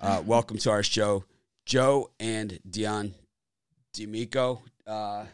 Uh, 0.00 0.22
welcome 0.24 0.56
to 0.58 0.70
our 0.70 0.82
show, 0.82 1.24
Joe 1.66 2.10
and 2.18 2.58
Dion 2.68 3.14
D'Amico. 3.92 4.62
Uh, 4.86 5.26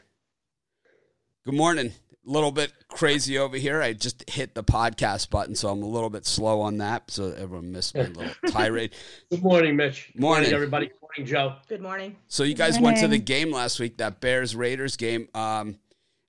good 1.45 1.54
morning. 1.54 1.92
A 2.26 2.31
little 2.31 2.50
bit 2.50 2.73
crazy 2.89 3.39
over 3.39 3.57
here. 3.57 3.81
I 3.81 3.92
just 3.92 4.29
hit 4.29 4.55
the 4.57 4.65
podcast 4.65 5.31
button, 5.31 5.55
so 5.55 5.68
I'm 5.68 5.83
a 5.84 5.87
little 5.87 6.10
bit 6.10 6.26
slow 6.26 6.60
on 6.60 6.79
that. 6.79 7.08
So 7.13 7.31
everyone 7.31 7.71
missed 7.71 7.94
my 7.94 8.02
little 8.02 8.34
tirade. 8.48 8.93
Good 9.30 9.43
morning, 9.45 9.77
Mitch. 9.77 10.11
Good 10.12 10.21
Morning. 10.21 10.52
everybody. 10.52 10.89
Good 10.89 10.98
morning, 11.01 11.27
Joe. 11.27 11.55
Good 11.69 11.80
morning. 11.83 12.17
So 12.27 12.43
you 12.43 12.55
guys 12.55 12.80
went 12.80 12.96
to 12.98 13.09
the 13.09 13.19
game 13.19 13.53
last 13.53 13.79
week, 13.79 13.98
that 13.98 14.21
Bears 14.21 14.57
Raiders 14.57 14.96
game. 14.96 15.29
Um, 15.35 15.79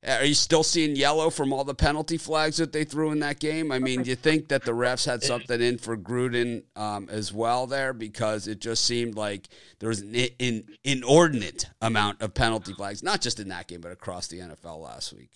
are 0.06 0.26
you 0.26 0.36
still 0.36 0.64
seeing 0.64 0.96
yellow 0.96 1.30
from 1.30 1.52
all 1.52 1.64
the 1.64 1.74
penalty 1.74 2.18
flags 2.18 2.58
that 2.58 2.72
they 2.72 2.84
threw 2.84 3.12
in 3.12 3.20
that 3.20 3.40
game? 3.40 3.72
I 3.72 3.80
mean, 3.80 4.04
do 4.04 4.10
you 4.12 4.16
think 4.16 4.48
that 4.50 4.64
the 4.64 4.72
refs 4.72 5.06
had 5.06 5.24
something 5.24 5.60
in 5.60 5.80
for 5.80 5.98
Gruden 5.98 6.64
um, 6.76 7.10
as 7.10 7.34
well 7.34 7.66
there? 7.66 7.94
Because 7.94 8.48
it 8.48 8.60
just 8.60 8.86
seemed 8.86 9.16
like 9.16 9.48
there 9.80 9.90
was 9.90 10.02
an 10.02 10.14
in, 10.14 10.66
inordinate 10.84 11.66
amount 11.82 12.22
of 12.22 12.36
penalty 12.36 12.74
flags, 12.74 13.02
not 13.02 13.22
just 13.22 13.40
in 13.40 13.48
that 13.50 13.68
game, 13.68 13.82
but 13.82 13.92
across 13.92 14.28
the 14.28 14.38
NFL 14.38 14.84
last 14.84 15.14
week. 15.14 15.32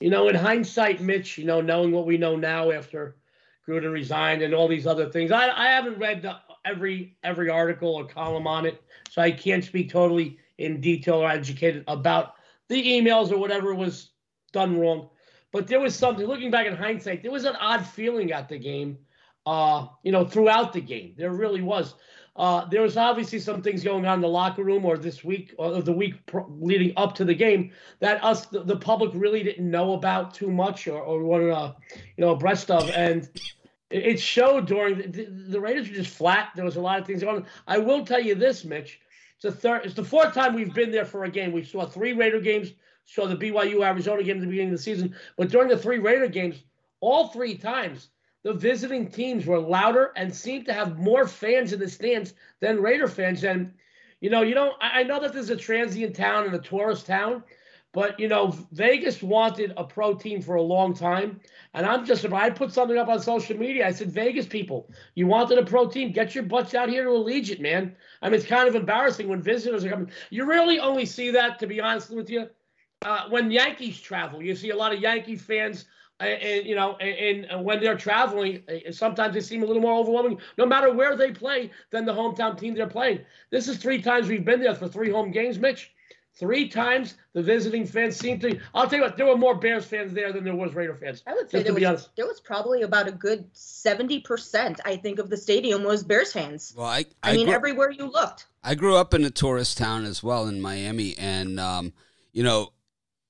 You 0.00 0.10
know, 0.10 0.28
in 0.28 0.34
hindsight, 0.34 1.00
Mitch, 1.00 1.36
you 1.36 1.44
know, 1.44 1.60
knowing 1.60 1.92
what 1.92 2.06
we 2.06 2.16
know 2.16 2.36
now 2.36 2.70
after 2.70 3.16
Gruden 3.68 3.92
resigned 3.92 4.42
and 4.42 4.54
all 4.54 4.66
these 4.66 4.86
other 4.86 5.10
things, 5.10 5.30
I, 5.30 5.50
I 5.50 5.68
haven't 5.68 5.98
read 5.98 6.22
the, 6.22 6.36
every 6.64 7.16
every 7.22 7.50
article 7.50 7.94
or 7.94 8.06
column 8.06 8.46
on 8.46 8.64
it, 8.64 8.82
so 9.10 9.20
I 9.20 9.30
can't 9.30 9.62
speak 9.62 9.90
totally 9.90 10.38
in 10.56 10.80
detail 10.80 11.16
or 11.16 11.28
educated 11.28 11.84
about 11.86 12.34
the 12.68 12.82
emails 12.82 13.30
or 13.30 13.38
whatever 13.38 13.74
was 13.74 14.10
done 14.52 14.78
wrong. 14.78 15.10
But 15.52 15.66
there 15.66 15.80
was 15.80 15.94
something. 15.94 16.26
Looking 16.26 16.50
back 16.50 16.66
in 16.66 16.74
hindsight, 16.74 17.22
there 17.22 17.30
was 17.30 17.44
an 17.44 17.56
odd 17.56 17.86
feeling 17.86 18.32
at 18.32 18.48
the 18.48 18.58
game. 18.58 18.98
Uh, 19.46 19.86
you 20.02 20.10
know, 20.10 20.24
throughout 20.24 20.72
the 20.72 20.80
game, 20.80 21.14
there 21.16 21.32
really 21.32 21.60
was. 21.60 21.94
Uh, 22.36 22.64
there 22.68 22.82
was 22.82 22.96
obviously 22.96 23.38
some 23.38 23.62
things 23.62 23.84
going 23.84 24.04
on 24.06 24.14
in 24.14 24.20
the 24.20 24.28
locker 24.28 24.64
room 24.64 24.84
or 24.84 24.98
this 24.98 25.22
week 25.22 25.54
or 25.56 25.80
the 25.80 25.92
week 25.92 26.14
leading 26.48 26.92
up 26.96 27.14
to 27.14 27.24
the 27.24 27.34
game 27.34 27.70
that 28.00 28.22
us 28.24 28.46
the, 28.46 28.64
the 28.64 28.76
public 28.76 29.12
really 29.14 29.44
didn't 29.44 29.70
know 29.70 29.92
about 29.92 30.34
too 30.34 30.50
much 30.50 30.88
or, 30.88 31.00
or 31.00 31.22
weren't 31.22 31.52
uh, 31.52 31.72
you 31.92 32.24
know 32.24 32.30
abreast 32.30 32.72
of 32.72 32.90
and 32.90 33.30
it, 33.90 34.02
it 34.04 34.20
showed 34.20 34.66
during 34.66 35.12
the, 35.12 35.26
the 35.26 35.60
Raiders 35.60 35.88
were 35.88 35.94
just 35.94 36.16
flat 36.16 36.48
there 36.56 36.64
was 36.64 36.74
a 36.74 36.80
lot 36.80 36.98
of 36.98 37.06
things 37.06 37.22
going 37.22 37.36
on 37.36 37.46
I 37.68 37.78
will 37.78 38.04
tell 38.04 38.20
you 38.20 38.34
this 38.34 38.64
Mitch 38.64 38.98
the 39.44 39.52
third 39.52 39.82
it's 39.84 39.94
the 39.94 40.04
fourth 40.04 40.34
time 40.34 40.54
we've 40.54 40.74
been 40.74 40.90
there 40.90 41.04
for 41.04 41.24
a 41.24 41.30
game 41.30 41.52
we 41.52 41.62
saw 41.62 41.86
three 41.86 42.12
Raider 42.12 42.40
games 42.40 42.72
saw 43.04 43.26
the 43.26 43.36
BYU 43.36 43.86
Arizona 43.86 44.22
game 44.22 44.38
at 44.38 44.40
the 44.40 44.46
beginning 44.48 44.72
of 44.72 44.78
the 44.78 44.82
season 44.82 45.14
but 45.36 45.48
during 45.48 45.68
the 45.68 45.78
three 45.78 45.98
Raider 45.98 46.26
games 46.26 46.64
all 47.00 47.28
three 47.28 47.56
times 47.56 48.08
the 48.44 48.52
visiting 48.52 49.10
teams 49.10 49.46
were 49.46 49.58
louder 49.58 50.12
and 50.16 50.32
seemed 50.32 50.66
to 50.66 50.72
have 50.72 50.98
more 50.98 51.26
fans 51.26 51.72
in 51.72 51.80
the 51.80 51.88
stands 51.88 52.34
than 52.60 52.80
Raider 52.80 53.08
fans. 53.08 53.42
And, 53.42 53.72
you 54.20 54.30
know, 54.30 54.42
you 54.42 54.54
know, 54.54 54.74
I, 54.80 55.00
I 55.00 55.02
know 55.02 55.18
that 55.18 55.32
this 55.32 55.44
is 55.44 55.50
a 55.50 55.56
transient 55.56 56.14
town 56.14 56.44
and 56.44 56.54
a 56.54 56.58
tourist 56.58 57.06
town, 57.06 57.42
but 57.94 58.18
you 58.18 58.28
know, 58.28 58.48
Vegas 58.72 59.22
wanted 59.22 59.72
a 59.76 59.84
pro 59.84 60.14
team 60.14 60.42
for 60.42 60.56
a 60.56 60.62
long 60.62 60.92
time. 60.92 61.40
And 61.72 61.86
I'm 61.86 62.04
just 62.04 62.24
I 62.26 62.50
put 62.50 62.72
something 62.72 62.98
up 62.98 63.08
on 63.08 63.20
social 63.20 63.56
media. 63.56 63.86
I 63.86 63.92
said, 63.92 64.10
Vegas 64.10 64.46
people, 64.46 64.90
you 65.14 65.28
wanted 65.28 65.58
a 65.58 65.64
pro 65.64 65.88
team, 65.88 66.10
get 66.12 66.34
your 66.34 66.44
butts 66.44 66.74
out 66.74 66.88
here 66.88 67.04
to 67.04 67.10
Allegiant, 67.10 67.60
man. 67.60 67.94
I 68.20 68.28
mean, 68.28 68.34
it's 68.34 68.46
kind 68.46 68.68
of 68.68 68.74
embarrassing 68.74 69.28
when 69.28 69.40
visitors 69.40 69.84
are 69.84 69.90
coming. 69.90 70.10
You 70.30 70.44
really 70.44 70.80
only 70.80 71.06
see 71.06 71.30
that, 71.30 71.60
to 71.60 71.68
be 71.68 71.80
honest 71.80 72.10
with 72.10 72.28
you, 72.28 72.48
uh, 73.04 73.28
when 73.30 73.50
Yankees 73.50 74.00
travel. 74.00 74.42
You 74.42 74.56
see 74.56 74.70
a 74.70 74.76
lot 74.76 74.92
of 74.92 75.00
Yankee 75.00 75.36
fans 75.36 75.86
and, 76.18 76.42
and, 76.42 76.66
you 76.66 76.74
know, 76.74 76.92
uh, 76.94 77.04
and, 77.04 77.44
and, 77.44 77.64
when 77.64 77.80
they're 77.80 77.96
traveling, 77.96 78.62
sometimes 78.90 79.34
they 79.34 79.40
seem 79.40 79.62
a 79.62 79.66
little 79.66 79.82
more 79.82 79.98
overwhelming, 79.98 80.38
no 80.58 80.66
matter 80.66 80.92
where 80.92 81.16
they 81.16 81.30
play, 81.30 81.70
than 81.90 82.04
the 82.04 82.12
hometown 82.12 82.58
team 82.58 82.74
they're 82.74 82.88
playing. 82.88 83.20
This 83.50 83.68
is 83.68 83.78
three 83.78 84.02
times 84.02 84.28
we've 84.28 84.44
been 84.44 84.60
there 84.60 84.74
for 84.74 84.88
three 84.88 85.10
home 85.10 85.30
games, 85.30 85.58
Mitch. 85.58 85.92
Three 86.36 86.68
times 86.68 87.14
the 87.32 87.42
visiting 87.42 87.86
fans 87.86 88.16
seemed 88.16 88.40
to. 88.40 88.58
I'll 88.74 88.88
tell 88.88 88.98
you 88.98 89.04
what, 89.04 89.16
there 89.16 89.26
were 89.26 89.36
more 89.36 89.54
Bears 89.54 89.84
fans 89.84 90.12
there 90.12 90.32
than 90.32 90.42
there 90.42 90.56
was 90.56 90.74
Raider 90.74 90.96
fans. 90.96 91.22
I 91.28 91.34
would 91.34 91.48
say 91.48 91.62
there 91.62 91.72
was, 91.72 92.08
there 92.16 92.26
was 92.26 92.40
probably 92.40 92.82
about 92.82 93.06
a 93.06 93.12
good 93.12 93.48
seventy 93.52 94.18
percent. 94.18 94.80
I 94.84 94.96
think 94.96 95.20
of 95.20 95.30
the 95.30 95.36
stadium 95.36 95.84
was 95.84 96.02
Bears 96.02 96.32
fans. 96.32 96.74
Well, 96.76 96.86
I, 96.86 97.04
I, 97.22 97.30
I 97.30 97.36
mean, 97.36 97.46
grew, 97.46 97.54
everywhere 97.54 97.90
you 97.92 98.06
looked. 98.10 98.46
I 98.64 98.74
grew 98.74 98.96
up 98.96 99.14
in 99.14 99.24
a 99.24 99.30
tourist 99.30 99.78
town 99.78 100.04
as 100.04 100.24
well 100.24 100.48
in 100.48 100.60
Miami, 100.60 101.16
and 101.16 101.60
um, 101.60 101.92
you 102.32 102.42
know, 102.42 102.72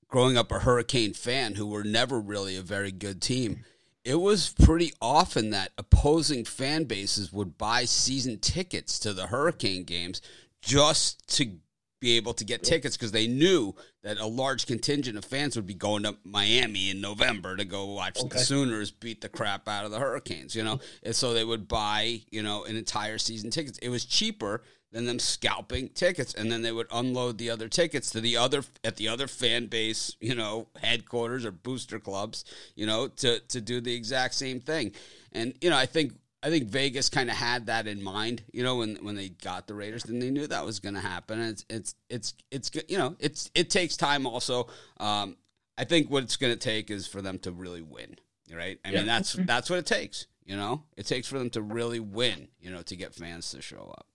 growing 0.07 0.35
up 0.35 0.51
a 0.51 0.59
Hurricane 0.59 1.13
fan 1.13 1.53
who 1.55 1.67
were 1.67 1.83
never 1.83 2.19
really 2.19 2.57
a 2.57 2.63
very 2.63 2.91
good 2.91 3.21
team, 3.21 3.65
it 4.03 4.15
was 4.15 4.49
pretty 4.49 4.93
often 4.99 5.51
that 5.51 5.73
opposing 5.77 6.43
fan 6.43 6.85
bases 6.85 7.31
would 7.31 7.55
buy 7.55 7.85
season 7.85 8.39
tickets 8.39 8.97
to 8.99 9.13
the 9.13 9.27
Hurricane 9.27 9.83
games 9.83 10.23
just 10.59 11.27
to 11.35 11.59
be 11.99 12.17
able 12.17 12.33
to 12.33 12.43
get 12.43 12.63
tickets 12.63 12.97
because 12.97 13.11
they 13.11 13.27
knew 13.27 13.73
that 14.03 14.17
a 14.17 14.25
large 14.25 14.67
contingent 14.67 15.17
of 15.17 15.25
fans 15.25 15.55
would 15.55 15.65
be 15.65 15.73
going 15.73 16.03
to 16.03 16.15
Miami 16.23 16.89
in 16.89 17.01
November 17.01 17.55
to 17.55 17.65
go 17.65 17.85
watch 17.85 18.19
okay. 18.19 18.29
the 18.29 18.39
Sooners 18.39 18.91
beat 18.91 19.21
the 19.21 19.29
crap 19.29 19.67
out 19.67 19.85
of 19.85 19.91
the 19.91 19.99
Hurricanes, 19.99 20.55
you 20.55 20.63
know? 20.63 20.79
And 21.03 21.15
so 21.15 21.33
they 21.33 21.45
would 21.45 21.67
buy, 21.67 22.21
you 22.29 22.43
know, 22.43 22.63
an 22.65 22.75
entire 22.75 23.17
season 23.17 23.49
tickets. 23.49 23.77
It 23.79 23.89
was 23.89 24.05
cheaper 24.05 24.61
than 24.91 25.05
them 25.05 25.19
scalping 25.19 25.89
tickets 25.89 26.33
and 26.33 26.49
then 26.49 26.61
they 26.61 26.71
would 26.71 26.87
unload 26.91 27.37
the 27.37 27.49
other 27.49 27.67
tickets 27.67 28.11
to 28.11 28.21
the 28.21 28.37
other 28.37 28.63
at 28.85 28.95
the 28.95 29.09
other 29.09 29.27
fan 29.27 29.65
base 29.65 30.15
you 30.21 30.33
know 30.33 30.67
headquarters 30.81 31.43
or 31.43 31.51
booster 31.51 31.99
clubs 31.99 32.45
you 32.75 32.85
know 32.85 33.09
to 33.09 33.39
to 33.41 33.59
do 33.59 33.81
the 33.81 33.93
exact 33.93 34.33
same 34.33 34.61
thing 34.61 34.93
and 35.33 35.53
you 35.59 35.69
know 35.69 35.75
i 35.75 35.85
think 35.85 36.13
i 36.45 36.49
think 36.49 36.69
vegas 36.69 37.09
kind 37.09 37.29
of 37.29 37.35
had 37.35 37.65
that 37.65 37.87
in 37.87 38.01
mind 38.01 38.43
you 38.53 38.63
know 38.63 38.77
when 38.77 38.95
when 38.97 39.15
they 39.15 39.29
got 39.29 39.67
the 39.67 39.73
raiders 39.73 40.05
and 40.05 40.21
they 40.21 40.29
knew 40.29 40.47
that 40.47 40.65
was 40.65 40.79
going 40.79 40.95
to 40.95 41.01
happen 41.01 41.39
and 41.39 41.49
it's 41.49 41.65
it's 41.69 41.95
it's 42.09 42.33
it's 42.51 42.71
you 42.89 42.97
know 42.97 43.15
it's 43.19 43.51
it 43.55 43.69
takes 43.69 43.97
time 43.97 44.25
also 44.25 44.67
um 44.99 45.35
i 45.77 45.83
think 45.83 46.09
what 46.09 46.23
it's 46.23 46.37
going 46.37 46.53
to 46.53 46.59
take 46.59 46.89
is 46.89 47.07
for 47.07 47.21
them 47.21 47.37
to 47.37 47.51
really 47.51 47.81
win 47.81 48.15
right 48.53 48.79
i 48.85 48.89
yeah. 48.89 48.99
mean 48.99 49.07
that's 49.07 49.33
that's 49.45 49.69
what 49.69 49.79
it 49.79 49.85
takes 49.85 50.27
you 50.45 50.55
know 50.55 50.83
it 50.95 51.05
takes 51.05 51.27
for 51.27 51.37
them 51.37 51.49
to 51.49 51.61
really 51.61 51.99
win 51.99 52.47
you 52.61 52.71
know 52.71 52.81
to 52.81 52.95
get 52.95 53.13
fans 53.13 53.49
to 53.51 53.61
show 53.61 53.93
up 53.97 54.07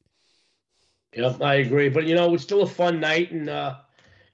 yeah, 1.15 1.37
I 1.41 1.57
agree. 1.57 1.89
But 1.89 2.07
you 2.07 2.15
know, 2.15 2.27
it 2.27 2.31
was 2.31 2.43
still 2.43 2.63
a 2.63 2.67
fun 2.67 3.01
night, 3.01 3.33
and 3.33 3.49
uh, 3.49 3.77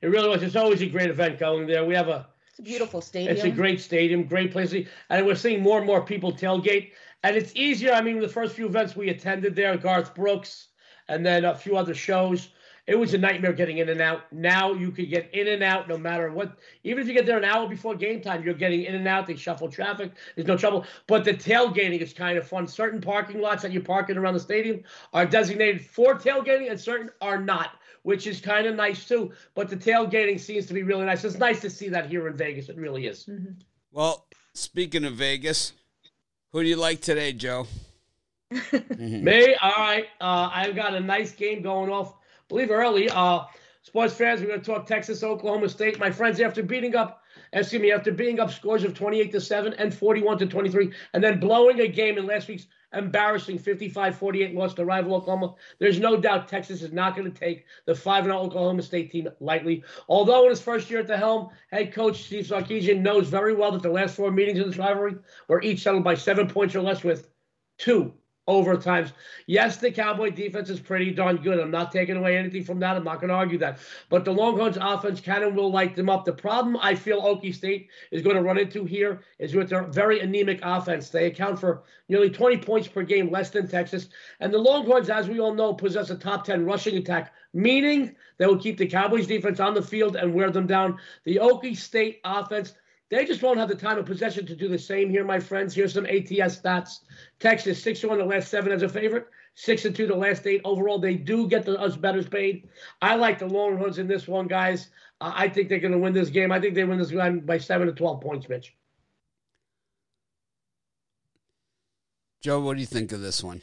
it 0.03 0.09
really 0.09 0.29
was. 0.29 0.43
It's 0.43 0.57
always 0.57 0.83
a 0.83 0.87
great 0.87 1.11
event 1.11 1.39
going 1.39 1.67
there. 1.67 1.85
We 1.85 1.95
have 1.95 2.09
a 2.09 2.27
it's 2.51 2.59
a 2.59 2.63
beautiful 2.63 3.01
stadium. 3.01 3.35
It's 3.35 3.45
a 3.45 3.51
great 3.51 3.81
stadium, 3.81 4.25
great 4.25 4.53
place, 4.53 4.75
and 5.11 5.27
we're 5.27 5.35
seeing 5.35 5.63
more 5.63 5.79
and 5.79 5.87
more 5.87 6.03
people 6.03 6.33
tailgate. 6.33 6.93
And 7.27 7.37
it's 7.37 7.51
easier. 7.57 7.93
I 7.93 8.03
mean, 8.03 8.21
the 8.21 8.29
first 8.29 8.55
few 8.55 8.67
events 8.67 8.95
we 8.95 9.09
attended 9.09 9.57
there, 9.57 9.77
Garth 9.77 10.15
Brooks, 10.15 10.69
and 11.09 11.27
then 11.27 11.45
a 11.45 11.57
few 11.57 11.77
other 11.77 11.93
shows 11.93 12.51
it 12.87 12.97
was 12.97 13.15
a 13.15 13.19
nightmare 13.19 13.53
getting 13.53 13.79
in 13.79 13.89
and 13.89 14.01
out. 14.01 14.33
Now 14.33 14.73
you 14.73 14.93
could 14.93 15.11
get 15.11 15.35
in 15.35 15.49
and 15.49 15.61
out 15.61 15.89
no 15.89 15.99
matter 15.99 16.31
what. 16.31 16.57
Even 16.85 17.03
if 17.03 17.09
you 17.09 17.15
get 17.15 17.27
there 17.27 17.37
an 17.37 17.45
hour 17.45 17.69
before 17.69 17.97
game 17.97 18.21
time, 18.21 18.45
you're 18.45 18.55
getting 18.55 18.85
in 18.85 18.95
and 18.95 19.09
out. 19.09 19.27
They 19.27 19.35
shuffle 19.35 19.69
traffic. 19.69 20.13
There's 20.37 20.47
no 20.47 20.57
trouble. 20.57 20.85
But 21.09 21.25
the 21.25 21.35
tailgating 21.35 22.01
is 22.01 22.13
kind 22.13 22.39
of 22.39 22.47
fun. 22.47 22.69
Certain 22.69 23.01
parking 23.01 23.41
lots 23.41 23.63
that 23.63 23.73
you're 23.73 23.83
parking 23.83 24.17
around 24.17 24.35
the 24.35 24.41
stadium 24.41 24.85
are 25.13 25.27
designated 25.27 25.85
for 25.85 26.15
tailgating, 26.15 26.71
and 26.71 26.81
certain 26.81 27.11
are 27.21 27.41
not, 27.41 27.71
which 28.05 28.29
is 28.29 28.41
kind 28.41 28.69
of 28.69 28.77
nice 28.77 29.09
too. 29.09 29.33
But 29.57 29.69
the 29.69 29.77
tailgating 29.77 30.39
seems 30.39 30.67
to 30.67 30.75
be 30.75 30.85
really 30.85 31.07
nice. 31.07 31.25
It's 31.25 31.39
nice 31.39 31.61
to 31.63 31.71
see 31.71 31.89
that 31.89 32.09
here 32.09 32.29
in 32.29 32.37
Vegas. 32.37 32.69
It 32.69 32.77
really 32.77 33.09
is. 33.09 33.27
Mm-hmm. 33.27 33.55
Well, 33.91 34.29
speaking 34.53 35.05
of 35.05 35.15
Vegas, 35.15 35.73
who 36.53 36.63
do 36.63 36.69
you 36.69 36.77
like 36.77 37.01
today, 37.01 37.33
Joe? 37.33 37.67
mm-hmm. 38.53 39.25
Me? 39.25 39.55
All 39.61 39.73
right. 39.77 40.07
Uh, 40.21 40.51
I've 40.53 40.77
got 40.77 40.95
a 40.95 41.01
nice 41.01 41.33
game 41.33 41.63
going 41.63 41.91
off 41.91 42.15
believe 42.49 42.71
early. 42.71 43.11
Uh, 43.11 43.45
sports 43.83 44.15
fans, 44.15 44.41
we're 44.41 44.49
going 44.49 44.61
to 44.61 44.67
talk 44.67 44.87
Texas, 44.87 45.23
Oklahoma 45.23 45.69
State. 45.69 45.99
My 45.99 46.11
friends, 46.11 46.41
after 46.41 46.63
beating 46.63 46.95
up, 46.95 47.23
excuse 47.61 47.83
me, 47.83 47.93
after 47.93 48.13
being 48.13 48.41
up 48.41 48.51
scores 48.51 48.85
of 48.85 48.95
28 48.95 49.33
to 49.33 49.41
7 49.41 49.75
and 49.75 49.95
41 49.95 50.39
to 50.39 50.47
23, 50.47 50.93
and 51.15 51.23
then 51.23 51.41
blowing 51.41 51.81
a 51.81 51.89
game 51.89 52.19
in 52.19 52.27
last 52.27 52.49
week's 52.49 52.67
embarrassing 52.93 53.59
55-48 53.59 54.55
loss 54.55 54.75
to 54.75 54.85
rival 54.85 55.15
Oklahoma. 55.15 55.55
There's 55.79 55.99
no 55.99 56.17
doubt 56.17 56.49
Texas 56.49 56.83
is 56.83 56.93
not 56.93 57.17
going 57.17 57.31
to 57.31 57.39
take 57.39 57.67
the 57.85 57.93
5-0 57.93 58.33
Oklahoma 58.33 58.83
State 58.83 59.11
team 59.11 59.29
lightly. 59.41 59.85
Although 60.09 60.45
in 60.45 60.51
his 60.51 60.61
first 60.61 60.91
year 60.91 61.01
at 61.01 61.07
the 61.07 61.17
helm, 61.17 61.51
head 61.71 61.93
coach 61.93 62.25
Steve 62.25 62.47
Sarkisian 62.47 63.01
knows 63.01 63.29
very 63.29 63.55
well 63.55 63.73
that 63.73 63.83
the 63.83 63.91
last 63.91 64.17
four 64.17 64.31
meetings 64.31 64.59
in 64.59 64.69
this 64.69 64.79
rivalry 64.79 65.17
were 65.49 65.63
each 65.63 65.83
settled 65.83 66.05
by 66.05 66.15
seven 66.15 66.49
points 66.49 66.75
or 66.75 66.81
less 66.81 67.03
with 67.03 67.29
two 67.79 68.15
overtimes. 68.49 69.13
Yes, 69.47 69.77
the 69.77 69.91
Cowboy 69.91 70.31
defense 70.31 70.71
is 70.71 70.81
pretty 70.81 71.11
darn 71.11 71.37
good. 71.37 71.59
I'm 71.59 71.71
not 71.71 71.93
taking 71.93 72.17
away 72.17 72.37
anything 72.37 72.65
from 72.65 72.79
that. 72.81 72.97
I'm 72.97 73.05
not 73.05 73.21
going 73.21 73.29
to 73.29 73.35
argue 73.35 73.59
that. 73.59 73.79
But 74.09 74.25
the 74.25 74.33
Longhorns 74.33 74.79
offense 74.81 75.21
can 75.21 75.43
and 75.43 75.57
will 75.57 75.71
light 75.71 75.97
them 75.97 76.09
up. 76.09 76.25
The 76.25 76.33
problem 76.33 76.77
I 76.81 76.95
feel 76.95 77.23
Okie 77.23 77.55
State 77.55 77.89
is 78.11 78.23
going 78.23 78.37
to 78.37 78.43
run 78.43 78.59
into 78.59 78.85
here 78.85 79.21
is 79.39 79.55
with 79.55 79.69
their 79.69 79.85
very 79.85 80.21
anemic 80.21 80.61
offense. 80.63 81.11
They 81.11 81.27
account 81.27 81.59
for 81.59 81.83
nearly 82.09 82.31
20 82.31 82.59
points 82.59 82.89
per 82.89 83.03
game 83.03 83.31
less 83.31 83.51
than 83.51 83.69
Texas. 83.69 84.09
And 84.41 84.53
the 84.53 84.59
Longhorns, 84.59 85.11
as 85.11 85.29
we 85.29 85.41
all 85.41 85.55
know, 85.55 85.75
possess 85.75 86.11
a 86.11 86.17
top 86.17 86.45
10 86.45 86.65
rushing 86.65 86.97
attack, 86.97 87.33
meaning 87.53 88.15
they 88.39 88.47
will 88.47 88.59
keep 88.59 88.79
the 88.79 88.87
Cowboys 88.87 89.27
defense 89.27 89.61
on 89.61 89.75
the 89.75 89.83
field 89.83 90.17
and 90.17 90.35
wear 90.35 90.51
them 90.51 90.67
down. 90.67 90.99
The 91.25 91.37
Okie 91.37 91.77
State 91.77 92.21
offense– 92.25 92.75
they 93.11 93.25
just 93.25 93.43
won't 93.43 93.59
have 93.59 93.69
the 93.69 93.75
time 93.75 93.99
of 93.99 94.07
possession 94.07 94.47
to 94.47 94.57
do 94.57 94.69
the 94.69 94.79
same 94.79 95.11
here, 95.11 95.25
my 95.25 95.39
friends. 95.39 95.75
Here's 95.75 95.95
some 95.95 96.07
ATS 96.07 96.61
stats. 96.61 97.01
Texas, 97.39 97.83
6 97.83 98.05
1 98.05 98.19
the 98.19 98.25
last 98.25 98.49
seven 98.49 98.73
as 98.73 98.83
a 98.83 98.89
favorite, 98.89 99.29
six 99.55 99.85
and 99.85 99.97
two 99.97 100.07
the 100.07 100.15
last 100.15 100.47
eight. 100.47 100.61
Overall, 100.65 100.99
they 100.99 101.15
do 101.15 101.49
get 101.49 101.65
the 101.65 101.81
us 101.81 101.97
betters 101.97 102.29
paid. 102.29 102.69
I 103.03 103.17
like 103.17 103.39
the 103.39 103.47
Longhorns 103.47 103.99
in 103.99 104.07
this 104.07 104.29
one, 104.29 104.47
guys. 104.47 104.91
Uh, 105.21 105.33
I 105.35 105.49
think 105.49 105.69
they're 105.69 105.81
going 105.81 105.93
to 105.93 105.99
win 105.99 106.13
this 106.13 106.31
game. 106.31 106.53
I 106.53 106.61
think 106.61 106.75
they 106.75 106.85
win 106.85 106.99
this 106.99 107.11
game 107.11 107.41
by 107.41 107.59
seven 107.59 107.89
to 107.89 107.93
twelve 107.93 108.21
points, 108.21 108.49
Mitch. 108.49 108.77
Joe, 112.43 112.61
what 112.61 112.75
do 112.75 112.81
you 112.81 112.87
think 112.87 113.11
of 113.13 113.21
this 113.21 113.43
one? 113.43 113.61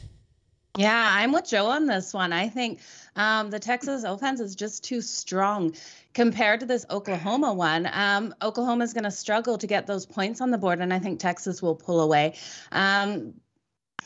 Yeah, 0.78 1.08
I'm 1.12 1.32
with 1.32 1.48
Joe 1.48 1.68
on 1.68 1.86
this 1.86 2.16
one. 2.16 2.34
I 2.34 2.50
think 2.50 2.80
um, 3.16 3.52
the 3.52 3.60
Texas 3.60 4.04
offense 4.04 4.40
is 4.40 4.56
just 4.56 4.84
too 4.84 5.02
strong 5.02 5.76
compared 6.16 6.62
to 6.62 6.66
this 6.66 6.84
Oklahoma 6.90 7.54
one. 7.54 7.88
Um, 7.92 8.34
Oklahoma 8.42 8.84
is 8.84 8.94
going 8.94 9.04
to 9.04 9.12
struggle 9.12 9.60
to 9.60 9.68
get 9.68 9.86
those 9.86 10.08
points 10.08 10.42
on 10.42 10.50
the 10.50 10.58
board, 10.58 10.80
and 10.80 10.92
I 10.92 10.98
think 10.98 11.20
Texas 11.20 11.62
will 11.62 11.76
pull 11.76 12.02
away. 12.02 12.36
Um, 12.72 13.36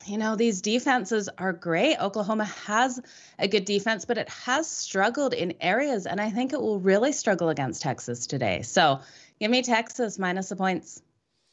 you 0.05 0.17
know, 0.17 0.35
these 0.35 0.61
defenses 0.61 1.29
are 1.37 1.53
great. 1.53 1.97
Oklahoma 2.01 2.45
has 2.45 2.99
a 3.39 3.47
good 3.47 3.63
defense, 3.63 4.03
but 4.03 4.17
it 4.17 4.27
has 4.29 4.69
struggled 4.69 5.33
in 5.33 5.53
areas, 5.61 6.05
and 6.05 6.19
I 6.19 6.31
think 6.31 6.51
it 6.51 6.61
will 6.61 6.81
really 6.81 7.13
struggle 7.13 7.47
against 7.47 7.81
Texas 7.81 8.27
today. 8.27 8.61
So 8.61 8.99
give 9.39 9.51
me 9.51 9.61
Texas 9.61 10.19
minus 10.19 10.49
the 10.49 10.57
points. 10.57 11.01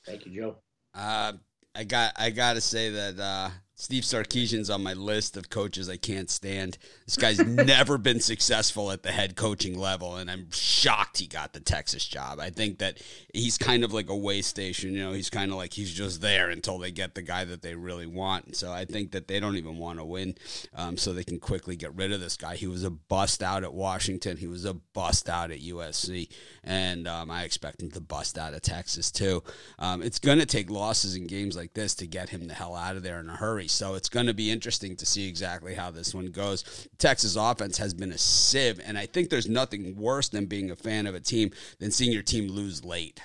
Thank 0.05 0.27
you, 0.27 0.33
Joe. 0.33 0.57
Uh, 0.93 1.35
I 1.75 1.85
got 1.85 2.15
I 2.17 2.31
got 2.31 2.55
to 2.55 2.61
say 2.61 2.91
that 2.91 3.19
uh, 3.19 3.51
Steve 3.77 4.05
Sarkisian's 4.05 4.71
on 4.71 4.85
my 4.85 4.93
list 4.93 5.37
of 5.37 5.51
coaches 5.51 5.89
I 5.89 5.97
can't 5.97 6.31
stand. 6.31 6.79
This 7.07 7.17
guy's 7.17 7.39
never 7.45 7.99
been 7.99 8.21
successful 8.21 8.93
at 8.93 9.03
the 9.03 9.11
head 9.11 9.35
coaching 9.35 9.77
level, 9.77 10.15
and 10.15 10.31
I'm 10.31 10.49
shocked 10.53 11.19
he 11.19 11.27
got 11.27 11.53
the 11.53 11.61
Texas 11.61 12.07
job. 12.07 12.39
I 12.39 12.51
think 12.51 12.79
that 12.79 13.03
he's 13.33 13.59
kind 13.59 13.83
of 13.83 13.93
like 13.93 14.09
a 14.09 14.17
way 14.17 14.43
station. 14.43 14.93
You 14.93 15.01
know, 15.01 15.13
he's 15.13 15.29
kind 15.29 15.51
of 15.51 15.57
like 15.57 15.73
he's 15.73 15.93
just 15.93 16.21
there 16.21 16.51
until 16.51 16.79
they 16.79 16.93
get 16.93 17.17
the 17.17 17.23
guy 17.23 17.45
that 17.45 17.63
they 17.63 17.75
really 17.75 18.07
want. 18.07 18.47
And 18.47 18.57
so 18.57 18.73
I 18.73 18.85
think 18.85 19.11
that 19.11 19.27
they 19.27 19.41
don't 19.41 19.57
even 19.57 19.77
want 19.77 19.99
to 19.99 20.05
win, 20.05 20.37
um, 20.75 20.97
so 20.97 21.13
they 21.13 21.25
can 21.25 21.41
quickly 21.41 21.75
get 21.75 21.97
rid 21.97 22.13
of 22.13 22.21
this 22.21 22.37
guy. 22.37 22.55
He 22.55 22.69
was 22.69 22.85
a 22.85 22.91
bust 22.91 23.43
out 23.43 23.65
at 23.65 23.75
Washington. 23.75 24.37
He 24.37 24.47
was 24.47 24.65
a 24.65 24.75
bust 24.75 25.29
out 25.29 25.51
at 25.51 25.59
USC, 25.61 26.29
and 26.63 27.09
um, 27.09 27.29
I 27.29 27.43
expect 27.43 27.83
him 27.83 27.91
to 27.91 28.01
bust 28.01 28.39
out 28.39 28.55
of 28.55 28.63
Texas 28.63 29.11
too. 29.11 29.43
Um, 29.81 30.01
it's 30.01 30.21
going 30.21 30.39
to 30.39 30.47
take 30.47 30.71
losses 30.71 31.17
in 31.17 31.27
games 31.27 31.57
like 31.57 31.75
this 31.75 31.97
to 31.97 32.07
get 32.07 32.29
him 32.29 32.47
the 32.47 32.55
hell 32.55 32.77
out 32.77 32.95
of 32.95 33.03
there 33.03 33.19
in 33.19 33.29
a 33.29 33.37
hurry. 33.37 33.64
So 33.69 33.95
it's 33.95 34.09
going 34.09 34.27
to 34.27 34.35
be 34.35 34.51
interesting 34.51 34.97
to 34.97 35.07
see 35.07 35.29
exactly 35.29 35.75
how 35.75 35.91
this 35.91 36.15
one 36.15 36.27
goes. 36.27 36.89
Texas 36.99 37.37
offense 37.37 37.79
has 37.79 37.95
been 37.95 38.13
a 38.13 38.19
sieve, 38.19 38.81
and 38.85 38.97
I 38.99 39.07
think 39.07 39.31
there's 39.31 39.49
nothing 39.49 39.97
worse 39.97 40.29
than 40.29 40.47
being 40.47 40.71
a 40.71 40.77
fan 40.77 41.07
of 41.07 41.15
a 41.15 41.21
team 41.21 41.51
than 41.79 41.91
seeing 41.91 42.13
your 42.13 42.23
team 42.23 42.49
lose 42.49 42.85
late. 42.85 43.21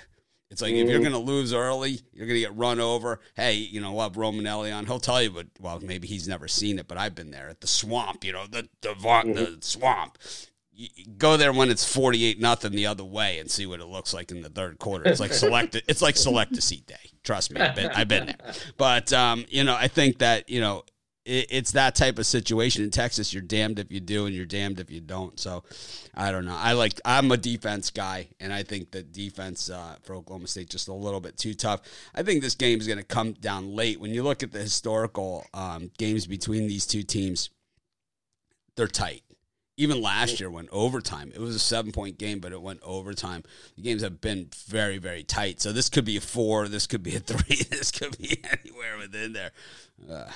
It's 0.50 0.60
like 0.60 0.72
mm-hmm. 0.72 0.82
if 0.82 0.88
you're 0.88 1.00
mm-hmm. 1.00 1.12
going 1.12 1.24
to 1.26 1.32
lose 1.32 1.54
early, 1.54 2.00
you're 2.12 2.26
going 2.26 2.36
to 2.36 2.40
get 2.40 2.56
run 2.56 2.80
over. 2.80 3.20
Hey, 3.36 3.54
you 3.54 3.80
know, 3.80 3.92
we'll 3.92 4.02
have 4.02 4.14
Romanelli 4.14 4.76
on. 4.76 4.86
He'll 4.86 4.98
tell 4.98 5.22
you, 5.22 5.30
but 5.30 5.46
well, 5.60 5.78
maybe 5.80 6.08
he's 6.08 6.26
never 6.26 6.48
seen 6.48 6.78
it, 6.78 6.88
but 6.88 6.98
I've 6.98 7.14
been 7.14 7.30
there 7.30 7.48
at 7.48 7.60
the 7.60 7.68
swamp. 7.68 8.24
You 8.24 8.32
know, 8.32 8.46
the 8.50 8.68
the, 8.80 8.94
mm-hmm. 8.94 9.32
the 9.32 9.58
swamp 9.60 10.18
go 11.18 11.36
there 11.36 11.52
when 11.52 11.70
it's 11.70 11.90
48 11.92 12.40
nothing 12.40 12.72
the 12.72 12.86
other 12.86 13.04
way 13.04 13.38
and 13.38 13.50
see 13.50 13.66
what 13.66 13.80
it 13.80 13.86
looks 13.86 14.14
like 14.14 14.30
in 14.30 14.42
the 14.42 14.48
third 14.48 14.78
quarter. 14.78 15.08
It's 15.08 15.20
like 15.20 15.32
select 15.32 15.74
it's 15.88 16.02
like 16.02 16.16
select 16.16 16.56
a 16.56 16.60
seat 16.60 16.86
day. 16.86 16.96
Trust 17.22 17.52
me, 17.52 17.60
I've 17.60 17.74
been, 17.74 17.90
I've 17.90 18.08
been 18.08 18.26
there. 18.26 18.36
But 18.76 19.12
um, 19.12 19.44
you 19.48 19.64
know, 19.64 19.74
I 19.74 19.88
think 19.88 20.18
that 20.18 20.48
you 20.48 20.60
know 20.60 20.84
it, 21.24 21.46
it's 21.50 21.72
that 21.72 21.94
type 21.94 22.18
of 22.18 22.26
situation 22.26 22.82
in 22.82 22.90
Texas. 22.90 23.32
You're 23.32 23.42
damned 23.42 23.78
if 23.78 23.92
you 23.92 24.00
do, 24.00 24.26
and 24.26 24.34
you're 24.34 24.46
damned 24.46 24.80
if 24.80 24.90
you 24.90 25.00
don't. 25.00 25.38
So 25.38 25.64
I 26.14 26.32
don't 26.32 26.46
know. 26.46 26.56
I 26.56 26.72
like 26.72 27.00
I'm 27.04 27.30
a 27.30 27.36
defense 27.36 27.90
guy, 27.90 28.28
and 28.40 28.52
I 28.52 28.62
think 28.62 28.92
that 28.92 29.12
defense 29.12 29.68
uh, 29.68 29.96
for 30.02 30.14
Oklahoma 30.14 30.46
State 30.46 30.70
just 30.70 30.88
a 30.88 30.94
little 30.94 31.20
bit 31.20 31.36
too 31.36 31.54
tough. 31.54 31.82
I 32.14 32.22
think 32.22 32.42
this 32.42 32.54
game 32.54 32.80
is 32.80 32.86
going 32.86 32.98
to 32.98 33.04
come 33.04 33.32
down 33.32 33.74
late. 33.74 34.00
When 34.00 34.12
you 34.12 34.22
look 34.22 34.42
at 34.42 34.52
the 34.52 34.60
historical 34.60 35.46
um, 35.52 35.90
games 35.98 36.26
between 36.26 36.68
these 36.68 36.86
two 36.86 37.02
teams, 37.02 37.50
they're 38.76 38.86
tight 38.86 39.22
even 39.80 40.02
last 40.02 40.40
year 40.40 40.50
went 40.50 40.68
overtime. 40.72 41.32
It 41.34 41.40
was 41.40 41.54
a 41.54 41.58
seven 41.58 41.90
point 41.90 42.18
game, 42.18 42.38
but 42.38 42.52
it 42.52 42.60
went 42.60 42.80
overtime. 42.82 43.42
The 43.76 43.82
games 43.82 44.02
have 44.02 44.20
been 44.20 44.50
very, 44.66 44.98
very 44.98 45.22
tight. 45.22 45.60
So 45.60 45.72
this 45.72 45.88
could 45.88 46.04
be 46.04 46.18
a 46.18 46.20
four. 46.20 46.68
This 46.68 46.86
could 46.86 47.02
be 47.02 47.16
a 47.16 47.20
three. 47.20 47.64
This 47.70 47.90
could 47.90 48.18
be 48.18 48.42
anywhere 48.44 48.98
within 48.98 49.32
there. 49.32 49.52
Uh, 50.10 50.30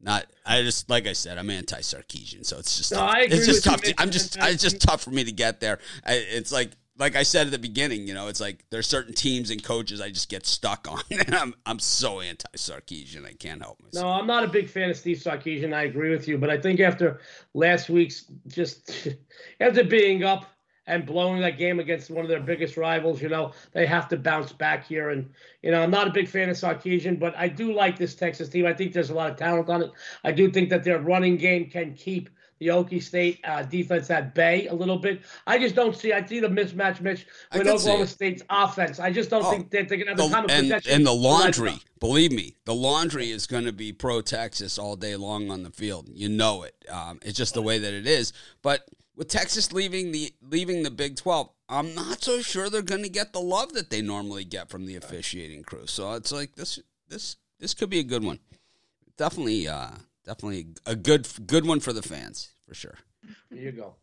not. 0.00 0.26
I 0.46 0.62
just 0.62 0.88
like 0.88 1.06
I 1.06 1.12
said, 1.12 1.36
I'm 1.36 1.50
anti 1.50 1.80
Sarkisian, 1.80 2.46
so 2.46 2.58
it's 2.58 2.78
just. 2.78 2.92
No, 2.92 2.98
tough. 2.98 3.16
it's 3.18 3.46
just 3.46 3.64
tough. 3.64 3.82
To, 3.82 3.94
I'm 3.98 4.10
just. 4.10 4.38
It's 4.40 4.62
just 4.62 4.80
tough 4.80 5.02
for 5.02 5.10
me 5.10 5.24
to 5.24 5.32
get 5.32 5.60
there. 5.60 5.78
I, 6.06 6.14
it's 6.14 6.52
like 6.52 6.70
like 6.98 7.14
I 7.14 7.22
said 7.22 7.46
at 7.46 7.52
the 7.52 7.58
beginning, 7.58 8.06
you 8.06 8.14
know, 8.14 8.28
it's 8.28 8.40
like 8.40 8.64
there's 8.70 8.86
certain 8.86 9.14
teams 9.14 9.50
and 9.50 9.62
coaches 9.62 10.00
I 10.00 10.10
just 10.10 10.28
get 10.28 10.44
stuck 10.46 10.86
on, 10.90 11.00
and 11.10 11.34
I'm 11.34 11.54
I'm 11.64 11.78
so 11.78 12.20
anti 12.20 12.48
Sarkisian, 12.56 13.24
I 13.26 13.32
can't 13.32 13.62
help 13.62 13.80
myself. 13.82 14.04
No, 14.04 14.10
I'm 14.10 14.26
not 14.26 14.44
a 14.44 14.48
big 14.48 14.68
fan 14.68 14.90
of 14.90 14.96
Steve 14.96 15.18
Sarkisian. 15.18 15.72
I 15.72 15.84
agree 15.84 16.10
with 16.10 16.26
you, 16.28 16.38
but 16.38 16.50
I 16.50 16.58
think 16.58 16.80
after 16.80 17.20
last 17.54 17.88
week's 17.88 18.24
just 18.46 19.08
after 19.60 19.84
being 19.84 20.24
up 20.24 20.46
and 20.86 21.04
blowing 21.04 21.40
that 21.42 21.58
game 21.58 21.80
against 21.80 22.10
one 22.10 22.24
of 22.24 22.30
their 22.30 22.40
biggest 22.40 22.78
rivals, 22.78 23.20
you 23.20 23.28
know, 23.28 23.52
they 23.72 23.84
have 23.84 24.08
to 24.08 24.16
bounce 24.16 24.52
back 24.52 24.86
here. 24.86 25.10
And 25.10 25.30
you 25.62 25.70
know, 25.70 25.82
I'm 25.82 25.90
not 25.90 26.08
a 26.08 26.12
big 26.12 26.28
fan 26.28 26.48
of 26.48 26.56
Sarkisian, 26.56 27.18
but 27.18 27.36
I 27.36 27.48
do 27.48 27.72
like 27.72 27.98
this 27.98 28.14
Texas 28.14 28.48
team. 28.48 28.66
I 28.66 28.72
think 28.72 28.92
there's 28.92 29.10
a 29.10 29.14
lot 29.14 29.30
of 29.30 29.36
talent 29.36 29.68
on 29.68 29.82
it. 29.82 29.92
I 30.24 30.32
do 30.32 30.50
think 30.50 30.70
that 30.70 30.84
their 30.84 30.98
running 30.98 31.36
game 31.36 31.70
can 31.70 31.94
keep 31.94 32.30
the 32.58 32.68
Okie 32.68 33.02
State 33.02 33.40
uh, 33.44 33.62
defense 33.62 34.10
at 34.10 34.34
bay 34.34 34.66
a 34.68 34.74
little 34.74 34.98
bit. 34.98 35.22
I 35.46 35.58
just 35.58 35.74
don't 35.74 35.96
see. 35.96 36.12
I 36.12 36.24
see 36.24 36.40
the 36.40 36.48
mismatch, 36.48 37.00
Mitch, 37.00 37.26
with 37.52 37.66
Oklahoma 37.66 38.06
State's 38.06 38.42
offense. 38.50 38.98
I 38.98 39.12
just 39.12 39.30
don't 39.30 39.44
oh, 39.44 39.50
think 39.50 39.70
that 39.70 39.88
they're 39.88 39.98
going 39.98 40.16
to 40.16 40.22
have 40.22 40.30
the, 40.30 40.34
kind 40.34 40.44
of 40.44 40.50
and, 40.50 40.86
and 40.86 41.06
the 41.06 41.12
laundry. 41.12 41.74
Believe 42.00 42.32
me, 42.32 42.56
the 42.64 42.74
laundry 42.74 43.30
is 43.30 43.46
going 43.46 43.64
to 43.64 43.72
be 43.72 43.92
pro 43.92 44.20
Texas 44.20 44.78
all 44.78 44.96
day 44.96 45.16
long 45.16 45.50
on 45.50 45.62
the 45.62 45.70
field. 45.70 46.08
You 46.12 46.28
know 46.28 46.62
it. 46.62 46.74
Um, 46.88 47.20
it's 47.22 47.36
just 47.38 47.54
the 47.54 47.62
way 47.62 47.78
that 47.78 47.92
it 47.92 48.06
is. 48.06 48.32
But 48.62 48.88
with 49.16 49.28
Texas 49.28 49.72
leaving 49.72 50.12
the 50.12 50.32
leaving 50.42 50.82
the 50.82 50.90
Big 50.90 51.16
Twelve, 51.16 51.50
I'm 51.68 51.94
not 51.94 52.22
so 52.22 52.40
sure 52.40 52.70
they're 52.70 52.82
going 52.82 53.02
to 53.02 53.08
get 53.08 53.32
the 53.32 53.40
love 53.40 53.72
that 53.74 53.90
they 53.90 54.02
normally 54.02 54.44
get 54.44 54.68
from 54.68 54.86
the 54.86 54.96
officiating 54.96 55.62
crew. 55.62 55.86
So 55.86 56.12
it's 56.14 56.32
like 56.32 56.54
this 56.54 56.78
this 57.08 57.36
this 57.58 57.74
could 57.74 57.90
be 57.90 57.98
a 57.98 58.04
good 58.04 58.24
one. 58.24 58.38
Definitely. 59.16 59.68
Uh, 59.68 59.90
definitely 60.28 60.66
a 60.84 60.94
good 60.94 61.26
good 61.46 61.66
one 61.66 61.80
for 61.80 61.94
the 61.94 62.02
fans 62.02 62.50
for 62.66 62.74
sure. 62.74 62.96
There 63.50 63.60
you 63.60 63.72
go. 63.72 63.94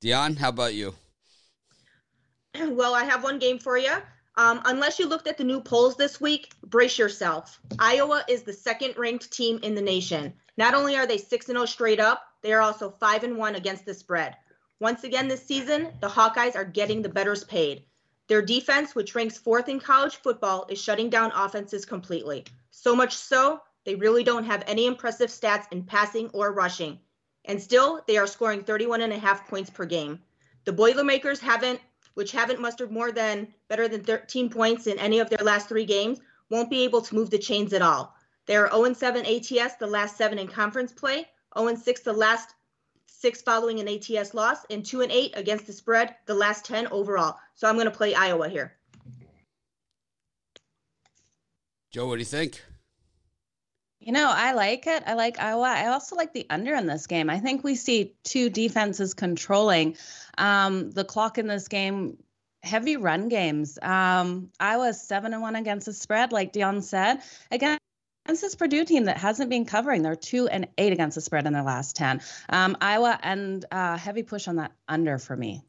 Dion, 0.00 0.34
how 0.36 0.48
about 0.48 0.74
you? 0.74 0.94
Well, 2.58 2.94
I 2.94 3.04
have 3.04 3.22
one 3.22 3.38
game 3.38 3.58
for 3.58 3.76
you. 3.76 3.94
Um, 4.36 4.62
unless 4.64 4.98
you 4.98 5.06
looked 5.06 5.28
at 5.28 5.36
the 5.36 5.44
new 5.44 5.60
polls 5.60 5.96
this 5.96 6.20
week, 6.20 6.50
brace 6.66 6.98
yourself. 6.98 7.60
Iowa 7.78 8.24
is 8.28 8.42
the 8.42 8.52
second 8.52 8.94
ranked 8.96 9.30
team 9.30 9.58
in 9.62 9.74
the 9.74 9.82
nation. 9.82 10.32
Not 10.56 10.74
only 10.74 10.96
are 10.96 11.06
they 11.06 11.18
6 11.18 11.46
0 11.46 11.66
straight 11.66 12.00
up, 12.00 12.22
they 12.42 12.52
are 12.54 12.62
also 12.62 12.90
5 12.90 13.24
and 13.24 13.36
1 13.36 13.54
against 13.54 13.84
the 13.84 13.94
spread. 13.94 14.36
Once 14.80 15.04
again 15.04 15.28
this 15.28 15.46
season, 15.46 15.92
the 16.00 16.08
Hawkeyes 16.08 16.56
are 16.56 16.64
getting 16.64 17.02
the 17.02 17.08
betters 17.08 17.44
paid. 17.44 17.84
Their 18.28 18.42
defense, 18.42 18.94
which 18.94 19.14
ranks 19.14 19.36
fourth 19.36 19.68
in 19.68 19.80
college 19.80 20.16
football, 20.16 20.66
is 20.70 20.80
shutting 20.80 21.10
down 21.10 21.32
offenses 21.34 21.84
completely. 21.84 22.44
So 22.70 22.96
much 22.96 23.14
so 23.14 23.60
they 23.84 23.94
really 23.94 24.24
don't 24.24 24.44
have 24.44 24.64
any 24.66 24.86
impressive 24.86 25.30
stats 25.30 25.66
in 25.72 25.84
passing 25.84 26.28
or 26.32 26.52
rushing. 26.52 26.98
And 27.44 27.60
still, 27.60 28.02
they 28.06 28.16
are 28.16 28.26
scoring 28.26 28.62
31 28.62 29.00
and 29.00 29.12
a 29.12 29.18
half 29.18 29.48
points 29.48 29.70
per 29.70 29.84
game. 29.84 30.20
The 30.64 30.72
Boilermakers 30.72 31.40
haven't, 31.40 31.80
which 32.14 32.30
haven't 32.30 32.60
mustered 32.60 32.92
more 32.92 33.10
than 33.10 33.52
better 33.68 33.88
than 33.88 34.04
13 34.04 34.48
points 34.48 34.86
in 34.86 34.98
any 34.98 35.18
of 35.18 35.28
their 35.28 35.44
last 35.44 35.68
three 35.68 35.84
games, 35.84 36.20
won't 36.50 36.70
be 36.70 36.84
able 36.84 37.00
to 37.02 37.14
move 37.14 37.30
the 37.30 37.38
chains 37.38 37.72
at 37.72 37.82
all. 37.82 38.14
They 38.46 38.56
are 38.56 38.70
0 38.70 38.92
7 38.92 39.26
ATS 39.26 39.76
the 39.76 39.86
last 39.86 40.16
seven 40.16 40.38
in 40.38 40.46
conference 40.46 40.92
play, 40.92 41.28
0 41.58 41.74
6 41.74 42.00
the 42.02 42.12
last 42.12 42.54
six 43.06 43.42
following 43.42 43.80
an 43.80 43.88
ATS 43.88 44.34
loss, 44.34 44.64
and 44.70 44.84
2 44.84 45.00
and 45.00 45.12
8 45.12 45.32
against 45.34 45.66
the 45.66 45.72
spread 45.72 46.14
the 46.26 46.34
last 46.34 46.64
10 46.64 46.88
overall. 46.88 47.38
So 47.54 47.68
I'm 47.68 47.76
going 47.76 47.86
to 47.86 47.90
play 47.90 48.14
Iowa 48.14 48.48
here. 48.48 48.76
Joe, 51.90 52.06
what 52.06 52.16
do 52.16 52.20
you 52.20 52.24
think? 52.24 52.62
You 54.04 54.12
know, 54.12 54.28
I 54.28 54.52
like 54.52 54.88
it. 54.88 55.04
I 55.06 55.14
like 55.14 55.38
Iowa. 55.38 55.68
I 55.68 55.86
also 55.88 56.16
like 56.16 56.32
the 56.32 56.44
under 56.50 56.74
in 56.74 56.86
this 56.86 57.06
game. 57.06 57.30
I 57.30 57.38
think 57.38 57.62
we 57.62 57.76
see 57.76 58.14
two 58.24 58.50
defenses 58.50 59.14
controlling 59.14 59.96
um, 60.36 60.90
the 60.90 61.04
clock 61.04 61.38
in 61.38 61.46
this 61.46 61.68
game. 61.68 62.18
Heavy 62.64 62.96
run 62.96 63.28
games. 63.28 63.78
Um, 63.80 64.50
seven 64.92 65.32
and 65.32 65.42
one 65.42 65.54
against 65.54 65.86
the 65.86 65.92
spread, 65.92 66.32
like 66.32 66.52
Dion 66.52 66.82
said. 66.82 67.18
Again, 67.52 67.78
against 68.26 68.42
this 68.42 68.56
Purdue 68.56 68.84
team 68.84 69.04
that 69.04 69.18
hasn't 69.18 69.50
been 69.50 69.66
covering. 69.66 70.02
They're 70.02 70.16
two 70.16 70.48
and 70.48 70.66
eight 70.78 70.92
against 70.92 71.14
the 71.14 71.20
spread 71.20 71.46
in 71.46 71.52
their 71.52 71.62
last 71.62 71.94
ten. 71.94 72.22
Um, 72.48 72.76
Iowa 72.80 73.18
and 73.22 73.64
uh, 73.70 73.96
heavy 73.96 74.24
push 74.24 74.48
on 74.48 74.56
that 74.56 74.72
under 74.88 75.18
for 75.18 75.36
me. 75.36 75.62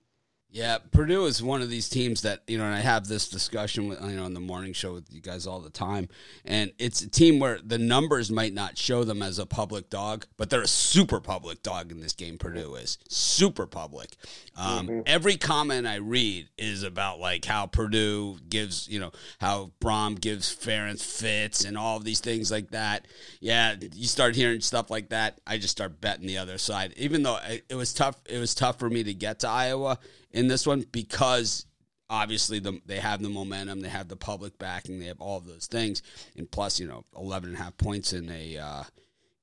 Yeah, 0.54 0.78
Purdue 0.92 1.26
is 1.26 1.42
one 1.42 1.64
of 1.64 1.72
these 1.72 1.90
teams 1.90 2.22
that 2.22 2.44
you 2.46 2.60
know, 2.60 2.66
and 2.66 2.76
I 2.76 2.80
have 2.82 3.08
this 3.08 3.28
discussion 3.28 3.90
with 3.90 4.00
you 4.02 4.12
know 4.12 4.26
on 4.26 4.36
the 4.36 4.40
morning 4.40 4.74
show 4.74 4.94
with 4.94 5.12
you 5.12 5.20
guys 5.20 5.48
all 5.48 5.60
the 5.60 5.72
time, 5.72 6.10
and 6.46 6.72
it's 6.78 7.02
a 7.02 7.10
team 7.10 7.40
where 7.40 7.58
the 7.66 7.80
numbers 7.80 8.30
might 8.30 8.54
not 8.54 8.78
show 8.78 9.04
them 9.04 9.24
as 9.24 9.40
a 9.40 9.48
public 9.48 9.90
dog, 9.90 10.28
but 10.38 10.52
they're 10.52 10.62
a 10.62 10.68
super 10.68 11.20
public 11.20 11.64
dog 11.64 11.92
in 11.92 12.02
this 12.02 12.14
game. 12.14 12.38
Purdue 12.38 12.76
is 12.76 13.00
super 13.10 13.66
public. 13.66 14.16
Um, 14.56 14.88
mm-hmm. 14.88 15.00
Every 15.08 15.38
comment 15.38 15.88
I 15.88 15.96
read 15.96 16.50
is 16.56 16.84
about 16.84 17.20
like 17.20 17.46
how 17.46 17.66
Purdue 17.66 18.38
gives, 18.48 18.88
you 18.88 19.00
know, 19.00 19.12
how 19.40 19.72
Brohm 19.82 20.22
gives 20.22 20.56
Ferentz 20.56 21.04
fits 21.04 21.66
and 21.66 21.76
all 21.76 21.98
of 21.98 22.04
these 22.04 22.20
things 22.20 22.52
like 22.52 22.70
that. 22.70 23.08
Yeah, 23.40 23.74
you 23.96 24.06
start 24.06 24.36
hearing 24.36 24.62
stuff 24.62 24.92
like 24.92 25.10
that, 25.10 25.42
I 25.48 25.58
just 25.58 25.72
start 25.72 26.00
betting 26.00 26.28
the 26.28 26.38
other 26.38 26.60
side. 26.60 26.94
Even 26.96 27.24
though 27.24 27.40
it 27.68 27.74
was 27.74 27.92
tough, 27.92 28.18
it 28.30 28.38
was 28.38 28.54
tough 28.54 28.78
for 28.78 28.88
me 28.88 29.04
to 29.04 29.16
get 29.16 29.40
to 29.40 29.50
Iowa 29.50 29.98
in 30.34 30.48
this 30.48 30.66
one 30.68 30.86
because 30.92 31.66
obviously 32.10 32.60
the, 32.60 32.80
they 32.86 33.00
have 33.00 33.22
the 33.22 33.30
momentum, 33.30 33.82
they 33.82 33.90
have 33.90 34.08
the 34.08 34.16
public 34.16 34.58
backing, 34.60 35.00
they 35.00 35.06
have 35.06 35.22
all 35.22 35.38
of 35.38 35.46
those 35.46 35.68
things, 35.68 36.02
and 36.36 36.50
plus 36.50 36.80
you 36.80 36.88
know 36.88 37.04
11 37.18 37.50
and 37.50 37.58
a 37.58 37.62
half 37.62 37.78
points 37.78 38.14
in 38.14 38.30
a 38.30 38.58
uh, 38.58 38.84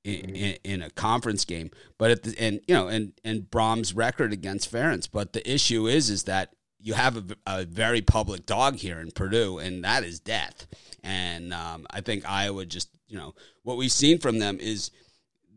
in, 0.04 0.14
mm-hmm. 0.14 0.35
in, 0.35 0.56
in, 0.64 0.82
a 0.82 0.90
conference 0.90 1.44
game. 1.44 1.70
But 1.99 2.11
at 2.11 2.23
the 2.23 2.35
and 2.38 2.61
you 2.66 2.75
know 2.75 2.88
and 2.88 3.12
and 3.25 3.42
Brohm's 3.50 3.94
record 3.94 4.32
against 4.32 4.73
Ferentz. 4.73 5.09
But 5.11 5.32
the 5.32 5.50
issue 5.50 5.87
is 5.87 6.11
is 6.11 6.25
that 6.25 6.54
you 6.78 6.94
have 6.94 7.16
a, 7.16 7.25
a 7.47 7.64
very 7.64 8.00
public 8.00 8.47
dog 8.47 8.76
here 8.76 9.00
in 9.00 9.11
Purdue, 9.11 9.59
and 9.59 9.85
that 9.85 10.04
is 10.04 10.20
death. 10.20 10.66
And 11.02 11.52
um, 11.52 11.87
I 11.90 12.00
think 12.00 12.28
Iowa 12.28 12.64
just 12.66 12.90
you 13.09 13.16
know 13.18 13.35
what 13.62 13.76
we've 13.76 13.92
seen 13.92 14.18
from 14.18 14.38
them 14.38 14.59
is 14.61 14.90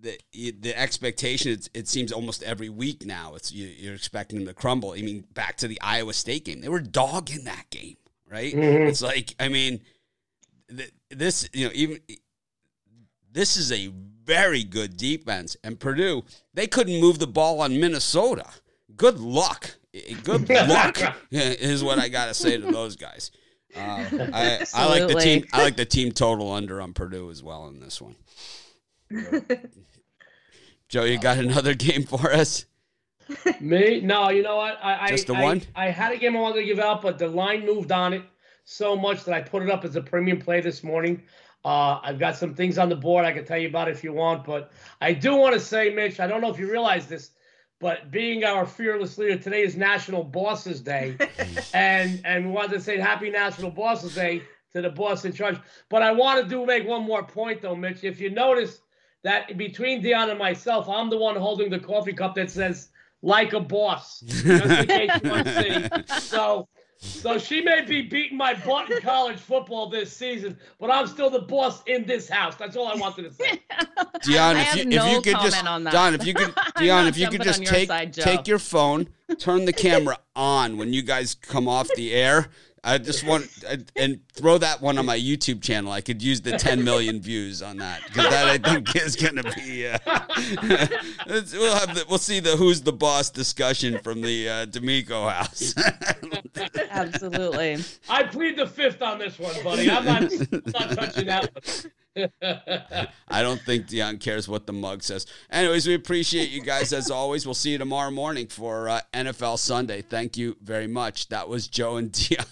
the 0.04 0.52
the 0.60 0.78
expectation. 0.78 1.52
It, 1.52 1.70
it 1.74 1.88
seems 1.88 2.12
almost 2.12 2.44
every 2.44 2.70
week 2.70 3.06
now. 3.06 3.36
It's 3.36 3.52
you, 3.52 3.92
are 3.92 3.96
expecting 3.96 4.40
them 4.40 4.48
to 4.48 4.54
crumble. 4.54 4.92
I 4.92 5.02
mean, 5.02 5.26
back 5.34 5.58
to 5.58 5.68
the 5.68 5.82
Iowa 5.82 6.14
State 6.14 6.46
game, 6.46 6.62
they 6.62 6.70
were 6.70 6.82
dog 6.82 7.32
in 7.32 7.46
that 7.46 7.70
game, 7.70 7.98
right? 8.30 8.54
Mm-hmm. 8.54 8.88
It's 8.88 9.02
like 9.02 9.36
I 9.40 9.48
mean, 9.48 9.82
this 11.10 11.50
you 11.54 11.68
know 11.68 11.72
even 11.74 12.00
this 13.32 13.58
is 13.58 13.72
a 13.72 13.92
very 14.24 14.64
good 14.64 14.98
defense, 14.98 15.58
and 15.64 15.80
Purdue 15.80 16.24
they 16.54 16.68
couldn't 16.68 17.00
move 17.00 17.20
the 17.20 17.28
ball 17.28 17.62
on 17.62 17.80
Minnesota. 17.80 18.46
Good 18.96 19.20
luck. 19.20 19.76
Good 20.24 20.50
luck 20.70 21.00
is 21.32 21.84
what 21.84 21.98
I 21.98 22.10
got 22.10 22.28
to 22.28 22.34
say 22.34 22.58
to 22.58 22.72
those 22.72 22.96
guys. 22.96 23.32
Uh, 23.76 24.06
I, 24.34 24.66
I 24.74 24.86
like 24.88 25.08
the 25.08 25.20
team. 25.20 25.46
I 25.52 25.64
like 25.64 25.78
the 25.78 25.86
team 25.86 26.12
total 26.12 26.52
under 26.52 26.80
on 26.80 26.94
Purdue 26.94 27.32
as 27.32 27.42
well 27.42 27.68
in 27.70 27.80
this 27.80 28.00
one. 28.00 28.16
Joe, 30.94 31.06
you 31.06 31.18
got 31.18 31.40
another 31.40 31.74
game 31.88 32.04
for 32.04 32.32
us? 32.32 32.68
Me? 33.60 34.00
No, 34.02 34.30
you 34.30 34.44
know 34.44 34.58
what? 34.58 34.78
I, 34.80 35.08
Just 35.08 35.26
the 35.26 35.34
I, 35.34 35.42
one? 35.42 35.64
I, 35.76 35.88
I, 35.88 35.90
had 35.90 36.12
a 36.12 36.18
game 36.18 36.38
I 36.38 36.40
wanted 36.40 36.58
to 36.58 36.66
give 36.66 36.78
out, 36.78 37.02
but 37.02 37.18
the 37.18 37.28
line 37.28 37.66
moved 37.66 37.92
on 37.92 38.14
it 38.14 38.22
so 38.64 38.96
much 38.96 39.24
that 39.24 39.34
I 39.34 39.42
put 39.42 39.64
it 39.64 39.72
up 39.72 39.84
as 39.86 39.96
a 39.96 40.02
premium 40.02 40.40
play 40.40 40.62
this 40.62 40.84
morning. 40.84 41.24
Uh, 41.66 42.00
I've 42.04 42.20
got 42.20 42.36
some 42.36 42.54
things 42.54 42.78
on 42.78 42.90
the 42.90 42.96
board 42.96 43.26
I 43.26 43.32
can 43.32 43.44
tell 43.44 43.58
you 43.58 43.70
about 43.70 43.90
if 43.90 44.04
you 44.04 44.14
want, 44.14 44.46
but 44.46 44.72
I 45.02 45.14
do 45.14 45.36
want 45.36 45.56
to 45.56 45.60
say, 45.60 45.90
Mitch, 45.90 46.20
I 46.20 46.28
don't 46.28 46.42
know 46.42 46.52
if 46.52 46.60
you 46.60 46.70
realize 46.70 47.08
this, 47.08 47.32
but 47.80 48.12
being 48.12 48.44
our 48.44 48.64
fearless 48.64 49.18
leader, 49.18 49.40
today 49.40 49.64
is 49.64 49.76
National 49.76 50.24
Bosses 50.24 50.80
Day, 50.80 51.18
and 51.74 52.22
and 52.24 52.46
we 52.46 52.52
wanted 52.52 52.74
to 52.74 52.82
say 52.82 53.00
Happy 53.00 53.32
National 53.32 53.72
Bosses 53.72 54.14
Day 54.14 54.44
to 54.74 54.82
the 54.84 54.92
boss 54.92 55.26
in 55.26 55.34
charge. 55.34 55.58
But 55.90 56.04
I 56.04 56.12
want 56.12 56.44
to 56.44 56.48
do 56.48 56.68
make 56.68 56.86
one 56.86 57.02
more 57.02 57.24
point 57.24 57.64
though, 57.64 57.76
Mitch. 57.76 58.04
If 58.04 58.22
you 58.22 58.30
notice, 58.30 58.82
that 59.24 59.58
between 59.58 60.02
Dion 60.02 60.30
and 60.30 60.40
myself, 60.40 60.88
I'm 60.88 61.10
the 61.10 61.18
one 61.18 61.36
holding 61.36 61.70
the 61.70 61.80
coffee 61.80 62.14
cup 62.14 62.36
that 62.36 62.52
says 62.52 62.90
"like 63.22 63.54
a 63.54 63.60
boss." 63.60 64.20
Just 64.26 64.46
in 64.66 64.88
case 64.88 65.12
you 65.24 65.30
want 65.30 65.48
to 65.48 66.04
see. 66.08 66.20
So, 66.20 66.68
so 66.98 67.38
she 67.38 67.62
may 67.62 67.82
be 67.82 68.04
beating 68.04 68.38
my 68.38 68.54
butt 68.54 68.90
in 68.90 69.02
college 69.02 69.40
football 69.40 69.90
this 69.90 70.16
season, 70.16 70.58
but 70.80 70.90
I'm 70.90 71.08
still 71.08 71.30
the 71.30 71.40
boss 71.40 71.84
in 71.86 72.06
this 72.06 72.30
house. 72.30 72.56
That's 72.56 72.76
all 72.76 72.88
I 72.88 72.96
wanted 72.96 73.24
to 73.24 73.34
say. 73.34 73.62
Dion, 74.24 74.58
if 74.58 74.76
you, 74.76 74.86
no 74.86 75.06
if 75.06 75.12
you 75.12 75.22
could 75.22 75.42
just 75.42 75.64
Don, 75.64 76.14
if 76.14 76.26
you 76.26 76.34
could 76.34 76.54
Dion, 76.78 77.08
if 77.08 77.18
you 77.18 77.30
could 77.30 77.44
just 77.44 77.66
take 77.66 77.88
side, 77.88 78.14
take 78.14 78.48
your 78.48 78.60
phone, 78.60 79.10
turn 79.38 79.66
the 79.66 79.74
camera 79.74 80.18
on 80.36 80.78
when 80.78 80.94
you 80.94 81.02
guys 81.02 81.34
come 81.34 81.68
off 81.68 81.90
the 81.96 82.14
air 82.14 82.50
I 82.86 82.98
just 82.98 83.26
want 83.26 83.50
and 83.96 84.20
throw 84.34 84.58
that 84.58 84.82
one 84.82 84.98
on 84.98 85.06
my 85.06 85.18
YouTube 85.18 85.62
channel. 85.62 85.92
I 85.92 86.02
could 86.02 86.22
use 86.22 86.42
the 86.42 86.58
10 86.58 86.84
million 86.84 87.22
views 87.22 87.62
on 87.62 87.78
that 87.78 88.02
because 88.08 88.30
that 88.30 88.48
I 88.48 88.58
think 88.58 88.94
is 88.96 89.16
going 89.16 89.38
to 89.38 89.44
be. 89.44 89.88
Uh, 89.88 89.98
we'll 91.54 91.76
have 91.76 91.96
the, 91.96 92.06
we'll 92.10 92.18
see 92.18 92.42
the 92.42 92.58
who's 92.58 92.82
the 92.82 92.92
boss 92.92 93.30
discussion 93.30 94.00
from 94.00 94.22
the 94.22 94.50
uh, 94.50 94.66
D'Amico 94.66 95.30
house. 95.30 95.74
Absolutely. 96.90 97.78
I 98.10 98.24
plead 98.24 98.58
the 98.58 98.68
fifth 98.68 99.02
on 99.02 99.18
this 99.18 99.40
one, 99.40 99.56
buddy. 99.64 99.90
I'm 99.90 100.06
not, 100.06 100.32
not 100.52 100.98
touching 100.98 101.28
that 101.28 101.86
I 102.44 103.42
don't 103.42 103.62
think 103.62 103.88
Dion 103.88 104.18
cares 104.18 104.48
what 104.48 104.68
the 104.68 104.74
mug 104.74 105.04
says. 105.04 105.26
Anyways, 105.50 105.88
we 105.88 105.96
appreciate 105.96 106.50
you 106.50 106.62
guys 106.62 106.94
as 106.94 107.10
always. 107.10 107.46
We'll 107.46 107.56
see 107.56 107.72
you 107.72 107.78
tomorrow 107.78 108.12
morning 108.12 108.48
for 108.48 108.90
uh, 108.90 109.02
NFL 109.14 109.58
Sunday. 109.58 110.02
Thank 110.02 110.38
you 110.38 110.56
very 110.62 110.88
much. 110.88 111.30
That 111.30 111.50
was 111.50 111.68
Joe 111.68 111.98
and 111.98 112.12
Dion. 112.30 112.46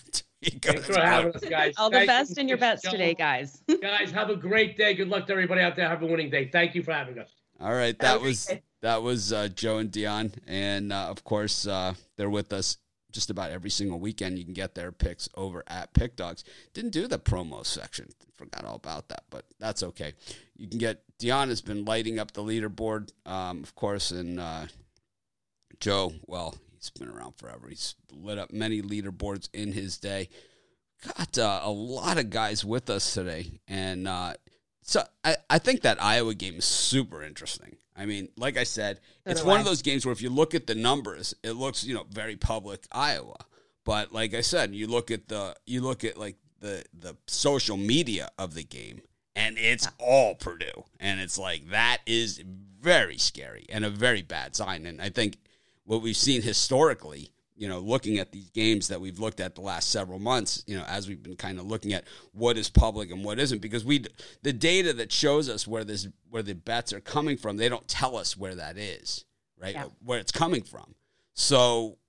Thanks 0.44 0.88
for 0.88 1.00
having 1.00 1.34
us, 1.34 1.44
guys. 1.44 1.74
All 1.78 1.92
the 1.92 2.06
best 2.08 2.40
in 2.40 2.48
your 2.48 2.58
bets 2.58 2.82
today, 2.82 3.14
guys. 3.14 3.62
guys, 3.82 4.12
have 4.12 4.32
a 4.32 4.36
great 4.36 4.76
day. 4.76 4.96
Good 4.96 5.08
luck 5.08 5.28
to 5.28 5.34
everybody 5.34 5.62
out 5.62 5.76
there. 5.76 5.88
Have 5.88 6.02
a 6.02 6.08
winning 6.08 6.32
day. 6.32 6.50
Thank 6.52 6.74
you 6.74 6.82
for 6.82 6.94
having 6.94 7.20
us. 7.20 7.30
All 7.60 7.74
right, 7.74 7.98
that 8.00 8.20
was 8.20 8.52
that 8.82 9.04
was 9.04 9.32
uh, 9.32 9.50
Joe 9.50 9.78
and 9.78 9.92
Dion, 9.92 10.34
and 10.48 10.92
uh, 10.92 11.10
of 11.10 11.24
course 11.24 11.68
uh, 11.68 11.94
they're 12.18 12.30
with 12.30 12.54
us 12.54 12.78
just 13.12 13.30
about 13.30 13.52
every 13.52 13.70
single 13.70 14.00
weekend. 14.00 14.38
You 14.38 14.46
can 14.46 14.54
get 14.54 14.76
their 14.76 14.92
picks 14.92 15.30
over 15.36 15.64
at 15.68 15.94
Pick 15.94 16.16
Dogs. 16.16 16.44
Didn't 16.74 16.92
do 16.92 17.08
the 17.08 17.20
promo 17.20 17.66
section. 17.66 18.10
Forgot 18.36 18.66
all 18.66 18.76
about 18.76 19.10
that, 19.10 19.24
but 19.30 19.46
that's 19.60 19.84
okay. 19.84 20.14
You 20.58 20.68
can 20.68 20.80
get 20.80 21.04
Dion 21.20 21.50
has 21.50 21.62
been 21.62 21.86
lighting 21.86 22.18
up 22.20 22.32
the 22.32 22.44
leaderboard, 22.44 23.12
um, 23.26 23.64
of 23.64 23.76
course, 23.76 24.12
and 24.12 24.40
uh, 24.40 24.66
Joe. 25.80 26.14
Well, 26.26 26.56
he's 26.78 26.90
been 26.90 27.10
around 27.10 27.36
forever. 27.38 27.68
He's 27.70 27.96
lit 28.12 28.38
up 28.38 28.52
many 28.52 28.82
leaderboards 28.82 29.50
in 29.54 29.74
his 29.74 29.98
day. 29.98 30.30
Got 31.18 31.38
uh, 31.38 31.62
a 31.64 31.72
lot 31.72 32.18
of 32.18 32.30
guys 32.30 32.64
with 32.64 32.90
us 32.90 33.14
today, 33.14 33.60
and 33.68 34.08
uh, 34.08 34.34
so 34.84 35.04
I, 35.24 35.38
I 35.50 35.60
think 35.60 35.82
that 35.82 36.02
Iowa 36.02 36.34
game 36.34 36.56
is 36.56 36.66
super 36.66 37.24
interesting. 37.24 37.78
I 37.96 38.06
mean, 38.06 38.30
like 38.38 38.58
I 38.58 38.64
said, 38.64 39.00
so 39.26 39.32
it's 39.32 39.44
one 39.44 39.58
I. 39.58 39.60
of 39.60 39.66
those 39.66 39.82
games 39.82 40.06
where 40.06 40.14
if 40.14 40.22
you 40.22 40.30
look 40.30 40.56
at 40.56 40.68
the 40.68 40.76
numbers, 40.76 41.34
it 41.44 41.52
looks, 41.52 41.84
you 41.84 41.94
know, 41.94 42.06
very 42.10 42.36
public 42.36 42.86
Iowa. 42.92 43.46
But 43.84 44.14
like 44.14 44.34
I 44.34 44.42
said, 44.42 44.74
you 44.74 44.88
look 44.88 45.12
at 45.12 45.28
the 45.28 45.56
you 45.66 45.82
look 45.82 46.04
at 46.04 46.18
like 46.18 46.38
the 46.60 46.84
the 46.98 47.18
social 47.28 47.78
media 47.78 48.30
of 48.38 48.54
the 48.54 48.64
game 48.64 49.02
and 49.36 49.58
it's 49.58 49.88
all 49.98 50.36
Purdue. 50.36 50.86
And 51.00 51.20
it's 51.20 51.38
like 51.38 51.70
that 51.70 52.00
is 52.06 52.42
very 52.80 53.18
scary 53.18 53.66
and 53.70 53.86
a 53.86 53.90
very 53.90 54.22
bad 54.22 54.56
sign. 54.56 54.86
And 54.86 55.02
I 55.02 55.10
think 55.10 55.38
what 55.84 56.02
we've 56.02 56.18
seen 56.18 56.42
historically 56.42 57.32
you 57.62 57.70
know, 57.70 57.78
looking 57.78 58.18
at 58.18 58.32
these 58.32 58.50
games 58.50 58.88
that 58.88 59.00
we've 59.00 59.20
looked 59.20 59.40
at 59.40 59.54
the 59.54 59.62
last 59.62 59.92
several 59.92 60.18
months, 60.18 60.64
you 60.66 60.76
know, 60.76 60.84
as 60.88 61.08
we've 61.08 61.22
been 61.22 61.36
kind 61.36 61.60
of 61.60 61.68
looking 61.68 61.94
at 61.94 62.06
what 62.32 62.58
is 62.58 62.72
public 62.72 63.12
and 63.12 63.24
what 63.24 63.38
isn't, 63.38 63.62
because 63.62 63.86
we 63.86 64.04
the 64.42 64.52
data 64.52 64.94
that 64.94 65.12
shows 65.12 65.48
us 65.48 65.68
where 65.68 65.84
this 65.84 66.08
where 66.32 66.42
the 66.42 66.56
bets 66.56 66.92
are 66.92 67.00
coming 67.00 67.38
from, 67.38 67.58
they 67.58 67.70
don't 67.70 67.88
tell 67.88 68.18
us 68.18 68.36
where 68.36 68.56
that 68.56 68.80
is, 68.80 69.26
right? 69.62 69.76
Yeah. 69.76 69.86
Where 70.04 70.18
it's 70.18 70.32
coming 70.32 70.64
from. 70.64 70.96
So 71.36 72.00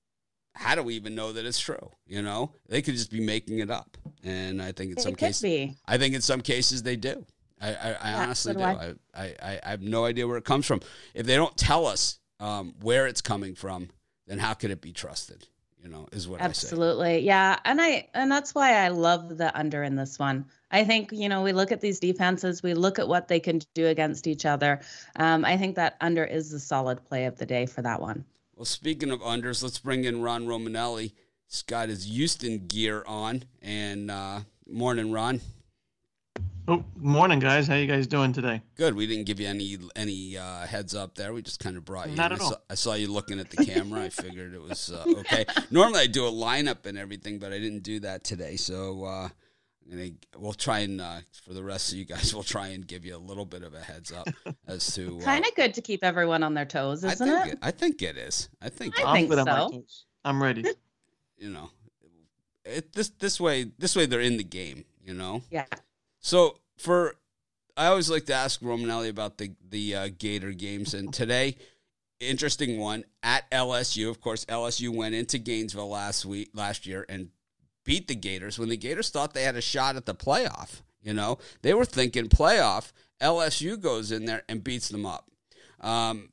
how 0.54 0.75
do 0.75 0.82
we 0.82 0.94
even 0.94 1.14
know 1.14 1.35
that 1.35 1.44
it's 1.44 1.61
true? 1.61 1.90
You 2.06 2.23
know, 2.23 2.54
they 2.71 2.80
could 2.80 2.94
just 2.94 3.11
be 3.11 3.21
making 3.21 3.59
it 3.59 3.71
up, 3.71 3.99
and 4.25 4.62
I 4.62 4.73
think 4.73 4.92
in 4.92 5.00
some 5.00 5.14
cases, 5.14 5.42
be. 5.42 5.76
I 5.87 5.99
think 5.99 6.14
in 6.14 6.23
some 6.23 6.40
cases 6.40 6.82
they 6.82 6.97
do. 6.97 7.26
I, 7.61 7.75
I, 7.75 7.97
I 8.00 8.12
honestly 8.14 8.54
do. 8.54 8.62
I. 8.62 8.94
I, 9.14 9.25
I, 9.42 9.61
I 9.62 9.68
have 9.68 9.82
no 9.82 10.06
idea 10.06 10.26
where 10.26 10.38
it 10.38 10.47
comes 10.47 10.64
from. 10.64 10.80
If 11.12 11.26
they 11.26 11.37
don't 11.37 11.59
tell 11.59 11.85
us 11.85 12.21
um, 12.40 12.75
where 12.80 13.06
it's 13.06 13.21
coming 13.21 13.54
from, 13.54 13.90
then 14.33 14.39
how 14.39 14.55
could 14.55 14.71
it 14.71 14.81
be 14.81 14.93
trusted? 14.93 15.47
You 15.83 15.91
know, 15.91 16.09
is 16.11 16.27
what 16.27 16.41
Absolutely. 16.41 17.19
Yeah. 17.19 17.59
And 17.67 17.83
I 17.83 18.09
and 18.15 18.33
that's 18.33 18.55
why 18.55 18.77
I 18.77 18.89
love 18.89 19.37
the 19.37 19.55
under 19.59 19.83
in 19.83 19.95
this 19.95 20.19
one. 20.19 20.47
I 20.71 20.85
think, 20.85 21.12
you 21.12 21.29
know, 21.29 21.43
we 21.43 21.53
look 21.53 21.71
at 21.71 21.83
these 21.83 22.01
defenses, 22.01 22.62
we 22.62 22.73
look 22.73 22.99
at 22.99 23.07
what 23.07 23.29
they 23.29 23.39
can 23.39 23.61
do 23.75 23.89
against 23.89 24.27
each 24.27 24.47
other. 24.47 24.81
Um, 25.17 25.45
I 25.45 25.59
think 25.59 25.77
that 25.77 25.99
under 26.01 26.25
is 26.25 26.51
the 26.51 26.59
solid 26.59 27.05
play 27.05 27.27
of 27.27 27.37
the 27.37 27.45
day 27.45 27.67
for 27.67 27.83
that 27.83 28.01
one. 28.01 28.25
Well, 28.57 28.65
speaking 28.65 29.11
of 29.11 29.21
unders, 29.21 29.62
let's 29.62 29.79
bring 29.79 30.05
in 30.05 30.23
Ron 30.23 30.47
Romanelli. 30.47 31.12
He's 31.47 31.61
got 31.61 31.91
his 31.91 32.07
Houston 32.07 32.67
gear 32.69 33.05
on. 33.07 33.45
And 33.61 34.11
uh, 34.11 34.41
morning, 34.67 35.12
Ron. 35.12 35.43
Oh, 36.69 36.85
morning, 36.97 37.40
guys. 37.40 37.66
How 37.66 37.75
you 37.75 37.88
guys 37.88 38.07
doing 38.07 38.33
today? 38.33 38.62
Good. 38.76 38.95
We 38.95 39.09
didn't 39.09 39.25
give 39.25 39.40
you 39.40 39.49
any 39.49 39.78
any 39.97 40.37
uh, 40.38 40.64
heads 40.64 40.95
up 40.95 41.16
there. 41.16 41.33
We 41.33 41.42
just 41.42 41.59
kind 41.59 41.76
of 41.76 41.85
brought 41.85 42.09
you. 42.09 42.14
Not 42.14 42.31
in. 42.31 42.37
at 42.37 42.40
I 42.40 42.45
all. 42.45 42.50
Saw, 42.52 42.57
I 42.71 42.75
saw 42.75 42.95
you 42.95 43.09
looking 43.09 43.40
at 43.40 43.50
the 43.50 43.64
camera. 43.64 44.02
I 44.02 44.09
figured 44.11 44.54
it 44.54 44.62
was 44.62 44.92
uh, 44.92 45.04
okay. 45.19 45.45
Normally, 45.73 46.00
I 46.00 46.07
do 46.07 46.25
a 46.25 46.31
lineup 46.31 46.87
and 46.87 46.97
everything, 46.97 47.40
but 47.40 47.52
I 47.52 47.59
didn't 47.59 47.83
do 47.83 47.99
that 48.00 48.23
today. 48.23 48.54
So 48.54 49.04
uh, 49.04 49.28
we'll 50.37 50.52
try 50.52 50.81
and 50.81 51.00
uh, 51.00 51.19
for 51.45 51.52
the 51.52 51.64
rest 51.64 51.90
of 51.90 51.99
you 51.99 52.04
guys, 52.04 52.33
we'll 52.35 52.45
try 52.45 52.69
and 52.69 52.87
give 52.87 53.04
you 53.04 53.16
a 53.16 53.19
little 53.19 53.45
bit 53.45 53.64
of 53.64 53.75
a 53.75 53.81
heads 53.81 54.12
up 54.12 54.28
as 54.69 54.95
to. 54.95 55.19
Uh, 55.19 55.25
kind 55.25 55.45
of 55.45 55.52
good 55.57 55.75
to 55.75 55.81
keep 55.83 56.04
everyone 56.04 56.45
on 56.45 56.54
their 56.54 56.64
toes, 56.66 57.02
isn't 57.02 57.28
I 57.28 57.47
it? 57.49 57.52
it? 57.54 57.59
I 57.61 57.73
think 57.73 58.02
it 58.02 58.16
is. 58.16 58.49
I 58.61 58.69
think. 58.69 59.04
I 59.04 59.12
think 59.26 59.33
so. 59.33 59.71
I'm 60.25 60.42
ready. 60.42 60.64
You 61.38 61.50
know, 61.50 61.71
it, 62.64 62.92
this 62.92 63.09
this 63.09 63.40
way 63.40 63.64
this 63.76 63.97
way 63.97 64.07
they're 64.07 64.21
in 64.21 64.37
the 64.37 64.45
game. 64.45 64.85
You 65.04 65.14
know. 65.14 65.42
Yeah. 65.50 65.64
So 66.23 66.57
for 66.79 67.17
I 67.76 67.87
always 67.87 68.11
like 68.11 68.26
to 68.26 68.35
ask 68.35 68.61
Romanelli 68.61 69.11
about 69.11 69.38
the 69.38 69.52
the 69.69 69.95
uh, 69.95 70.09
Gator 70.17 70.52
games, 70.52 70.95
and 70.95 71.12
today, 71.12 71.57
interesting 72.21 72.79
one 72.79 73.05
at 73.23 73.50
LSU. 73.50 74.09
Of 74.09 74.21
course, 74.21 74.45
LSU 74.47 74.95
went 74.95 75.14
into 75.14 75.38
Gainesville 75.38 75.88
last 75.88 76.25
week, 76.25 76.50
last 76.55 76.87
year, 76.87 77.05
and 77.09 77.29
beat 77.85 78.09
the 78.09 78.14
Gators 78.14 78.59
when 78.59 78.69
the 78.69 78.76
Gators 78.76 79.11
thought 79.11 79.35
they 79.35 79.45
had 79.45 79.57
a 79.57 79.61
shot 79.61 79.97
at 79.97 80.07
the 80.07 80.14
playoff. 80.14 80.83
You 81.02 81.12
know, 81.14 81.38
they 81.62 81.75
were 81.75 81.85
thinking 81.85 82.29
playoff. 82.29 82.93
LSU 83.21 83.81
goes 83.81 84.12
in 84.12 84.25
there 84.25 84.43
and 84.49 84.62
beats 84.62 84.88
them 84.88 85.07
up. 85.07 85.29
Um, 85.81 86.31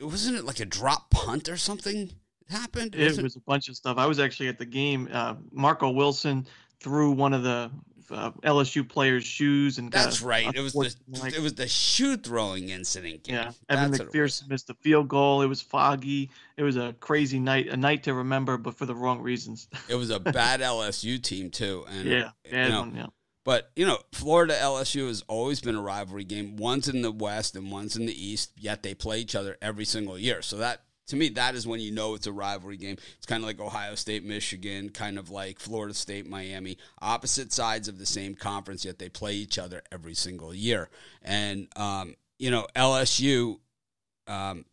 wasn't 0.00 0.36
it 0.36 0.44
like 0.44 0.60
a 0.60 0.64
drop 0.64 1.10
punt 1.10 1.48
or 1.48 1.56
something 1.56 2.10
happened? 2.48 2.94
It 2.94 3.20
was 3.22 3.36
a 3.36 3.40
bunch 3.40 3.68
of 3.68 3.76
stuff. 3.76 3.98
I 3.98 4.06
was 4.06 4.20
actually 4.20 4.48
at 4.48 4.58
the 4.58 4.66
game. 4.66 5.08
Uh, 5.10 5.34
Marco 5.50 5.90
Wilson 5.90 6.46
threw 6.80 7.10
one 7.10 7.32
of 7.32 7.42
the 7.42 7.70
uh, 8.10 8.30
LSU 8.42 8.88
players' 8.88 9.24
shoes 9.24 9.78
and 9.78 9.90
that's 9.90 10.22
right. 10.22 10.54
It 10.54 10.60
was 10.60 10.72
the 10.72 10.94
like, 11.08 11.34
it 11.34 11.40
was 11.40 11.54
the 11.54 11.68
shoe 11.68 12.16
throwing 12.16 12.68
incident. 12.68 13.24
Game. 13.24 13.36
Yeah, 13.36 13.52
Evan 13.68 13.90
that's 13.90 14.04
McPherson 14.04 14.48
missed 14.48 14.66
the 14.66 14.74
field 14.74 15.08
goal. 15.08 15.42
It 15.42 15.46
was 15.46 15.62
foggy. 15.62 16.30
It 16.56 16.62
was 16.62 16.76
a 16.76 16.94
crazy 17.00 17.38
night, 17.38 17.68
a 17.68 17.76
night 17.76 18.04
to 18.04 18.14
remember, 18.14 18.56
but 18.56 18.76
for 18.76 18.86
the 18.86 18.94
wrong 18.94 19.20
reasons. 19.20 19.68
it 19.88 19.94
was 19.94 20.10
a 20.10 20.20
bad 20.20 20.60
LSU 20.60 21.22
team 21.22 21.50
too, 21.50 21.84
and 21.90 22.08
yeah, 22.08 22.30
bad 22.50 22.66
you 22.66 22.72
know, 22.72 22.80
one, 22.80 22.94
yeah. 22.94 23.06
But 23.46 23.70
you 23.76 23.86
know, 23.86 23.98
Florida 24.10 24.54
LSU 24.60 25.06
has 25.06 25.22
always 25.28 25.60
been 25.60 25.76
a 25.76 25.80
rivalry 25.80 26.24
game. 26.24 26.56
One's 26.56 26.88
in 26.88 27.02
the 27.02 27.12
West 27.12 27.54
and 27.54 27.70
one's 27.70 27.94
in 27.94 28.04
the 28.04 28.26
East. 28.26 28.50
Yet 28.56 28.82
they 28.82 28.92
play 28.92 29.20
each 29.20 29.36
other 29.36 29.56
every 29.62 29.84
single 29.84 30.18
year. 30.18 30.42
So 30.42 30.56
that 30.56 30.82
to 31.06 31.16
me, 31.16 31.28
that 31.30 31.54
is 31.54 31.66
when 31.66 31.80
you 31.80 31.92
know 31.92 32.14
it's 32.14 32.26
a 32.26 32.32
rivalry 32.32 32.76
game. 32.76 32.96
It's 33.16 33.26
kind 33.26 33.42
of 33.42 33.46
like 33.46 33.60
Ohio 33.60 33.94
State, 33.94 34.24
Michigan, 34.24 34.90
kind 34.90 35.18
of 35.18 35.30
like 35.30 35.58
Florida 35.58 35.94
State, 35.94 36.28
Miami. 36.28 36.78
Opposite 37.00 37.52
sides 37.52 37.88
of 37.88 37.98
the 37.98 38.06
same 38.06 38.34
conference, 38.34 38.84
yet 38.84 38.98
they 38.98 39.08
play 39.08 39.34
each 39.34 39.58
other 39.58 39.82
every 39.92 40.14
single 40.14 40.54
year. 40.54 40.88
And 41.22 41.68
um, 41.76 42.14
you 42.38 42.50
know, 42.50 42.66
LSU. 42.74 43.58
Um, 44.26 44.64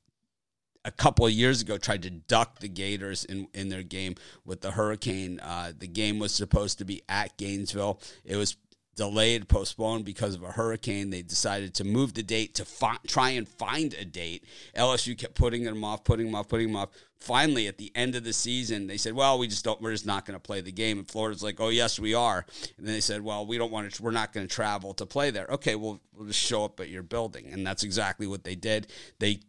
a 0.86 0.92
couple 0.92 1.26
of 1.26 1.32
years 1.32 1.62
ago 1.62 1.78
tried 1.78 2.02
to 2.04 2.10
duck 2.10 2.60
the 2.60 2.68
Gators 2.68 3.24
in, 3.24 3.48
in 3.54 3.70
their 3.70 3.84
game 3.84 4.16
with 4.44 4.60
the 4.60 4.72
Hurricane. 4.72 5.40
Uh, 5.40 5.72
the 5.78 5.88
game 5.88 6.20
was 6.20 6.34
supposed 6.34 6.80
to 6.80 6.86
be 6.86 7.02
at 7.08 7.38
Gainesville. 7.38 8.02
It 8.26 8.36
was 8.36 8.58
delayed, 8.96 9.48
postponed 9.48 10.06
because 10.06 10.36
of 10.36 10.44
a 10.44 10.52
hurricane. 10.52 11.10
They 11.10 11.22
decided 11.22 11.74
to 11.76 11.84
move 11.84 12.14
the 12.14 12.24
date 12.24 12.56
to 12.56 12.66
fi- 12.66 13.00
try 13.08 13.32
and 13.32 13.48
find 13.48 13.94
a 13.94 14.06
date. 14.06 14.46
LSU 14.76 15.18
kept 15.18 15.36
putting 15.36 15.64
them 15.64 15.84
off, 15.84 16.04
putting 16.04 16.28
them 16.28 16.36
off, 16.36 16.48
putting 16.48 16.68
them 16.68 16.76
off. 16.76 16.90
Finally, 17.20 17.68
at 17.68 17.78
the 17.78 17.92
end 17.96 18.16
of 18.16 18.24
the 18.24 18.34
season, 18.34 18.88
they 18.88 18.98
said, 18.98 19.14
"Well, 19.14 19.40
we 19.40 19.48
just 19.48 19.64
don't. 19.64 19.82
We're 19.82 19.94
just 19.94 20.06
not 20.06 20.26
going 20.26 20.36
to 20.36 20.42
play 20.42 20.62
the 20.62 20.72
game." 20.72 21.00
And 21.00 21.08
Florida's 21.10 21.42
like, 21.44 21.60
"Oh, 21.60 21.70
yes, 21.70 22.00
we 22.00 22.14
are." 22.14 22.46
And 22.78 22.86
then 22.86 22.94
they 22.94 23.00
said, 23.02 23.22
"Well, 23.22 23.46
we 23.46 23.58
don't 23.58 23.72
want 23.72 23.92
to. 23.92 24.04
We're 24.04 24.12
not 24.12 24.34
going 24.34 24.48
to 24.48 24.54
travel 24.54 24.94
to 24.96 25.06
play 25.06 25.32
there." 25.32 25.48
Okay, 25.50 25.76
well, 25.76 26.02
we'll 26.14 26.28
just 26.28 26.40
show 26.40 26.66
up 26.66 26.80
at 26.80 26.90
your 26.90 27.04
building, 27.04 27.48
and 27.52 27.66
that's 27.66 27.84
exactly 27.84 28.28
what 28.28 28.44
they 28.44 28.56
did. 28.56 28.88
They 29.20 29.40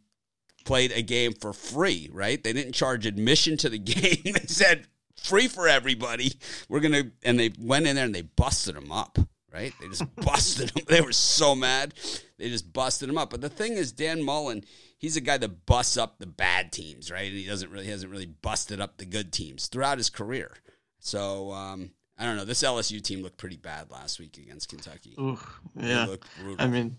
played 0.65 0.93
a 0.93 1.03
game 1.03 1.33
for 1.33 1.53
free, 1.53 2.09
right? 2.13 2.43
They 2.43 2.53
didn't 2.53 2.73
charge 2.75 3.07
admission 3.07 3.57
to 3.59 3.69
the 3.69 3.79
game. 3.81 4.33
they 4.35 4.47
said 4.47 4.87
free 5.17 5.49
for 5.49 5.67
everybody. 5.67 6.35
We're 6.69 6.81
gonna, 6.81 7.11
and 7.25 7.39
they 7.41 7.53
went 7.59 7.87
in 7.87 7.97
there 7.97 8.05
and 8.05 8.15
they 8.15 8.23
busted 8.23 8.77
them 8.77 8.93
up 8.93 9.19
right? 9.55 9.73
They 9.81 9.89
just 9.89 10.15
busted 10.17 10.71
him. 10.71 10.85
They 10.89 11.01
were 11.01 11.13
so 11.13 11.55
mad. 11.55 11.95
They 12.39 12.49
just 12.51 12.73
busted 12.73 13.09
him 13.09 13.17
up. 13.17 13.31
But 13.31 13.41
the 13.41 13.49
thing 13.49 13.75
is, 13.75 13.93
Dan 13.93 14.23
Mullen, 14.23 14.65
he's 14.99 15.17
a 15.17 15.21
guy 15.21 15.39
that 15.39 15.67
busts 15.67 15.97
up 15.97 16.19
the 16.19 16.27
bad 16.27 16.73
teams, 16.73 17.11
right? 17.11 17.29
And 17.29 17.39
he 17.39 17.47
doesn't 17.47 17.71
really 17.71 17.87
hasn't 17.87 18.11
really 18.11 18.27
busted 18.27 18.81
up 18.81 18.99
the 18.99 19.07
good 19.07 19.33
teams 19.33 19.69
throughout 19.69 19.99
his 19.99 20.11
career. 20.11 20.53
So 20.99 21.53
um, 21.53 21.93
I 22.19 22.25
don't 22.25 22.37
know. 22.37 22.45
This 22.45 22.63
LSU 22.63 23.01
team 23.01 23.23
looked 23.23 23.39
pretty 23.39 23.57
bad 23.57 23.91
last 23.91 24.19
week 24.19 24.37
against 24.39 24.69
Kentucky. 24.69 25.15
Ooh, 25.19 25.39
yeah. 25.79 26.17
I 26.59 26.67
mean, 26.67 26.97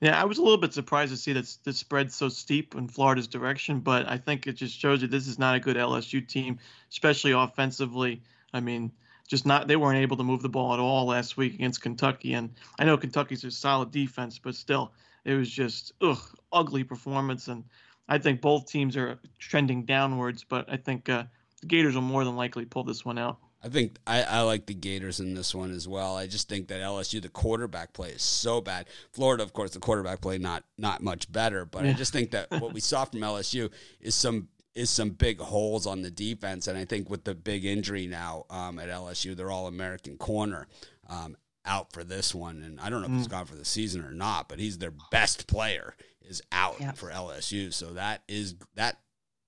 yeah, 0.00 0.20
I 0.20 0.24
was 0.24 0.38
a 0.38 0.42
little 0.42 0.58
bit 0.58 0.74
surprised 0.74 1.12
to 1.12 1.16
see 1.16 1.32
that 1.32 1.56
the 1.64 1.72
spread 1.72 2.12
so 2.12 2.28
steep 2.28 2.74
in 2.74 2.88
Florida's 2.88 3.28
direction, 3.28 3.80
but 3.80 4.08
I 4.08 4.18
think 4.18 4.46
it 4.46 4.54
just 4.54 4.78
shows 4.78 5.00
you 5.00 5.08
this 5.08 5.28
is 5.28 5.38
not 5.38 5.54
a 5.54 5.60
good 5.60 5.76
LSU 5.76 6.26
team, 6.26 6.58
especially 6.90 7.32
offensively. 7.32 8.22
I 8.52 8.60
mean, 8.60 8.92
just 9.32 9.46
not 9.46 9.66
they 9.66 9.76
weren't 9.76 9.96
able 9.96 10.18
to 10.18 10.22
move 10.22 10.42
the 10.42 10.48
ball 10.50 10.74
at 10.74 10.78
all 10.78 11.06
last 11.06 11.38
week 11.38 11.54
against 11.54 11.80
Kentucky. 11.80 12.34
And 12.34 12.50
I 12.78 12.84
know 12.84 12.98
Kentucky's 12.98 13.44
a 13.44 13.50
solid 13.50 13.90
defense, 13.90 14.38
but 14.38 14.54
still, 14.54 14.92
it 15.24 15.32
was 15.32 15.48
just 15.48 15.90
ugh, 16.02 16.20
ugly 16.52 16.84
performance. 16.84 17.48
And 17.48 17.64
I 18.10 18.18
think 18.18 18.42
both 18.42 18.66
teams 18.66 18.94
are 18.94 19.18
trending 19.38 19.86
downwards, 19.86 20.44
but 20.44 20.70
I 20.70 20.76
think 20.76 21.08
uh, 21.08 21.24
the 21.62 21.66
Gators 21.66 21.94
will 21.94 22.02
more 22.02 22.26
than 22.26 22.36
likely 22.36 22.66
pull 22.66 22.84
this 22.84 23.06
one 23.06 23.16
out. 23.16 23.38
I 23.64 23.70
think 23.70 23.96
I, 24.06 24.22
I, 24.22 24.40
like 24.42 24.66
the 24.66 24.74
Gators 24.74 25.18
in 25.18 25.32
this 25.32 25.54
one 25.54 25.72
as 25.72 25.88
well. 25.88 26.14
I 26.14 26.26
just 26.26 26.50
think 26.50 26.68
that 26.68 26.82
LSU, 26.82 27.22
the 27.22 27.30
quarterback 27.30 27.94
play 27.94 28.10
is 28.10 28.20
so 28.20 28.60
bad. 28.60 28.86
Florida, 29.12 29.42
of 29.42 29.54
course, 29.54 29.70
the 29.70 29.80
quarterback 29.80 30.20
play 30.20 30.36
not 30.36 30.64
not 30.76 31.00
much 31.00 31.32
better, 31.32 31.64
but 31.64 31.84
yeah. 31.84 31.90
I 31.90 31.92
just 31.94 32.12
think 32.12 32.32
that 32.32 32.50
what 32.50 32.74
we 32.74 32.80
saw 32.80 33.06
from 33.06 33.20
LSU 33.20 33.70
is 33.98 34.14
some 34.14 34.48
is 34.74 34.90
some 34.90 35.10
big 35.10 35.38
holes 35.38 35.86
on 35.86 36.02
the 36.02 36.10
defense. 36.10 36.66
And 36.66 36.78
I 36.78 36.84
think 36.84 37.10
with 37.10 37.24
the 37.24 37.34
big 37.34 37.64
injury 37.64 38.06
now 38.06 38.46
um, 38.50 38.78
at 38.78 38.88
LSU, 38.88 39.36
they're 39.36 39.50
all 39.50 39.66
American 39.66 40.16
corner 40.16 40.66
um, 41.08 41.36
out 41.64 41.92
for 41.92 42.04
this 42.04 42.34
one. 42.34 42.62
And 42.62 42.80
I 42.80 42.88
don't 42.90 43.00
know 43.00 43.06
if 43.06 43.12
mm. 43.12 43.18
he's 43.18 43.28
gone 43.28 43.46
for 43.46 43.54
the 43.54 43.64
season 43.64 44.04
or 44.04 44.12
not, 44.12 44.48
but 44.48 44.58
he's 44.58 44.78
their 44.78 44.94
best 45.10 45.46
player 45.46 45.94
is 46.22 46.42
out 46.52 46.80
yep. 46.80 46.96
for 46.96 47.10
LSU. 47.10 47.72
So 47.72 47.94
that 47.94 48.22
is 48.28 48.54
that, 48.74 48.98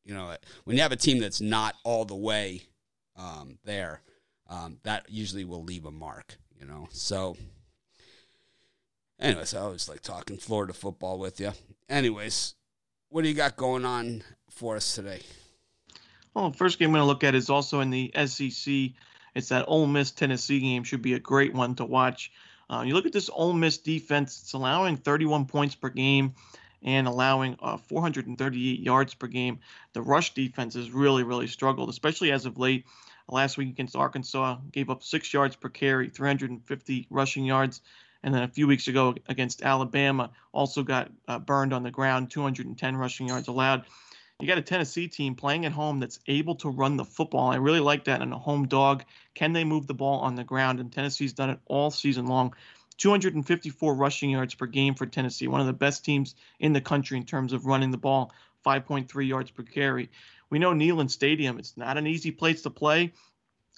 you 0.04 0.14
know, 0.14 0.36
when 0.64 0.76
you 0.76 0.82
have 0.82 0.92
a 0.92 0.96
team 0.96 1.18
that's 1.18 1.40
not 1.40 1.74
all 1.84 2.04
the 2.04 2.14
way 2.14 2.62
um, 3.16 3.58
there, 3.64 4.02
um, 4.48 4.78
that 4.82 5.06
usually 5.08 5.44
will 5.44 5.64
leave 5.64 5.86
a 5.86 5.90
mark, 5.90 6.36
you 6.58 6.66
know. 6.66 6.88
So, 6.90 7.36
anyways, 9.18 9.54
I 9.54 9.60
always 9.60 9.88
like 9.88 10.02
talking 10.02 10.36
Florida 10.36 10.74
football 10.74 11.18
with 11.18 11.40
you. 11.40 11.52
Anyways, 11.88 12.54
what 13.08 13.22
do 13.22 13.28
you 13.28 13.34
got 13.34 13.56
going 13.56 13.84
on 13.84 14.22
for 14.54 14.76
us 14.76 14.94
today? 14.94 15.20
Well, 16.32 16.52
first 16.52 16.78
game 16.78 16.88
I'm 16.88 16.94
going 16.94 17.02
to 17.02 17.06
look 17.06 17.24
at 17.24 17.34
is 17.34 17.50
also 17.50 17.80
in 17.80 17.90
the 17.90 18.12
SEC. 18.26 18.90
It's 19.34 19.48
that 19.48 19.64
Ole 19.68 19.86
Miss 19.86 20.10
Tennessee 20.10 20.60
game. 20.60 20.84
Should 20.84 21.02
be 21.02 21.14
a 21.14 21.20
great 21.20 21.54
one 21.54 21.74
to 21.76 21.84
watch. 21.84 22.32
Uh, 22.70 22.82
you 22.86 22.94
look 22.94 23.06
at 23.06 23.12
this 23.12 23.30
Ole 23.32 23.52
Miss 23.52 23.78
defense. 23.78 24.40
It's 24.42 24.52
allowing 24.52 24.96
31 24.96 25.46
points 25.46 25.74
per 25.74 25.90
game 25.90 26.34
and 26.82 27.06
allowing 27.06 27.56
uh, 27.60 27.76
438 27.76 28.80
yards 28.80 29.14
per 29.14 29.26
game. 29.26 29.60
The 29.92 30.02
rush 30.02 30.34
defense 30.34 30.74
has 30.74 30.90
really, 30.90 31.22
really 31.22 31.46
struggled, 31.46 31.88
especially 31.88 32.30
as 32.32 32.46
of 32.46 32.58
late. 32.58 32.86
Last 33.26 33.56
week 33.56 33.70
against 33.70 33.96
Arkansas, 33.96 34.58
gave 34.70 34.90
up 34.90 35.02
six 35.02 35.32
yards 35.32 35.56
per 35.56 35.70
carry, 35.70 36.10
350 36.10 37.06
rushing 37.08 37.46
yards. 37.46 37.80
And 38.22 38.34
then 38.34 38.42
a 38.42 38.48
few 38.48 38.66
weeks 38.66 38.86
ago 38.86 39.14
against 39.28 39.62
Alabama, 39.62 40.30
also 40.52 40.82
got 40.82 41.10
uh, 41.26 41.38
burned 41.38 41.72
on 41.72 41.82
the 41.82 41.90
ground, 41.90 42.30
210 42.30 42.96
rushing 42.96 43.28
yards 43.28 43.48
allowed 43.48 43.84
you 44.40 44.48
got 44.48 44.58
a 44.58 44.62
Tennessee 44.62 45.06
team 45.06 45.36
playing 45.36 45.64
at 45.64 45.72
home 45.72 46.00
that's 46.00 46.18
able 46.26 46.56
to 46.56 46.68
run 46.68 46.96
the 46.96 47.04
football. 47.04 47.52
I 47.52 47.56
really 47.56 47.80
like 47.80 48.04
that 48.04 48.20
in 48.20 48.32
a 48.32 48.38
home 48.38 48.66
dog. 48.66 49.04
Can 49.34 49.52
they 49.52 49.64
move 49.64 49.86
the 49.86 49.94
ball 49.94 50.20
on 50.20 50.34
the 50.34 50.42
ground? 50.44 50.80
And 50.80 50.92
Tennessee's 50.92 51.32
done 51.32 51.50
it 51.50 51.60
all 51.66 51.90
season 51.90 52.26
long. 52.26 52.54
254 52.98 53.94
rushing 53.94 54.30
yards 54.30 54.54
per 54.54 54.66
game 54.66 54.94
for 54.94 55.06
Tennessee, 55.06 55.48
one 55.48 55.60
of 55.60 55.66
the 55.66 55.72
best 55.72 56.04
teams 56.04 56.34
in 56.58 56.72
the 56.72 56.80
country 56.80 57.16
in 57.16 57.24
terms 57.24 57.52
of 57.52 57.66
running 57.66 57.90
the 57.90 57.98
ball, 57.98 58.32
5.3 58.64 59.26
yards 59.26 59.50
per 59.50 59.62
carry. 59.62 60.10
We 60.50 60.58
know 60.58 60.72
Neyland 60.72 61.10
Stadium, 61.10 61.58
it's 61.58 61.76
not 61.76 61.98
an 61.98 62.06
easy 62.06 62.30
place 62.30 62.62
to 62.62 62.70
play. 62.70 63.12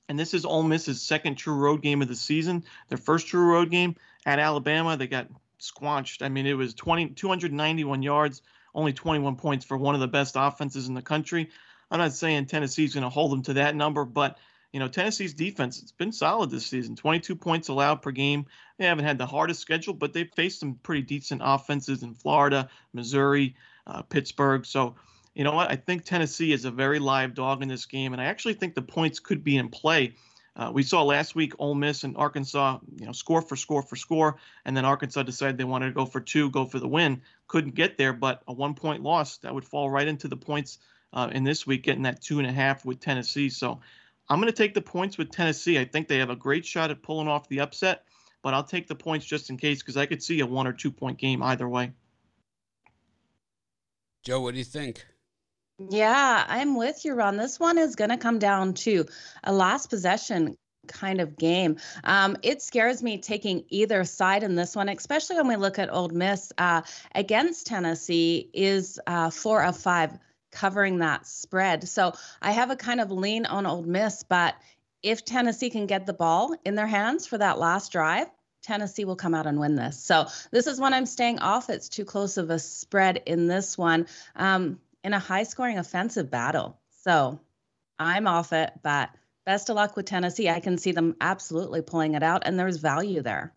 And 0.09 0.19
this 0.19 0.35
is 0.35 0.45
Ole 0.45 0.62
Miss's 0.62 1.03
second 1.03 1.37
true 1.37 1.55
road 1.55 1.83
game 1.83 2.03
of 2.03 2.09
the 2.09 2.14
season. 2.14 2.64
Their 2.88 2.99
first 2.99 3.27
true 3.27 3.45
road 3.45 3.71
game 3.71 3.97
at 4.25 4.38
Alabama, 4.38 4.97
they 4.97 5.07
got 5.07 5.29
squanched. 5.59 6.23
I 6.23 6.29
mean, 6.29 6.47
it 6.47 6.55
was 6.55 6.75
20, 6.75 7.11
291 7.11 8.03
yards, 8.03 8.42
only 8.77 8.93
21 8.93 9.37
points 9.37 9.65
for 9.65 9.77
one 9.77 9.95
of 9.95 10.01
the 10.01 10.07
best 10.07 10.35
offenses 10.39 10.87
in 10.87 10.95
the 10.95 11.03
country. 11.03 11.49
I'm 11.91 11.99
not 11.99 12.12
saying 12.12 12.47
Tennessee's 12.47 12.95
going 12.95 13.05
to 13.05 13.11
hold 13.11 13.33
them 13.33 13.43
to 13.45 13.55
that 13.55 13.75
number, 13.75 14.05
but 14.05 14.39
you 14.73 14.81
know 14.81 14.89
Tennessee's 14.89 15.33
defense 15.33 15.81
it's 15.81 15.93
been 15.93 16.12
solid 16.12 16.51
this 16.51 16.67
season. 16.67 16.95
22 16.95 17.35
points 17.37 17.69
allowed 17.69 18.03
per 18.03 18.11
game. 18.11 18.47
They 18.79 18.85
haven't 18.85 19.07
had 19.07 19.19
the 19.19 19.27
hardest 19.27 19.61
schedule, 19.61 19.95
but 19.95 20.12
they've 20.12 20.31
faced 20.31 20.61
some 20.61 20.75
pretty 20.75 21.03
decent 21.03 21.41
offenses 21.43 22.03
in 22.03 22.15
Florida, 22.15 22.69
Missouri, 22.93 23.57
uh, 23.87 24.03
Pittsburgh. 24.03 24.67
So 24.67 24.97
you 25.35 25.45
know 25.45 25.53
what? 25.53 25.71
I 25.71 25.77
think 25.77 26.05
Tennessee 26.05 26.53
is 26.53 26.65
a 26.65 26.71
very 26.71 26.99
live 26.99 27.35
dog 27.35 27.62
in 27.62 27.69
this 27.69 27.87
game, 27.87 28.12
and 28.12 28.21
I 28.21 28.27
actually 28.27 28.55
think 28.55 28.75
the 28.75 28.83
points 28.83 29.21
could 29.21 29.43
be 29.43 29.57
in 29.57 29.71
play. 29.71 30.15
Uh, 30.57 30.71
we 30.73 30.83
saw 30.83 31.03
last 31.03 31.35
week 31.35 31.53
Ole 31.59 31.75
Miss 31.75 32.03
and 32.03 32.16
Arkansas, 32.16 32.79
you 32.99 33.05
know, 33.05 33.12
score 33.12 33.42
for 33.42 33.57
score 33.57 33.83
for 33.83 33.95
score, 33.95 34.37
and 34.64 34.75
then 34.75 34.87
Arkansas 34.87 35.23
decided 35.23 35.59
they 35.59 35.64
wanted 35.64 35.87
to 35.87 35.92
go 35.92 36.07
for 36.07 36.21
two, 36.21 36.51
go 36.51 36.64
for 36.64 36.79
the 36.79 36.88
win. 36.88 37.21
Couldn't 37.47 37.75
get 37.75 37.99
there, 37.99 38.14
but 38.14 38.42
a 38.49 38.53
one-point 38.55 39.03
loss 39.03 39.37
that 39.38 39.55
would 39.55 39.66
fall 39.66 39.90
right 39.90 40.09
into 40.09 40.29
the 40.29 40.37
points 40.37 40.79
uh, 41.12 41.29
in 41.31 41.45
this 41.45 41.66
week, 41.66 41.83
getting 41.83 42.05
that 42.05 42.23
two 42.23 42.38
and 42.38 42.49
a 42.49 42.53
half 42.53 42.87
with 42.87 43.01
Tennessee. 43.01 43.51
So 43.51 43.81
I'm 44.31 44.40
going 44.40 44.51
to 44.51 44.57
take 44.57 44.73
the 44.73 44.81
points 44.81 45.19
with 45.19 45.31
Tennessee. 45.31 45.79
I 45.79 45.85
think 45.85 46.09
they 46.09 46.19
have 46.19 46.31
a 46.31 46.37
great 46.37 46.64
shot 46.64 46.90
at 46.90 47.03
pulling 47.03 47.29
off 47.29 47.49
the 47.49 47.61
upset, 47.61 48.05
but 48.42 48.55
I'll 48.55 48.64
take 48.64 48.88
the 48.88 48.95
points 48.95 49.27
just 49.27 49.51
in 49.51 49.59
case 49.59 49.83
because 49.83 49.99
I 49.99 50.07
could 50.07 50.23
see 50.23 50.40
a 50.40 50.47
one 50.47 50.66
or 50.66 50.73
two 50.73 50.90
point 50.90 51.19
game 51.19 51.42
either 51.42 51.69
way. 51.69 51.92
Joe, 54.23 54.40
what 54.40 54.53
do 54.53 54.59
you 54.59 54.64
think? 54.64 55.05
Yeah, 55.79 56.45
I'm 56.49 56.75
with 56.75 57.05
you, 57.05 57.15
Ron. 57.15 57.37
This 57.37 57.61
one 57.61 57.77
is 57.77 57.97
going 57.97 58.09
to 58.11 58.17
come 58.17 58.39
down 58.39 58.75
to 58.75 59.05
a 59.45 59.53
last 59.53 59.91
possession 59.91 60.57
kind 60.89 61.21
of 61.21 61.37
game. 61.37 61.77
Um, 62.03 62.37
it 62.43 62.62
scares 62.62 63.03
me 63.03 63.19
taking 63.19 63.65
either 63.69 64.05
side 64.05 64.43
in 64.43 64.55
this 64.55 64.75
one, 64.75 64.89
especially 64.89 65.37
when 65.37 65.49
we 65.49 65.57
look 65.57 65.79
at 65.79 65.93
Ole 65.93 66.09
Miss 66.09 66.51
uh, 66.57 66.83
against 67.15 67.67
Tennessee 67.67 68.49
is 68.55 68.99
uh, 69.07 69.29
four 69.29 69.62
of 69.62 69.77
five 69.77 70.19
covering 70.51 70.99
that 71.01 71.27
spread. 71.27 71.87
So 71.87 72.15
I 72.41 72.53
have 72.53 72.71
a 72.71 72.77
kind 72.77 73.01
of 73.01 73.11
lean 73.11 73.45
on 73.45 73.67
Ole 73.67 73.83
Miss, 73.83 74.23
but 74.23 74.55
if 75.03 75.27
Tennessee 75.27 75.69
can 75.69 75.87
get 75.87 76.07
the 76.07 76.15
ball 76.15 76.55
in 76.65 76.75
their 76.75 76.87
hands 76.87 77.27
for 77.27 77.37
that 77.37 77.59
last 77.59 77.93
drive, 77.93 78.29
Tennessee 78.62 79.05
will 79.05 79.17
come 79.17 79.35
out 79.35 79.47
and 79.47 79.61
win 79.61 79.77
this. 79.77 80.03
So 80.03 80.27
this 80.51 80.67
is 80.67 80.81
one 80.81 80.95
I'm 80.95 81.07
staying 81.07 81.41
off. 81.41 81.69
It's 81.69 81.89
too 81.89 82.05
close 82.05 82.39
of 82.39 82.51
a 82.51 82.59
spread 82.59 83.23
in 83.27 83.47
this 83.47 83.77
one 83.77 84.07
um, 84.35 84.81
in 85.07 85.14
a 85.14 85.19
high 85.21 85.45
scoring 85.45 85.79
offensive 85.79 86.33
battle. 86.33 86.81
So 87.05 87.40
I'm 87.97 88.27
off 88.27 88.53
it, 88.53 88.73
but 88.83 89.09
best 89.45 89.71
of 89.71 89.77
luck 89.77 89.95
with 89.95 90.07
Tennessee. 90.07 90.51
I 90.51 90.59
can 90.59 90.79
see 90.79 90.90
them 90.90 91.14
absolutely 91.21 91.81
pulling 91.81 92.14
it 92.14 92.25
out, 92.25 92.42
and 92.45 92.59
there's 92.59 92.79
value 92.79 93.23
there. 93.23 93.55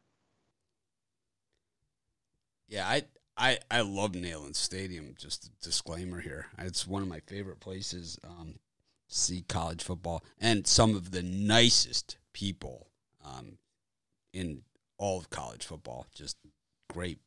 Yeah, 2.68 2.88
I 2.88 3.02
I 3.36 3.58
I 3.72 3.82
love 3.82 4.12
Neyland 4.12 4.56
Stadium. 4.56 5.16
Just 5.18 5.46
a 5.46 5.50
disclaimer 5.66 6.22
here, 6.22 6.46
it's 6.60 6.86
one 6.86 7.02
of 7.02 7.08
my 7.08 7.20
favorite 7.22 7.60
places 7.60 8.20
um, 8.24 8.54
to 9.10 9.18
see 9.18 9.44
college 9.50 9.84
football, 9.84 10.24
and 10.40 10.68
some 10.68 10.96
of 10.96 11.10
the 11.10 11.24
nicest 11.24 12.20
people 12.32 12.92
um, 13.26 13.58
in 14.34 14.62
all 15.00 15.18
of 15.18 15.32
college 15.32 15.66
football. 15.66 16.06
Just 16.14 16.38
great, 16.94 17.18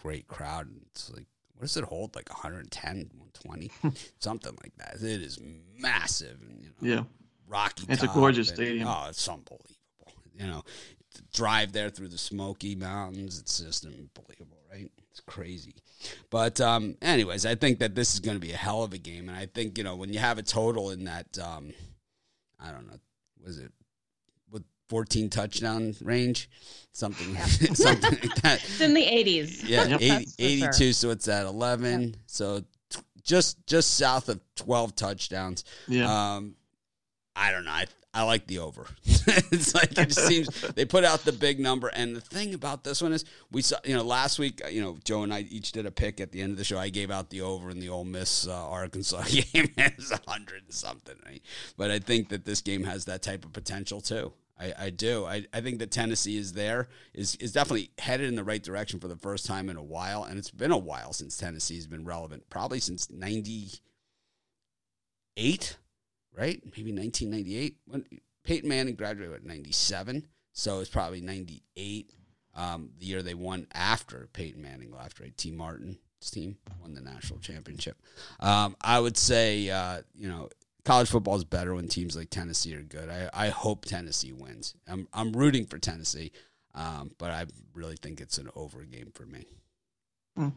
great 0.00 0.28
crowd. 0.28 0.68
And 0.68 0.82
it's 0.92 1.10
like, 1.10 1.26
what 1.54 1.62
does 1.62 1.76
it 1.76 1.84
hold? 1.84 2.14
Like 2.16 2.28
110, 2.28 3.10
120, 3.42 3.70
something 4.18 4.56
like 4.62 4.76
that. 4.78 4.96
It 4.96 5.22
is 5.22 5.38
massive. 5.78 6.38
And, 6.40 6.60
you 6.60 6.68
know, 6.68 6.96
yeah. 6.96 7.04
Rocky. 7.48 7.84
It's 7.88 8.02
a 8.02 8.08
gorgeous 8.08 8.48
and, 8.48 8.56
stadium. 8.56 8.88
Oh, 8.88 9.06
it's 9.08 9.28
unbelievable. 9.28 9.68
You 10.34 10.46
know, 10.46 10.62
drive 11.34 11.72
there 11.72 11.90
through 11.90 12.08
the 12.08 12.18
Smoky 12.18 12.74
Mountains. 12.74 13.38
It's 13.38 13.58
just 13.58 13.84
unbelievable, 13.84 14.58
right? 14.70 14.90
It's 15.10 15.20
crazy. 15.20 15.74
But 16.30 16.60
um, 16.60 16.96
anyways, 17.02 17.44
I 17.44 17.54
think 17.54 17.78
that 17.80 17.94
this 17.94 18.14
is 18.14 18.20
going 18.20 18.36
to 18.36 18.40
be 18.40 18.52
a 18.52 18.56
hell 18.56 18.82
of 18.82 18.92
a 18.92 18.98
game, 18.98 19.28
and 19.28 19.36
I 19.36 19.46
think 19.46 19.76
you 19.76 19.84
know 19.84 19.96
when 19.96 20.12
you 20.12 20.18
have 20.18 20.38
a 20.38 20.42
total 20.42 20.90
in 20.90 21.04
that, 21.04 21.38
um, 21.38 21.72
I 22.58 22.72
don't 22.72 22.86
know, 22.86 22.98
was 23.44 23.58
it 23.58 23.72
14 24.88 25.30
touchdown 25.30 25.94
range, 26.02 26.50
something, 26.92 27.36
something 27.74 28.10
like 28.10 28.42
that. 28.42 28.62
It's 28.62 28.80
in 28.80 28.94
the 28.94 29.04
80s. 29.04 29.62
Yeah, 29.66 29.96
80, 30.00 30.26
82. 30.38 30.72
Sure. 30.72 30.92
So 30.92 31.10
it's 31.10 31.28
at 31.28 31.46
11. 31.46 32.02
Yep. 32.02 32.12
So 32.26 32.64
t- 32.90 33.00
just 33.22 33.66
just 33.66 33.96
south 33.96 34.28
of 34.28 34.40
12 34.56 34.94
touchdowns. 34.94 35.64
Yeah. 35.88 36.34
Um, 36.34 36.56
I 37.34 37.50
don't 37.50 37.64
know. 37.64 37.70
I, 37.70 37.86
I 38.14 38.24
like 38.24 38.46
the 38.46 38.58
over. 38.58 38.86
it's 39.06 39.74
like 39.74 39.96
it 39.96 40.08
just 40.08 40.26
seems 40.26 40.48
they 40.74 40.84
put 40.84 41.02
out 41.02 41.24
the 41.24 41.32
big 41.32 41.58
number. 41.58 41.88
And 41.88 42.14
the 42.14 42.20
thing 42.20 42.52
about 42.52 42.84
this 42.84 43.00
one 43.00 43.12
is 43.12 43.24
we 43.50 43.62
saw, 43.62 43.78
you 43.84 43.96
know, 43.96 44.02
last 44.02 44.38
week, 44.38 44.60
you 44.70 44.82
know, 44.82 44.98
Joe 45.02 45.22
and 45.22 45.32
I 45.32 45.40
each 45.40 45.72
did 45.72 45.86
a 45.86 45.90
pick 45.90 46.20
at 46.20 46.30
the 46.30 46.42
end 46.42 46.52
of 46.52 46.58
the 46.58 46.64
show. 46.64 46.78
I 46.78 46.90
gave 46.90 47.10
out 47.10 47.30
the 47.30 47.40
over 47.40 47.70
in 47.70 47.80
the 47.80 47.88
Ole 47.88 48.04
Miss 48.04 48.46
uh, 48.46 48.52
Arkansas 48.68 49.22
game 49.28 49.72
as 49.78 50.10
a 50.10 50.20
hundred 50.30 50.64
and 50.64 50.74
something. 50.74 51.16
Right? 51.24 51.42
But 51.78 51.90
I 51.90 52.00
think 52.00 52.28
that 52.28 52.44
this 52.44 52.60
game 52.60 52.84
has 52.84 53.06
that 53.06 53.22
type 53.22 53.46
of 53.46 53.54
potential 53.54 54.02
too. 54.02 54.34
I, 54.58 54.74
I 54.78 54.90
do. 54.90 55.24
I, 55.24 55.46
I 55.52 55.60
think 55.60 55.78
that 55.80 55.90
Tennessee 55.90 56.36
is 56.36 56.52
there, 56.52 56.88
is 57.14 57.34
is 57.36 57.52
definitely 57.52 57.90
headed 57.98 58.28
in 58.28 58.36
the 58.36 58.44
right 58.44 58.62
direction 58.62 59.00
for 59.00 59.08
the 59.08 59.16
first 59.16 59.46
time 59.46 59.68
in 59.68 59.76
a 59.76 59.82
while. 59.82 60.24
And 60.24 60.38
it's 60.38 60.50
been 60.50 60.70
a 60.70 60.78
while 60.78 61.12
since 61.12 61.36
Tennessee 61.36 61.76
has 61.76 61.86
been 61.86 62.04
relevant, 62.04 62.48
probably 62.50 62.80
since 62.80 63.10
98, 63.10 63.80
right? 66.36 66.62
Maybe 66.64 66.92
1998. 66.92 67.76
When 67.86 68.04
Peyton 68.44 68.68
Manning 68.68 68.94
graduated 68.94 69.34
at 69.34 69.44
97. 69.44 70.26
So 70.52 70.80
it's 70.80 70.90
probably 70.90 71.20
98, 71.20 72.10
um, 72.54 72.90
the 72.98 73.06
year 73.06 73.22
they 73.22 73.34
won 73.34 73.66
after 73.72 74.28
Peyton 74.32 74.60
Manning 74.60 74.92
left, 74.92 75.20
right? 75.20 75.36
Tee 75.36 75.50
Martin's 75.50 75.96
team 76.30 76.58
won 76.80 76.94
the 76.94 77.00
national 77.00 77.38
championship. 77.38 77.96
Um, 78.40 78.76
I 78.82 79.00
would 79.00 79.16
say, 79.16 79.70
uh, 79.70 80.02
you 80.14 80.28
know, 80.28 80.50
college 80.84 81.10
football 81.10 81.36
is 81.36 81.44
better 81.44 81.74
when 81.74 81.88
teams 81.88 82.16
like 82.16 82.30
Tennessee 82.30 82.74
are 82.74 82.82
good. 82.82 83.08
I, 83.08 83.30
I 83.32 83.48
hope 83.48 83.84
Tennessee 83.84 84.32
wins. 84.32 84.74
I'm 84.88 85.08
I'm 85.12 85.32
rooting 85.32 85.66
for 85.66 85.78
Tennessee, 85.78 86.32
um, 86.74 87.12
but 87.18 87.30
I 87.30 87.46
really 87.74 87.96
think 87.96 88.20
it's 88.20 88.38
an 88.38 88.48
over 88.54 88.82
game 88.84 89.10
for 89.14 89.26
me. 89.26 89.46
Mm. 90.38 90.52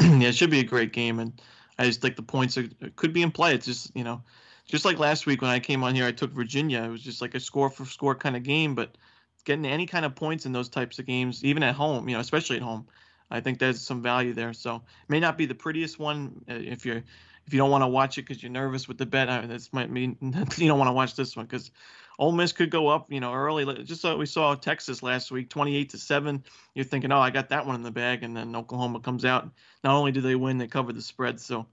yeah, 0.00 0.28
it 0.28 0.34
should 0.34 0.50
be 0.50 0.60
a 0.60 0.64
great 0.64 0.92
game, 0.92 1.18
and 1.18 1.40
I 1.78 1.86
just 1.86 2.00
think 2.00 2.16
the 2.16 2.22
points 2.22 2.56
are, 2.58 2.68
could 2.96 3.12
be 3.12 3.22
in 3.22 3.30
play. 3.30 3.54
It's 3.54 3.66
just 3.66 3.94
you 3.96 4.04
know, 4.04 4.22
just 4.66 4.84
like 4.84 4.98
last 4.98 5.26
week 5.26 5.42
when 5.42 5.50
I 5.50 5.60
came 5.60 5.82
on 5.82 5.94
here, 5.94 6.06
I 6.06 6.12
took 6.12 6.30
Virginia. 6.30 6.82
It 6.82 6.88
was 6.88 7.02
just 7.02 7.20
like 7.20 7.34
a 7.34 7.40
score 7.40 7.70
for 7.70 7.84
score 7.84 8.14
kind 8.14 8.36
of 8.36 8.42
game, 8.42 8.74
but 8.74 8.96
getting 9.44 9.66
any 9.66 9.86
kind 9.86 10.04
of 10.04 10.14
points 10.14 10.46
in 10.46 10.52
those 10.52 10.68
types 10.68 10.98
of 10.98 11.06
games, 11.06 11.44
even 11.44 11.62
at 11.62 11.74
home, 11.74 12.08
you 12.08 12.14
know, 12.14 12.20
especially 12.20 12.56
at 12.56 12.62
home. 12.62 12.86
I 13.32 13.40
think 13.40 13.58
there's 13.58 13.80
some 13.80 14.02
value 14.02 14.32
there. 14.32 14.52
So 14.52 14.82
may 15.08 15.20
not 15.20 15.38
be 15.38 15.46
the 15.46 15.54
prettiest 15.54 15.98
one 15.98 16.44
uh, 16.50 16.54
if 16.54 16.84
you're 16.84 17.02
if 17.50 17.54
you 17.54 17.58
don't 17.58 17.70
want 17.72 17.82
to 17.82 17.88
watch 17.88 18.16
it 18.16 18.22
because 18.22 18.40
you're 18.40 18.52
nervous 18.52 18.86
with 18.86 18.96
the 18.96 19.06
bet, 19.06 19.28
I, 19.28 19.44
this 19.44 19.72
might 19.72 19.90
mean 19.90 20.16
you 20.20 20.68
don't 20.68 20.78
want 20.78 20.86
to 20.86 20.92
watch 20.92 21.16
this 21.16 21.34
one 21.34 21.46
because 21.46 21.72
Ole 22.16 22.30
Miss 22.30 22.52
could 22.52 22.70
go 22.70 22.86
up, 22.86 23.10
you 23.10 23.18
know, 23.18 23.34
early. 23.34 23.82
Just 23.82 24.04
like 24.04 24.16
we 24.16 24.26
saw 24.26 24.54
Texas 24.54 25.02
last 25.02 25.32
week, 25.32 25.50
28 25.50 25.90
to 25.90 25.98
seven. 25.98 26.44
You're 26.74 26.84
thinking, 26.84 27.10
oh, 27.10 27.18
I 27.18 27.30
got 27.30 27.48
that 27.48 27.66
one 27.66 27.74
in 27.74 27.82
the 27.82 27.90
bag, 27.90 28.22
and 28.22 28.36
then 28.36 28.54
Oklahoma 28.54 29.00
comes 29.00 29.24
out. 29.24 29.50
Not 29.82 29.96
only 29.96 30.12
do 30.12 30.20
they 30.20 30.36
win, 30.36 30.58
they 30.58 30.68
cover 30.68 30.92
the 30.92 31.02
spread. 31.02 31.40
So, 31.40 31.66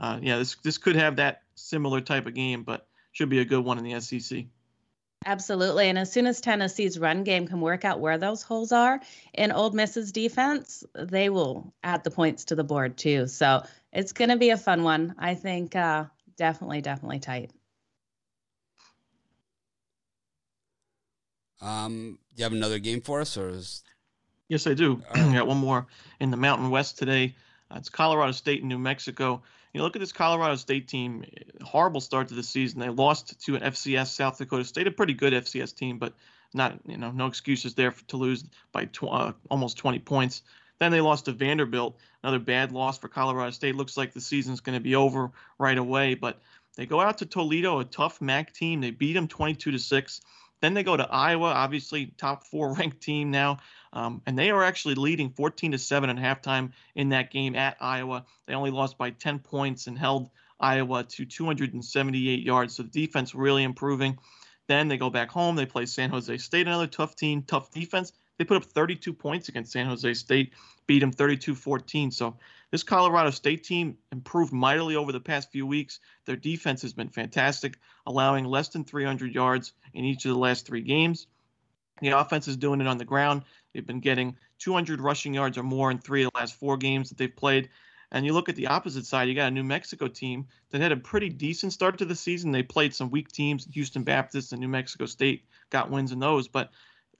uh, 0.00 0.18
yeah, 0.22 0.38
this 0.38 0.56
this 0.64 0.78
could 0.78 0.96
have 0.96 1.16
that 1.16 1.42
similar 1.56 2.00
type 2.00 2.24
of 2.24 2.32
game, 2.32 2.62
but 2.62 2.86
should 3.12 3.28
be 3.28 3.40
a 3.40 3.44
good 3.44 3.62
one 3.62 3.76
in 3.76 3.84
the 3.84 4.00
SEC. 4.00 4.46
Absolutely. 5.26 5.88
And 5.88 5.98
as 5.98 6.12
soon 6.12 6.26
as 6.26 6.40
Tennessee's 6.40 6.98
run 6.98 7.24
game 7.24 7.46
can 7.46 7.60
work 7.60 7.84
out 7.84 8.00
where 8.00 8.18
those 8.18 8.42
holes 8.42 8.72
are 8.72 9.00
in 9.34 9.52
Ole 9.52 9.70
Miss's 9.70 10.12
defense, 10.12 10.84
they 10.94 11.28
will 11.28 11.74
add 11.82 12.04
the 12.04 12.10
points 12.10 12.46
to 12.46 12.54
the 12.54 12.64
board 12.64 12.96
too. 12.96 13.26
So 13.26 13.62
it's 13.92 14.12
going 14.12 14.30
to 14.30 14.36
be 14.36 14.50
a 14.50 14.56
fun 14.56 14.84
one. 14.84 15.14
I 15.18 15.34
think 15.34 15.74
uh, 15.76 16.04
definitely, 16.36 16.80
definitely 16.80 17.18
tight. 17.18 17.50
Um, 21.60 22.18
you 22.36 22.44
have 22.44 22.52
another 22.52 22.78
game 22.78 23.00
for 23.00 23.20
us, 23.20 23.36
or 23.36 23.48
is... 23.48 23.82
Yes, 24.48 24.66
I 24.66 24.74
do. 24.74 25.02
Right. 25.14 25.32
got 25.34 25.46
one 25.46 25.58
more 25.58 25.86
in 26.20 26.30
the 26.30 26.36
Mountain 26.36 26.70
West 26.70 26.96
today. 26.96 27.34
Uh, 27.70 27.76
it's 27.78 27.90
Colorado 27.90 28.32
State 28.32 28.60
and 28.60 28.68
New 28.68 28.78
Mexico. 28.78 29.42
You 29.72 29.82
look 29.82 29.96
at 29.96 30.00
this 30.00 30.12
Colorado 30.12 30.56
State 30.56 30.88
team. 30.88 31.24
Horrible 31.62 32.00
start 32.00 32.28
to 32.28 32.34
the 32.34 32.42
season. 32.42 32.80
They 32.80 32.88
lost 32.88 33.40
to 33.46 33.56
an 33.56 33.62
FCS 33.62 34.08
South 34.08 34.38
Dakota 34.38 34.64
State, 34.64 34.86
a 34.86 34.90
pretty 34.90 35.14
good 35.14 35.32
FCS 35.32 35.74
team, 35.74 35.98
but 35.98 36.14
not 36.54 36.78
you 36.86 36.96
know 36.96 37.10
no 37.10 37.26
excuses 37.26 37.74
there 37.74 37.90
for, 37.90 38.04
to 38.06 38.16
lose 38.16 38.44
by 38.72 38.86
tw- 38.86 39.04
uh, 39.04 39.32
almost 39.50 39.76
20 39.76 39.98
points. 40.00 40.42
Then 40.78 40.92
they 40.92 41.00
lost 41.00 41.24
to 41.24 41.32
Vanderbilt, 41.32 41.96
another 42.22 42.38
bad 42.38 42.72
loss 42.72 42.98
for 42.98 43.08
Colorado 43.08 43.50
State. 43.50 43.74
Looks 43.74 43.96
like 43.96 44.12
the 44.12 44.20
season's 44.20 44.60
going 44.60 44.78
to 44.78 44.82
be 44.82 44.94
over 44.94 45.32
right 45.58 45.76
away, 45.76 46.14
but 46.14 46.40
they 46.76 46.86
go 46.86 47.00
out 47.00 47.18
to 47.18 47.26
Toledo, 47.26 47.80
a 47.80 47.84
tough 47.84 48.20
MAC 48.20 48.54
team. 48.54 48.80
They 48.80 48.92
beat 48.92 49.14
them 49.14 49.26
22 49.26 49.72
to 49.72 49.78
six. 49.78 50.20
Then 50.60 50.74
they 50.74 50.82
go 50.82 50.96
to 50.96 51.08
Iowa, 51.08 51.46
obviously 51.48 52.06
top 52.16 52.44
four 52.46 52.74
ranked 52.78 53.00
team 53.00 53.30
now, 53.30 53.58
um, 53.92 54.22
and 54.26 54.38
they 54.38 54.50
are 54.50 54.62
actually 54.62 54.94
leading 54.94 55.30
14 55.30 55.72
to 55.72 55.78
seven 55.78 56.10
at 56.10 56.16
halftime 56.16 56.72
in 56.94 57.10
that 57.10 57.30
game 57.30 57.54
at 57.54 57.76
Iowa. 57.80 58.24
They 58.46 58.54
only 58.54 58.70
lost 58.70 58.98
by 58.98 59.10
10 59.10 59.38
points 59.40 59.86
and 59.86 59.98
held 59.98 60.30
Iowa 60.60 61.04
to 61.04 61.24
278 61.24 62.42
yards. 62.42 62.74
So 62.74 62.82
the 62.82 62.88
defense 62.88 63.34
really 63.34 63.62
improving. 63.62 64.18
Then 64.66 64.88
they 64.88 64.98
go 64.98 65.08
back 65.08 65.30
home. 65.30 65.56
They 65.56 65.66
play 65.66 65.86
San 65.86 66.10
Jose 66.10 66.36
State, 66.38 66.66
another 66.66 66.86
tough 66.86 67.16
team, 67.16 67.42
tough 67.42 67.70
defense. 67.70 68.12
They 68.38 68.44
put 68.44 68.56
up 68.56 68.64
32 68.64 69.12
points 69.12 69.48
against 69.48 69.72
San 69.72 69.86
Jose 69.86 70.14
State, 70.14 70.52
beat 70.86 71.00
them 71.00 71.12
32 71.12 71.54
14. 71.54 72.10
So 72.12 72.36
this 72.70 72.82
Colorado 72.82 73.30
State 73.30 73.64
team 73.64 73.98
improved 74.12 74.52
mightily 74.52 74.94
over 74.94 75.10
the 75.10 75.20
past 75.20 75.50
few 75.50 75.66
weeks. 75.66 75.98
Their 76.24 76.36
defense 76.36 76.82
has 76.82 76.92
been 76.92 77.08
fantastic, 77.08 77.78
allowing 78.06 78.44
less 78.44 78.68
than 78.68 78.84
300 78.84 79.34
yards 79.34 79.72
in 79.92 80.04
each 80.04 80.24
of 80.24 80.32
the 80.32 80.38
last 80.38 80.66
three 80.66 80.82
games. 80.82 81.26
The 82.00 82.10
offense 82.10 82.46
is 82.46 82.56
doing 82.56 82.80
it 82.80 82.86
on 82.86 82.98
the 82.98 83.04
ground. 83.04 83.42
They've 83.72 83.86
been 83.86 84.00
getting 84.00 84.36
200 84.60 85.00
rushing 85.00 85.34
yards 85.34 85.58
or 85.58 85.64
more 85.64 85.90
in 85.90 85.98
three 85.98 86.22
of 86.22 86.30
the 86.32 86.38
last 86.38 86.54
four 86.54 86.76
games 86.76 87.08
that 87.08 87.18
they've 87.18 87.34
played. 87.34 87.68
And 88.10 88.24
you 88.24 88.32
look 88.32 88.48
at 88.48 88.56
the 88.56 88.68
opposite 88.68 89.04
side, 89.04 89.28
you 89.28 89.34
got 89.34 89.48
a 89.48 89.50
New 89.50 89.64
Mexico 89.64 90.08
team 90.08 90.46
that 90.70 90.80
had 90.80 90.92
a 90.92 90.96
pretty 90.96 91.28
decent 91.28 91.72
start 91.72 91.98
to 91.98 92.04
the 92.04 92.14
season. 92.14 92.52
They 92.52 92.62
played 92.62 92.94
some 92.94 93.10
weak 93.10 93.30
teams, 93.30 93.66
Houston 93.72 94.02
Baptist 94.02 94.52
and 94.52 94.60
New 94.60 94.68
Mexico 94.68 95.06
State 95.06 95.44
got 95.70 95.90
wins 95.90 96.12
in 96.12 96.18
those, 96.18 96.48
but 96.48 96.70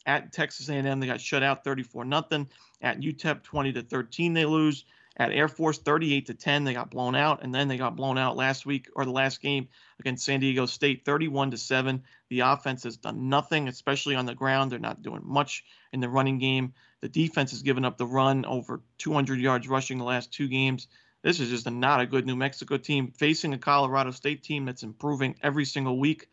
at 0.09 0.33
Texas 0.33 0.71
A&M, 0.71 1.01
they 1.01 1.07
got 1.07 1.21
shut 1.21 1.43
out 1.43 1.63
34 1.63 2.07
nothing. 2.07 2.49
At 2.81 3.01
UTEP, 3.01 3.43
20 3.43 3.75
to 3.75 3.83
13, 3.83 4.33
they 4.33 4.47
lose. 4.47 4.85
At 5.19 5.33
Air 5.33 5.49
Force, 5.49 5.79
38 5.79 6.27
to 6.27 6.35
10, 6.35 6.65
they 6.65 6.73
got 6.73 6.91
blown 6.91 7.15
out, 7.15 7.43
and 7.43 7.55
then 7.55 7.69
they 7.69 7.77
got 7.77 7.97
blown 7.97 8.17
out 8.17 8.37
last 8.37 8.65
week 8.65 8.89
or 8.95 9.05
the 9.05 9.11
last 9.11 9.43
game 9.43 9.69
against 10.01 10.25
San 10.25 10.41
Diego 10.41 10.65
State, 10.65 11.05
31 11.05 11.51
to 11.51 11.59
7. 11.59 12.03
The 12.31 12.41
offense 12.41 12.85
has 12.85 12.97
done 12.97 13.29
nothing, 13.29 13.69
especially 13.69 14.15
on 14.15 14.27
the 14.27 14.35
ground. 14.35 14.73
They're 14.73 14.79
not 14.79 15.03
doing 15.03 15.23
much 15.25 15.65
in 15.93 16.01
the 16.01 16.09
running 16.09 16.39
game. 16.39 16.73
The 17.01 17.09
defense 17.09 17.51
has 17.51 17.63
given 17.63 17.85
up 17.85 17.99
the 17.99 18.07
run 18.07 18.47
over 18.47 18.81
200 18.99 19.41
yards 19.41 19.69
rushing 19.69 19.99
the 19.99 20.05
last 20.05 20.33
two 20.33 20.49
games. 20.49 20.89
this 21.23 21.41
is 21.41 21.51
just 21.51 21.67
a, 21.67 21.71
not 21.71 22.01
a 22.01 22.07
good 22.07 22.25
New 22.25 22.37
Mexico 22.37 22.79
team 22.79 23.11
facing 23.11 23.53
a 23.53 23.59
Colorado 23.59 24.13
State 24.13 24.43
team 24.43 24.65
that's 24.65 24.85
improving 24.85 25.35
every 25.43 25.65
single 25.67 25.99
week. 25.99 26.29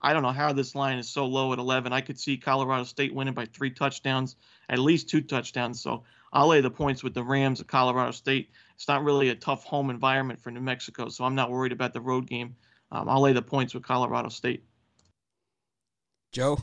I 0.00 0.12
don't 0.12 0.22
know 0.22 0.30
how 0.30 0.52
this 0.52 0.74
line 0.74 0.98
is 0.98 1.08
so 1.08 1.26
low 1.26 1.52
at 1.52 1.58
11. 1.58 1.92
I 1.92 2.00
could 2.00 2.18
see 2.18 2.36
Colorado 2.36 2.84
State 2.84 3.14
winning 3.14 3.34
by 3.34 3.46
three 3.46 3.70
touchdowns, 3.70 4.36
at 4.68 4.78
least 4.78 5.08
two 5.08 5.20
touchdowns. 5.20 5.80
So 5.80 6.04
I'll 6.32 6.48
lay 6.48 6.60
the 6.60 6.70
points 6.70 7.02
with 7.02 7.14
the 7.14 7.22
Rams 7.22 7.60
of 7.60 7.66
Colorado 7.66 8.12
State. 8.12 8.50
It's 8.74 8.86
not 8.86 9.02
really 9.02 9.30
a 9.30 9.34
tough 9.34 9.64
home 9.64 9.90
environment 9.90 10.40
for 10.40 10.50
New 10.50 10.60
Mexico, 10.60 11.08
so 11.08 11.24
I'm 11.24 11.34
not 11.34 11.50
worried 11.50 11.72
about 11.72 11.92
the 11.92 12.00
road 12.00 12.26
game. 12.26 12.54
Um, 12.92 13.08
I'll 13.08 13.20
lay 13.20 13.32
the 13.32 13.42
points 13.42 13.74
with 13.74 13.82
Colorado 13.82 14.28
State. 14.28 14.64
Joe? 16.32 16.58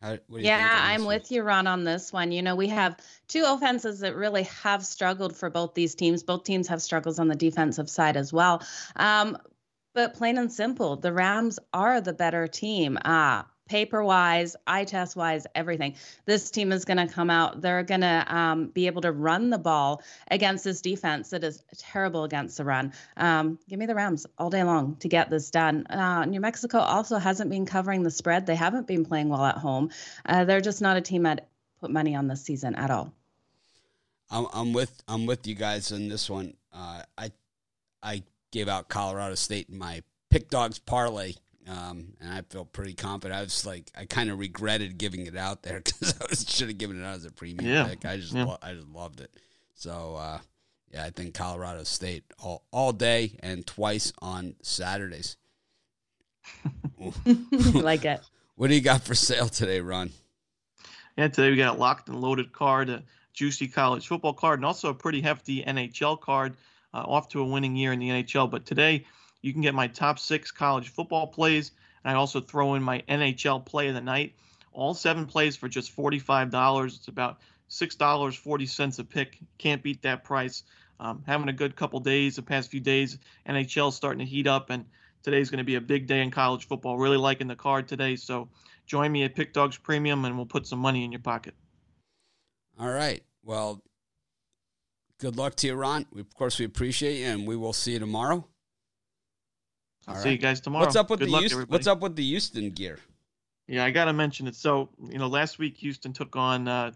How, 0.00 0.18
yeah, 0.30 0.80
I'm 0.80 1.04
with 1.04 1.30
you, 1.30 1.42
Ron, 1.42 1.68
on 1.68 1.84
this 1.84 2.12
one. 2.12 2.32
You 2.32 2.42
know, 2.42 2.56
we 2.56 2.66
have 2.68 2.96
two 3.28 3.44
offenses 3.46 4.00
that 4.00 4.16
really 4.16 4.42
have 4.62 4.84
struggled 4.84 5.36
for 5.36 5.48
both 5.48 5.74
these 5.74 5.94
teams. 5.94 6.24
Both 6.24 6.42
teams 6.42 6.66
have 6.66 6.82
struggles 6.82 7.20
on 7.20 7.28
the 7.28 7.36
defensive 7.36 7.88
side 7.88 8.16
as 8.16 8.32
well. 8.32 8.64
Um, 8.96 9.38
but 9.94 10.14
plain 10.14 10.38
and 10.38 10.52
simple, 10.52 10.96
the 10.96 11.12
Rams 11.12 11.58
are 11.72 12.00
the 12.00 12.12
better 12.12 12.46
team. 12.46 12.98
Uh, 13.04 13.42
paper 13.72 14.04
wise, 14.04 14.54
eye 14.66 14.84
test 14.84 15.16
wise, 15.16 15.46
everything. 15.54 15.94
This 16.26 16.50
team 16.50 16.72
is 16.72 16.84
going 16.84 16.98
to 16.98 17.12
come 17.12 17.30
out. 17.30 17.62
They're 17.62 17.82
going 17.82 18.02
to 18.02 18.24
um, 18.28 18.66
be 18.66 18.86
able 18.86 19.00
to 19.02 19.12
run 19.12 19.50
the 19.50 19.58
ball 19.58 20.02
against 20.30 20.64
this 20.64 20.82
defense 20.82 21.30
that 21.30 21.42
is 21.42 21.62
terrible 21.78 22.24
against 22.24 22.58
the 22.58 22.64
run. 22.64 22.92
Um, 23.16 23.58
give 23.68 23.78
me 23.78 23.86
the 23.86 23.94
Rams 23.94 24.26
all 24.36 24.50
day 24.50 24.62
long 24.62 24.96
to 24.96 25.08
get 25.08 25.30
this 25.30 25.50
done. 25.50 25.86
Uh, 25.86 26.26
New 26.26 26.40
Mexico 26.40 26.78
also 26.80 27.16
hasn't 27.16 27.50
been 27.50 27.64
covering 27.64 28.02
the 28.02 28.10
spread. 28.10 28.44
They 28.44 28.56
haven't 28.56 28.86
been 28.86 29.06
playing 29.06 29.30
well 29.30 29.44
at 29.44 29.56
home. 29.56 29.90
Uh, 30.26 30.44
they're 30.44 30.60
just 30.60 30.82
not 30.82 30.98
a 30.98 31.00
team 31.00 31.22
that 31.22 31.48
put 31.80 31.90
money 31.90 32.14
on 32.14 32.28
this 32.28 32.42
season 32.42 32.74
at 32.74 32.90
all. 32.90 33.14
I'm, 34.30 34.46
I'm 34.52 34.72
with 34.72 35.02
I'm 35.08 35.26
with 35.26 35.46
you 35.46 35.54
guys 35.54 35.92
on 35.92 36.08
this 36.08 36.28
one. 36.28 36.54
Uh, 36.72 37.02
I 37.18 37.32
I 38.02 38.22
gave 38.52 38.68
out 38.68 38.88
Colorado 38.88 39.34
State 39.34 39.68
in 39.68 39.78
my 39.78 40.02
pick 40.30 40.48
dogs 40.48 40.78
parlay, 40.78 41.34
um, 41.66 42.14
and 42.20 42.32
I 42.32 42.42
felt 42.42 42.72
pretty 42.72 42.94
confident. 42.94 43.38
I 43.38 43.42
was 43.42 43.66
like, 43.66 43.90
I 43.96 44.04
kind 44.04 44.30
of 44.30 44.38
regretted 44.38 44.98
giving 44.98 45.26
it 45.26 45.36
out 45.36 45.62
there 45.62 45.80
because 45.84 46.14
I 46.20 46.34
should 46.34 46.68
have 46.68 46.78
given 46.78 47.02
it 47.02 47.04
out 47.04 47.16
as 47.16 47.24
a 47.24 47.32
premium 47.32 47.68
yeah. 47.68 47.88
pick. 47.88 48.04
I 48.04 48.18
just, 48.18 48.34
yeah. 48.34 48.44
lo- 48.44 48.58
I 48.62 48.74
just 48.74 48.88
loved 48.88 49.20
it. 49.20 49.30
So, 49.74 50.16
uh, 50.16 50.38
yeah, 50.92 51.04
I 51.04 51.10
think 51.10 51.34
Colorado 51.34 51.82
State 51.84 52.24
all 52.38 52.64
all 52.70 52.92
day 52.92 53.36
and 53.40 53.66
twice 53.66 54.12
on 54.20 54.54
Saturdays. 54.62 55.36
like 57.74 58.04
it. 58.04 58.20
What 58.54 58.68
do 58.68 58.74
you 58.74 58.82
got 58.82 59.02
for 59.02 59.14
sale 59.14 59.48
today, 59.48 59.80
Ron? 59.80 60.10
Yeah, 61.16 61.28
today 61.28 61.50
we 61.50 61.56
got 61.56 61.76
a 61.76 61.78
locked 61.78 62.10
and 62.10 62.20
loaded 62.20 62.52
card, 62.52 62.90
a 62.90 63.02
juicy 63.32 63.66
college 63.66 64.06
football 64.06 64.34
card, 64.34 64.58
and 64.58 64.66
also 64.66 64.90
a 64.90 64.94
pretty 64.94 65.22
hefty 65.22 65.64
NHL 65.64 66.20
card 66.20 66.54
uh, 66.94 66.98
off 66.98 67.28
to 67.30 67.40
a 67.40 67.44
winning 67.44 67.76
year 67.76 67.92
in 67.92 67.98
the 67.98 68.08
NHL. 68.08 68.50
But 68.50 68.66
today, 68.66 69.04
you 69.40 69.52
can 69.52 69.62
get 69.62 69.74
my 69.74 69.88
top 69.88 70.18
six 70.18 70.50
college 70.50 70.88
football 70.88 71.26
plays, 71.26 71.72
and 72.04 72.14
I 72.14 72.18
also 72.18 72.40
throw 72.40 72.74
in 72.74 72.82
my 72.82 73.02
NHL 73.08 73.64
play 73.64 73.88
of 73.88 73.94
the 73.94 74.00
night. 74.00 74.34
All 74.72 74.94
seven 74.94 75.26
plays 75.26 75.56
for 75.56 75.68
just 75.68 75.94
$45. 75.94 76.86
It's 76.86 77.08
about 77.08 77.38
$6.40 77.70 78.98
a 78.98 79.04
pick. 79.04 79.38
Can't 79.58 79.82
beat 79.82 80.02
that 80.02 80.24
price. 80.24 80.62
Um, 81.00 81.22
having 81.26 81.48
a 81.48 81.52
good 81.52 81.74
couple 81.74 81.98
days, 82.00 82.36
the 82.36 82.42
past 82.42 82.70
few 82.70 82.80
days, 82.80 83.18
NHL 83.48 83.92
starting 83.92 84.20
to 84.20 84.24
heat 84.24 84.46
up, 84.46 84.70
and 84.70 84.84
today's 85.22 85.50
going 85.50 85.58
to 85.58 85.64
be 85.64 85.74
a 85.74 85.80
big 85.80 86.06
day 86.06 86.22
in 86.22 86.30
college 86.30 86.66
football. 86.66 86.96
Really 86.96 87.16
liking 87.16 87.48
the 87.48 87.56
card 87.56 87.88
today. 87.88 88.14
So 88.16 88.48
join 88.86 89.10
me 89.10 89.24
at 89.24 89.34
Pick 89.34 89.52
Dogs 89.52 89.76
Premium, 89.76 90.24
and 90.24 90.36
we'll 90.36 90.46
put 90.46 90.66
some 90.66 90.78
money 90.78 91.04
in 91.04 91.10
your 91.10 91.20
pocket. 91.20 91.54
All 92.78 92.88
right. 92.88 93.22
Well, 93.42 93.82
good 95.22 95.36
luck 95.36 95.54
to 95.54 95.68
you, 95.68 95.74
Ron. 95.74 96.04
We, 96.12 96.20
of 96.20 96.34
course, 96.34 96.58
we 96.58 96.64
appreciate 96.64 97.20
you, 97.20 97.26
and 97.26 97.46
we 97.46 97.56
will 97.56 97.72
see 97.72 97.92
you 97.92 98.00
tomorrow. 98.00 98.44
I'll 100.08 100.16
see 100.16 100.32
you 100.32 100.38
guys 100.38 100.60
tomorrow. 100.60 100.84
What's 100.84 100.96
up 100.96 101.10
with 101.10 101.20
good 101.20 101.28
the 101.28 101.32
luck, 101.32 101.40
Houston, 101.42 101.62
What's 101.68 101.86
up 101.86 102.00
with 102.00 102.16
the 102.16 102.24
Houston 102.24 102.70
gear? 102.70 102.98
Yeah, 103.68 103.84
I 103.84 103.92
got 103.92 104.06
to 104.06 104.12
mention 104.12 104.48
it. 104.48 104.56
So, 104.56 104.88
you 105.08 105.18
know, 105.18 105.28
last 105.28 105.60
week 105.60 105.76
Houston 105.76 106.12
took 106.12 106.34
on 106.34 106.66
uh, 106.66 106.90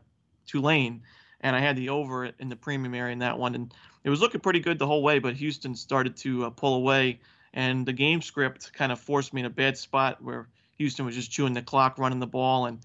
Tulane, 0.45 1.03
and 1.41 1.55
I 1.55 1.61
had 1.61 1.77
the 1.77 1.91
over 1.91 2.25
in 2.41 2.49
the 2.49 2.57
premium 2.57 2.95
area 2.97 3.13
in 3.13 3.21
that 3.21 3.39
one, 3.39 3.55
and 3.55 3.73
it 4.03 4.11
was 4.11 4.21
looking 4.21 4.41
pretty 4.41 4.59
good 4.59 4.81
the 4.81 4.89
whole 4.89 5.05
way. 5.05 5.21
But 5.21 5.37
Houston 5.37 5.77
started 5.77 6.17
to 6.19 6.47
uh, 6.47 6.51
pull 6.51 6.75
away, 6.75 7.21
and 7.55 7.87
the 7.87 7.93
game 7.93 8.21
script 8.21 8.73
kind 8.73 8.91
of 8.91 8.99
forced 8.99 9.33
me 9.33 9.43
in 9.43 9.47
a 9.47 9.51
bad 9.51 9.79
spot 9.79 10.21
where 10.21 10.49
Houston 10.79 11.07
was 11.07 11.15
just 11.15 11.31
chewing 11.31 11.53
the 11.53 11.63
clock, 11.63 11.97
running 11.97 12.19
the 12.19 12.27
ball, 12.27 12.67
and 12.67 12.81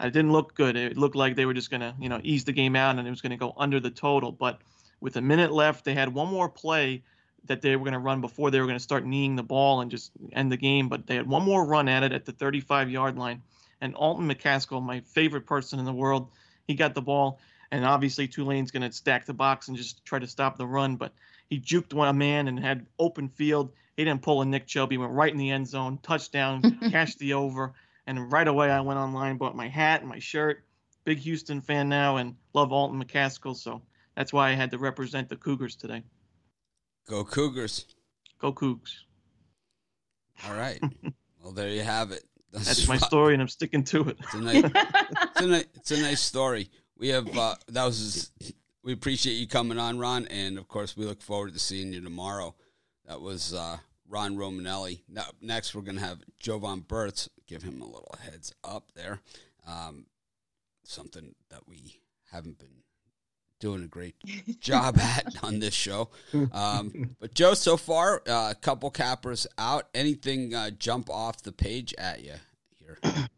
it 0.00 0.12
didn't 0.12 0.32
look 0.32 0.54
good. 0.54 0.76
It 0.76 0.98
looked 0.98 1.16
like 1.16 1.34
they 1.34 1.46
were 1.46 1.54
just 1.54 1.70
going 1.70 1.80
to, 1.80 1.94
you 1.98 2.10
know, 2.10 2.20
ease 2.22 2.44
the 2.44 2.52
game 2.52 2.76
out, 2.76 2.98
and 2.98 3.08
it 3.08 3.10
was 3.10 3.22
going 3.22 3.30
to 3.30 3.38
go 3.38 3.54
under 3.56 3.80
the 3.80 3.90
total. 3.90 4.32
But 4.32 4.60
with 5.02 5.16
a 5.16 5.20
minute 5.20 5.52
left, 5.52 5.84
they 5.84 5.94
had 5.94 6.14
one 6.14 6.28
more 6.28 6.48
play 6.48 7.02
that 7.46 7.60
they 7.60 7.74
were 7.74 7.82
going 7.82 7.92
to 7.92 7.98
run 7.98 8.20
before 8.20 8.52
they 8.52 8.60
were 8.60 8.66
going 8.66 8.78
to 8.78 8.82
start 8.82 9.04
kneeing 9.04 9.34
the 9.34 9.42
ball 9.42 9.80
and 9.80 9.90
just 9.90 10.12
end 10.32 10.52
the 10.52 10.56
game. 10.56 10.88
But 10.88 11.08
they 11.08 11.16
had 11.16 11.26
one 11.26 11.42
more 11.42 11.66
run 11.66 11.88
at 11.88 12.04
it 12.04 12.12
at 12.12 12.24
the 12.24 12.32
35 12.32 12.88
yard 12.88 13.18
line. 13.18 13.42
And 13.80 13.96
Alton 13.96 14.28
McCaskill, 14.28 14.80
my 14.80 15.00
favorite 15.00 15.44
person 15.44 15.80
in 15.80 15.84
the 15.84 15.92
world, 15.92 16.30
he 16.68 16.74
got 16.74 16.94
the 16.94 17.02
ball. 17.02 17.40
And 17.72 17.84
obviously, 17.84 18.28
Tulane's 18.28 18.70
going 18.70 18.88
to 18.88 18.92
stack 18.92 19.26
the 19.26 19.34
box 19.34 19.66
and 19.66 19.76
just 19.76 20.04
try 20.04 20.20
to 20.20 20.26
stop 20.28 20.56
the 20.56 20.66
run. 20.66 20.94
But 20.94 21.12
he 21.50 21.58
juked 21.58 21.92
one 21.92 22.16
man 22.16 22.46
and 22.46 22.60
had 22.60 22.86
open 22.96 23.28
field. 23.28 23.72
He 23.96 24.04
didn't 24.04 24.22
pull 24.22 24.40
a 24.40 24.44
Nick 24.44 24.68
Chubb. 24.68 24.92
He 24.92 24.98
went 24.98 25.12
right 25.12 25.32
in 25.32 25.38
the 25.38 25.50
end 25.50 25.66
zone, 25.66 25.98
touchdown, 26.00 26.78
cashed 26.90 27.18
the 27.18 27.34
over. 27.34 27.72
And 28.06 28.30
right 28.30 28.46
away, 28.46 28.70
I 28.70 28.80
went 28.82 29.00
online, 29.00 29.36
bought 29.36 29.56
my 29.56 29.68
hat 29.68 30.00
and 30.00 30.08
my 30.08 30.20
shirt. 30.20 30.64
Big 31.04 31.18
Houston 31.18 31.60
fan 31.60 31.88
now 31.88 32.18
and 32.18 32.36
love 32.54 32.72
Alton 32.72 33.02
McCaskill. 33.02 33.56
So 33.56 33.82
that's 34.16 34.32
why 34.32 34.50
I 34.50 34.54
had 34.54 34.70
to 34.72 34.78
represent 34.78 35.28
the 35.28 35.36
Cougars 35.36 35.76
today. 35.76 36.02
Go 37.08 37.24
Cougars. 37.24 37.86
Go 38.38 38.52
Cougs. 38.52 38.92
All 40.46 40.54
right. 40.54 40.80
well, 41.42 41.52
there 41.52 41.68
you 41.68 41.82
have 41.82 42.10
it. 42.10 42.24
That's, 42.52 42.66
That's 42.66 42.88
my 42.88 42.98
story, 42.98 43.32
and 43.32 43.40
I'm 43.40 43.48
sticking 43.48 43.82
to 43.84 44.10
it. 44.10 44.18
It's 44.20 44.34
a 44.34 44.40
nice, 44.40 44.64
it's 44.74 45.40
a 45.40 45.46
nice, 45.46 45.64
it's 45.74 45.90
a 45.90 46.00
nice 46.00 46.20
story. 46.20 46.68
We 46.98 47.08
have 47.08 47.36
uh, 47.36 47.54
that 47.68 47.84
was 47.84 48.30
we 48.82 48.92
appreciate 48.92 49.34
you 49.34 49.46
coming 49.46 49.78
on, 49.78 49.98
Ron, 49.98 50.26
and 50.26 50.58
of 50.58 50.68
course 50.68 50.96
we 50.96 51.06
look 51.06 51.22
forward 51.22 51.54
to 51.54 51.58
seeing 51.58 51.92
you 51.94 52.02
tomorrow. 52.02 52.54
That 53.06 53.22
was 53.22 53.54
uh, 53.54 53.78
Ron 54.06 54.36
Romanelli. 54.36 55.00
Now, 55.08 55.24
next 55.40 55.74
we're 55.74 55.82
gonna 55.82 56.00
have 56.00 56.20
Jovan 56.38 56.80
Berts. 56.80 57.30
Give 57.46 57.62
him 57.62 57.80
a 57.80 57.86
little 57.86 58.14
heads 58.22 58.52
up 58.62 58.84
there. 58.94 59.20
Um, 59.66 60.06
something 60.84 61.34
that 61.48 61.66
we 61.66 62.00
haven't 62.30 62.58
been 62.58 62.81
doing 63.62 63.84
a 63.84 63.86
great 63.86 64.16
job 64.60 64.98
at 64.98 65.24
on 65.42 65.60
this 65.60 65.72
show. 65.72 66.10
Um, 66.52 67.14
but 67.20 67.32
Joe, 67.32 67.54
so 67.54 67.78
far, 67.78 68.22
uh, 68.28 68.50
a 68.50 68.56
couple 68.60 68.90
cappers 68.90 69.46
out. 69.56 69.88
Anything 69.94 70.52
uh, 70.54 70.70
jump 70.70 71.08
off 71.08 71.42
the 71.42 71.52
page 71.52 71.94
at 71.96 72.22
you 72.22 72.34
here? 72.78 72.98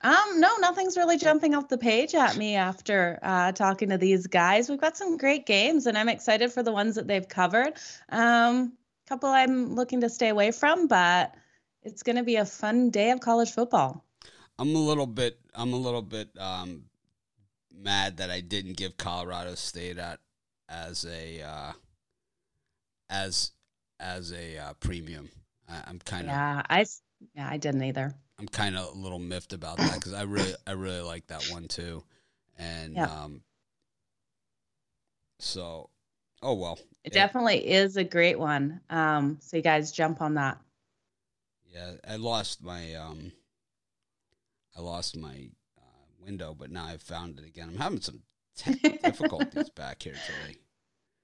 Um, 0.00 0.38
no, 0.38 0.56
nothing's 0.58 0.96
really 0.96 1.18
jumping 1.18 1.56
off 1.56 1.66
the 1.66 1.76
page 1.76 2.14
at 2.14 2.36
me 2.36 2.54
after 2.54 3.18
uh, 3.20 3.50
talking 3.50 3.88
to 3.88 3.98
these 3.98 4.28
guys. 4.28 4.68
We've 4.68 4.80
got 4.80 4.96
some 4.96 5.16
great 5.16 5.44
games, 5.44 5.86
and 5.86 5.98
I'm 5.98 6.08
excited 6.08 6.52
for 6.52 6.62
the 6.62 6.70
ones 6.70 6.94
that 6.94 7.08
they've 7.08 7.28
covered. 7.28 7.72
Um, 8.08 8.74
couple 9.08 9.28
I'm 9.28 9.74
looking 9.74 10.02
to 10.02 10.08
stay 10.08 10.28
away 10.28 10.52
from, 10.52 10.86
but 10.86 11.34
it's 11.82 12.04
going 12.04 12.14
to 12.14 12.22
be 12.22 12.36
a 12.36 12.44
fun 12.44 12.90
day 12.90 13.10
of 13.10 13.18
college 13.18 13.50
football. 13.50 14.04
I'm 14.56 14.76
a 14.76 14.78
little 14.78 15.08
bit. 15.08 15.40
I'm 15.52 15.72
a 15.72 15.76
little 15.76 16.02
bit 16.02 16.28
um, 16.38 16.84
mad 17.82 18.18
that 18.18 18.30
I 18.30 18.40
didn't 18.40 18.76
give 18.76 18.96
Colorado 18.96 19.54
State 19.54 19.98
at 19.98 20.20
as 20.68 21.04
a 21.04 21.42
uh, 21.42 21.72
as 23.08 23.52
as 24.00 24.32
a 24.32 24.58
uh, 24.58 24.72
premium. 24.80 25.30
I, 25.68 25.90
am 25.90 25.98
kind 26.04 26.24
of 26.24 26.30
yeah. 26.30 26.62
I 26.68 26.84
yeah 27.34 27.48
I 27.50 27.56
didn't 27.56 27.82
either. 27.82 28.14
I'm 28.38 28.48
kind 28.48 28.76
of 28.76 28.94
a 28.94 28.98
little 28.98 29.18
miffed 29.18 29.52
about 29.52 29.78
that 29.78 29.94
because 29.94 30.12
I 30.12 30.22
really 30.22 30.54
I 30.66 30.72
really 30.72 31.00
like 31.00 31.26
that 31.28 31.44
one 31.50 31.68
too, 31.68 32.02
and 32.58 32.94
yep. 32.96 33.10
um. 33.10 33.42
So, 35.40 35.90
oh 36.42 36.54
well. 36.54 36.78
It, 37.04 37.12
it 37.12 37.12
definitely 37.12 37.68
is 37.68 37.96
a 37.96 38.02
great 38.02 38.38
one. 38.38 38.80
Um, 38.90 39.38
so 39.40 39.56
you 39.56 39.62
guys 39.62 39.92
jump 39.92 40.20
on 40.20 40.34
that. 40.34 40.58
Yeah, 41.72 41.92
I 42.08 42.16
lost 42.16 42.62
my 42.62 42.94
um. 42.94 43.32
I 44.76 44.80
lost 44.80 45.16
my 45.16 45.48
window, 46.20 46.54
but 46.58 46.70
now 46.70 46.86
I've 46.86 47.02
found 47.02 47.38
it 47.38 47.46
again. 47.46 47.68
I'm 47.70 47.78
having 47.78 48.00
some 48.00 48.22
difficulties 49.02 49.70
back 49.70 50.02
here 50.02 50.14
today. 50.14 50.58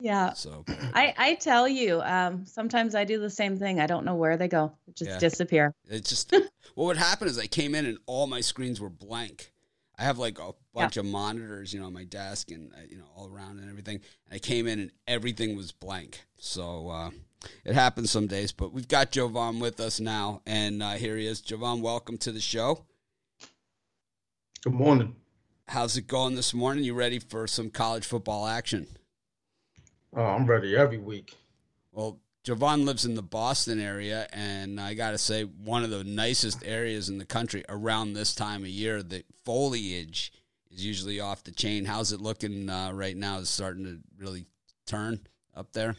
Yeah. 0.00 0.32
So 0.32 0.64
I 0.92 1.14
I 1.16 1.34
tell 1.34 1.68
you, 1.68 2.00
um, 2.02 2.44
sometimes 2.46 2.94
I 2.94 3.04
do 3.04 3.20
the 3.20 3.30
same 3.30 3.56
thing. 3.56 3.80
I 3.80 3.86
don't 3.86 4.04
know 4.04 4.16
where 4.16 4.36
they 4.36 4.48
go. 4.48 4.72
It 4.88 4.96
just 4.96 5.10
yeah. 5.12 5.18
disappear. 5.18 5.74
It 5.88 6.04
just 6.04 6.32
what 6.74 6.84
would 6.86 6.96
happen 6.96 7.28
is 7.28 7.38
I 7.38 7.46
came 7.46 7.74
in 7.74 7.86
and 7.86 7.98
all 8.06 8.26
my 8.26 8.40
screens 8.40 8.80
were 8.80 8.90
blank. 8.90 9.52
I 9.96 10.02
have 10.02 10.18
like 10.18 10.40
a 10.40 10.52
bunch 10.74 10.96
yeah. 10.96 11.00
of 11.00 11.06
monitors, 11.06 11.72
you 11.72 11.78
know, 11.78 11.86
on 11.86 11.92
my 11.92 12.04
desk 12.04 12.50
and 12.50 12.72
uh, 12.72 12.78
you 12.88 12.98
know 12.98 13.04
all 13.16 13.28
around 13.28 13.60
and 13.60 13.70
everything. 13.70 14.00
And 14.26 14.34
I 14.34 14.38
came 14.38 14.66
in 14.66 14.80
and 14.80 14.90
everything 15.06 15.56
was 15.56 15.70
blank. 15.70 16.24
So 16.36 16.88
uh, 16.88 17.10
it 17.64 17.74
happens 17.74 18.10
some 18.10 18.26
days, 18.26 18.52
but 18.52 18.72
we've 18.72 18.88
got 18.88 19.12
Jovan 19.12 19.60
with 19.60 19.78
us 19.80 20.00
now, 20.00 20.42
and 20.44 20.82
uh, 20.82 20.92
here 20.92 21.16
he 21.16 21.26
is. 21.26 21.40
Jovan, 21.40 21.80
welcome 21.80 22.18
to 22.18 22.32
the 22.32 22.40
show. 22.40 22.84
Good 24.64 24.72
morning. 24.72 25.14
How's 25.68 25.98
it 25.98 26.06
going 26.06 26.36
this 26.36 26.54
morning? 26.54 26.84
You 26.84 26.94
ready 26.94 27.18
for 27.18 27.46
some 27.46 27.68
college 27.68 28.06
football 28.06 28.46
action? 28.46 28.86
Oh, 30.16 30.22
I'm 30.22 30.46
ready 30.46 30.74
every 30.74 30.96
week. 30.96 31.34
Well, 31.92 32.18
Javon 32.46 32.86
lives 32.86 33.04
in 33.04 33.14
the 33.14 33.22
Boston 33.22 33.78
area, 33.78 34.26
and 34.32 34.80
I 34.80 34.94
got 34.94 35.10
to 35.10 35.18
say, 35.18 35.42
one 35.42 35.84
of 35.84 35.90
the 35.90 36.02
nicest 36.02 36.64
areas 36.64 37.10
in 37.10 37.18
the 37.18 37.26
country 37.26 37.62
around 37.68 38.14
this 38.14 38.34
time 38.34 38.62
of 38.62 38.68
year. 38.68 39.02
The 39.02 39.24
foliage 39.44 40.32
is 40.70 40.82
usually 40.82 41.20
off 41.20 41.44
the 41.44 41.52
chain. 41.52 41.84
How's 41.84 42.12
it 42.12 42.22
looking 42.22 42.70
uh, 42.70 42.92
right 42.94 43.18
now? 43.18 43.40
Is 43.40 43.50
starting 43.50 43.84
to 43.84 43.98
really 44.16 44.46
turn 44.86 45.20
up 45.54 45.74
there? 45.74 45.94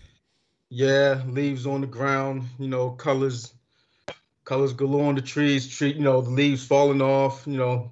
Yeah, 0.69 1.21
leaves 1.27 1.67
on 1.67 1.81
the 1.81 1.87
ground. 1.87 2.45
You 2.57 2.69
know, 2.69 2.89
colors, 2.89 3.53
colors 4.43 4.73
galore 4.73 5.09
on 5.09 5.13
the 5.13 5.21
trees. 5.21 5.67
Tree, 5.67 5.93
you 5.93 6.01
know, 6.01 6.21
the 6.21 6.31
leaves 6.31 6.65
falling 6.65 7.03
off. 7.03 7.45
You 7.45 7.57
know, 7.57 7.91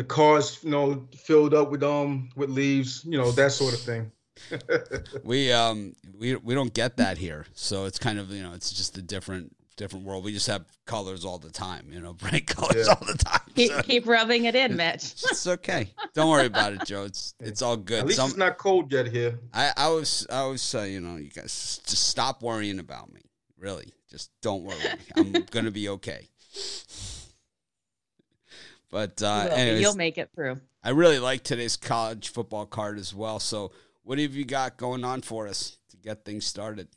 the 0.00 0.04
cars, 0.04 0.60
you 0.62 0.70
know, 0.70 1.06
filled 1.14 1.52
up 1.52 1.70
with 1.70 1.82
um 1.82 2.30
with 2.34 2.48
leaves. 2.48 3.04
You 3.04 3.18
know, 3.18 3.30
that 3.32 3.52
sort 3.52 3.74
of 3.74 3.80
thing. 3.80 4.10
we 5.24 5.52
um 5.52 5.94
we 6.18 6.36
we 6.36 6.54
don't 6.54 6.72
get 6.72 6.96
that 6.96 7.18
here, 7.18 7.44
so 7.52 7.84
it's 7.84 7.98
kind 7.98 8.18
of 8.18 8.30
you 8.30 8.42
know 8.42 8.54
it's 8.54 8.72
just 8.72 8.96
a 8.96 9.02
different 9.02 9.54
different 9.76 10.06
world. 10.06 10.24
We 10.24 10.32
just 10.32 10.46
have 10.46 10.64
colors 10.86 11.26
all 11.26 11.36
the 11.36 11.50
time, 11.50 11.88
you 11.92 12.00
know, 12.00 12.14
bright 12.24 12.46
colors 12.46 12.86
yeah. 12.86 12.94
all 12.94 13.06
the 13.06 13.18
time. 13.18 13.40
Keep, 13.54 13.72
so. 13.72 13.82
keep 13.82 14.06
rubbing 14.06 14.46
it 14.46 14.54
in, 14.54 14.74
Mitch. 14.76 15.22
It's 15.30 15.46
okay. 15.46 15.92
Don't 16.14 16.30
worry 16.30 16.46
about 16.46 16.72
it, 16.72 16.86
Joe. 16.86 17.04
It's 17.04 17.34
it's 17.38 17.60
all 17.60 17.76
good. 17.76 18.00
At 18.00 18.06
least 18.06 18.16
Some, 18.16 18.30
it's 18.30 18.38
not 18.38 18.56
cold 18.56 18.90
yet 18.90 19.06
here. 19.06 19.38
I 19.52 19.72
I 19.76 19.88
was 19.90 20.26
I 20.30 20.46
was 20.46 20.62
say 20.62 20.80
uh, 20.80 20.84
you 20.84 21.00
know 21.00 21.16
you 21.16 21.28
guys 21.28 21.80
just 21.86 22.08
stop 22.08 22.42
worrying 22.42 22.78
about 22.78 23.12
me. 23.12 23.20
Really, 23.58 23.92
just 24.10 24.30
don't 24.40 24.64
worry. 24.64 24.78
I'm 25.14 25.32
gonna 25.50 25.70
be 25.70 25.90
okay. 25.90 26.30
But 28.90 29.22
uh, 29.22 29.44
you 29.46 29.50
anyways, 29.50 29.80
you'll 29.82 29.94
make 29.94 30.18
it 30.18 30.30
through. 30.34 30.60
I 30.82 30.90
really 30.90 31.18
like 31.18 31.42
today's 31.42 31.76
college 31.76 32.28
football 32.28 32.66
card 32.66 32.98
as 32.98 33.14
well. 33.14 33.38
So 33.38 33.72
what 34.02 34.18
have 34.18 34.34
you 34.34 34.44
got 34.44 34.76
going 34.76 35.04
on 35.04 35.22
for 35.22 35.46
us 35.46 35.76
to 35.90 35.96
get 35.96 36.24
things 36.24 36.46
started? 36.46 36.88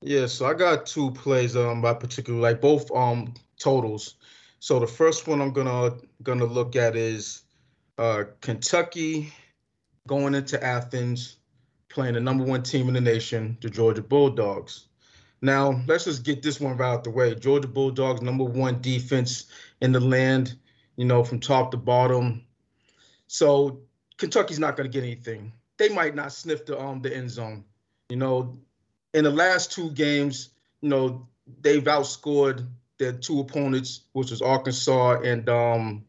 Yeah, 0.00 0.26
so 0.26 0.46
I 0.46 0.54
got 0.54 0.86
two 0.86 1.10
plays 1.10 1.56
um 1.56 1.82
by 1.82 1.94
particular 1.94 2.38
like 2.38 2.60
both 2.60 2.90
um 2.92 3.34
totals. 3.58 4.14
So 4.60 4.78
the 4.78 4.86
first 4.86 5.26
one 5.26 5.40
I'm 5.40 5.52
gonna 5.52 5.96
gonna 6.22 6.44
look 6.44 6.76
at 6.76 6.94
is 6.96 7.42
uh 7.96 8.24
Kentucky 8.40 9.32
going 10.06 10.34
into 10.34 10.62
Athens, 10.62 11.36
playing 11.88 12.14
the 12.14 12.20
number 12.20 12.44
one 12.44 12.62
team 12.62 12.88
in 12.88 12.94
the 12.94 13.00
nation, 13.00 13.58
the 13.60 13.70
Georgia 13.70 14.02
Bulldogs. 14.02 14.87
Now 15.40 15.80
let's 15.86 16.04
just 16.04 16.24
get 16.24 16.42
this 16.42 16.60
one 16.60 16.76
right 16.76 16.92
out 16.92 17.04
the 17.04 17.10
way. 17.10 17.34
Georgia 17.34 17.68
Bulldogs 17.68 18.22
number 18.22 18.44
one 18.44 18.80
defense 18.80 19.46
in 19.80 19.92
the 19.92 20.00
land, 20.00 20.56
you 20.96 21.04
know, 21.04 21.22
from 21.22 21.40
top 21.40 21.70
to 21.70 21.76
bottom. 21.76 22.44
So 23.28 23.80
Kentucky's 24.16 24.58
not 24.58 24.76
going 24.76 24.90
to 24.90 24.92
get 24.92 25.04
anything. 25.06 25.52
They 25.76 25.88
might 25.90 26.14
not 26.14 26.32
sniff 26.32 26.66
the 26.66 26.78
um 26.78 27.00
the 27.02 27.14
end 27.14 27.30
zone. 27.30 27.64
You 28.08 28.16
know, 28.16 28.58
in 29.14 29.24
the 29.24 29.30
last 29.30 29.70
two 29.72 29.90
games, 29.92 30.50
you 30.80 30.88
know, 30.88 31.28
they've 31.60 31.84
outscored 31.84 32.66
their 32.98 33.12
two 33.12 33.40
opponents, 33.40 34.02
which 34.12 34.30
was 34.30 34.42
Arkansas 34.42 35.20
and 35.20 35.48
um 35.48 36.04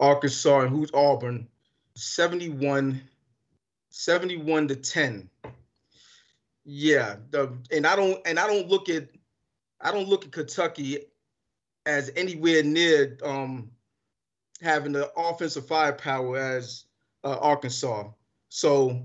Arkansas 0.00 0.60
and 0.60 0.70
who's 0.70 0.90
Auburn, 0.92 1.46
71 1.94 3.00
71 3.90 4.68
to 4.68 4.76
10. 4.76 5.28
Yeah, 6.72 7.16
the 7.30 7.58
and 7.72 7.84
I 7.84 7.96
don't 7.96 8.24
and 8.24 8.38
I 8.38 8.46
don't 8.46 8.68
look 8.68 8.88
at 8.88 9.08
I 9.80 9.90
don't 9.90 10.08
look 10.08 10.24
at 10.24 10.30
Kentucky 10.32 10.98
as 11.86 12.12
anywhere 12.16 12.62
near 12.62 13.18
um 13.24 13.72
having 14.62 14.92
the 14.92 15.12
offensive 15.16 15.66
firepower 15.66 16.36
as 16.38 16.84
uh, 17.24 17.38
Arkansas. 17.38 18.10
So 18.50 19.02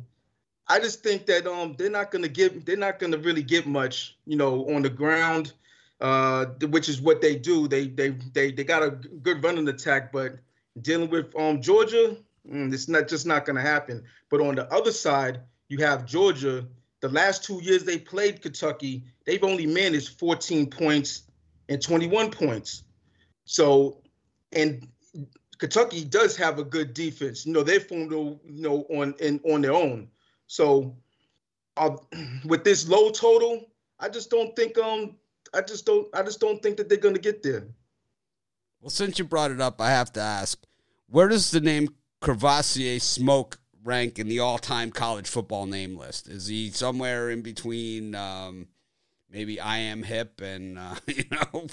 I 0.67 0.79
just 0.79 1.03
think 1.03 1.25
that 1.27 1.47
um 1.47 1.75
they're 1.77 1.89
not 1.89 2.11
gonna 2.11 2.27
get 2.27 2.65
they're 2.65 2.77
not 2.77 2.99
gonna 2.99 3.17
really 3.17 3.43
get 3.43 3.67
much, 3.67 4.17
you 4.25 4.37
know, 4.37 4.65
on 4.75 4.83
the 4.83 4.89
ground, 4.89 5.53
uh, 6.01 6.45
which 6.69 6.89
is 6.89 7.01
what 7.01 7.21
they 7.21 7.35
do. 7.35 7.67
They 7.67 7.87
they 7.87 8.09
they 8.33 8.51
they 8.51 8.63
got 8.63 8.83
a 8.83 8.91
good 8.91 9.43
running 9.43 9.67
attack, 9.69 10.11
but 10.11 10.37
dealing 10.81 11.09
with 11.09 11.35
um 11.35 11.61
Georgia, 11.61 12.17
mm, 12.47 12.73
it's 12.73 12.89
not 12.89 13.07
just 13.07 13.25
not 13.25 13.45
gonna 13.45 13.61
happen. 13.61 14.03
But 14.29 14.41
on 14.41 14.55
the 14.55 14.71
other 14.73 14.91
side, 14.91 15.41
you 15.69 15.79
have 15.79 16.05
Georgia. 16.05 16.67
The 17.05 17.13
last 17.13 17.43
two 17.43 17.61
years 17.61 17.83
they 17.83 17.99
played 17.99 18.41
Kentucky, 18.41 19.03
they've 19.25 19.43
only 19.43 19.67
managed 19.67 20.17
14 20.17 20.67
points 20.71 21.21
and 21.69 21.79
21 21.79 22.31
points. 22.31 22.81
So, 23.43 24.01
and 24.51 24.87
Kentucky 25.59 26.03
does 26.03 26.35
have 26.35 26.57
a 26.57 26.63
good 26.63 26.95
defense. 26.95 27.45
You 27.45 27.53
know, 27.53 27.61
they 27.61 27.77
formed, 27.77 28.11
you 28.11 28.39
know, 28.47 28.87
on 28.89 29.13
in, 29.19 29.39
on 29.43 29.61
their 29.61 29.73
own. 29.73 30.07
So, 30.47 30.97
uh, 31.77 31.95
with 32.45 32.63
this 32.63 32.89
low 32.89 33.11
total, 33.11 33.69
I 33.99 34.09
just 34.09 34.31
don't 34.31 34.55
think 34.55 34.75
um 34.79 35.15
I 35.53 35.61
just 35.61 35.85
don't 35.85 36.07
I 36.11 36.23
just 36.23 36.39
don't 36.39 36.59
think 36.63 36.77
that 36.77 36.89
they're 36.89 36.97
going 36.97 37.13
to 37.13 37.21
get 37.21 37.43
there. 37.43 37.67
Well, 38.81 38.89
since 38.89 39.19
you 39.19 39.25
brought 39.25 39.51
it 39.51 39.61
up, 39.61 39.79
I 39.79 39.91
have 39.91 40.11
to 40.13 40.21
ask, 40.21 40.57
where 41.07 41.27
does 41.27 41.51
the 41.51 41.61
name 41.61 41.89
Kavosiey 42.23 42.99
Smoke 42.99 43.59
rank 43.85 44.19
in 44.19 44.27
the 44.27 44.39
all-time 44.39 44.91
college 44.91 45.27
football 45.27 45.65
name 45.65 45.95
list? 45.97 46.27
Is 46.27 46.47
he 46.47 46.71
somewhere 46.71 47.29
in 47.29 47.41
between 47.41 48.15
um, 48.15 48.67
maybe 49.29 49.59
I 49.59 49.77
am 49.77 50.03
hip 50.03 50.41
and 50.41 50.77
uh, 50.77 50.95
you 51.07 51.23
know 51.31 51.67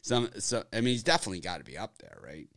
some 0.00 0.30
so 0.38 0.64
I 0.72 0.76
mean 0.76 0.94
he's 0.94 1.02
definitely 1.02 1.40
got 1.40 1.58
to 1.58 1.64
be 1.64 1.76
up 1.76 1.98
there, 1.98 2.18
right? 2.24 2.48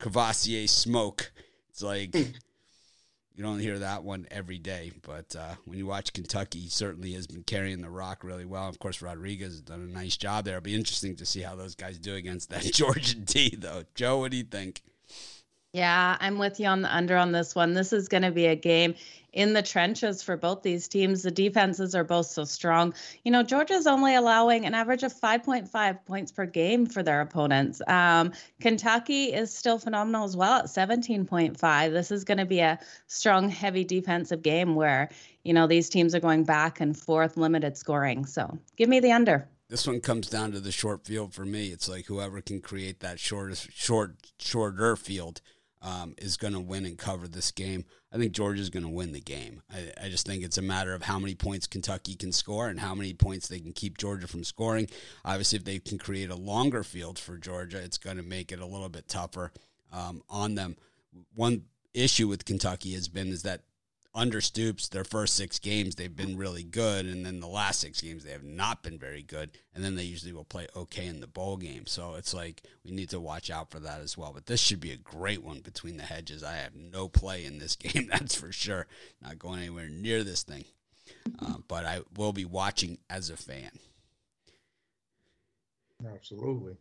Kavosiey 0.00 0.68
smoke. 0.68 1.32
It's 1.70 1.82
like 1.82 2.14
you 3.34 3.42
don't 3.42 3.58
hear 3.58 3.78
that 3.80 4.04
one 4.04 4.26
every 4.30 4.58
day, 4.58 4.92
but 5.02 5.34
uh, 5.34 5.54
when 5.64 5.78
you 5.78 5.86
watch 5.86 6.12
Kentucky, 6.12 6.60
he 6.60 6.68
certainly 6.68 7.12
has 7.14 7.26
been 7.26 7.42
carrying 7.42 7.80
the 7.80 7.90
rock 7.90 8.22
really 8.22 8.44
well. 8.44 8.68
Of 8.68 8.78
course, 8.78 9.02
Rodriguez 9.02 9.52
has 9.52 9.60
done 9.60 9.80
a 9.80 9.92
nice 9.92 10.16
job 10.16 10.44
there. 10.44 10.56
It'll 10.56 10.64
be 10.64 10.74
interesting 10.74 11.16
to 11.16 11.26
see 11.26 11.40
how 11.40 11.56
those 11.56 11.74
guys 11.74 11.98
do 11.98 12.14
against 12.14 12.50
that 12.50 12.62
Georgia 12.72 13.16
D, 13.16 13.56
though. 13.58 13.84
Joe, 13.94 14.18
what 14.18 14.30
do 14.30 14.36
you 14.36 14.44
think? 14.44 14.82
Yeah, 15.74 16.16
I'm 16.20 16.38
with 16.38 16.60
you 16.60 16.68
on 16.68 16.82
the 16.82 16.94
under 16.96 17.16
on 17.16 17.32
this 17.32 17.56
one. 17.56 17.74
This 17.74 17.92
is 17.92 18.06
going 18.06 18.22
to 18.22 18.30
be 18.30 18.46
a 18.46 18.54
game 18.54 18.94
in 19.32 19.54
the 19.54 19.60
trenches 19.60 20.22
for 20.22 20.36
both 20.36 20.62
these 20.62 20.86
teams. 20.86 21.24
The 21.24 21.32
defenses 21.32 21.96
are 21.96 22.04
both 22.04 22.26
so 22.26 22.44
strong. 22.44 22.94
You 23.24 23.32
know, 23.32 23.42
Georgia's 23.42 23.88
only 23.88 24.14
allowing 24.14 24.66
an 24.66 24.72
average 24.74 25.02
of 25.02 25.12
5.5 25.12 26.06
points 26.06 26.30
per 26.30 26.46
game 26.46 26.86
for 26.86 27.02
their 27.02 27.20
opponents. 27.20 27.82
Um, 27.88 28.30
Kentucky 28.60 29.34
is 29.34 29.52
still 29.52 29.80
phenomenal 29.80 30.22
as 30.22 30.36
well 30.36 30.60
at 30.60 30.66
17.5. 30.66 31.90
This 31.90 32.12
is 32.12 32.22
going 32.22 32.38
to 32.38 32.46
be 32.46 32.60
a 32.60 32.78
strong, 33.08 33.48
heavy 33.48 33.82
defensive 33.82 34.42
game 34.42 34.76
where, 34.76 35.10
you 35.42 35.52
know, 35.52 35.66
these 35.66 35.88
teams 35.88 36.14
are 36.14 36.20
going 36.20 36.44
back 36.44 36.80
and 36.80 36.96
forth, 36.96 37.36
limited 37.36 37.76
scoring. 37.76 38.26
So 38.26 38.56
give 38.76 38.88
me 38.88 39.00
the 39.00 39.10
under. 39.10 39.48
This 39.68 39.88
one 39.88 40.00
comes 40.00 40.28
down 40.28 40.52
to 40.52 40.60
the 40.60 40.70
short 40.70 41.04
field 41.04 41.34
for 41.34 41.44
me. 41.44 41.70
It's 41.70 41.88
like 41.88 42.06
whoever 42.06 42.40
can 42.40 42.60
create 42.60 43.00
that 43.00 43.18
shortest, 43.18 43.72
short, 43.72 44.14
shorter 44.38 44.94
field 44.94 45.40
um, 45.84 46.14
is 46.16 46.38
going 46.38 46.54
to 46.54 46.60
win 46.60 46.86
and 46.86 46.96
cover 46.96 47.28
this 47.28 47.50
game. 47.50 47.84
I 48.10 48.16
think 48.16 48.32
Georgia's 48.32 48.70
going 48.70 48.84
to 48.84 48.88
win 48.88 49.12
the 49.12 49.20
game. 49.20 49.62
I, 49.70 50.06
I, 50.06 50.08
just 50.08 50.26
think 50.26 50.42
it's 50.42 50.56
a 50.56 50.62
matter 50.62 50.94
of 50.94 51.02
how 51.02 51.18
many 51.18 51.34
points 51.34 51.66
Kentucky 51.66 52.14
can 52.14 52.32
score 52.32 52.68
and 52.68 52.80
how 52.80 52.94
many 52.94 53.12
points 53.12 53.48
they 53.48 53.60
can 53.60 53.74
keep 53.74 53.98
Georgia 53.98 54.26
from 54.26 54.44
scoring. 54.44 54.88
Obviously, 55.26 55.58
if 55.58 55.64
they 55.64 55.78
can 55.78 55.98
create 55.98 56.30
a 56.30 56.36
longer 56.36 56.84
field 56.84 57.18
for 57.18 57.36
Georgia, 57.36 57.76
it's 57.78 57.98
going 57.98 58.16
to 58.16 58.22
make 58.22 58.50
it 58.50 58.60
a 58.60 58.66
little 58.66 58.88
bit 58.88 59.08
tougher 59.08 59.52
um, 59.92 60.22
on 60.30 60.54
them. 60.54 60.76
One 61.34 61.64
issue 61.92 62.28
with 62.28 62.46
Kentucky 62.46 62.94
has 62.94 63.08
been 63.08 63.28
is 63.28 63.42
that 63.42 63.64
under 64.14 64.40
Stoops, 64.40 64.88
their 64.88 65.04
first 65.04 65.34
six 65.34 65.58
games, 65.58 65.96
they've 65.96 66.14
been 66.14 66.36
really 66.36 66.62
good. 66.62 67.04
And 67.06 67.26
then 67.26 67.40
the 67.40 67.48
last 67.48 67.80
six 67.80 68.00
games, 68.00 68.22
they 68.22 68.30
have 68.30 68.44
not 68.44 68.82
been 68.82 68.98
very 68.98 69.22
good. 69.22 69.50
And 69.74 69.82
then 69.82 69.96
they 69.96 70.04
usually 70.04 70.32
will 70.32 70.44
play 70.44 70.68
okay 70.76 71.06
in 71.06 71.20
the 71.20 71.26
bowl 71.26 71.56
game. 71.56 71.86
So 71.86 72.14
it's 72.14 72.32
like 72.32 72.62
we 72.84 72.92
need 72.92 73.10
to 73.10 73.18
watch 73.18 73.50
out 73.50 73.70
for 73.70 73.80
that 73.80 74.00
as 74.00 74.16
well. 74.16 74.32
But 74.32 74.46
this 74.46 74.60
should 74.60 74.80
be 74.80 74.92
a 74.92 74.96
great 74.96 75.42
one 75.42 75.60
between 75.60 75.96
the 75.96 76.04
hedges. 76.04 76.44
I 76.44 76.56
have 76.56 76.76
no 76.76 77.08
play 77.08 77.44
in 77.44 77.58
this 77.58 77.74
game, 77.76 78.08
that's 78.10 78.34
for 78.34 78.52
sure. 78.52 78.86
Not 79.20 79.38
going 79.38 79.60
anywhere 79.60 79.88
near 79.88 80.22
this 80.22 80.44
thing. 80.44 80.64
Uh, 81.38 81.54
but 81.66 81.84
I 81.84 82.00
will 82.16 82.32
be 82.32 82.44
watching 82.44 82.98
as 83.10 83.30
a 83.30 83.36
fan. 83.36 83.70
Absolutely. 86.14 86.76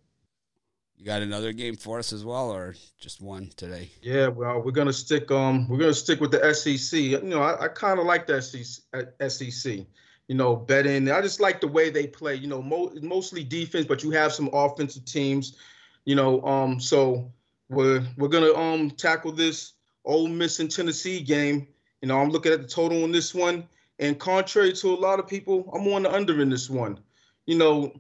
You 0.98 1.06
got 1.06 1.22
another 1.22 1.52
game 1.54 1.76
for 1.76 2.00
us 2.00 2.14
as 2.14 2.24
well, 2.24 2.52
or 2.52 2.76
just 3.00 3.22
one 3.22 3.50
today? 3.58 3.90
Yeah, 4.02 4.28
well, 4.28 4.62
we're 4.62 4.72
gonna 4.72 4.94
stick 4.94 5.32
um 5.32 5.68
we're 5.68 5.78
gonna 5.78 5.94
stick 5.94 6.22
with 6.22 6.32
the 6.32 6.54
SEC. 6.54 7.00
You 7.00 7.22
know, 7.22 7.42
I, 7.42 7.66
I 7.66 7.68
kind 7.68 8.00
of 8.00 8.06
like 8.06 8.28
the 8.28 8.42
SEC, 8.42 8.84
SEC. 9.30 9.86
You 10.30 10.36
know, 10.36 10.56
betting. 10.56 11.12
I 11.12 11.22
just 11.22 11.42
like 11.42 11.60
the 11.60 11.68
way 11.68 11.90
they 11.90 12.08
play. 12.08 12.36
You 12.36 12.48
know, 12.48 12.62
mo- 12.62 12.94
mostly 13.02 13.44
defense, 13.44 13.86
but 13.86 14.04
you 14.04 14.12
have 14.12 14.32
some 14.32 14.50
offensive 14.54 15.04
teams. 15.04 15.58
You 16.06 16.16
know, 16.16 16.42
um, 16.44 16.80
so 16.80 17.32
we're 17.70 18.06
we're 18.18 18.30
gonna 18.30 18.54
um 18.54 18.90
tackle 18.92 19.34
this 19.34 19.74
Ole 20.06 20.28
Miss 20.28 20.60
and 20.60 20.72
Tennessee 20.72 21.20
game. 21.22 21.68
You 22.02 22.08
know, 22.08 22.20
I'm 22.20 22.30
looking 22.30 22.52
at 22.52 22.62
the 22.62 22.68
total 22.68 23.04
on 23.04 23.12
this 23.12 23.34
one, 23.34 23.68
and 24.00 24.20
contrary 24.20 24.74
to 24.74 24.94
a 24.94 24.96
lot 24.96 25.20
of 25.20 25.28
people, 25.28 25.70
I'm 25.74 25.88
on 25.90 26.04
the 26.04 26.14
under 26.14 26.42
in 26.42 26.50
this 26.50 26.70
one. 26.70 27.00
You 27.46 27.58
know, 27.58 27.94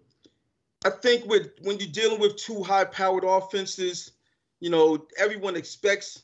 I 0.85 0.89
think 0.89 1.25
with 1.25 1.51
when 1.61 1.79
you're 1.79 1.89
dealing 1.91 2.19
with 2.19 2.35
two 2.35 2.61
high-powered 2.61 3.23
offenses, 3.23 4.11
you 4.59 4.69
know, 4.69 5.07
everyone 5.17 5.55
expects 5.55 6.23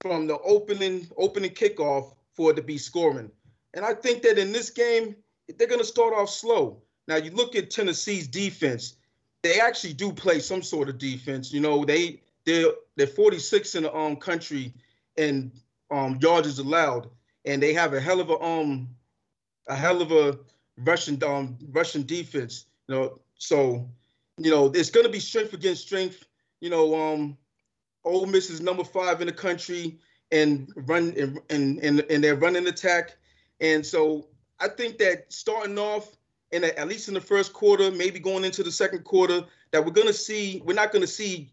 from 0.00 0.26
the 0.26 0.38
opening 0.40 1.08
opening 1.16 1.50
kickoff 1.50 2.14
for 2.34 2.50
it 2.50 2.56
to 2.56 2.62
be 2.62 2.78
scoring. 2.78 3.30
And 3.74 3.84
I 3.84 3.94
think 3.94 4.22
that 4.22 4.38
in 4.38 4.52
this 4.52 4.70
game, 4.70 5.16
they're 5.56 5.68
going 5.68 5.80
to 5.80 5.86
start 5.86 6.12
off 6.12 6.28
slow. 6.28 6.82
Now 7.08 7.16
you 7.16 7.30
look 7.30 7.54
at 7.54 7.70
Tennessee's 7.70 8.26
defense; 8.26 8.96
they 9.42 9.60
actually 9.60 9.92
do 9.94 10.12
play 10.12 10.40
some 10.40 10.62
sort 10.62 10.88
of 10.88 10.98
defense. 10.98 11.52
You 11.52 11.60
know, 11.60 11.84
they 11.84 12.20
they're 12.44 12.72
they're 12.96 13.06
46 13.06 13.76
in 13.76 13.84
the 13.84 13.94
um 13.94 14.16
country 14.16 14.74
and 15.16 15.52
um 15.90 16.18
yards 16.20 16.58
allowed, 16.58 17.08
and 17.44 17.62
they 17.62 17.72
have 17.74 17.94
a 17.94 18.00
hell 18.00 18.20
of 18.20 18.30
a 18.30 18.40
um 18.40 18.88
a 19.68 19.76
hell 19.76 20.02
of 20.02 20.10
a 20.10 20.38
rushing 20.78 21.22
um 21.22 21.58
rushing 21.70 22.02
defense. 22.02 22.66
You 22.88 22.94
know, 22.94 23.20
so 23.42 23.88
you 24.38 24.50
know 24.50 24.66
it's 24.66 24.90
going 24.90 25.04
to 25.04 25.12
be 25.12 25.18
strength 25.18 25.52
against 25.52 25.82
strength. 25.82 26.24
You 26.60 26.70
know, 26.70 26.94
um, 26.94 27.36
Ole 28.04 28.26
Miss 28.26 28.50
is 28.50 28.60
number 28.60 28.84
five 28.84 29.20
in 29.20 29.26
the 29.26 29.32
country 29.32 29.98
and 30.30 30.72
run 30.76 31.12
and 31.18 31.40
and 31.50 31.78
and, 31.80 32.00
and 32.08 32.22
they're 32.22 32.36
running 32.36 32.68
attack, 32.68 33.16
and 33.60 33.84
so 33.84 34.28
I 34.60 34.68
think 34.68 34.98
that 34.98 35.32
starting 35.32 35.76
off 35.76 36.16
in 36.52 36.62
a, 36.62 36.68
at 36.78 36.86
least 36.86 37.08
in 37.08 37.14
the 37.14 37.20
first 37.20 37.52
quarter, 37.52 37.90
maybe 37.90 38.20
going 38.20 38.44
into 38.44 38.62
the 38.62 38.70
second 38.70 39.02
quarter, 39.02 39.42
that 39.72 39.84
we're 39.84 39.90
going 39.90 40.06
to 40.06 40.12
see 40.12 40.62
we're 40.64 40.74
not 40.74 40.92
going 40.92 41.02
to 41.02 41.08
see 41.08 41.52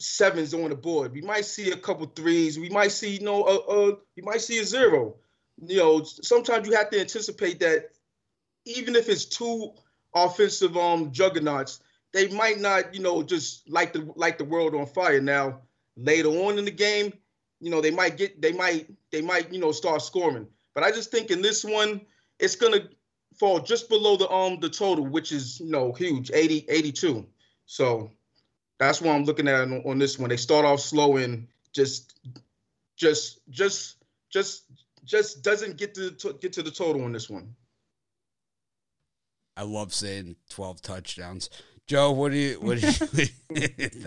sevens 0.00 0.54
on 0.54 0.70
the 0.70 0.76
board. 0.76 1.12
We 1.12 1.20
might 1.20 1.44
see 1.44 1.70
a 1.70 1.76
couple 1.76 2.06
threes. 2.06 2.58
We 2.58 2.68
might 2.68 2.90
see 2.90 3.14
you 3.14 3.24
know 3.24 3.44
a, 3.46 3.56
a 3.56 3.86
you 4.16 4.24
might 4.24 4.40
see 4.40 4.58
a 4.58 4.64
zero. 4.64 5.14
You 5.64 5.76
know, 5.76 6.02
sometimes 6.02 6.66
you 6.66 6.74
have 6.74 6.90
to 6.90 7.00
anticipate 7.00 7.60
that 7.60 7.90
even 8.64 8.96
if 8.96 9.08
it's 9.08 9.24
two 9.24 9.72
offensive 10.24 10.76
um 10.76 11.12
juggernauts, 11.12 11.80
they 12.12 12.28
might 12.28 12.58
not, 12.58 12.94
you 12.94 13.00
know, 13.00 13.22
just 13.22 13.68
light 13.68 13.92
the 13.92 14.10
light 14.16 14.38
the 14.38 14.44
world 14.44 14.74
on 14.74 14.86
fire. 14.86 15.20
Now, 15.20 15.60
later 15.96 16.28
on 16.28 16.58
in 16.58 16.64
the 16.64 16.70
game, 16.70 17.12
you 17.60 17.70
know, 17.70 17.80
they 17.80 17.90
might 17.90 18.16
get 18.16 18.40
they 18.40 18.52
might 18.52 18.88
they 19.10 19.20
might, 19.20 19.52
you 19.52 19.60
know, 19.60 19.72
start 19.72 20.02
scoring. 20.02 20.46
But 20.74 20.84
I 20.84 20.90
just 20.90 21.10
think 21.10 21.30
in 21.30 21.42
this 21.42 21.64
one, 21.64 22.00
it's 22.38 22.56
gonna 22.56 22.88
fall 23.38 23.60
just 23.60 23.88
below 23.88 24.16
the 24.16 24.28
um 24.30 24.60
the 24.60 24.68
total, 24.68 25.06
which 25.06 25.32
is 25.32 25.60
you 25.60 25.70
know 25.70 25.92
huge, 25.92 26.30
80, 26.32 26.66
82. 26.68 27.26
So 27.66 28.10
that's 28.78 29.00
what 29.00 29.14
I'm 29.14 29.24
looking 29.24 29.48
at 29.48 29.60
on, 29.60 29.82
on 29.84 29.98
this 29.98 30.18
one. 30.18 30.30
They 30.30 30.36
start 30.36 30.64
off 30.64 30.80
slow 30.80 31.16
and 31.16 31.48
just 31.72 32.18
just 32.96 33.40
just 33.50 33.96
just 34.30 34.64
just 35.04 35.42
doesn't 35.42 35.76
get 35.76 35.94
to, 35.94 36.10
to 36.12 36.34
get 36.34 36.52
to 36.54 36.62
the 36.62 36.70
total 36.70 37.04
on 37.04 37.12
this 37.12 37.30
one. 37.30 37.54
I 39.58 39.62
love 39.62 39.92
saying 39.92 40.36
12 40.50 40.80
touchdowns. 40.82 41.50
Joe, 41.88 42.12
what 42.12 42.30
do 42.30 42.38
you 42.38 42.60
what 42.60 42.80
do 42.80 42.86
you 42.86 43.28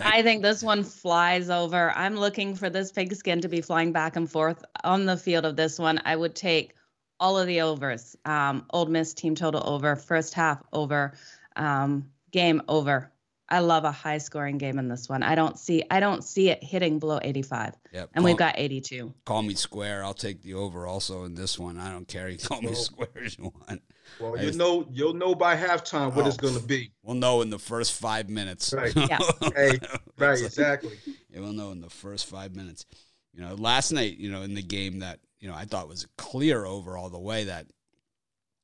I 0.02 0.22
think 0.22 0.42
this 0.42 0.62
one 0.62 0.82
flies 0.82 1.50
over. 1.50 1.90
I'm 1.90 2.16
looking 2.16 2.54
for 2.54 2.70
this 2.70 2.90
pigskin 2.90 3.42
to 3.42 3.48
be 3.48 3.60
flying 3.60 3.92
back 3.92 4.16
and 4.16 4.30
forth 4.30 4.64
on 4.82 5.04
the 5.04 5.16
field 5.16 5.44
of 5.44 5.56
this 5.56 5.78
one. 5.78 6.00
I 6.06 6.16
would 6.16 6.34
take 6.34 6.74
all 7.20 7.38
of 7.38 7.46
the 7.46 7.60
overs. 7.60 8.16
Um, 8.24 8.64
Ole 8.70 8.86
Miss 8.86 9.12
team 9.12 9.34
total 9.34 9.62
over, 9.68 9.94
first 9.94 10.32
half 10.32 10.62
over, 10.72 11.12
um, 11.54 12.08
game 12.30 12.62
over. 12.68 13.12
I 13.52 13.58
love 13.60 13.84
a 13.84 13.92
high 13.92 14.18
scoring 14.18 14.56
game 14.58 14.78
in 14.78 14.88
this 14.88 15.08
one. 15.08 15.22
I 15.22 15.34
don't 15.34 15.58
see 15.58 15.84
I 15.90 16.00
don't 16.00 16.24
see 16.24 16.48
it 16.48 16.64
hitting 16.64 16.98
below 16.98 17.20
85. 17.22 17.74
Yep. 17.92 18.10
And 18.14 18.24
we've 18.24 18.36
got 18.36 18.54
82. 18.58 19.12
Call 19.26 19.42
me 19.42 19.54
square. 19.54 20.02
I'll 20.02 20.14
take 20.14 20.40
the 20.42 20.54
over 20.54 20.86
also 20.86 21.24
in 21.24 21.34
this 21.34 21.58
one. 21.58 21.78
I 21.78 21.90
don't 21.92 22.08
care. 22.08 22.28
You 22.30 22.38
call 22.38 22.60
me 22.62 22.68
Well- 22.68 22.76
square 22.76 23.08
as 23.22 23.36
you 23.36 23.52
want. 23.68 23.82
Well, 24.18 24.36
I 24.36 24.40
you 24.40 24.46
just- 24.48 24.58
know 24.58 24.86
you'll 24.90 25.14
know 25.14 25.34
by 25.34 25.54
halftime 25.56 26.14
what 26.14 26.26
it's 26.26 26.36
Oh. 26.38 26.42
going 26.48 26.54
to 26.60 26.66
be. 26.66 26.92
We'll 27.02 27.14
know 27.16 27.42
in 27.42 27.50
the 27.50 27.58
first 27.58 27.92
five 27.92 28.28
minutes. 28.30 28.72
Right. 28.72 28.92
Yeah. 28.96 29.18
Hey, 29.54 29.78
Right, 30.18 30.40
exactly. 30.40 30.98
Yeah, 31.28 31.40
we'll 31.40 31.52
know 31.52 31.70
in 31.72 31.80
the 31.80 31.90
first 31.90 32.26
five 32.26 32.56
minutes. 32.56 32.86
You 33.34 33.42
know, 33.42 33.54
last 33.54 33.92
night, 33.92 34.16
you 34.18 34.30
know, 34.30 34.42
in 34.42 34.54
the 34.54 34.62
game 34.62 35.00
that 35.00 35.20
you 35.40 35.48
know 35.48 35.54
I 35.54 35.64
thought 35.66 35.88
was 35.88 36.04
a 36.04 36.08
clear 36.16 36.64
over 36.64 36.96
all 36.96 37.10
the 37.10 37.18
way 37.20 37.44
that 37.44 37.66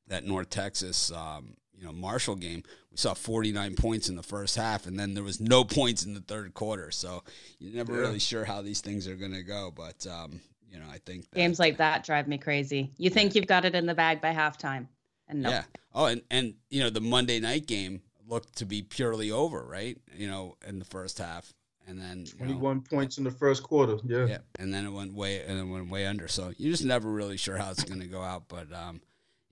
that 0.09 0.25
North 0.25 0.49
Texas, 0.49 1.13
um, 1.13 1.55
you 1.79 1.85
know, 1.87 1.93
Marshall 1.93 2.35
game, 2.35 2.63
we 2.91 2.97
saw 2.97 3.15
49 3.15 3.77
points 3.77 4.09
in 4.09 4.17
the 4.17 4.23
first 4.23 4.57
half, 4.57 4.87
and 4.87 4.99
then 4.99 5.15
there 5.15 5.23
was 5.23 5.41
no 5.41 5.63
points 5.65 6.05
in 6.05 6.15
the 6.15 6.21
third 6.21 6.53
quarter. 6.55 6.91
So 6.91 7.23
you're 7.59 7.75
never 7.75 7.93
Yeah. 7.95 8.01
really 8.01 8.19
sure 8.19 8.45
how 8.45 8.63
these 8.63 8.81
things 8.81 9.07
are 9.07 9.15
going 9.17 9.33
to 9.35 9.43
go. 9.45 9.71
But 9.75 10.07
um, 10.07 10.41
you 10.71 10.79
know, 10.79 10.87
I 10.91 10.99
think 10.99 11.31
that, 11.31 11.37
Games 11.37 11.59
like 11.59 11.77
that 11.79 12.05
drive 12.05 12.27
me 12.29 12.37
crazy. 12.39 12.91
You 12.99 13.11
think 13.11 13.35
you've 13.35 13.47
got 13.47 13.65
it 13.65 13.75
in 13.75 13.87
the 13.87 13.95
bag 13.95 14.21
by 14.21 14.33
halftime. 14.33 14.89
And 15.29 15.43
no. 15.43 15.51
Yeah. 15.51 15.65
Oh, 15.95 16.07
and 16.07 16.23
and 16.31 16.55
you 16.71 16.83
know 16.83 16.91
the 16.91 17.01
Monday 17.01 17.39
night 17.41 17.67
game 17.67 18.03
looked 18.27 18.57
to 18.57 18.67
be 18.67 18.83
purely 18.83 19.31
over, 19.31 19.63
right? 19.65 19.97
You 20.17 20.27
know, 20.29 20.57
in 20.67 20.79
the 20.79 20.85
first 20.85 21.19
half, 21.19 21.53
and 21.87 21.99
then 22.01 22.27
you 22.27 22.33
know, 22.41 22.47
21 22.47 22.81
points 22.83 23.19
in 23.19 23.25
the 23.25 23.31
first 23.31 23.63
quarter. 23.63 23.99
Yeah. 24.05 24.27
Yeah, 24.27 24.39
and 24.59 24.73
then 24.75 24.85
it 24.85 24.91
went 24.91 25.15
way 25.15 25.43
and 25.43 25.59
then 25.59 25.71
went 25.71 25.91
way 25.91 26.07
under. 26.07 26.29
So 26.29 26.53
you're 26.59 26.73
just 26.73 26.85
never 26.85 27.09
really 27.11 27.37
sure 27.37 27.57
how 27.57 27.71
it's 27.71 27.85
going 27.85 28.01
to 28.01 28.07
go 28.07 28.23
out. 28.23 28.45
But 28.49 28.73
um, 28.73 29.01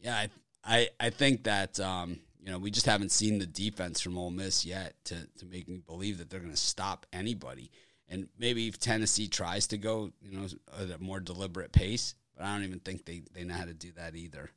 yeah, 0.01 0.17
I, 0.17 0.29
I 0.67 0.89
I 0.99 1.11
think 1.11 1.45
that 1.45 1.79
um, 1.81 2.19
you 2.43 2.51
know 2.51 2.59
we 2.59 2.71
just 2.71 2.87
haven't 2.87 3.13
seen 3.13 3.39
the 3.39 3.47
defense 3.47 4.01
from 4.01 4.19
Ole 4.19 4.31
Miss 4.31 4.65
yet 4.67 4.95
to 5.05 5.15
to 5.39 5.47
make 5.47 5.69
me 5.69 5.79
believe 5.87 6.19
that 6.19 6.31
they're 6.31 6.41
going 6.41 6.53
to 6.53 6.57
stop 6.57 7.07
anybody. 7.13 7.71
And 8.09 8.29
maybe 8.39 8.69
if 8.69 8.79
Tennessee 8.79 9.27
tries 9.27 9.67
to 9.69 9.79
go, 9.79 10.13
you 10.23 10.39
know, 10.39 10.47
at 10.81 10.91
a 10.91 10.99
more 11.03 11.19
deliberate 11.19 11.73
pace, 11.73 12.15
but 12.37 12.45
I 12.45 12.55
don't 12.55 12.65
even 12.65 12.79
think 12.81 13.05
they 13.05 13.23
they 13.35 13.45
know 13.45 13.55
how 13.55 13.65
to 13.65 13.75
do 13.75 13.91
that 13.97 14.15
either. 14.15 14.51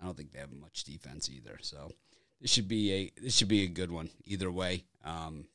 I 0.00 0.04
don't 0.04 0.16
think 0.16 0.32
they 0.32 0.38
have 0.40 0.52
much 0.52 0.84
defense 0.84 1.28
either. 1.30 1.58
So 1.62 1.90
this 2.40 2.50
should 2.50 2.68
be 2.68 2.92
a 2.92 3.10
this 3.20 3.36
should 3.36 3.48
be 3.48 3.64
a 3.64 3.68
good 3.68 3.90
one 3.90 4.10
either 4.24 4.50
way. 4.50 4.84
Um, 5.04 5.46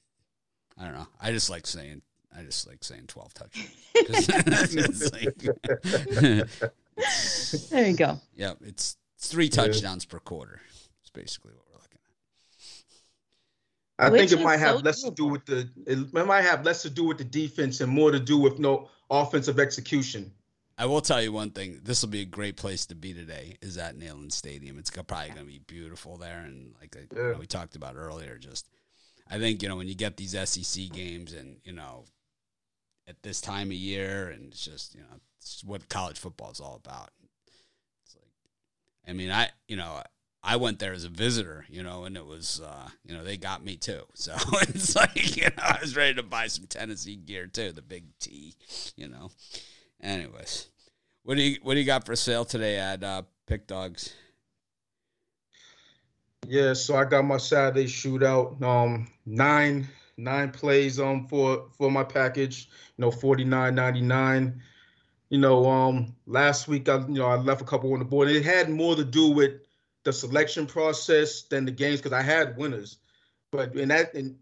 I 0.77 0.83
don't 0.85 0.93
know. 0.93 1.07
I 1.21 1.31
just 1.31 1.49
like 1.49 1.65
saying 1.67 2.01
I 2.37 2.43
just 2.43 2.67
like 2.67 2.83
saying 2.83 3.07
twelve 3.07 3.33
touchdowns. 3.33 3.71
like- 5.13 5.37
There 7.69 7.87
you 7.87 7.95
go. 7.95 8.19
yeah, 8.35 8.53
it's 8.61 8.97
three 9.17 9.49
touchdowns 9.49 10.05
per 10.05 10.19
quarter. 10.19 10.61
It's 11.01 11.09
basically 11.11 11.53
what 11.53 11.63
we're 11.69 11.79
looking 11.79 11.99
at. 13.99 14.05
I 14.05 14.09
Which 14.09 14.29
think 14.29 14.39
it 14.39 14.43
might 14.43 14.57
have 14.57 14.77
so 14.77 14.81
less 14.83 15.01
to 15.03 15.11
do 15.11 15.25
with 15.25 15.45
the 15.45 15.69
it 15.85 16.13
might 16.13 16.41
have 16.43 16.65
less 16.65 16.81
to 16.83 16.89
do 16.89 17.03
with 17.03 17.17
the 17.17 17.23
defense 17.23 17.81
and 17.81 17.91
more 17.91 18.11
to 18.11 18.19
do 18.19 18.37
with 18.37 18.59
no 18.59 18.89
offensive 19.09 19.59
execution. 19.59 20.31
I 20.79 20.85
will 20.85 21.01
tell 21.01 21.21
you 21.21 21.31
one 21.31 21.49
thing. 21.49 21.79
This 21.83 22.03
will 22.03 22.09
be 22.09 22.21
a 22.21 22.25
great 22.25 22.55
place 22.55 22.85
to 22.87 22.95
be 22.95 23.13
today. 23.13 23.57
Is 23.61 23.79
at 23.79 23.97
Neyland 23.97 24.31
Stadium. 24.31 24.77
It's 24.77 24.91
probably 24.91 25.29
going 25.29 25.39
to 25.39 25.45
be 25.45 25.59
beautiful 25.65 26.17
there, 26.17 26.41
and 26.41 26.75
like 26.79 26.95
I- 26.95 27.15
you 27.15 27.31
know, 27.31 27.39
we 27.39 27.47
talked 27.47 27.75
about 27.75 27.95
earlier, 27.95 28.37
just 28.37 28.67
I 29.29 29.39
think 29.39 29.63
you 29.63 29.69
know 29.69 29.75
when 29.77 29.87
you 29.87 29.95
get 29.95 30.17
these 30.17 30.35
SEC 30.35 30.89
games, 30.91 31.33
and 31.33 31.57
you 31.63 31.73
know 31.73 32.05
at 33.07 33.23
this 33.23 33.41
time 33.41 33.67
of 33.67 33.73
year, 33.73 34.29
and 34.29 34.51
it's 34.51 34.63
just 34.63 34.93
you 34.93 35.01
know 35.01 35.19
it's 35.39 35.63
what 35.63 35.89
college 35.89 36.19
football 36.19 36.51
is 36.51 36.59
all 36.59 36.75
about. 36.75 37.09
I 39.07 39.13
mean, 39.13 39.31
I 39.31 39.49
you 39.67 39.77
know 39.77 40.01
I 40.43 40.55
went 40.55 40.79
there 40.79 40.93
as 40.93 41.03
a 41.03 41.09
visitor, 41.09 41.65
you 41.69 41.83
know, 41.83 42.05
and 42.05 42.15
it 42.15 42.25
was 42.25 42.61
uh, 42.63 42.89
you 43.03 43.15
know 43.15 43.23
they 43.23 43.37
got 43.37 43.63
me 43.63 43.75
too. 43.77 44.03
So 44.13 44.33
it's 44.61 44.95
like 44.95 45.35
you 45.35 45.43
know 45.43 45.63
I 45.63 45.79
was 45.81 45.95
ready 45.95 46.15
to 46.15 46.23
buy 46.23 46.47
some 46.47 46.65
Tennessee 46.67 47.15
gear 47.15 47.47
too, 47.47 47.71
the 47.71 47.81
big 47.81 48.05
T, 48.19 48.55
you 48.95 49.07
know. 49.07 49.31
Anyways, 50.01 50.67
what 51.23 51.35
do 51.35 51.43
you 51.43 51.59
what 51.63 51.73
do 51.73 51.79
you 51.79 51.85
got 51.85 52.05
for 52.05 52.15
sale 52.15 52.45
today 52.45 52.77
at 52.77 53.03
uh, 53.03 53.23
Pick 53.45 53.67
Dogs? 53.67 54.13
Yeah, 56.47 56.73
so 56.73 56.95
I 56.95 57.03
got 57.03 57.25
my 57.25 57.37
Saturday 57.37 57.85
shootout. 57.85 58.61
Um, 58.61 59.07
nine 59.25 59.87
nine 60.17 60.51
plays 60.51 60.99
um 60.99 61.27
for 61.27 61.67
for 61.77 61.91
my 61.91 62.03
package. 62.03 62.69
You 62.97 63.03
know, 63.03 63.11
forty 63.11 63.43
nine 63.43 63.75
ninety 63.75 64.01
nine. 64.01 64.61
You 65.29 65.39
know, 65.39 65.69
um, 65.69 66.15
last 66.25 66.67
week 66.67 66.87
I 66.87 66.99
you 66.99 67.15
know 67.15 67.27
I 67.27 67.35
left 67.35 67.61
a 67.61 67.65
couple 67.65 67.91
on 67.93 67.99
the 67.99 68.05
board. 68.05 68.29
It 68.29 68.45
had 68.45 68.69
more 68.69 68.95
to 68.95 69.03
do 69.03 69.29
with 69.29 69.61
the 70.03 70.13
selection 70.13 70.65
process 70.65 71.43
than 71.43 71.65
the 71.65 71.71
games 71.71 71.99
because 71.99 72.13
I 72.13 72.21
had 72.21 72.55
winners. 72.57 72.97
But 73.51 73.75
in 73.75 73.89
that, 73.89 74.13
and 74.13 74.37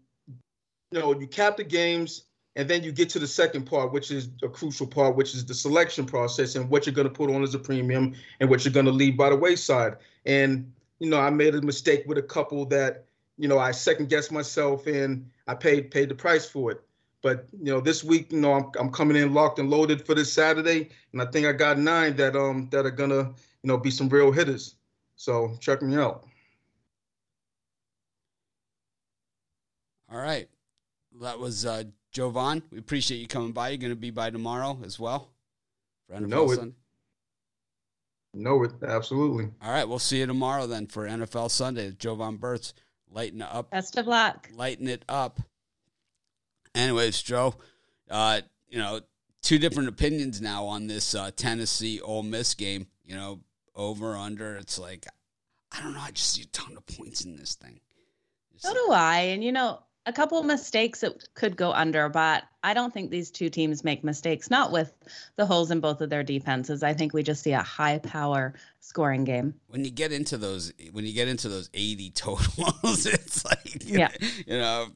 you 0.92 1.00
know, 1.00 1.18
you 1.18 1.26
cap 1.26 1.56
the 1.56 1.64
games 1.64 2.22
and 2.54 2.68
then 2.70 2.82
you 2.82 2.92
get 2.92 3.10
to 3.10 3.18
the 3.18 3.26
second 3.26 3.66
part, 3.66 3.92
which 3.92 4.10
is 4.10 4.30
a 4.42 4.48
crucial 4.48 4.86
part, 4.86 5.16
which 5.16 5.34
is 5.34 5.44
the 5.44 5.54
selection 5.54 6.06
process 6.06 6.54
and 6.54 6.70
what 6.70 6.86
you're 6.86 6.94
going 6.94 7.08
to 7.08 7.12
put 7.12 7.30
on 7.30 7.42
as 7.42 7.54
a 7.54 7.58
premium 7.58 8.14
and 8.40 8.48
what 8.48 8.64
you're 8.64 8.72
going 8.72 8.86
to 8.86 8.92
leave 8.92 9.16
by 9.16 9.28
the 9.28 9.36
wayside. 9.36 9.96
And 10.24 10.72
you 10.98 11.10
know, 11.10 11.18
I 11.18 11.30
made 11.30 11.54
a 11.54 11.62
mistake 11.62 12.04
with 12.06 12.16
a 12.16 12.22
couple 12.22 12.64
that, 12.66 13.04
you 13.36 13.48
know, 13.48 13.58
I 13.58 13.72
second 13.72 14.08
guessed 14.08 14.32
myself 14.32 14.86
and 14.86 15.28
I 15.46 15.54
paid 15.54 15.90
paid 15.90 16.08
the 16.08 16.14
price 16.14 16.46
for 16.46 16.70
it. 16.70 16.80
But 17.26 17.48
you 17.60 17.72
know, 17.72 17.80
this 17.80 18.04
week, 18.04 18.30
you 18.30 18.38
know, 18.38 18.52
I'm 18.52 18.70
I'm 18.78 18.92
coming 18.92 19.16
in 19.16 19.34
locked 19.34 19.58
and 19.58 19.68
loaded 19.68 20.06
for 20.06 20.14
this 20.14 20.32
Saturday, 20.32 20.90
and 21.12 21.20
I 21.20 21.26
think 21.26 21.44
I 21.44 21.50
got 21.50 21.76
nine 21.76 22.14
that 22.14 22.36
um 22.36 22.68
that 22.70 22.86
are 22.86 22.90
gonna, 22.92 23.16
you 23.16 23.64
know, 23.64 23.76
be 23.76 23.90
some 23.90 24.08
real 24.08 24.30
hitters. 24.30 24.76
So 25.16 25.56
check 25.58 25.82
me 25.82 25.96
out. 25.96 26.24
All 30.08 30.20
right, 30.20 30.48
that 31.20 31.36
was 31.40 31.66
uh, 31.66 31.82
Jovan. 32.12 32.62
We 32.70 32.78
appreciate 32.78 33.18
you 33.18 33.26
coming 33.26 33.50
by. 33.50 33.70
You're 33.70 33.78
going 33.78 33.90
to 33.90 33.96
be 33.96 34.12
by 34.12 34.30
tomorrow 34.30 34.78
as 34.84 35.00
well. 35.00 35.30
For 36.06 36.14
NFL 36.14 36.28
know 36.28 36.52
it. 36.52 36.56
Sunday. 36.56 36.76
Know 38.34 38.62
it 38.62 38.70
absolutely. 38.86 39.48
All 39.60 39.72
right, 39.72 39.88
we'll 39.88 39.98
see 39.98 40.20
you 40.20 40.26
tomorrow 40.26 40.68
then 40.68 40.86
for 40.86 41.08
NFL 41.08 41.50
Sunday. 41.50 41.90
Jovan 41.90 42.36
Burt's 42.36 42.72
lighten 43.10 43.42
it 43.42 43.48
up, 43.50 43.72
Best 43.72 43.96
of 43.98 44.06
luck. 44.06 44.48
lighten 44.54 44.86
it 44.86 45.04
up. 45.08 45.40
Anyways, 46.76 47.22
Joe, 47.22 47.54
uh, 48.10 48.42
you 48.68 48.78
know, 48.78 49.00
two 49.42 49.58
different 49.58 49.88
opinions 49.88 50.40
now 50.40 50.66
on 50.66 50.86
this 50.86 51.14
uh, 51.14 51.30
Tennessee 51.34 52.00
Ole 52.00 52.22
Miss 52.22 52.54
game. 52.54 52.86
You 53.04 53.16
know, 53.16 53.40
over 53.74 54.16
under. 54.16 54.56
It's 54.56 54.78
like 54.78 55.06
I 55.72 55.82
don't 55.82 55.94
know. 55.94 56.00
I 56.00 56.10
just 56.10 56.32
see 56.34 56.42
a 56.42 56.46
ton 56.46 56.76
of 56.76 56.86
points 56.86 57.24
in 57.24 57.36
this 57.36 57.54
thing. 57.54 57.80
So 58.56 58.72
do 58.72 58.92
I. 58.92 59.18
And 59.18 59.42
you 59.42 59.52
know, 59.52 59.80
a 60.06 60.12
couple 60.12 60.38
of 60.38 60.46
mistakes 60.46 61.00
that 61.00 61.34
could 61.34 61.56
go 61.56 61.72
under, 61.72 62.08
but 62.08 62.44
I 62.62 62.74
don't 62.74 62.92
think 62.94 63.10
these 63.10 63.30
two 63.30 63.50
teams 63.50 63.84
make 63.84 64.04
mistakes, 64.04 64.50
not 64.50 64.72
with 64.72 64.92
the 65.36 65.44
holes 65.44 65.70
in 65.70 65.80
both 65.80 66.00
of 66.00 66.10
their 66.10 66.22
defenses. 66.22 66.82
I 66.82 66.94
think 66.94 67.12
we 67.12 67.22
just 67.22 67.42
see 67.42 67.52
a 67.52 67.62
high 67.62 67.98
power 67.98 68.54
scoring 68.80 69.24
game. 69.24 69.54
When 69.68 69.84
you 69.84 69.90
get 69.90 70.12
into 70.12 70.36
those 70.36 70.72
when 70.92 71.04
you 71.04 71.12
get 71.12 71.28
into 71.28 71.48
those 71.48 71.68
80 71.74 72.10
totals, 72.14 73.06
it's 73.06 73.44
like 73.44 73.82
yeah. 73.84 74.10
you 74.46 74.58
know 74.58 74.88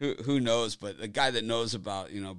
who 0.00 0.14
who 0.24 0.40
knows, 0.40 0.76
but 0.76 0.98
the 0.98 1.08
guy 1.08 1.30
that 1.30 1.44
knows 1.44 1.74
about, 1.74 2.12
you 2.12 2.20
know, 2.20 2.38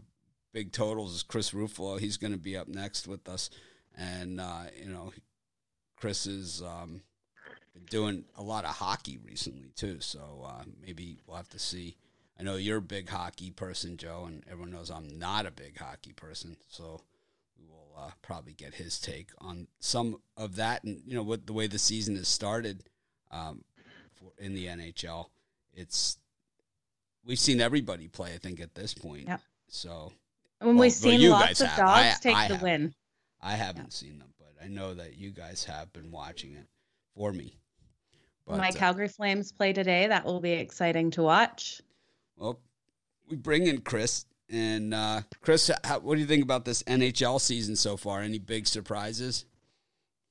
big 0.53 0.71
totals 0.71 1.15
is 1.15 1.23
Chris 1.23 1.51
Ruffalo. 1.51 1.99
He's 1.99 2.17
going 2.17 2.33
to 2.33 2.39
be 2.39 2.57
up 2.57 2.67
next 2.67 3.07
with 3.07 3.27
us 3.27 3.49
and 3.99 4.39
uh, 4.39 4.63
you 4.81 4.89
know 4.89 5.11
Chris 5.97 6.25
is 6.25 6.61
um, 6.61 7.01
been 7.73 7.85
doing 7.85 8.23
a 8.37 8.41
lot 8.41 8.63
of 8.63 8.71
hockey 8.71 9.19
recently 9.23 9.71
too, 9.75 9.99
so 9.99 10.45
uh, 10.47 10.63
maybe 10.81 11.19
we'll 11.27 11.37
have 11.37 11.49
to 11.49 11.59
see. 11.59 11.97
I 12.39 12.43
know 12.43 12.55
you're 12.55 12.77
a 12.77 12.81
big 12.81 13.09
hockey 13.09 13.51
person, 13.51 13.97
Joe, 13.97 14.23
and 14.25 14.43
everyone 14.49 14.71
knows 14.71 14.89
I'm 14.89 15.19
not 15.19 15.45
a 15.45 15.51
big 15.51 15.77
hockey 15.77 16.13
person, 16.13 16.55
so 16.69 17.01
we 17.57 17.65
will 17.65 17.91
uh, 17.97 18.11
probably 18.21 18.53
get 18.53 18.75
his 18.75 18.97
take 18.97 19.31
on 19.39 19.67
some 19.79 20.21
of 20.37 20.55
that, 20.55 20.83
and 20.83 21.01
you 21.05 21.15
know 21.15 21.23
what 21.23 21.45
the 21.45 21.53
way 21.53 21.67
the 21.67 21.79
season 21.79 22.15
has 22.15 22.29
started 22.29 22.83
um, 23.31 23.63
for, 24.13 24.31
in 24.37 24.53
the 24.53 24.67
NHL. 24.67 25.25
It's 25.73 26.17
we've 27.25 27.39
seen 27.39 27.61
everybody 27.61 28.07
play, 28.07 28.33
I 28.33 28.37
think, 28.37 28.59
at 28.59 28.75
this 28.75 28.93
point. 28.93 29.27
Yeah. 29.27 29.37
So 29.67 30.11
when 30.59 30.75
well, 30.75 30.83
we've 30.83 30.91
seen 30.91 31.21
well, 31.21 31.31
lots 31.31 31.61
of 31.61 31.67
have. 31.67 31.77
dogs 31.77 31.89
I, 31.91 32.17
take 32.21 32.35
I 32.35 32.47
the 32.47 32.55
have. 32.55 32.63
win. 32.63 32.93
I 33.41 33.53
haven't 33.53 33.93
seen 33.93 34.19
them, 34.19 34.33
but 34.37 34.53
I 34.63 34.67
know 34.67 34.93
that 34.93 35.17
you 35.17 35.31
guys 35.31 35.63
have 35.65 35.91
been 35.93 36.11
watching 36.11 36.53
it 36.55 36.67
for 37.15 37.31
me. 37.31 37.57
But, 38.45 38.57
My 38.57 38.69
uh, 38.69 38.71
Calgary 38.71 39.07
Flames 39.07 39.51
play 39.51 39.73
today. 39.73 40.07
That 40.07 40.25
will 40.25 40.39
be 40.39 40.51
exciting 40.51 41.11
to 41.11 41.23
watch. 41.23 41.81
well, 42.35 42.59
we 43.29 43.37
bring 43.37 43.67
in 43.67 43.81
Chris. 43.81 44.25
And 44.51 44.95
uh, 44.95 45.21
Chris, 45.41 45.69
how, 45.83 45.99
what 45.99 46.15
do 46.15 46.21
you 46.21 46.27
think 46.27 46.43
about 46.43 46.65
this 46.65 46.81
NHL 46.83 47.39
season 47.39 47.75
so 47.75 47.95
far? 47.95 48.21
Any 48.21 48.39
big 48.39 48.65
surprises? 48.65 49.45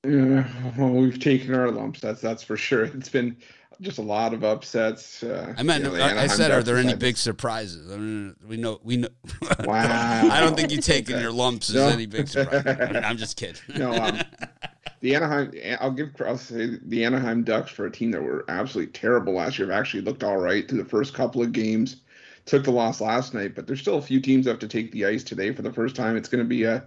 Yeah, 0.04 0.48
well, 0.76 0.90
we've 0.90 1.20
taken 1.20 1.54
our 1.54 1.70
lumps. 1.70 2.00
That's 2.00 2.20
that's 2.20 2.42
for 2.42 2.56
sure. 2.56 2.84
It's 2.94 3.08
been 3.08 3.36
just 3.80 3.98
a 3.98 4.02
lot 4.02 4.34
of 4.34 4.42
upsets. 4.44 5.22
Uh, 5.22 5.54
I 5.56 5.62
meant, 5.62 5.84
you 5.84 5.90
know, 5.90 5.96
I, 5.96 6.22
I 6.22 6.26
said, 6.26 6.50
are 6.50 6.62
there 6.62 6.76
any 6.76 6.94
big 6.94 7.16
surprises? 7.16 7.90
I 7.92 7.96
mean, 7.96 8.34
we 8.46 8.56
know, 8.56 8.80
we 8.82 8.96
know. 8.96 9.08
Wow. 9.64 10.28
I 10.30 10.40
don't 10.40 10.56
think 10.56 10.70
you 10.70 10.80
taking 10.80 11.20
your 11.20 11.32
lumps 11.32 11.70
No. 11.72 11.88
any 11.88 12.06
big 12.06 12.28
surprise. 12.28 12.64
I 12.66 12.92
mean, 12.92 13.04
I'm 13.04 13.16
just 13.16 13.36
kidding. 13.36 13.60
No, 13.76 13.92
um, 13.92 14.20
the 15.00 15.14
Anaheim. 15.14 15.52
I'll 15.80 15.90
give. 15.92 16.10
I'll 16.24 16.38
say 16.38 16.78
the 16.82 17.04
Anaheim 17.04 17.44
Ducks 17.44 17.70
for 17.70 17.86
a 17.86 17.90
team 17.90 18.10
that 18.12 18.22
were 18.22 18.44
absolutely 18.48 18.92
terrible 18.92 19.34
last 19.34 19.58
year 19.58 19.68
have 19.70 19.78
actually 19.78 20.02
looked 20.02 20.24
all 20.24 20.38
right 20.38 20.68
through 20.68 20.82
the 20.82 20.88
first 20.88 21.14
couple 21.14 21.42
of 21.42 21.52
games. 21.52 21.96
Took 22.46 22.64
the 22.64 22.70
loss 22.70 23.00
last 23.00 23.34
night, 23.34 23.54
but 23.54 23.66
there's 23.66 23.80
still 23.80 23.98
a 23.98 24.02
few 24.02 24.20
teams 24.20 24.46
that 24.46 24.52
have 24.52 24.58
to 24.60 24.68
take 24.68 24.90
the 24.92 25.04
ice 25.04 25.22
today 25.22 25.52
for 25.52 25.62
the 25.62 25.72
first 25.72 25.94
time. 25.94 26.16
It's 26.16 26.28
going 26.28 26.42
to 26.42 26.48
be 26.48 26.66
uh, 26.66 26.80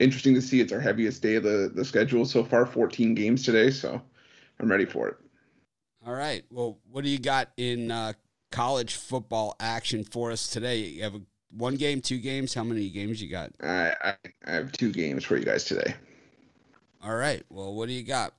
interesting 0.00 0.34
to 0.34 0.42
see. 0.42 0.60
It's 0.60 0.72
our 0.72 0.80
heaviest 0.80 1.22
day 1.22 1.34
of 1.36 1.42
the 1.42 1.70
the 1.74 1.84
schedule 1.84 2.24
so 2.24 2.42
far. 2.44 2.64
14 2.66 3.14
games 3.14 3.44
today, 3.44 3.70
so 3.70 4.00
I'm 4.58 4.70
ready 4.70 4.86
for 4.86 5.08
it. 5.08 5.16
All 6.04 6.14
right. 6.14 6.44
Well, 6.50 6.78
what 6.90 7.04
do 7.04 7.10
you 7.10 7.18
got 7.18 7.50
in 7.56 7.90
uh, 7.90 8.14
college 8.50 8.96
football 8.96 9.54
action 9.60 10.02
for 10.02 10.32
us 10.32 10.48
today? 10.48 10.78
You 10.78 11.02
have 11.04 11.14
a, 11.14 11.20
one 11.56 11.76
game, 11.76 12.00
two 12.00 12.18
games. 12.18 12.54
How 12.54 12.64
many 12.64 12.88
games 12.90 13.22
you 13.22 13.30
got? 13.30 13.52
I, 13.62 13.94
I 14.02 14.16
I 14.46 14.52
have 14.52 14.72
two 14.72 14.90
games 14.90 15.24
for 15.24 15.36
you 15.36 15.44
guys 15.44 15.64
today. 15.64 15.94
All 17.04 17.14
right. 17.14 17.44
Well, 17.50 17.74
what 17.74 17.86
do 17.86 17.94
you 17.94 18.02
got? 18.02 18.34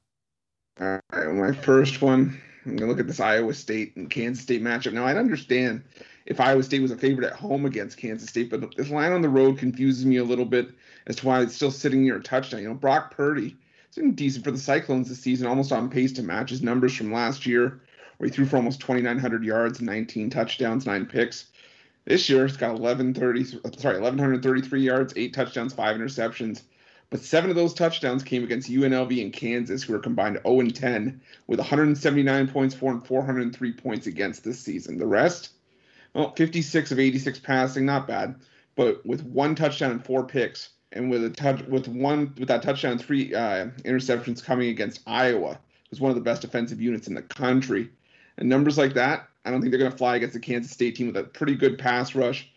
All 0.82 1.00
right, 1.12 1.34
my 1.34 1.54
first 1.54 2.02
one. 2.02 2.40
I'm 2.66 2.76
gonna 2.76 2.90
look 2.90 3.00
at 3.00 3.08
this 3.08 3.20
Iowa 3.20 3.54
State 3.54 3.96
and 3.96 4.10
Kansas 4.10 4.44
State 4.44 4.64
matchup. 4.64 4.94
Now 4.94 5.06
I'd 5.06 5.18
understand 5.18 5.84
if 6.26 6.40
Iowa 6.40 6.64
State 6.64 6.82
was 6.82 6.92
a 6.92 6.98
favorite 6.98 7.28
at 7.28 7.34
home 7.34 7.66
against 7.66 7.98
Kansas 7.98 8.30
State, 8.30 8.50
but 8.50 8.76
this 8.76 8.90
line 8.90 9.12
on 9.12 9.22
the 9.22 9.30
road 9.30 9.58
confuses 9.58 10.06
me 10.06 10.18
a 10.18 10.24
little 10.24 10.46
bit 10.46 10.70
as 11.08 11.18
to 11.18 11.28
why 11.28 11.42
it's 11.42 11.56
still 11.56 11.72
sitting 11.72 12.04
near 12.04 12.18
a 12.18 12.24
touchdown. 12.24 12.62
You 12.62 12.70
know, 12.70 12.76
Brock 12.76 13.16
Purdy, 13.16 13.56
been 13.96 14.16
decent 14.16 14.44
for 14.44 14.52
the 14.52 14.58
Cyclones 14.58 15.10
this 15.10 15.20
season, 15.20 15.48
almost 15.48 15.72
on 15.72 15.90
pace 15.90 16.14
to 16.14 16.24
match 16.24 16.50
his 16.50 16.62
numbers 16.62 16.96
from 16.96 17.12
last 17.12 17.46
year, 17.46 17.82
where 18.18 18.30
he 18.30 18.34
threw 18.34 18.46
for 18.46 18.58
almost 18.58 18.80
2,900 18.82 19.44
yards, 19.44 19.82
19 19.82 20.30
touchdowns, 20.30 20.86
nine 20.86 21.06
picks. 21.06 21.48
This 22.06 22.30
year, 22.30 22.46
it's 22.46 22.58
got 22.58 22.80
1130, 22.80 23.78
sorry, 23.78 24.00
1,133 24.00 24.82
yards, 24.82 25.14
eight 25.16 25.34
touchdowns, 25.34 25.74
five 25.74 25.96
interceptions. 25.96 26.62
But 27.10 27.22
seven 27.22 27.50
of 27.50 27.56
those 27.56 27.74
touchdowns 27.74 28.24
came 28.24 28.44
against 28.44 28.72
UNLV 28.72 29.22
and 29.22 29.32
Kansas, 29.32 29.84
who 29.84 29.94
are 29.94 30.00
combined 30.00 30.40
0 30.44 30.62
and 30.62 30.76
10, 30.76 31.22
with 31.48 31.60
179 31.60 32.48
points 32.48 32.74
for 32.74 32.92
and 32.92 33.06
403 33.06 33.74
points 33.74 34.08
against 34.08 34.44
this 34.44 34.60
season. 34.60 34.98
The 34.98 35.06
rest, 35.06 35.52
well, 36.14 36.34
56 36.36 36.92
of 36.92 37.00
86 37.00 37.40
passing, 37.40 37.86
not 37.86 38.08
bad, 38.08 38.36
but 38.76 39.06
with 39.06 39.24
one 39.24 39.54
touchdown 39.56 39.92
and 39.92 40.04
four 40.04 40.26
picks, 40.26 40.70
and 40.94 41.10
with 41.10 41.24
a 41.24 41.30
touch 41.30 41.62
with 41.64 41.88
one 41.88 42.34
with 42.38 42.48
that 42.48 42.62
touchdown, 42.62 42.98
three 42.98 43.34
uh, 43.34 43.68
interceptions 43.84 44.44
coming 44.44 44.70
against 44.70 45.02
Iowa, 45.06 45.60
who's 45.90 46.00
one 46.00 46.10
of 46.10 46.16
the 46.16 46.22
best 46.22 46.42
defensive 46.42 46.80
units 46.80 47.08
in 47.08 47.16
the 47.16 47.22
country. 47.22 47.90
And 48.38 48.48
numbers 48.48 48.78
like 48.78 48.94
that, 48.94 49.28
I 49.46 49.52
don't 49.52 49.62
think 49.62 49.72
they're 49.72 49.80
going 49.80 49.92
to 49.92 49.98
fly 49.98 50.16
against 50.16 50.34
the 50.34 50.40
Kansas 50.40 50.72
State 50.72 50.96
team 50.96 51.08
with 51.08 51.18
a 51.18 51.24
pretty 51.24 51.56
good 51.56 51.78
pass 51.78 52.16
rush. 52.16 52.50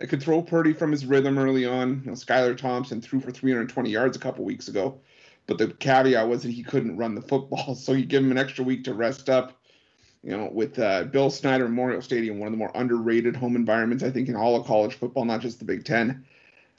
It 0.00 0.08
could 0.08 0.22
throw 0.22 0.42
Purdy 0.42 0.72
from 0.72 0.90
his 0.90 1.06
rhythm 1.06 1.38
early 1.38 1.64
on. 1.64 2.02
You 2.04 2.10
know, 2.10 2.16
Skylar 2.16 2.56
Thompson 2.56 3.00
threw 3.00 3.20
for 3.20 3.30
320 3.30 3.88
yards 3.88 4.16
a 4.16 4.20
couple 4.20 4.44
weeks 4.44 4.68
ago, 4.68 4.98
but 5.46 5.58
the 5.58 5.68
caveat 5.68 6.28
was 6.28 6.42
that 6.42 6.50
he 6.50 6.62
couldn't 6.62 6.96
run 6.96 7.14
the 7.14 7.22
football, 7.22 7.74
so 7.76 7.92
you 7.92 8.04
give 8.04 8.24
him 8.24 8.30
an 8.30 8.38
extra 8.38 8.64
week 8.64 8.84
to 8.84 8.94
rest 8.94 9.30
up. 9.30 9.58
You 10.24 10.36
know, 10.36 10.50
with 10.52 10.78
uh, 10.78 11.04
Bill 11.04 11.30
Snyder 11.30 11.68
Memorial 11.68 12.00
Stadium, 12.00 12.38
one 12.38 12.46
of 12.46 12.52
the 12.52 12.58
more 12.58 12.70
underrated 12.76 13.34
home 13.34 13.56
environments 13.56 14.04
I 14.04 14.10
think 14.10 14.28
in 14.28 14.36
all 14.36 14.54
of 14.54 14.66
college 14.66 14.94
football, 14.94 15.24
not 15.24 15.40
just 15.40 15.58
the 15.58 15.64
Big 15.64 15.84
Ten, 15.84 16.24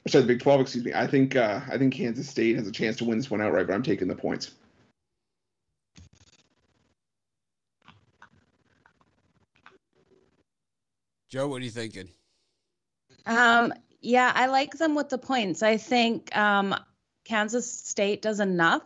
or 0.06 0.10
sorry, 0.10 0.22
the 0.22 0.28
Big 0.28 0.40
12, 0.40 0.60
excuse 0.60 0.84
me. 0.84 0.92
I 0.94 1.06
think 1.06 1.36
uh, 1.36 1.60
I 1.70 1.78
think 1.78 1.94
Kansas 1.94 2.28
State 2.28 2.56
has 2.56 2.66
a 2.66 2.72
chance 2.72 2.96
to 2.96 3.04
win 3.04 3.18
this 3.18 3.30
one 3.30 3.40
outright, 3.40 3.66
but 3.66 3.74
I'm 3.74 3.82
taking 3.82 4.08
the 4.08 4.14
points. 4.14 4.50
Joe, 11.30 11.48
what 11.48 11.62
are 11.62 11.64
you 11.64 11.70
thinking? 11.70 12.08
Um, 13.26 13.72
yeah, 14.00 14.30
I 14.34 14.46
like 14.46 14.74
them 14.74 14.94
with 14.94 15.08
the 15.08 15.18
points. 15.18 15.62
I 15.62 15.78
think 15.78 16.36
um, 16.36 16.76
Kansas 17.24 17.70
State 17.72 18.22
does 18.22 18.38
enough 18.38 18.82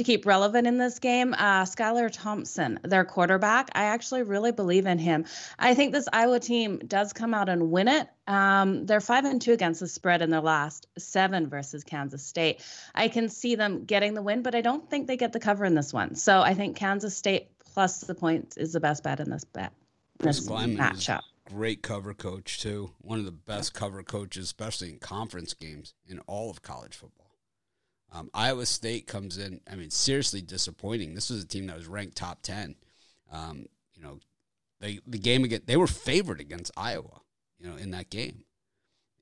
to 0.00 0.04
keep 0.04 0.24
relevant 0.24 0.66
in 0.66 0.78
this 0.78 0.98
game. 0.98 1.34
Uh, 1.34 1.64
Skylar 1.64 2.08
Thompson, 2.10 2.80
their 2.82 3.04
quarterback, 3.04 3.68
I 3.74 3.84
actually 3.84 4.22
really 4.22 4.50
believe 4.50 4.86
in 4.86 4.98
him. 4.98 5.26
I 5.58 5.74
think 5.74 5.92
this 5.92 6.08
Iowa 6.10 6.40
team 6.40 6.78
does 6.78 7.12
come 7.12 7.34
out 7.34 7.50
and 7.50 7.70
win 7.70 7.86
it. 7.86 8.08
Um, 8.26 8.86
they're 8.86 9.02
five 9.02 9.26
and 9.26 9.42
two 9.42 9.52
against 9.52 9.80
the 9.80 9.88
spread 9.88 10.22
in 10.22 10.30
their 10.30 10.40
last 10.40 10.86
seven 10.98 11.50
versus 11.50 11.84
Kansas 11.84 12.24
State. 12.24 12.62
I 12.94 13.08
can 13.08 13.28
see 13.28 13.56
them 13.56 13.84
getting 13.84 14.14
the 14.14 14.22
win, 14.22 14.40
but 14.40 14.54
I 14.54 14.62
don't 14.62 14.88
think 14.88 15.06
they 15.06 15.18
get 15.18 15.34
the 15.34 15.40
cover 15.40 15.66
in 15.66 15.74
this 15.74 15.92
one. 15.92 16.14
So 16.14 16.40
I 16.40 16.54
think 16.54 16.76
Kansas 16.76 17.14
State 17.14 17.50
plus 17.74 18.00
the 18.00 18.14
points 18.14 18.56
is 18.56 18.72
the 18.72 18.80
best 18.80 19.02
bet 19.02 19.20
in 19.20 19.28
this 19.28 19.44
bet. 19.44 19.72
Chris 20.18 20.38
This 20.38 20.48
matchup. 20.48 21.20
great 21.46 21.82
cover 21.82 22.14
coach 22.14 22.58
too. 22.58 22.92
One 23.02 23.18
of 23.18 23.26
the 23.26 23.32
best 23.32 23.74
cover 23.74 24.02
coaches, 24.02 24.44
especially 24.44 24.88
in 24.88 24.98
conference 24.98 25.52
games 25.52 25.92
in 26.06 26.20
all 26.20 26.48
of 26.48 26.62
college 26.62 26.96
football. 26.96 27.29
Um, 28.12 28.30
Iowa 28.34 28.66
State 28.66 29.06
comes 29.06 29.38
in. 29.38 29.60
I 29.70 29.76
mean, 29.76 29.90
seriously 29.90 30.42
disappointing. 30.42 31.14
This 31.14 31.30
was 31.30 31.44
a 31.44 31.46
team 31.46 31.66
that 31.66 31.76
was 31.76 31.86
ranked 31.86 32.16
top 32.16 32.42
ten. 32.42 32.74
Um, 33.30 33.66
you 33.94 34.02
know, 34.02 34.18
they 34.80 35.00
the 35.06 35.18
game 35.18 35.44
against 35.44 35.66
they 35.66 35.76
were 35.76 35.86
favored 35.86 36.40
against 36.40 36.72
Iowa. 36.76 37.20
You 37.58 37.68
know, 37.68 37.76
in 37.76 37.90
that 37.90 38.10
game, 38.10 38.44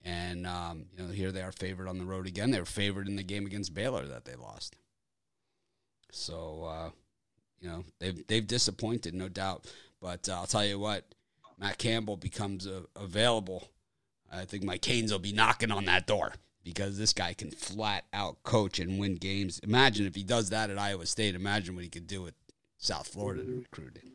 and 0.04 0.46
um, 0.46 0.86
you 0.96 1.02
know 1.02 1.12
here 1.12 1.32
they 1.32 1.42
are 1.42 1.52
favored 1.52 1.88
on 1.88 1.98
the 1.98 2.04
road 2.04 2.26
again. 2.26 2.50
They 2.50 2.60
were 2.60 2.64
favored 2.64 3.08
in 3.08 3.16
the 3.16 3.22
game 3.22 3.46
against 3.46 3.74
Baylor 3.74 4.06
that 4.06 4.24
they 4.24 4.36
lost. 4.36 4.76
So 6.12 6.64
uh, 6.64 6.90
you 7.60 7.68
know 7.68 7.84
they've 7.98 8.26
they've 8.26 8.46
disappointed, 8.46 9.14
no 9.14 9.28
doubt. 9.28 9.66
But 10.00 10.28
uh, 10.28 10.34
I'll 10.34 10.46
tell 10.46 10.64
you 10.64 10.78
what, 10.78 11.04
Matt 11.58 11.78
Campbell 11.78 12.16
becomes 12.16 12.66
uh, 12.66 12.82
available. 12.96 13.68
I 14.32 14.44
think 14.44 14.62
my 14.62 14.78
Canes 14.78 15.10
will 15.10 15.18
be 15.18 15.32
knocking 15.32 15.70
on 15.70 15.86
that 15.86 16.06
door 16.06 16.34
because 16.68 16.98
this 16.98 17.14
guy 17.14 17.32
can 17.32 17.50
flat 17.50 18.04
out 18.12 18.42
coach 18.42 18.78
and 18.78 18.98
win 18.98 19.14
games. 19.14 19.58
Imagine 19.60 20.06
if 20.06 20.14
he 20.14 20.22
does 20.22 20.50
that 20.50 20.68
at 20.68 20.78
Iowa 20.78 21.06
State. 21.06 21.34
Imagine 21.34 21.74
what 21.74 21.82
he 21.82 21.90
could 21.90 22.06
do 22.06 22.26
at 22.26 22.34
South 22.76 23.08
Florida 23.08 23.42
to 23.42 23.58
recruit 23.60 23.96
him. 23.96 24.12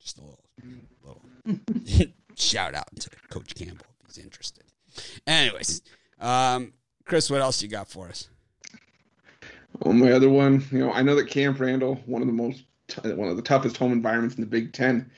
Just 0.00 0.18
a 0.18 0.22
little, 0.22 1.20
little 1.46 2.12
shout 2.36 2.74
out 2.74 2.88
to 2.98 3.10
Coach 3.28 3.54
Campbell 3.54 3.84
if 4.00 4.14
he's 4.14 4.24
interested. 4.24 4.64
Anyways, 5.26 5.82
um, 6.18 6.72
Chris, 7.04 7.30
what 7.30 7.42
else 7.42 7.62
you 7.62 7.68
got 7.68 7.88
for 7.88 8.08
us? 8.08 8.28
Well, 9.80 9.92
my 9.92 10.12
other 10.12 10.30
one, 10.30 10.64
you 10.70 10.78
know, 10.78 10.92
I 10.92 11.02
know 11.02 11.14
that 11.16 11.28
Camp 11.28 11.60
Randall, 11.60 11.96
one 12.06 12.22
of 12.22 12.26
the 12.26 12.32
most, 12.32 12.64
one 13.04 13.28
of 13.28 13.36
the 13.36 13.42
toughest 13.42 13.76
home 13.76 13.92
environments 13.92 14.36
in 14.36 14.40
the 14.40 14.46
Big 14.46 14.72
Ten, 14.72 15.10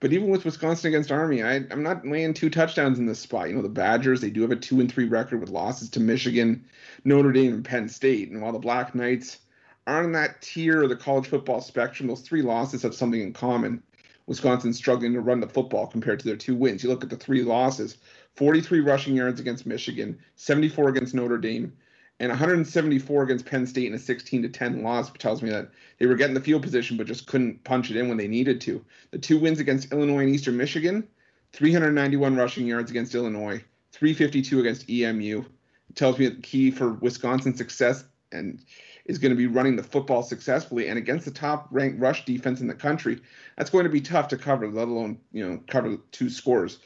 but 0.00 0.12
even 0.12 0.28
with 0.28 0.44
Wisconsin 0.44 0.88
against 0.88 1.10
Army, 1.10 1.42
I, 1.42 1.56
I'm 1.70 1.82
not 1.82 2.06
laying 2.06 2.34
two 2.34 2.50
touchdowns 2.50 2.98
in 2.98 3.06
this 3.06 3.18
spot. 3.18 3.48
You 3.48 3.56
know, 3.56 3.62
the 3.62 3.68
Badgers, 3.68 4.20
they 4.20 4.30
do 4.30 4.42
have 4.42 4.50
a 4.50 4.56
two 4.56 4.80
and 4.80 4.92
three 4.92 5.06
record 5.06 5.40
with 5.40 5.48
losses 5.48 5.88
to 5.90 6.00
Michigan, 6.00 6.64
Notre 7.04 7.32
Dame, 7.32 7.54
and 7.54 7.64
Penn 7.64 7.88
State. 7.88 8.30
And 8.30 8.42
while 8.42 8.52
the 8.52 8.58
Black 8.58 8.94
Knights 8.94 9.38
aren't 9.86 10.06
on 10.06 10.12
that 10.12 10.42
tier 10.42 10.82
of 10.82 10.90
the 10.90 10.96
college 10.96 11.28
football 11.28 11.60
spectrum, 11.62 12.08
those 12.08 12.20
three 12.20 12.42
losses 12.42 12.82
have 12.82 12.94
something 12.94 13.20
in 13.20 13.32
common. 13.32 13.82
Wisconsin's 14.26 14.76
struggling 14.76 15.12
to 15.14 15.20
run 15.20 15.40
the 15.40 15.48
football 15.48 15.86
compared 15.86 16.18
to 16.20 16.26
their 16.26 16.36
two 16.36 16.56
wins. 16.56 16.82
You 16.82 16.90
look 16.90 17.04
at 17.04 17.10
the 17.10 17.16
three 17.16 17.42
losses 17.42 17.96
43 18.34 18.80
rushing 18.80 19.16
yards 19.16 19.40
against 19.40 19.64
Michigan, 19.64 20.18
74 20.34 20.90
against 20.90 21.14
Notre 21.14 21.38
Dame, 21.38 21.72
and 22.18 22.30
174 22.30 23.24
against 23.24 23.44
Penn 23.44 23.66
State 23.66 23.88
in 23.88 23.94
a 23.94 23.98
16 23.98 24.42
to 24.42 24.48
10 24.48 24.82
loss, 24.82 25.10
tells 25.18 25.42
me 25.42 25.50
that 25.50 25.70
they 25.98 26.06
were 26.06 26.14
getting 26.14 26.34
the 26.34 26.40
field 26.40 26.62
position 26.62 26.96
but 26.96 27.06
just 27.06 27.26
couldn't 27.26 27.62
punch 27.64 27.90
it 27.90 27.96
in 27.96 28.08
when 28.08 28.16
they 28.16 28.28
needed 28.28 28.60
to. 28.62 28.84
The 29.10 29.18
two 29.18 29.38
wins 29.38 29.60
against 29.60 29.92
Illinois 29.92 30.20
and 30.20 30.30
Eastern 30.30 30.56
Michigan, 30.56 31.06
391 31.52 32.36
rushing 32.36 32.66
yards 32.66 32.90
against 32.90 33.14
Illinois, 33.14 33.62
352 33.92 34.60
against 34.60 34.88
EMU. 34.88 35.44
It 35.90 35.96
tells 35.96 36.18
me 36.18 36.26
that 36.26 36.36
the 36.36 36.42
key 36.42 36.70
for 36.70 36.94
Wisconsin's 36.94 37.58
success 37.58 38.04
and 38.32 38.60
is 39.04 39.18
going 39.18 39.30
to 39.30 39.36
be 39.36 39.46
running 39.46 39.76
the 39.76 39.82
football 39.82 40.22
successfully 40.22 40.88
and 40.88 40.98
against 40.98 41.26
the 41.26 41.30
top 41.30 41.68
ranked 41.70 42.00
rush 42.00 42.24
defense 42.24 42.60
in 42.60 42.66
the 42.66 42.74
country. 42.74 43.20
That's 43.56 43.70
going 43.70 43.84
to 43.84 43.90
be 43.90 44.00
tough 44.00 44.28
to 44.28 44.36
cover, 44.36 44.68
let 44.68 44.88
alone 44.88 45.18
you 45.32 45.46
know 45.46 45.60
cover 45.68 45.98
two 46.12 46.30
scores. 46.30 46.78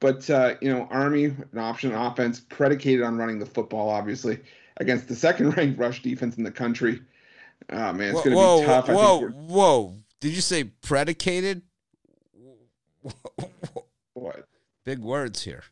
But 0.00 0.28
uh, 0.30 0.54
you 0.60 0.72
know, 0.72 0.88
Army 0.90 1.24
an 1.24 1.58
option 1.58 1.92
offense 1.92 2.40
predicated 2.40 3.02
on 3.02 3.18
running 3.18 3.38
the 3.38 3.46
football, 3.46 3.90
obviously 3.90 4.40
against 4.78 5.08
the 5.08 5.14
second 5.14 5.56
ranked 5.56 5.78
rush 5.78 6.02
defense 6.02 6.36
in 6.36 6.44
the 6.44 6.50
country. 6.50 7.00
Oh 7.70 7.92
man, 7.92 8.14
it's 8.14 8.22
going 8.22 8.36
to 8.36 8.60
be 8.60 8.66
tough. 8.66 8.88
Whoa, 8.88 9.28
whoa! 9.28 9.94
Did 10.20 10.32
you 10.34 10.40
say 10.40 10.64
predicated? 10.64 11.62
What? 14.14 14.46
Big 14.84 14.98
words 14.98 15.42
here. 15.42 15.62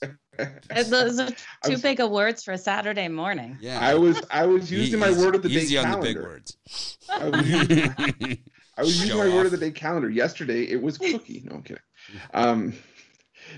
Those 0.88 1.18
are 1.18 1.28
too 1.28 1.72
was- 1.72 1.82
big 1.82 2.00
of 2.00 2.10
words 2.10 2.42
for 2.42 2.56
Saturday 2.56 3.08
morning. 3.08 3.56
Yeah, 3.60 3.78
I 3.80 3.94
was 3.94 4.20
I 4.30 4.46
was 4.46 4.70
using 4.70 4.98
my 4.98 5.10
word 5.10 5.34
of 5.34 5.42
the 5.42 5.48
day 5.48 5.56
easy 5.56 5.78
on 5.78 5.84
calendar. 5.84 6.08
the 6.08 6.14
big 6.14 6.22
words. 6.22 6.98
I 7.10 7.28
was 7.28 7.48
using, 7.48 7.94
I 8.76 8.80
was 8.82 9.00
using 9.00 9.08
Show 9.10 9.18
my 9.18 9.34
word 9.34 9.46
of 9.46 9.52
the 9.52 9.58
day 9.58 9.70
calendar. 9.70 10.10
Yesterday 10.10 10.64
it 10.64 10.82
was 10.82 10.98
cookie. 10.98 11.42
No, 11.44 11.56
I'm 11.56 11.62
kidding. 11.62 11.82
Um, 12.34 12.74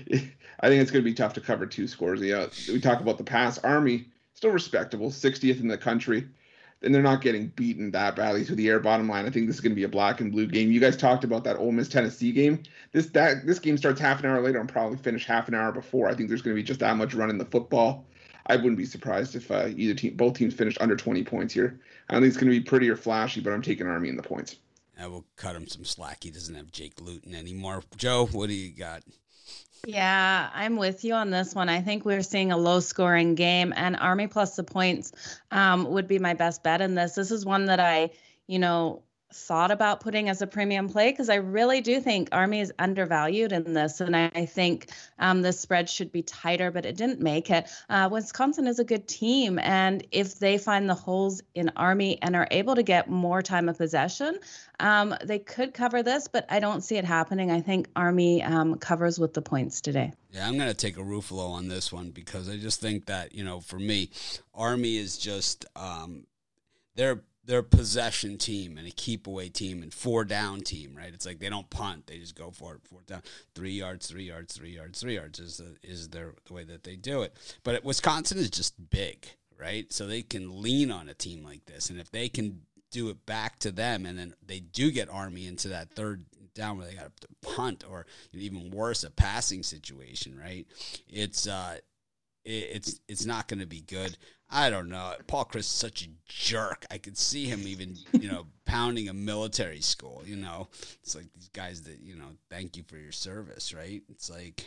I 0.09 0.69
think 0.69 0.81
it's 0.81 0.89
going 0.89 1.03
to 1.03 1.09
be 1.09 1.13
tough 1.13 1.33
to 1.33 1.41
cover 1.41 1.65
two 1.65 1.85
scores. 1.85 2.21
Yeah, 2.21 2.47
we 2.69 2.79
talk 2.79 3.01
about 3.01 3.17
the 3.17 3.25
pass. 3.25 3.57
Army 3.57 4.05
still 4.37 4.51
respectable, 4.51 5.09
60th 5.09 5.59
in 5.59 5.67
the 5.67 5.77
country. 5.77 6.27
And 6.83 6.93
they're 6.93 7.01
not 7.01 7.21
getting 7.21 7.47
beaten 7.47 7.89
that 7.91 8.15
badly 8.15 8.45
to 8.45 8.53
the 8.53 8.69
air. 8.69 8.79
Bottom 8.79 9.09
line, 9.09 9.25
I 9.25 9.31
think 9.31 9.47
this 9.47 9.55
is 9.55 9.61
going 9.61 9.71
to 9.71 9.75
be 9.75 9.83
a 9.83 9.89
black 9.89 10.21
and 10.21 10.31
blue 10.31 10.45
game. 10.45 10.71
You 10.71 10.79
guys 10.79 10.95
talked 10.95 11.23
about 11.23 11.43
that 11.45 11.57
Ole 11.57 11.71
Miss 11.71 11.89
Tennessee 11.89 12.31
game. 12.31 12.61
This 12.91 13.07
that 13.07 13.47
this 13.47 13.57
game 13.57 13.79
starts 13.79 13.99
half 13.99 14.19
an 14.19 14.27
hour 14.27 14.39
later 14.39 14.59
and 14.59 14.69
probably 14.69 14.99
finish 14.99 15.25
half 15.25 15.47
an 15.47 15.55
hour 15.55 15.71
before. 15.71 16.07
I 16.07 16.13
think 16.13 16.29
there's 16.29 16.43
going 16.43 16.55
to 16.55 16.61
be 16.61 16.65
just 16.65 16.81
that 16.81 16.95
much 16.97 17.15
running 17.15 17.39
the 17.39 17.45
football. 17.45 18.05
I 18.45 18.57
wouldn't 18.57 18.77
be 18.77 18.85
surprised 18.85 19.35
if 19.35 19.49
uh, 19.49 19.69
either 19.75 19.95
team, 19.95 20.15
both 20.15 20.35
teams, 20.35 20.53
finished 20.53 20.77
under 20.79 20.95
20 20.95 21.23
points 21.23 21.51
here. 21.51 21.79
I 22.07 22.13
don't 22.13 22.21
think 22.21 22.29
it's 22.29 22.37
going 22.39 22.53
to 22.53 22.59
be 22.59 22.63
pretty 22.63 22.87
or 22.91 22.95
flashy, 22.95 23.41
but 23.41 23.53
I'm 23.53 23.63
taking 23.63 23.87
Army 23.87 24.09
in 24.09 24.15
the 24.15 24.21
points. 24.21 24.57
I 24.99 25.07
will 25.07 25.25
cut 25.35 25.55
him 25.55 25.67
some 25.67 25.83
slack. 25.83 26.23
He 26.23 26.29
doesn't 26.29 26.53
have 26.53 26.71
Jake 26.71 27.01
Luton 27.01 27.33
anymore. 27.33 27.81
Joe, 27.97 28.27
what 28.27 28.49
do 28.49 28.53
you 28.53 28.71
got? 28.71 29.01
Yeah, 29.85 30.49
I'm 30.53 30.75
with 30.75 31.03
you 31.05 31.13
on 31.13 31.29
this 31.29 31.55
one. 31.55 31.69
I 31.69 31.81
think 31.81 32.03
we're 32.03 32.23
seeing 32.23 32.51
a 32.51 32.57
low 32.57 32.79
scoring 32.81 33.35
game, 33.35 33.73
and 33.75 33.95
Army 33.95 34.27
plus 34.27 34.55
the 34.55 34.63
points 34.63 35.11
um, 35.51 35.89
would 35.91 36.07
be 36.07 36.19
my 36.19 36.33
best 36.33 36.63
bet 36.63 36.81
in 36.81 36.95
this. 36.95 37.15
This 37.15 37.31
is 37.31 37.45
one 37.45 37.65
that 37.65 37.79
I, 37.79 38.09
you 38.47 38.59
know, 38.59 39.03
thought 39.33 39.71
about 39.71 39.99
putting 39.99 40.29
as 40.29 40.41
a 40.41 40.47
premium 40.47 40.87
play 40.87 41.11
because 41.11 41.29
I 41.29 41.35
really 41.35 41.81
do 41.81 41.99
think 41.99 42.29
Army 42.31 42.61
is 42.61 42.71
undervalued 42.79 43.51
in 43.51 43.73
this, 43.73 43.99
and 43.99 44.15
I, 44.15 44.31
I 44.33 44.45
think 44.45 44.89
um, 45.19 45.41
the 45.41 45.51
spread 45.51 45.89
should 45.89 46.11
be 46.11 46.21
tighter, 46.23 46.71
but 46.71 46.85
it 46.85 46.95
didn't 46.95 47.19
make 47.19 47.49
it. 47.49 47.67
Uh, 47.89 48.07
Wisconsin 48.11 48.67
is 48.67 48.79
a 48.79 48.83
good 48.85 49.07
team, 49.07 49.59
and 49.59 50.05
if 50.11 50.39
they 50.39 50.57
find 50.57 50.89
the 50.89 50.93
holes 50.93 51.41
in 51.55 51.71
Army 51.75 52.21
and 52.21 52.35
are 52.35 52.47
able 52.51 52.75
to 52.75 52.83
get 52.83 53.09
more 53.09 53.41
time 53.41 53.67
of 53.67 53.77
possession, 53.77 54.39
um, 54.79 55.13
they 55.23 55.39
could 55.39 55.73
cover 55.73 56.03
this, 56.03 56.27
but 56.27 56.45
I 56.49 56.59
don't 56.59 56.81
see 56.81 56.95
it 56.95 57.05
happening. 57.05 57.51
I 57.51 57.61
think 57.61 57.89
Army 57.95 58.43
um, 58.43 58.75
covers 58.75 59.19
with 59.19 59.33
the 59.33 59.41
points 59.41 59.81
today. 59.81 60.13
Yeah, 60.31 60.47
I'm 60.47 60.55
going 60.55 60.69
to 60.69 60.73
take 60.73 60.97
a 60.97 61.01
Ruffalo 61.01 61.49
on 61.49 61.67
this 61.67 61.91
one 61.91 62.11
because 62.11 62.49
I 62.49 62.57
just 62.57 62.79
think 62.79 63.07
that, 63.07 63.33
you 63.33 63.43
know, 63.43 63.59
for 63.59 63.79
me, 63.79 64.11
Army 64.53 64.97
is 64.97 65.17
just 65.17 65.65
um 65.75 66.25
they're 66.95 67.21
they're 67.47 67.59
a 67.59 67.63
possession 67.63 68.37
team 68.37 68.77
and 68.77 68.85
a 68.85 68.91
keep 68.91 69.25
away 69.25 69.47
team 69.49 69.81
and 69.81 69.93
four 69.93 70.25
down 70.25 70.59
team, 70.61 70.93
right? 70.95 71.13
It's 71.13 71.25
like 71.25 71.39
they 71.39 71.49
don't 71.49 71.69
punt, 71.69 72.07
they 72.07 72.19
just 72.19 72.35
go 72.35 72.51
for 72.51 72.75
it, 72.75 72.81
four 72.83 72.99
down, 73.07 73.23
three 73.55 73.71
yards, 73.71 74.07
three 74.07 74.25
yards, 74.25 74.55
three 74.55 74.71
yards, 74.71 74.99
three 74.99 75.15
yards 75.15 75.39
is 75.39 75.57
the, 75.57 75.77
is 75.81 76.09
their 76.09 76.33
the 76.45 76.53
way 76.53 76.65
that 76.65 76.83
they 76.83 76.97
do 76.97 77.21
it. 77.23 77.33
But 77.63 77.83
Wisconsin 77.83 78.37
is 78.37 78.49
just 78.49 78.89
big, 78.89 79.25
right? 79.57 79.91
So 79.91 80.05
they 80.05 80.21
can 80.21 80.61
lean 80.61 80.91
on 80.91 81.07
a 81.09 81.13
team 81.13 81.43
like 81.43 81.65
this, 81.65 81.89
and 81.89 81.99
if 81.99 82.11
they 82.11 82.27
can 82.27 82.61
do 82.91 83.09
it 83.09 83.25
back 83.25 83.59
to 83.59 83.71
them, 83.71 84.05
and 84.05 84.19
then 84.19 84.33
they 84.45 84.59
do 84.59 84.91
get 84.91 85.09
Army 85.09 85.47
into 85.47 85.69
that 85.69 85.91
third 85.91 86.25
down 86.53 86.77
where 86.77 86.87
they 86.87 86.95
got 86.95 87.15
to 87.21 87.27
punt, 87.41 87.85
or 87.89 88.05
even 88.33 88.71
worse, 88.71 89.03
a 89.03 89.11
passing 89.11 89.63
situation, 89.63 90.37
right? 90.37 90.67
It's 91.07 91.47
uh, 91.47 91.77
it, 92.43 92.49
it's 92.49 92.99
it's 93.07 93.25
not 93.25 93.47
going 93.47 93.59
to 93.59 93.67
be 93.67 93.81
good. 93.81 94.17
I 94.49 94.69
don't 94.69 94.89
know. 94.89 95.13
Paul 95.27 95.45
Chryst 95.45 95.57
is 95.59 95.65
such 95.67 96.03
a 96.03 96.09
jerk. 96.25 96.85
I 96.89 96.97
could 96.97 97.17
see 97.17 97.45
him 97.45 97.67
even, 97.67 97.97
you 98.13 98.29
know, 98.31 98.45
pounding 98.65 99.09
a 99.09 99.13
military 99.13 99.81
school. 99.81 100.23
You 100.25 100.37
know, 100.37 100.69
it's 101.03 101.15
like 101.15 101.25
these 101.33 101.49
guys 101.49 101.81
that 101.83 101.99
you 102.01 102.15
know, 102.15 102.27
thank 102.49 102.77
you 102.77 102.83
for 102.87 102.97
your 102.97 103.11
service, 103.11 103.73
right? 103.73 104.01
It's 104.09 104.29
like. 104.29 104.65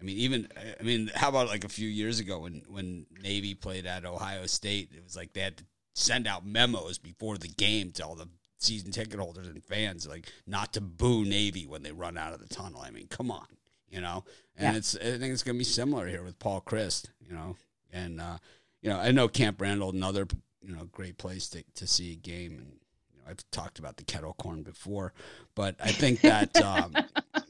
I 0.00 0.02
mean, 0.02 0.16
even 0.16 0.48
I 0.56 0.82
mean, 0.82 1.10
how 1.14 1.28
about 1.28 1.48
like 1.48 1.64
a 1.64 1.68
few 1.68 1.86
years 1.86 2.20
ago 2.20 2.38
when 2.38 2.62
when 2.68 3.04
Navy 3.22 3.54
played 3.54 3.84
at 3.84 4.06
Ohio 4.06 4.46
State? 4.46 4.92
It 4.96 5.04
was 5.04 5.14
like 5.14 5.34
they 5.34 5.42
had 5.42 5.58
to 5.58 5.64
send 5.92 6.26
out 6.26 6.46
memos 6.46 6.96
before 6.96 7.36
the 7.36 7.48
game 7.48 7.90
to 7.92 8.06
all 8.06 8.14
the 8.14 8.26
season 8.56 8.92
ticket 8.92 9.20
holders 9.20 9.46
and 9.48 9.62
fans, 9.62 10.06
like 10.08 10.26
not 10.46 10.72
to 10.72 10.80
boo 10.80 11.26
Navy 11.26 11.66
when 11.66 11.82
they 11.82 11.92
run 11.92 12.16
out 12.16 12.32
of 12.32 12.40
the 12.40 12.48
tunnel. 12.48 12.80
I 12.80 12.90
mean, 12.90 13.08
come 13.08 13.30
on, 13.30 13.44
you 13.90 14.00
know. 14.00 14.24
And 14.56 14.72
Yeah. 14.72 14.78
it's 14.78 14.96
I 14.96 15.18
think 15.18 15.34
it's 15.34 15.42
gonna 15.42 15.58
be 15.58 15.64
similar 15.64 16.08
here 16.08 16.22
with 16.22 16.38
Paul 16.38 16.62
Chryst, 16.62 17.10
you 17.20 17.34
know. 17.34 17.56
And 17.92 18.22
uh, 18.22 18.38
you 18.82 18.90
know, 18.90 18.98
I 18.98 19.10
know 19.10 19.28
Camp 19.28 19.60
Randall, 19.60 19.90
another 19.90 20.26
you 20.62 20.74
know 20.74 20.84
great 20.84 21.18
place 21.18 21.48
to 21.50 21.62
to 21.74 21.86
see 21.86 22.12
a 22.12 22.16
game, 22.16 22.52
and 22.58 22.72
you 23.12 23.18
know, 23.18 23.30
I've 23.30 23.50
talked 23.50 23.78
about 23.78 23.96
the 23.96 24.04
kettle 24.04 24.34
corn 24.34 24.62
before, 24.62 25.12
but 25.54 25.76
I 25.80 25.92
think 25.92 26.20
that 26.22 26.60
um, 26.62 26.94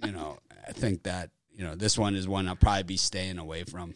you 0.04 0.12
know, 0.12 0.38
I 0.66 0.72
think 0.72 1.04
that 1.04 1.30
you 1.52 1.64
know 1.64 1.74
this 1.74 1.98
one 1.98 2.14
is 2.14 2.28
one 2.28 2.48
I'll 2.48 2.56
probably 2.56 2.84
be 2.84 2.96
staying 2.96 3.38
away 3.38 3.64
from. 3.64 3.94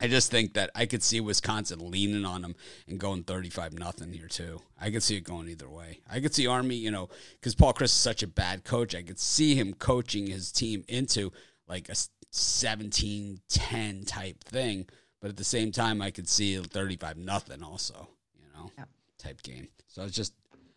I 0.00 0.06
just 0.06 0.30
think 0.30 0.54
that 0.54 0.70
I 0.76 0.86
could 0.86 1.02
see 1.02 1.20
Wisconsin 1.20 1.90
leaning 1.90 2.24
on 2.24 2.42
them 2.42 2.54
and 2.86 3.00
going 3.00 3.24
thirty-five 3.24 3.76
nothing 3.76 4.12
here 4.12 4.28
too. 4.28 4.60
I 4.80 4.90
could 4.90 5.02
see 5.02 5.16
it 5.16 5.24
going 5.24 5.48
either 5.48 5.68
way. 5.68 6.00
I 6.08 6.20
could 6.20 6.34
see 6.34 6.46
Army, 6.46 6.76
you 6.76 6.92
know, 6.92 7.08
because 7.32 7.56
Paul 7.56 7.72
Chryst 7.72 7.84
is 7.84 7.92
such 7.92 8.22
a 8.22 8.28
bad 8.28 8.62
coach. 8.62 8.94
I 8.94 9.02
could 9.02 9.18
see 9.18 9.56
him 9.56 9.74
coaching 9.74 10.28
his 10.28 10.52
team 10.52 10.84
into 10.86 11.32
like 11.66 11.88
a 11.88 11.96
17-10 12.32 14.06
type 14.06 14.44
thing, 14.44 14.86
but 15.20 15.30
at 15.30 15.36
the 15.36 15.44
same 15.44 15.72
time, 15.72 16.00
I 16.02 16.10
could 16.10 16.28
see 16.28 16.56
thirty-five 16.58 17.16
nothing 17.16 17.62
also, 17.62 18.08
you 18.38 18.46
know, 18.54 18.70
Yep. 18.78 18.88
type 19.18 19.42
game. 19.42 19.68
So 19.86 20.02
it's 20.02 20.14
just, 20.14 20.34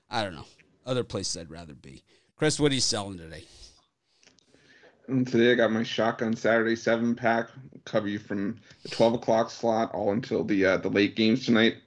I 0.09 0.23
don't 0.23 0.33
know, 0.35 0.45
other 0.85 1.03
places 1.03 1.37
I'd 1.37 1.51
rather 1.51 1.73
be. 1.73 2.03
Chris, 2.35 2.59
what 2.59 2.71
are 2.71 2.75
you 2.75 2.81
selling 2.81 3.17
today? 3.17 3.43
And 5.07 5.27
today 5.27 5.51
I 5.51 5.55
got 5.55 5.71
my 5.71 5.83
shotgun 5.83 6.35
Saturday 6.35 6.75
seven 6.75 7.15
pack. 7.15 7.49
Cover 7.85 8.07
you 8.07 8.19
from 8.19 8.59
the 8.83 8.89
twelve 8.89 9.13
o'clock 9.13 9.49
slot 9.49 9.91
all 9.93 10.11
until 10.11 10.43
the 10.43 10.65
uh, 10.65 10.77
the 10.77 10.89
late 10.89 11.15
games 11.15 11.45
tonight. 11.45 11.77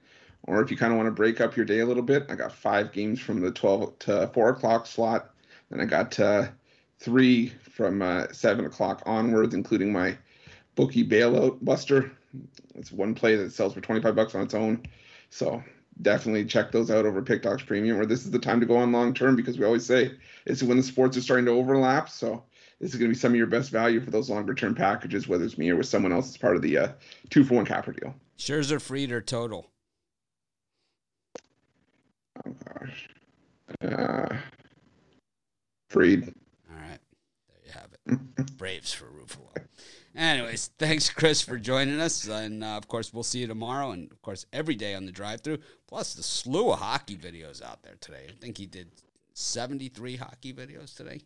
Or 0.43 0.61
if 0.61 0.69
you 0.69 0.77
kind 0.77 0.93
of 0.93 0.97
want 0.97 1.07
to 1.07 1.11
break 1.11 1.41
up 1.41 1.55
your 1.55 1.65
day 1.65 1.79
a 1.79 1.85
little 1.85 2.03
bit, 2.03 2.27
I 2.29 2.35
got 2.35 2.51
five 2.51 2.91
games 2.91 3.19
from 3.19 3.41
the 3.41 3.51
twelve 3.51 3.97
to 3.99 4.29
four 4.33 4.49
o'clock 4.49 4.85
slot. 4.85 5.31
And 5.71 5.81
I 5.81 5.85
got 5.85 6.19
uh, 6.19 6.49
three 6.99 7.49
from 7.71 8.01
uh, 8.03 8.27
seven 8.31 8.65
o'clock 8.65 9.01
onwards, 9.07 9.55
including 9.55 9.91
my 9.91 10.15
bookie 10.75 11.07
bailout 11.07 11.57
buster. 11.63 12.11
It's 12.75 12.91
one 12.91 13.15
play 13.15 13.35
that 13.35 13.51
sells 13.51 13.73
for 13.73 13.81
twenty 13.81 14.01
five 14.01 14.15
bucks 14.15 14.35
on 14.35 14.41
its 14.41 14.53
own. 14.53 14.83
So 15.29 15.63
definitely 16.01 16.45
check 16.45 16.71
those 16.71 16.91
out 16.91 17.05
over 17.05 17.21
Pick 17.21 17.41
Dogs 17.41 17.63
Premium. 17.63 17.99
Or 17.99 18.05
this 18.05 18.25
is 18.25 18.31
the 18.31 18.39
time 18.39 18.59
to 18.59 18.65
go 18.65 18.77
on 18.77 18.91
long 18.91 19.13
term 19.13 19.35
because 19.35 19.57
we 19.57 19.65
always 19.65 19.85
say 19.85 20.11
it's 20.45 20.63
when 20.63 20.77
the 20.77 20.83
sports 20.83 21.17
are 21.17 21.21
starting 21.21 21.45
to 21.45 21.51
overlap. 21.51 22.09
So 22.09 22.43
this 22.79 22.91
is 22.93 22.99
going 22.99 23.09
to 23.09 23.15
be 23.15 23.19
some 23.19 23.31
of 23.31 23.37
your 23.37 23.47
best 23.47 23.71
value 23.71 24.01
for 24.01 24.11
those 24.11 24.29
longer 24.29 24.53
term 24.53 24.75
packages, 24.75 25.27
whether 25.27 25.45
it's 25.45 25.57
me 25.57 25.69
or 25.69 25.77
with 25.77 25.87
someone 25.87 26.11
else 26.11 26.29
as 26.29 26.37
part 26.37 26.55
of 26.55 26.61
the 26.61 26.77
uh, 26.77 26.87
two 27.29 27.43
for 27.43 27.55
one 27.55 27.65
capper 27.65 27.93
deal. 27.93 28.13
Scherzer, 28.37 28.81
Fried, 28.81 29.11
or 29.11 29.21
total? 29.21 29.71
Oh 32.45 32.51
gosh, 32.79 33.09
uh, 33.81 34.35
Fried. 35.89 36.33
All 36.69 36.75
right, 36.77 36.99
there 37.47 37.59
you 37.65 37.71
have 37.71 37.87
it. 37.93 38.57
Braves 38.57 38.93
for 38.93 39.05
Ruffalo. 39.05 39.65
Anyways, 40.15 40.67
thanks, 40.79 41.09
Chris, 41.09 41.41
for 41.41 41.57
joining 41.57 41.99
us. 41.99 42.27
And 42.27 42.63
uh, 42.63 42.77
of 42.77 42.87
course, 42.87 43.13
we'll 43.13 43.23
see 43.23 43.39
you 43.39 43.47
tomorrow. 43.47 43.91
And 43.91 44.11
of 44.11 44.21
course, 44.21 44.45
every 44.53 44.75
day 44.75 44.95
on 44.95 45.05
the 45.05 45.11
drive 45.11 45.41
through. 45.41 45.59
Plus, 45.87 46.13
the 46.13 46.23
slew 46.23 46.71
of 46.71 46.79
hockey 46.79 47.15
videos 47.17 47.61
out 47.61 47.83
there 47.83 47.95
today. 47.99 48.27
I 48.29 48.33
think 48.39 48.57
he 48.57 48.65
did 48.65 48.89
73 49.33 50.15
hockey 50.15 50.53
videos 50.53 50.95
today. 50.95 51.21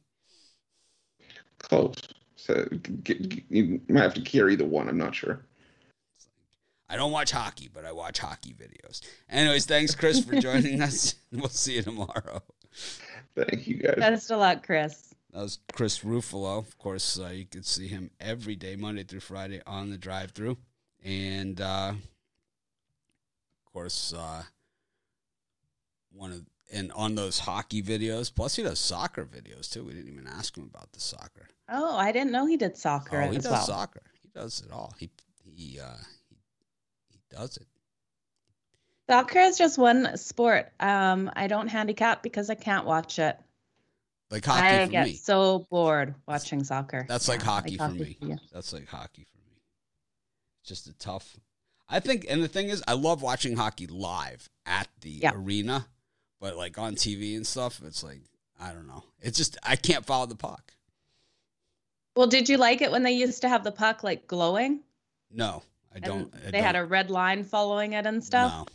Close. 1.60 1.96
So 2.36 2.66
g- 3.04 3.14
g- 3.20 3.44
you 3.50 3.82
might 3.90 4.02
have 4.04 4.14
to 4.14 4.22
carry 4.22 4.56
the 4.56 4.66
one. 4.66 4.88
I'm 4.88 4.98
not 4.98 5.14
sure. 5.14 5.42
I 6.92 6.96
don't 6.96 7.12
watch 7.12 7.32
hockey, 7.32 7.70
but 7.72 7.86
I 7.86 7.92
watch 7.92 8.18
hockey 8.20 8.54
videos. 8.54 9.02
Anyways, 9.30 9.66
thanks, 9.66 9.94
Chris, 9.94 10.24
for 10.24 10.40
joining 10.40 10.82
us. 10.82 11.16
We'll 11.32 11.48
see 11.50 11.76
you 11.76 11.84
tomorrow. 11.84 12.42
Thank 13.36 13.68
you 13.68 13.76
guys. 13.76 13.94
Best 13.98 14.32
of 14.32 14.40
luck, 14.40 14.66
Chris. 14.66 15.09
That 15.32 15.42
was 15.42 15.60
Chris 15.74 16.00
Ruffalo. 16.00 16.58
Of 16.58 16.78
course, 16.78 17.20
uh, 17.20 17.28
you 17.28 17.46
can 17.46 17.64
see 17.64 17.88
him 17.88 18.10
every 18.20 18.56
day, 18.56 18.76
Monday 18.76 19.04
through 19.04 19.20
Friday, 19.20 19.62
on 19.68 19.92
the 19.92 19.98
drive-through, 19.98 20.58
and 21.04 21.62
uh, 21.62 21.94
of 21.94 23.74
course, 23.74 24.14
uh, 24.14 24.44
one 26.12 26.32
of 26.32 26.46
and 26.72 26.92
on 26.94 27.16
those 27.16 27.40
hockey 27.40 27.82
videos. 27.82 28.34
Plus, 28.34 28.56
he 28.56 28.64
does 28.64 28.80
soccer 28.80 29.26
videos 29.26 29.72
too. 29.72 29.84
We 29.84 29.94
didn't 29.94 30.12
even 30.12 30.28
ask 30.28 30.58
him 30.58 30.70
about 30.74 30.92
the 30.94 31.00
soccer. 31.00 31.48
Oh, 31.68 31.96
I 31.98 32.12
didn't 32.12 32.32
know 32.32 32.46
he 32.46 32.58
did 32.58 32.78
soccer 32.78 33.22
oh, 33.22 33.30
he 33.30 33.38
does 33.38 33.46
well. 33.46 33.66
soccer. 33.66 34.02
He 34.22 34.30
does 34.34 34.64
it 34.66 34.72
all. 34.72 34.94
He 34.98 35.10
he 35.44 35.80
uh, 35.80 36.04
he, 36.30 36.38
he 37.12 37.20
does 37.30 37.58
it. 37.58 37.68
Soccer 39.08 39.40
is 39.40 39.58
just 39.58 39.78
one 39.78 40.18
sport. 40.18 40.72
Um, 40.80 41.32
I 41.36 41.48
don't 41.48 41.68
handicap 41.68 42.22
because 42.22 42.50
I 42.50 42.56
can't 42.56 42.86
watch 42.86 43.18
it. 43.18 43.40
Like 44.32 44.46
hockey 44.46 44.68
I 44.68 44.86
for 44.86 44.92
get 44.92 45.08
me. 45.08 45.14
so 45.14 45.66
bored 45.72 46.14
watching 46.28 46.64
soccer. 46.64 47.06
That's 47.08 47.28
like 47.28 47.40
Yeah, 47.40 47.46
hockey 47.46 47.78
for 47.78 47.90
me. 47.90 48.18
you. 48.22 48.38
That's 48.54 48.72
like 48.74 48.88
hockey 48.88 49.24
for 49.32 49.38
me. 49.38 49.58
Just 50.64 50.88
a 50.88 50.94
tough. 50.94 51.36
I 51.88 52.00
think, 52.00 52.28
and 52.30 52.44
the 52.44 52.48
thing 52.48 52.70
is, 52.70 52.84
I 52.88 52.94
love 52.94 53.24
watching 53.24 53.56
hockey 53.58 53.88
live 53.88 54.48
at 54.68 54.88
the 55.02 55.10
Yeah. 55.10 55.32
arena, 55.34 55.88
but 56.40 56.56
like 56.56 56.78
on 56.78 56.94
TV 56.96 57.36
and 57.36 57.48
stuff, 57.48 57.82
it's 57.84 58.04
like 58.04 58.22
I 58.60 58.72
don't 58.74 58.88
know. 58.88 59.04
It's 59.22 59.38
just 59.38 59.58
I 59.64 59.76
can't 59.76 60.06
follow 60.06 60.26
the 60.28 60.36
puck. 60.36 60.74
Well, 62.16 62.28
did 62.28 62.50
you 62.50 62.58
like 62.58 62.82
it 62.82 62.92
when 62.92 63.04
they 63.04 63.14
used 63.14 63.42
to 63.42 63.50
have 63.50 63.64
the 63.64 63.72
puck 63.72 64.04
like 64.04 64.28
glowing? 64.28 64.82
No, 65.32 65.64
I 65.96 66.00
don't. 66.00 66.32
I 66.46 66.52
they 66.52 66.62
had 66.62 66.74
don't- 66.74 66.84
a 66.84 66.86
red 66.86 67.10
line 67.10 67.44
following 67.44 67.94
it 67.94 68.06
and 68.06 68.24
stuff. 68.24 68.68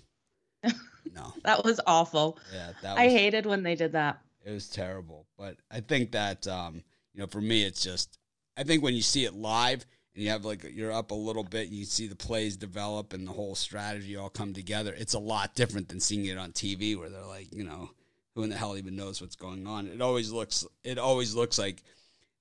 No, 0.64 0.70
no. 1.14 1.32
That 1.44 1.64
was 1.64 1.80
awful. 1.86 2.38
Yeah, 2.52 2.72
that 2.82 2.94
was, 2.94 2.98
I 2.98 3.08
hated 3.08 3.46
when 3.46 3.62
they 3.62 3.74
did 3.76 3.92
that. 3.92 4.18
It 4.44 4.50
was 4.50 4.68
terrible. 4.68 5.26
But 5.38 5.56
I 5.70 5.80
think 5.80 6.12
that 6.12 6.46
um, 6.46 6.82
you 7.12 7.20
know, 7.20 7.26
for 7.26 7.40
me, 7.40 7.64
it's 7.64 7.82
just 7.82 8.18
I 8.56 8.62
think 8.62 8.82
when 8.82 8.94
you 8.94 9.02
see 9.02 9.24
it 9.24 9.34
live 9.34 9.84
and 10.14 10.22
you 10.22 10.30
have 10.30 10.44
like 10.44 10.64
you're 10.70 10.92
up 10.92 11.10
a 11.10 11.14
little 11.14 11.44
bit, 11.44 11.68
and 11.68 11.76
you 11.76 11.84
see 11.84 12.06
the 12.06 12.16
plays 12.16 12.56
develop 12.56 13.12
and 13.12 13.26
the 13.26 13.32
whole 13.32 13.54
strategy 13.54 14.16
all 14.16 14.28
come 14.28 14.52
together. 14.52 14.94
It's 14.96 15.14
a 15.14 15.18
lot 15.18 15.54
different 15.54 15.88
than 15.88 16.00
seeing 16.00 16.26
it 16.26 16.38
on 16.38 16.52
TV 16.52 16.96
where 16.98 17.08
they're 17.08 17.24
like, 17.24 17.54
you 17.54 17.64
know, 17.64 17.90
who 18.34 18.42
in 18.42 18.50
the 18.50 18.56
hell 18.56 18.76
even 18.76 18.96
knows 18.96 19.20
what's 19.20 19.36
going 19.36 19.66
on? 19.66 19.86
It 19.86 20.00
always 20.00 20.30
looks 20.30 20.66
it 20.82 20.98
always 20.98 21.34
looks 21.34 21.58
like 21.58 21.82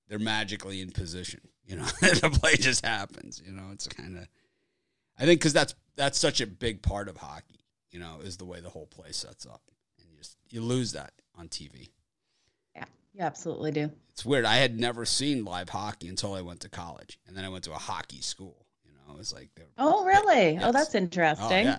they're 0.08 0.18
magically 0.18 0.80
in 0.82 0.90
position. 0.90 1.40
You 1.66 1.76
know, 1.76 1.84
the 2.00 2.38
play 2.40 2.56
just 2.56 2.84
happens. 2.84 3.42
You 3.44 3.52
know, 3.52 3.70
it's 3.72 3.88
kind 3.88 4.18
of 4.18 4.28
I 5.18 5.24
think 5.24 5.40
because 5.40 5.54
that's 5.54 5.74
that's 5.96 6.18
such 6.18 6.40
a 6.40 6.46
big 6.46 6.82
part 6.82 7.08
of 7.08 7.16
hockey. 7.16 7.60
You 7.90 8.00
know, 8.00 8.18
is 8.22 8.36
the 8.36 8.44
way 8.44 8.60
the 8.60 8.68
whole 8.68 8.86
play 8.86 9.12
sets 9.12 9.46
up, 9.46 9.62
and 9.98 10.08
you 10.10 10.18
just 10.18 10.36
you 10.50 10.60
lose 10.60 10.92
that 10.92 11.12
on 11.38 11.48
TV. 11.48 11.88
Yeah, 12.74 12.84
you 13.12 13.20
absolutely 13.22 13.70
do. 13.72 13.90
It's 14.12 14.24
weird. 14.24 14.44
I 14.44 14.56
had 14.56 14.78
never 14.78 15.04
seen 15.04 15.44
live 15.44 15.68
hockey 15.68 16.08
until 16.08 16.34
I 16.34 16.40
went 16.40 16.60
to 16.60 16.68
college, 16.68 17.18
and 17.26 17.36
then 17.36 17.44
I 17.44 17.48
went 17.48 17.64
to 17.64 17.72
a 17.72 17.78
hockey 17.78 18.20
school. 18.20 18.66
You 18.84 18.92
know, 18.92 19.14
it 19.14 19.18
was 19.18 19.32
like, 19.32 19.50
they 19.56 19.62
were- 19.62 19.68
Oh, 19.78 20.04
really? 20.04 20.48
Oh, 20.48 20.52
yes. 20.52 20.62
Oh, 20.64 20.72
that's 20.72 20.94
interesting. 20.94 21.66
Oh 21.68 21.78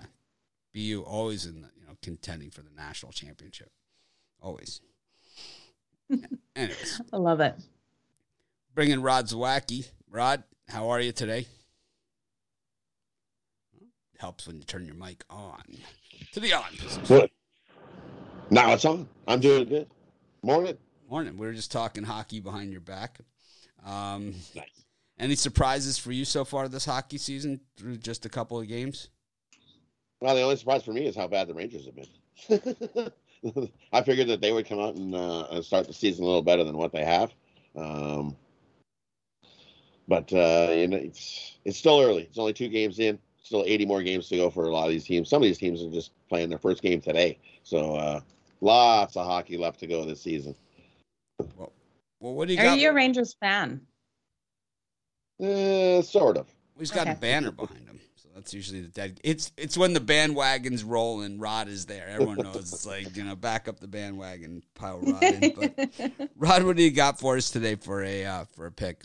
BU 0.74 1.02
always 1.02 1.46
in 1.46 1.62
the 1.62 1.68
you 1.80 1.86
know 1.86 1.96
contending 2.02 2.50
for 2.50 2.62
the 2.62 2.70
national 2.76 3.12
championship, 3.12 3.70
always. 4.40 4.80
Yeah. 6.08 6.26
Anyways, 6.54 7.00
I 7.12 7.16
love 7.16 7.40
it. 7.40 7.54
bringing 8.74 9.00
Rod 9.02 9.26
Zawacki. 9.26 9.88
Rod, 10.10 10.44
how 10.68 10.90
are 10.90 11.00
you 11.00 11.12
today? 11.12 11.46
Helps 14.18 14.46
when 14.46 14.56
you 14.56 14.62
turn 14.64 14.86
your 14.86 14.94
mic 14.94 15.24
on 15.28 15.62
to 16.32 16.40
the 16.40 16.52
on 16.54 16.64
position. 16.78 17.02
What? 17.06 17.30
Now 18.50 18.72
it's 18.72 18.84
on. 18.84 19.08
I'm 19.26 19.40
doing 19.40 19.68
good. 19.68 19.88
Morning. 20.42 20.76
Morning. 21.10 21.36
We 21.36 21.46
were 21.46 21.52
just 21.52 21.72
talking 21.72 22.04
hockey 22.04 22.40
behind 22.40 22.70
your 22.72 22.80
back. 22.80 23.18
Um, 23.84 24.34
Nice. 24.54 24.84
any 25.18 25.34
surprises 25.34 25.98
for 25.98 26.12
you 26.12 26.24
so 26.24 26.44
far 26.44 26.68
this 26.68 26.84
hockey 26.84 27.18
season 27.18 27.60
through 27.76 27.96
just 27.98 28.24
a 28.24 28.28
couple 28.28 28.60
of 28.60 28.68
games? 28.68 29.08
Well, 30.20 30.34
the 30.34 30.42
only 30.42 30.56
surprise 30.56 30.84
for 30.84 30.92
me 30.92 31.06
is 31.06 31.16
how 31.16 31.26
bad 31.26 31.48
the 31.48 31.54
Rangers 31.54 31.86
have 31.86 31.96
been. 31.96 33.12
I 33.92 34.02
figured 34.02 34.28
that 34.28 34.40
they 34.40 34.52
would 34.52 34.66
come 34.68 34.80
out 34.80 34.94
and, 34.94 35.14
uh, 35.14 35.60
start 35.62 35.86
the 35.86 35.92
season 35.92 36.24
a 36.24 36.26
little 36.26 36.42
better 36.42 36.64
than 36.64 36.76
what 36.76 36.92
they 36.92 37.04
have. 37.04 37.32
Um, 37.76 38.36
but 40.08 40.32
uh, 40.32 40.72
you 40.72 40.88
know, 40.88 40.96
it's 40.96 41.58
it's 41.64 41.78
still 41.78 42.00
early. 42.00 42.22
It's 42.22 42.38
only 42.38 42.52
two 42.52 42.68
games 42.68 42.98
in. 43.00 43.18
Still 43.42 43.64
80 43.66 43.86
more 43.86 44.02
games 44.02 44.28
to 44.28 44.36
go 44.36 44.50
for 44.50 44.64
a 44.64 44.72
lot 44.72 44.86
of 44.86 44.90
these 44.90 45.04
teams. 45.04 45.28
Some 45.28 45.42
of 45.42 45.46
these 45.46 45.58
teams 45.58 45.82
are 45.82 45.90
just 45.90 46.10
playing 46.28 46.48
their 46.48 46.58
first 46.58 46.82
game 46.82 47.00
today. 47.00 47.38
So 47.62 47.94
uh, 47.94 48.20
lots 48.60 49.16
of 49.16 49.26
hockey 49.26 49.56
left 49.56 49.80
to 49.80 49.86
go 49.86 50.04
this 50.04 50.22
season. 50.22 50.54
Well, 51.38 52.34
what 52.34 52.48
do 52.48 52.54
you 52.54 52.58
got? 52.58 52.66
Are 52.66 52.70
got? 52.70 52.78
you 52.78 52.90
a 52.90 52.94
Rangers 52.94 53.34
fan? 53.40 53.80
Uh, 55.42 56.02
sort 56.02 56.38
of. 56.38 56.48
He's 56.78 56.90
got 56.90 57.08
a 57.08 57.14
banner 57.14 57.50
behind 57.50 57.86
him, 57.86 58.00
so 58.16 58.28
that's 58.34 58.52
usually 58.52 58.80
the 58.80 58.88
dead. 58.88 59.20
It's 59.22 59.52
it's 59.56 59.76
when 59.76 59.92
the 59.92 60.00
bandwagons 60.00 60.82
rolling. 60.86 61.38
Rod 61.38 61.68
is 61.68 61.86
there. 61.86 62.08
Everyone 62.08 62.38
knows 62.38 62.72
it's 62.72 62.86
like 62.86 63.16
you 63.16 63.24
know 63.24 63.36
back 63.36 63.68
up 63.68 63.80
the 63.80 63.88
bandwagon, 63.88 64.62
pile 64.74 65.00
Rod 65.00 65.22
in. 65.22 65.54
But 65.54 66.30
Rod, 66.36 66.62
what 66.62 66.76
do 66.76 66.82
you 66.82 66.90
got 66.90 67.18
for 67.18 67.36
us 67.36 67.50
today 67.50 67.76
for 67.76 68.02
a 68.02 68.24
uh, 68.24 68.44
for 68.54 68.66
a 68.66 68.72
pick? 68.72 69.02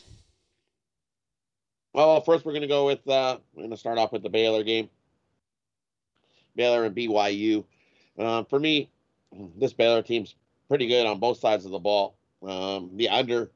Well, 1.93 2.22
first 2.22 2.45
we're 2.45 2.54
going 2.54 2.62
to 2.62 2.68
go 2.68 2.86
with 2.86 3.08
uh, 3.08 3.38
we're 3.54 3.64
going 3.64 3.72
to 3.72 3.78
start 3.78 3.97
off 3.97 4.12
with 4.12 4.24
the 4.24 4.30
Baylor 4.30 4.64
game. 4.64 4.89
Baylor 6.56 6.86
and 6.86 6.95
BYU. 6.95 7.64
Uh, 8.18 8.43
for 8.43 8.60
me, 8.60 8.89
this 9.58 9.74
Baylor 9.74 10.02
team's 10.02 10.36
pretty 10.68 10.88
good 10.88 11.06
on 11.06 11.20
both 11.20 11.40
sides 11.40 11.66
of 11.66 11.72
the 11.72 11.80
ball. 11.80 12.16
Um, 12.44 12.92
the 12.96 13.10
under 13.10 13.52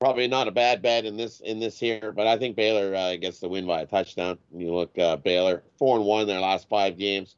probably 0.00 0.26
not 0.26 0.48
a 0.48 0.50
bad 0.50 0.80
bet 0.80 1.04
in 1.04 1.16
this 1.16 1.40
in 1.40 1.60
this 1.60 1.78
here, 1.78 2.12
but 2.12 2.26
I 2.26 2.38
think 2.38 2.56
Baylor 2.56 2.94
uh, 2.94 3.16
gets 3.16 3.38
the 3.38 3.48
win 3.48 3.66
by 3.66 3.82
a 3.82 3.86
touchdown. 3.86 4.38
You 4.54 4.74
look 4.74 4.98
uh, 4.98 5.16
Baylor 5.16 5.62
four 5.78 5.96
and 5.96 6.06
one 6.06 6.26
their 6.26 6.40
last 6.40 6.68
five 6.68 6.96
games, 6.96 7.36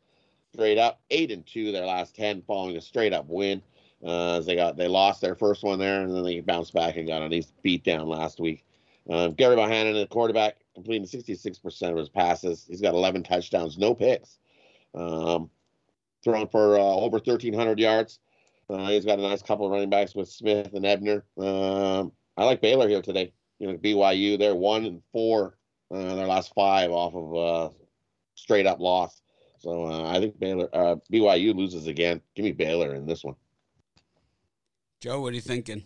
straight 0.55 0.79
up 0.79 1.01
eight 1.11 1.31
and 1.31 1.47
two 1.47 1.73
their 1.73 1.87
last 1.87 2.15
ten, 2.15 2.43
following 2.43 2.77
a 2.77 2.81
straight 2.81 3.13
up 3.13 3.27
win. 3.29 3.63
Uh, 4.05 4.39
as 4.39 4.47
they 4.47 4.57
got 4.57 4.77
they 4.77 4.89
lost 4.89 5.21
their 5.21 5.35
first 5.35 5.63
one 5.63 5.79
there, 5.79 6.03
and 6.03 6.15
then 6.15 6.25
they 6.25 6.41
bounced 6.41 6.73
back 6.73 6.97
and 6.97 7.07
got 7.07 7.23
a 7.23 7.29
nice 7.29 7.53
beat 7.63 7.85
down 7.85 8.09
last 8.09 8.41
week. 8.41 8.65
Um, 9.11 9.35
Gerry 9.37 9.57
Bohanon, 9.57 9.95
the 9.95 10.07
quarterback, 10.07 10.57
completing 10.75 11.07
66% 11.07 11.91
of 11.91 11.97
his 11.97 12.09
passes. 12.09 12.67
He's 12.69 12.81
got 12.81 12.95
11 12.95 13.25
touchdowns, 13.25 13.79
no 13.79 13.95
picks. 13.95 14.39
Um, 14.95 15.51
thrown 16.23 16.49
for 16.49 16.79
uh, 16.79 16.83
over 16.83 17.17
1,300 17.17 17.79
yards. 17.79 18.21
Uh, 18.71 18.89
he's 18.89 19.05
got 19.05 19.19
a 19.19 19.23
nice 19.23 19.43
couple 19.43 19.67
of 19.67 19.73
running 19.73 19.91
backs 19.91 20.15
with 20.15 20.29
Smith 20.29 20.73
and 20.75 20.87
Ebner. 20.87 21.25
Um, 21.39 22.13
I 22.37 22.45
like 22.45 22.61
Baylor 22.61 22.89
here 22.89 23.03
today. 23.03 23.33
You 23.59 23.69
know, 23.69 23.79
BYU, 23.79 24.39
they're 24.39 24.55
one 24.55 24.85
and 24.85 25.03
four 25.13 25.57
uh, 25.93 26.15
their 26.15 26.27
last 26.27 26.53
five 26.55 26.91
off 26.91 27.15
of 27.15 27.37
uh, 27.37 27.75
straight 28.35 28.67
up 28.67 28.81
loss. 28.81 29.21
So 29.59 29.87
uh, 29.87 30.11
I 30.11 30.19
think 30.19 30.39
Baylor, 30.39 30.69
uh, 30.73 30.97
BYU 31.13 31.55
loses 31.55 31.87
again. 31.87 32.21
Give 32.35 32.45
me 32.45 32.53
Baylor 32.53 32.95
in 32.95 33.07
this 33.07 33.23
one. 33.23 33.37
Joe, 35.01 35.21
what 35.21 35.33
are 35.33 35.37
you 35.37 35.41
thinking? 35.41 35.85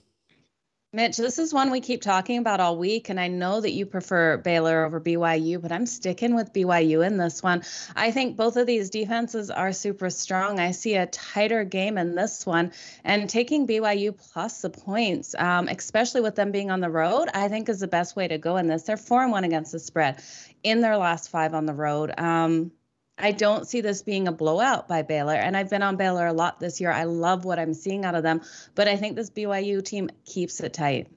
Mitch, 0.93 1.17
this 1.17 1.39
is 1.39 1.53
one 1.53 1.73
we 1.73 1.81
keep 1.81 2.01
talking 2.01 2.39
about 2.39 2.61
all 2.61 2.79
week, 2.79 3.09
and 3.09 3.19
I 3.19 3.27
know 3.27 3.61
that 3.61 3.73
you 3.73 3.87
prefer 3.87 4.37
Baylor 4.37 4.85
over 4.85 5.01
BYU, 5.01 5.61
but 5.61 5.73
I'm 5.73 5.85
sticking 5.85 6.35
with 6.37 6.53
BYU 6.53 7.05
in 7.05 7.17
this 7.17 7.43
one. 7.43 7.65
I 7.97 8.13
think 8.13 8.37
both 8.37 8.57
of 8.57 8.69
these 8.69 8.89
defenses 8.89 9.51
are 9.51 9.73
super 9.73 10.11
strong. 10.11 10.61
I 10.61 10.71
see 10.71 10.95
a 10.95 11.07
tighter 11.07 11.65
game 11.65 11.99
in 11.99 12.15
this 12.15 12.47
one, 12.47 12.73
and 13.05 13.29
taking 13.29 13.67
BYU 13.67 14.17
plus 14.17 14.63
the 14.63 14.71
points, 14.71 15.35
um, 15.37 15.67
especially 15.67 16.21
with 16.21 16.37
them 16.37 16.53
being 16.53 16.71
on 16.71 16.81
the 16.81 16.89
road, 16.89 17.29
I 17.35 17.49
think 17.49 17.69
is 17.69 17.81
the 17.81 17.89
best 17.89 18.15
way 18.15 18.29
to 18.29 18.39
go 18.39 18.57
in 18.57 18.69
this. 18.69 18.85
They're 18.85 18.97
four 18.97 19.23
and 19.23 19.33
one 19.33 19.45
against 19.45 19.73
the 19.73 19.81
spread 19.81 20.23
in 20.63 20.81
their 20.83 20.97
last 20.97 21.31
five 21.31 21.53
on 21.53 21.67
the 21.67 21.75
road. 21.75 22.15
Um, 22.17 22.71
I 23.19 23.33
don't 23.33 23.67
see 23.67 23.81
this 23.81 24.03
being 24.03 24.29
a 24.29 24.33
blowout 24.33 24.89
by 24.89 25.03
Baylor. 25.03 25.35
And 25.35 25.57
I've 25.57 25.71
been 25.71 25.83
on 25.83 25.97
Baylor 25.97 26.27
a 26.27 26.33
lot 26.33 26.61
this 26.61 26.81
year. 26.81 26.91
I 26.91 27.05
love 27.05 27.45
what 27.45 27.59
I'm 27.59 27.73
seeing 27.73 28.05
out 28.05 28.15
of 28.15 28.23
them, 28.23 28.43
but 28.75 28.89
I 28.89 28.97
think 28.97 29.17
this 29.17 29.31
BYU 29.31 29.83
team 29.83 30.11
keeps 30.25 30.61
it 30.61 30.75
tight. 30.75 31.09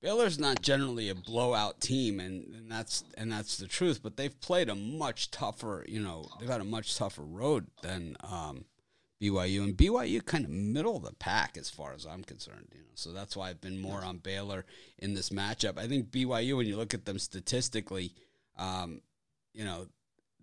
Baylor's 0.00 0.40
not 0.40 0.60
generally 0.62 1.08
a 1.10 1.14
blowout 1.14 1.80
team, 1.80 2.18
and, 2.18 2.52
and 2.56 2.70
that's 2.70 3.04
and 3.16 3.30
that's 3.30 3.58
the 3.58 3.68
truth. 3.68 4.02
But 4.02 4.16
they've 4.16 4.40
played 4.40 4.68
a 4.68 4.74
much 4.74 5.30
tougher, 5.30 5.84
you 5.86 6.00
know, 6.00 6.28
they've 6.40 6.48
had 6.48 6.60
a 6.60 6.64
much 6.64 6.96
tougher 6.96 7.22
road 7.22 7.68
than 7.82 8.16
um, 8.24 8.64
BYU, 9.22 9.62
and 9.62 9.76
BYU 9.76 10.24
kind 10.24 10.44
of 10.44 10.50
middle 10.50 10.96
of 10.96 11.04
the 11.04 11.14
pack 11.14 11.56
as 11.56 11.70
far 11.70 11.92
as 11.92 12.04
I'm 12.04 12.24
concerned. 12.24 12.66
You 12.72 12.80
know, 12.80 12.90
so 12.96 13.12
that's 13.12 13.36
why 13.36 13.50
I've 13.50 13.60
been 13.60 13.80
more 13.80 14.04
on 14.04 14.16
Baylor 14.16 14.64
in 14.98 15.14
this 15.14 15.30
matchup. 15.30 15.78
I 15.78 15.86
think 15.86 16.10
BYU, 16.10 16.56
when 16.56 16.66
you 16.66 16.76
look 16.76 16.94
at 16.94 17.04
them 17.04 17.20
statistically, 17.20 18.12
um, 18.58 19.02
you 19.54 19.64
know, 19.64 19.86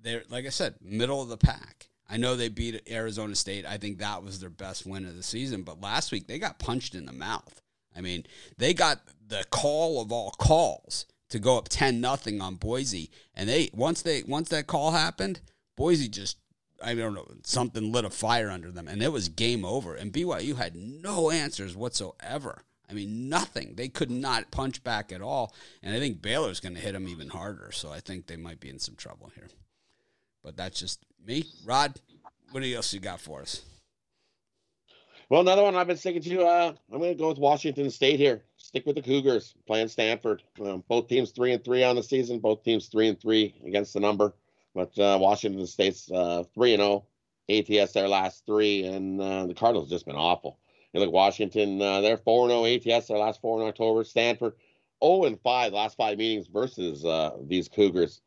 they're 0.01 0.23
like 0.29 0.45
I 0.45 0.49
said, 0.49 0.75
middle 0.81 1.21
of 1.21 1.29
the 1.29 1.37
pack. 1.37 1.87
I 2.09 2.17
know 2.17 2.35
they 2.35 2.49
beat 2.49 2.81
Arizona 2.89 3.35
State. 3.35 3.65
I 3.65 3.77
think 3.77 3.99
that 3.99 4.23
was 4.23 4.39
their 4.39 4.49
best 4.49 4.85
win 4.85 5.05
of 5.05 5.15
the 5.15 5.23
season. 5.23 5.61
But 5.61 5.81
last 5.81 6.11
week 6.11 6.27
they 6.27 6.39
got 6.39 6.59
punched 6.59 6.95
in 6.95 7.05
the 7.05 7.13
mouth. 7.13 7.61
I 7.95 8.01
mean, 8.01 8.25
they 8.57 8.73
got 8.73 9.01
the 9.27 9.45
call 9.51 10.01
of 10.01 10.11
all 10.11 10.31
calls 10.31 11.05
to 11.29 11.39
go 11.39 11.57
up 11.57 11.69
ten 11.69 12.01
nothing 12.01 12.41
on 12.41 12.55
Boise, 12.55 13.11
and 13.35 13.47
they 13.47 13.69
once 13.73 14.01
they 14.01 14.23
once 14.23 14.49
that 14.49 14.67
call 14.67 14.91
happened, 14.91 15.41
Boise 15.75 16.07
just 16.07 16.37
I 16.83 16.95
don't 16.95 17.13
know 17.13 17.27
something 17.43 17.91
lit 17.91 18.05
a 18.05 18.09
fire 18.09 18.49
under 18.49 18.71
them, 18.71 18.87
and 18.87 19.03
it 19.03 19.11
was 19.11 19.29
game 19.29 19.65
over. 19.65 19.95
And 19.95 20.13
BYU 20.13 20.55
had 20.55 20.75
no 20.75 21.29
answers 21.29 21.75
whatsoever. 21.75 22.63
I 22.89 22.93
mean, 22.93 23.29
nothing. 23.29 23.75
They 23.75 23.87
could 23.87 24.09
not 24.09 24.49
punch 24.49 24.83
back 24.83 25.11
at 25.11 25.21
all. 25.21 25.53
And 25.83 25.95
I 25.95 25.99
think 25.99 26.21
Baylor's 26.21 26.59
going 26.59 26.73
to 26.73 26.81
hit 26.81 26.93
them 26.93 27.07
even 27.07 27.29
harder. 27.29 27.69
So 27.71 27.91
I 27.91 27.99
think 27.99 28.25
they 28.25 28.35
might 28.35 28.59
be 28.59 28.69
in 28.69 28.79
some 28.79 28.95
trouble 28.95 29.31
here. 29.35 29.47
But 30.43 30.57
that's 30.57 30.79
just 30.79 30.99
me. 31.25 31.45
Rod, 31.65 31.99
what 32.51 32.63
else 32.63 32.93
you 32.93 32.99
got 32.99 33.19
for 33.19 33.41
us? 33.41 33.63
Well, 35.29 35.41
another 35.41 35.61
one 35.61 35.75
I've 35.75 35.87
been 35.87 35.97
sticking 35.97 36.23
to. 36.23 36.43
Uh, 36.43 36.73
I'm 36.91 36.99
going 36.99 37.15
to 37.15 37.19
go 37.19 37.29
with 37.29 37.37
Washington 37.37 37.91
State 37.91 38.19
here. 38.19 38.41
Stick 38.57 38.85
with 38.87 38.95
the 38.95 39.01
Cougars 39.01 39.53
playing 39.67 39.89
Stanford. 39.89 40.41
Um, 40.59 40.83
both 40.87 41.07
teams 41.07 41.31
three 41.31 41.53
and 41.53 41.63
three 41.63 41.83
on 41.83 41.95
the 41.95 42.03
season. 42.03 42.39
Both 42.39 42.63
teams 42.63 42.87
three 42.87 43.07
and 43.07 43.19
three 43.19 43.53
against 43.65 43.93
the 43.93 43.99
number. 43.99 44.33
But 44.73 44.97
uh, 44.97 45.19
Washington 45.21 45.67
State's 45.67 46.11
uh, 46.11 46.43
three 46.55 46.73
and 46.73 46.81
zero. 46.81 47.05
ATS 47.49 47.93
their 47.93 48.07
last 48.07 48.45
three, 48.45 48.83
and 48.85 49.19
uh, 49.19 49.47
the 49.47 49.53
Cardinals 49.53 49.89
just 49.89 50.05
been 50.05 50.15
awful. 50.15 50.59
You 50.93 50.99
look 50.99 51.11
Washington, 51.11 51.81
uh, 51.81 52.01
they're 52.01 52.17
4 52.17 52.49
0 52.49 52.65
ATS, 52.65 53.07
their 53.07 53.17
last 53.17 53.41
four 53.41 53.61
in 53.61 53.67
October. 53.67 54.03
Stanford, 54.03 54.53
0 55.03 55.25
and 55.25 55.39
5, 55.41 55.73
last 55.73 55.97
five 55.97 56.17
meetings 56.17 56.47
versus 56.47 57.05
uh, 57.05 57.37
these 57.41 57.67
Cougars. 57.67 58.21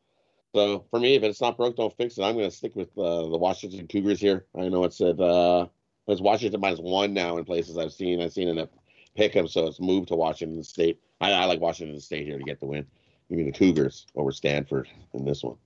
So 0.53 0.85
for 0.91 0.99
me, 0.99 1.15
if 1.15 1.23
it's 1.23 1.41
not 1.41 1.57
broke, 1.57 1.75
don't 1.75 1.95
fix 1.97 2.17
it. 2.17 2.23
I'm 2.23 2.35
going 2.35 2.49
to 2.49 2.55
stick 2.55 2.75
with 2.75 2.95
uh, 2.97 3.27
the 3.27 3.37
Washington 3.37 3.87
Cougars 3.87 4.21
here. 4.21 4.45
I 4.55 4.69
know 4.69 4.83
it's 4.83 5.01
at 5.01 5.19
uh, 5.19 5.67
it's 6.07 6.21
Washington 6.21 6.61
minus 6.61 6.79
one 6.79 7.13
now 7.13 7.37
in 7.37 7.45
places 7.45 7.77
I've 7.77 7.93
seen. 7.93 8.21
I've 8.21 8.33
seen 8.33 8.47
in 8.49 8.59
a 8.59 8.69
pick 9.15 9.35
'em, 9.35 9.47
so 9.47 9.67
it's 9.67 9.79
moved 9.79 10.09
to 10.09 10.15
Washington 10.15 10.63
State. 10.63 10.99
I, 11.19 11.31
I 11.31 11.45
like 11.45 11.59
Washington 11.59 11.99
State 11.99 12.27
here 12.27 12.37
to 12.37 12.43
get 12.43 12.59
the 12.59 12.67
win. 12.67 12.85
Give 13.29 13.37
me 13.39 13.45
the 13.45 13.57
Cougars 13.57 14.05
over 14.15 14.31
Stanford 14.31 14.87
in 15.13 15.25
this 15.25 15.43
one. 15.43 15.57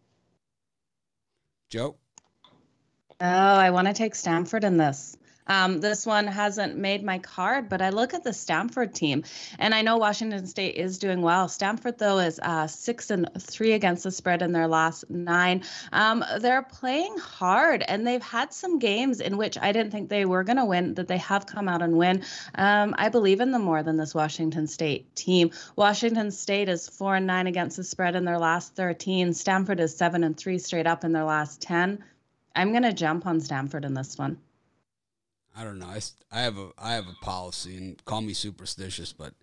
Joe. 1.69 1.97
Oh, 3.19 3.25
I 3.25 3.71
want 3.71 3.87
to 3.87 3.93
take 3.93 4.15
Stanford 4.15 4.63
in 4.63 4.77
this. 4.77 5.17
Um, 5.47 5.79
this 5.79 6.05
one 6.05 6.27
hasn't 6.27 6.77
made 6.77 7.03
my 7.03 7.19
card, 7.19 7.69
but 7.69 7.81
I 7.81 7.89
look 7.89 8.13
at 8.13 8.23
the 8.23 8.33
Stanford 8.33 8.93
team, 8.93 9.23
and 9.59 9.73
I 9.73 9.81
know 9.81 9.97
Washington 9.97 10.45
State 10.45 10.75
is 10.75 10.99
doing 10.99 11.21
well. 11.21 11.47
Stanford, 11.47 11.97
though, 11.97 12.19
is 12.19 12.39
uh, 12.41 12.67
six 12.67 13.09
and 13.09 13.29
three 13.39 13.73
against 13.73 14.03
the 14.03 14.11
spread 14.11 14.41
in 14.41 14.51
their 14.51 14.67
last 14.67 15.09
nine. 15.09 15.63
Um, 15.91 16.23
they're 16.39 16.63
playing 16.63 17.17
hard, 17.17 17.83
and 17.87 18.05
they've 18.05 18.21
had 18.21 18.53
some 18.53 18.79
games 18.79 19.21
in 19.21 19.37
which 19.37 19.57
I 19.57 19.71
didn't 19.71 19.91
think 19.91 20.09
they 20.09 20.25
were 20.25 20.43
going 20.43 20.57
to 20.57 20.65
win 20.65 20.95
that 20.95 21.07
they 21.07 21.17
have 21.17 21.45
come 21.45 21.67
out 21.67 21.81
and 21.81 21.97
win. 21.97 22.23
Um, 22.55 22.95
I 22.97 23.09
believe 23.09 23.41
in 23.41 23.51
them 23.51 23.63
more 23.63 23.83
than 23.83 23.97
this 23.97 24.13
Washington 24.13 24.67
State 24.67 25.15
team. 25.15 25.51
Washington 25.75 26.31
State 26.31 26.69
is 26.69 26.89
four 26.89 27.15
and 27.15 27.27
nine 27.27 27.47
against 27.47 27.77
the 27.77 27.83
spread 27.83 28.15
in 28.15 28.25
their 28.25 28.39
last 28.39 28.75
13. 28.75 29.33
Stanford 29.33 29.79
is 29.79 29.95
seven 29.95 30.23
and 30.23 30.37
three 30.37 30.57
straight 30.57 30.87
up 30.87 31.03
in 31.03 31.11
their 31.11 31.23
last 31.23 31.61
10. 31.61 32.03
I'm 32.55 32.71
going 32.71 32.83
to 32.83 32.93
jump 32.93 33.25
on 33.27 33.39
Stanford 33.39 33.85
in 33.85 33.93
this 33.93 34.17
one. 34.17 34.37
I 35.57 35.63
don't 35.63 35.79
know. 35.79 35.87
I, 35.87 35.99
I 36.31 36.41
have 36.41 36.57
a 36.57 36.69
I 36.77 36.93
have 36.93 37.07
a 37.07 37.25
policy, 37.25 37.77
and 37.77 38.05
call 38.05 38.21
me 38.21 38.33
superstitious, 38.33 39.11
but 39.11 39.33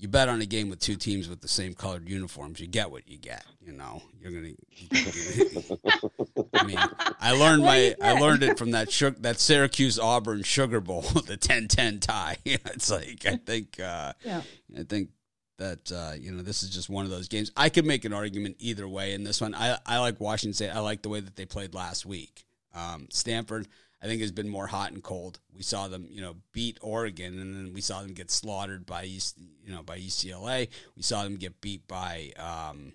you 0.00 0.08
bet 0.08 0.30
on 0.30 0.40
a 0.40 0.46
game 0.46 0.70
with 0.70 0.80
two 0.80 0.96
teams 0.96 1.28
with 1.28 1.42
the 1.42 1.48
same 1.48 1.74
colored 1.74 2.08
uniforms, 2.08 2.58
you 2.58 2.66
get 2.66 2.90
what 2.90 3.06
you 3.06 3.18
get. 3.18 3.44
You 3.60 3.72
know, 3.72 4.02
you're 4.18 4.32
gonna. 4.32 4.52
I 6.54 6.64
mean, 6.64 6.78
I 7.20 7.32
learned 7.32 7.62
my 7.62 7.94
I 8.02 8.18
learned 8.18 8.42
it 8.42 8.56
from 8.56 8.70
that 8.70 8.88
that 9.20 9.38
Syracuse 9.38 9.98
Auburn 9.98 10.42
Sugar 10.42 10.80
Bowl, 10.80 11.02
the 11.26 11.36
10-10 11.36 12.00
tie. 12.00 12.38
it's 12.44 12.90
like 12.90 13.26
I 13.26 13.36
think 13.36 13.78
uh, 13.78 14.14
yeah. 14.24 14.40
I 14.78 14.84
think 14.84 15.10
that 15.58 15.92
uh, 15.92 16.14
you 16.18 16.32
know 16.32 16.40
this 16.40 16.62
is 16.62 16.70
just 16.70 16.88
one 16.88 17.04
of 17.04 17.10
those 17.10 17.28
games. 17.28 17.52
I 17.54 17.68
could 17.68 17.84
make 17.84 18.06
an 18.06 18.14
argument 18.14 18.56
either 18.58 18.88
way 18.88 19.12
in 19.12 19.24
this 19.24 19.42
one. 19.42 19.54
I 19.54 19.78
I 19.84 19.98
like 19.98 20.18
Washington 20.18 20.54
State. 20.54 20.70
I 20.70 20.78
like 20.78 21.02
the 21.02 21.10
way 21.10 21.20
that 21.20 21.36
they 21.36 21.44
played 21.44 21.74
last 21.74 22.06
week. 22.06 22.46
Um, 22.74 23.08
Stanford. 23.10 23.68
I 24.02 24.06
think 24.06 24.22
has 24.22 24.32
been 24.32 24.48
more 24.48 24.66
hot 24.66 24.92
and 24.92 25.02
cold. 25.02 25.40
We 25.54 25.62
saw 25.62 25.88
them, 25.88 26.06
you 26.10 26.22
know, 26.22 26.36
beat 26.52 26.78
Oregon, 26.80 27.38
and 27.38 27.54
then 27.54 27.72
we 27.74 27.80
saw 27.80 28.00
them 28.00 28.14
get 28.14 28.30
slaughtered 28.30 28.86
by 28.86 29.04
East, 29.04 29.36
you 29.62 29.72
know 29.72 29.82
by 29.82 29.98
UCLA. 29.98 30.68
We 30.96 31.02
saw 31.02 31.22
them 31.24 31.36
get 31.36 31.60
beat 31.60 31.86
by 31.86 32.32
um, 32.38 32.94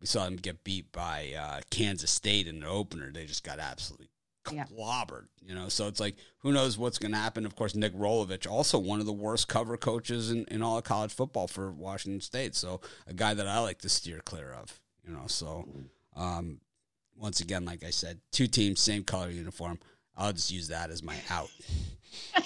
we 0.00 0.06
saw 0.06 0.24
them 0.24 0.36
get 0.36 0.64
beat 0.64 0.90
by 0.90 1.32
uh, 1.38 1.60
Kansas 1.70 2.10
State 2.10 2.46
in 2.46 2.60
the 2.60 2.66
opener. 2.66 3.12
They 3.12 3.26
just 3.26 3.44
got 3.44 3.58
absolutely 3.58 4.08
clobbered, 4.44 5.26
yeah. 5.40 5.48
you 5.48 5.54
know. 5.54 5.68
So 5.68 5.86
it's 5.86 6.00
like 6.00 6.16
who 6.38 6.52
knows 6.52 6.78
what's 6.78 6.98
going 6.98 7.12
to 7.12 7.18
happen. 7.18 7.46
Of 7.46 7.54
course, 7.54 7.74
Nick 7.74 7.94
Rolovich, 7.94 8.50
also 8.50 8.78
one 8.78 9.00
of 9.00 9.06
the 9.06 9.12
worst 9.12 9.48
cover 9.48 9.76
coaches 9.76 10.30
in, 10.30 10.44
in 10.46 10.62
all 10.62 10.78
of 10.78 10.84
college 10.84 11.12
football 11.12 11.46
for 11.46 11.70
Washington 11.70 12.20
State. 12.20 12.54
So 12.54 12.80
a 13.06 13.12
guy 13.12 13.34
that 13.34 13.46
I 13.46 13.58
like 13.60 13.78
to 13.82 13.88
steer 13.88 14.20
clear 14.24 14.52
of, 14.52 14.80
you 15.06 15.12
know. 15.12 15.26
So 15.26 15.68
um, 16.16 16.60
once 17.16 17.40
again, 17.40 17.64
like 17.64 17.84
I 17.84 17.90
said, 17.90 18.20
two 18.30 18.46
teams, 18.46 18.80
same 18.80 19.04
color 19.04 19.30
uniform. 19.30 19.78
I'll 20.16 20.32
just 20.32 20.52
use 20.52 20.68
that 20.68 20.90
as 20.90 21.02
my 21.02 21.16
out. 21.30 21.50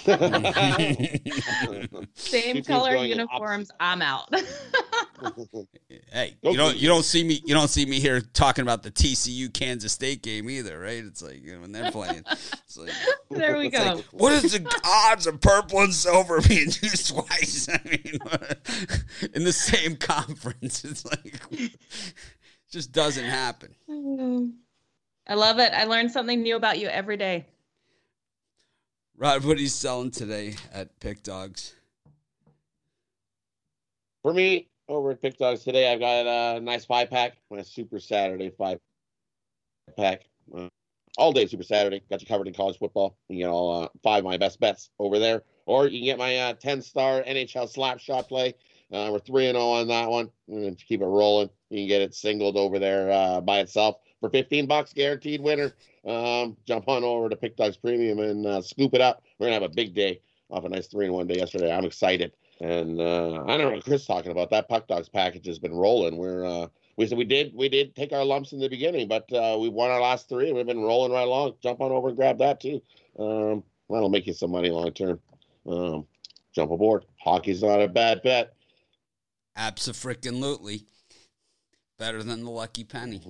Same 2.15 2.63
color 2.63 2.95
uniforms. 2.95 3.69
I'm 3.79 4.01
out. 4.01 4.33
hey, 6.11 6.35
you 6.41 6.55
don't 6.55 6.77
you 6.77 6.87
don't 6.87 7.03
see 7.03 7.23
me 7.23 7.41
you 7.45 7.53
don't 7.53 7.67
see 7.67 7.85
me 7.85 7.99
here 7.99 8.21
talking 8.21 8.61
about 8.61 8.83
the 8.83 8.91
TCU 8.91 9.53
Kansas 9.53 9.91
State 9.91 10.21
game 10.21 10.49
either, 10.49 10.79
right? 10.79 11.03
It's 11.03 11.21
like 11.21 11.43
you 11.43 11.53
know, 11.53 11.61
when 11.61 11.73
they're 11.73 11.91
playing. 11.91 12.23
Like, 12.77 12.91
there 13.29 13.57
we 13.57 13.69
go. 13.69 13.95
Like, 13.95 14.05
what 14.11 14.31
is 14.31 14.53
the 14.53 14.81
odds 14.85 15.27
of 15.27 15.41
purple 15.41 15.81
and 15.81 15.93
silver 15.93 16.39
being 16.41 16.67
used 16.67 17.09
twice? 17.09 17.67
I 17.69 17.81
mean, 17.89 18.19
in 19.33 19.43
the 19.43 19.53
same 19.53 19.97
conference, 19.97 20.85
it's 20.85 21.05
like 21.05 21.41
it 21.51 21.75
just 22.71 22.93
doesn't 22.93 23.25
happen. 23.25 23.75
I 25.27 25.33
love 25.33 25.59
it. 25.59 25.73
I 25.73 25.83
learn 25.83 26.07
something 26.09 26.41
new 26.41 26.55
about 26.55 26.79
you 26.79 26.87
every 26.87 27.17
day. 27.17 27.47
Rod, 29.19 29.43
what 29.45 29.57
are 29.57 29.61
you 29.61 29.67
selling 29.67 30.11
today 30.11 30.53
at 30.71 30.99
Pick 30.99 31.23
Dogs? 31.23 31.73
For 34.21 34.31
me, 34.31 34.67
over 34.87 35.09
at 35.09 35.23
Pick 35.23 35.39
Dogs 35.39 35.63
today, 35.63 35.91
I've 35.91 35.99
got 35.99 36.27
a 36.27 36.59
nice 36.59 36.85
five 36.85 37.09
pack, 37.09 37.37
my 37.49 37.63
Super 37.63 37.99
Saturday 37.99 38.51
five 38.55 38.77
pack. 39.97 40.25
Uh, 40.55 40.69
all 41.17 41.31
day 41.31 41.47
Super 41.47 41.63
Saturday. 41.63 42.03
Got 42.11 42.21
you 42.21 42.27
covered 42.27 42.47
in 42.47 42.53
college 42.53 42.77
football. 42.77 43.17
You 43.27 43.39
get 43.39 43.49
all 43.49 43.85
uh, 43.85 43.87
five 44.03 44.19
of 44.19 44.25
my 44.25 44.37
best 44.37 44.59
bets 44.59 44.91
over 44.99 45.17
there. 45.17 45.41
Or 45.65 45.87
you 45.87 45.97
can 45.97 46.05
get 46.05 46.19
my 46.19 46.37
uh, 46.37 46.53
10 46.53 46.83
star 46.83 47.23
NHL 47.23 47.67
slap 47.67 47.99
shot 47.99 48.27
play. 48.27 48.53
Uh, 48.93 49.09
we're 49.11 49.19
3 49.19 49.45
0 49.45 49.59
on 49.59 49.87
that 49.87 50.11
one. 50.11 50.29
And 50.47 50.77
keep 50.77 51.01
it 51.01 51.05
rolling, 51.05 51.49
you 51.71 51.79
can 51.79 51.87
get 51.87 52.03
it 52.03 52.13
singled 52.13 52.55
over 52.55 52.77
there 52.77 53.11
uh, 53.11 53.41
by 53.41 53.61
itself 53.61 53.97
for 54.19 54.29
15 54.29 54.67
bucks 54.67 54.93
guaranteed 54.93 55.41
winner. 55.41 55.73
Um, 56.07 56.55
jump 56.65 56.87
on 56.87 57.03
over 57.03 57.27
to 57.27 57.35
Pick 57.35 57.57
Dogs 57.57 57.75
Premium 57.75 58.19
and 58.19 58.45
uh, 58.45 58.61
scoop 58.61 58.93
it 58.93 59.01
up. 59.01 59.23
We're 59.37 59.47
gonna 59.47 59.55
have 59.55 59.63
a 59.63 59.69
big 59.69 59.93
day 59.93 60.21
off 60.49 60.63
a 60.63 60.69
nice 60.69 60.87
three 60.87 61.05
in 61.05 61.13
one 61.13 61.27
day 61.27 61.35
yesterday. 61.35 61.71
I'm 61.71 61.83
excited, 61.83 62.31
and 62.61 63.01
uh, 63.01 63.43
I 63.43 63.57
don't 63.57 63.59
know 63.59 63.69
what 63.71 63.83
Chris 63.83 64.05
talking 64.05 64.31
about. 64.31 64.49
That 64.49 64.69
Puck 64.69 64.87
Dogs 64.87 65.09
package 65.09 65.45
has 65.47 65.59
been 65.59 65.73
rolling. 65.73 66.15
We're 66.15 66.45
uh, 66.45 66.67
we 66.95 67.07
said 67.07 67.17
we 67.17 67.25
did 67.25 67.53
we 67.53 67.67
did 67.67 67.93
take 67.95 68.13
our 68.13 68.23
lumps 68.23 68.53
in 68.53 68.59
the 68.59 68.69
beginning, 68.69 69.09
but 69.09 69.31
uh, 69.33 69.57
we 69.59 69.67
won 69.67 69.91
our 69.91 69.99
last 69.99 70.29
three, 70.29 70.47
and 70.47 70.55
we've 70.55 70.65
been 70.65 70.81
rolling 70.81 71.11
right 71.11 71.27
along. 71.27 71.55
Jump 71.61 71.81
on 71.81 71.91
over 71.91 72.07
and 72.07 72.17
grab 72.17 72.37
that 72.37 72.61
too. 72.61 72.81
Um, 73.19 73.63
that'll 73.89 74.09
make 74.09 74.27
you 74.27 74.33
some 74.33 74.51
money 74.51 74.69
long 74.69 74.93
term. 74.93 75.19
Um, 75.67 76.07
jump 76.55 76.71
aboard. 76.71 77.05
Hockey's 77.21 77.63
not 77.63 77.81
a 77.81 77.87
bad 77.87 78.23
bet. 78.23 78.53
Absolutely. 79.57 80.85
Better 81.99 82.23
than 82.23 82.43
the 82.43 82.51
lucky 82.51 82.83
penny. 82.83 83.21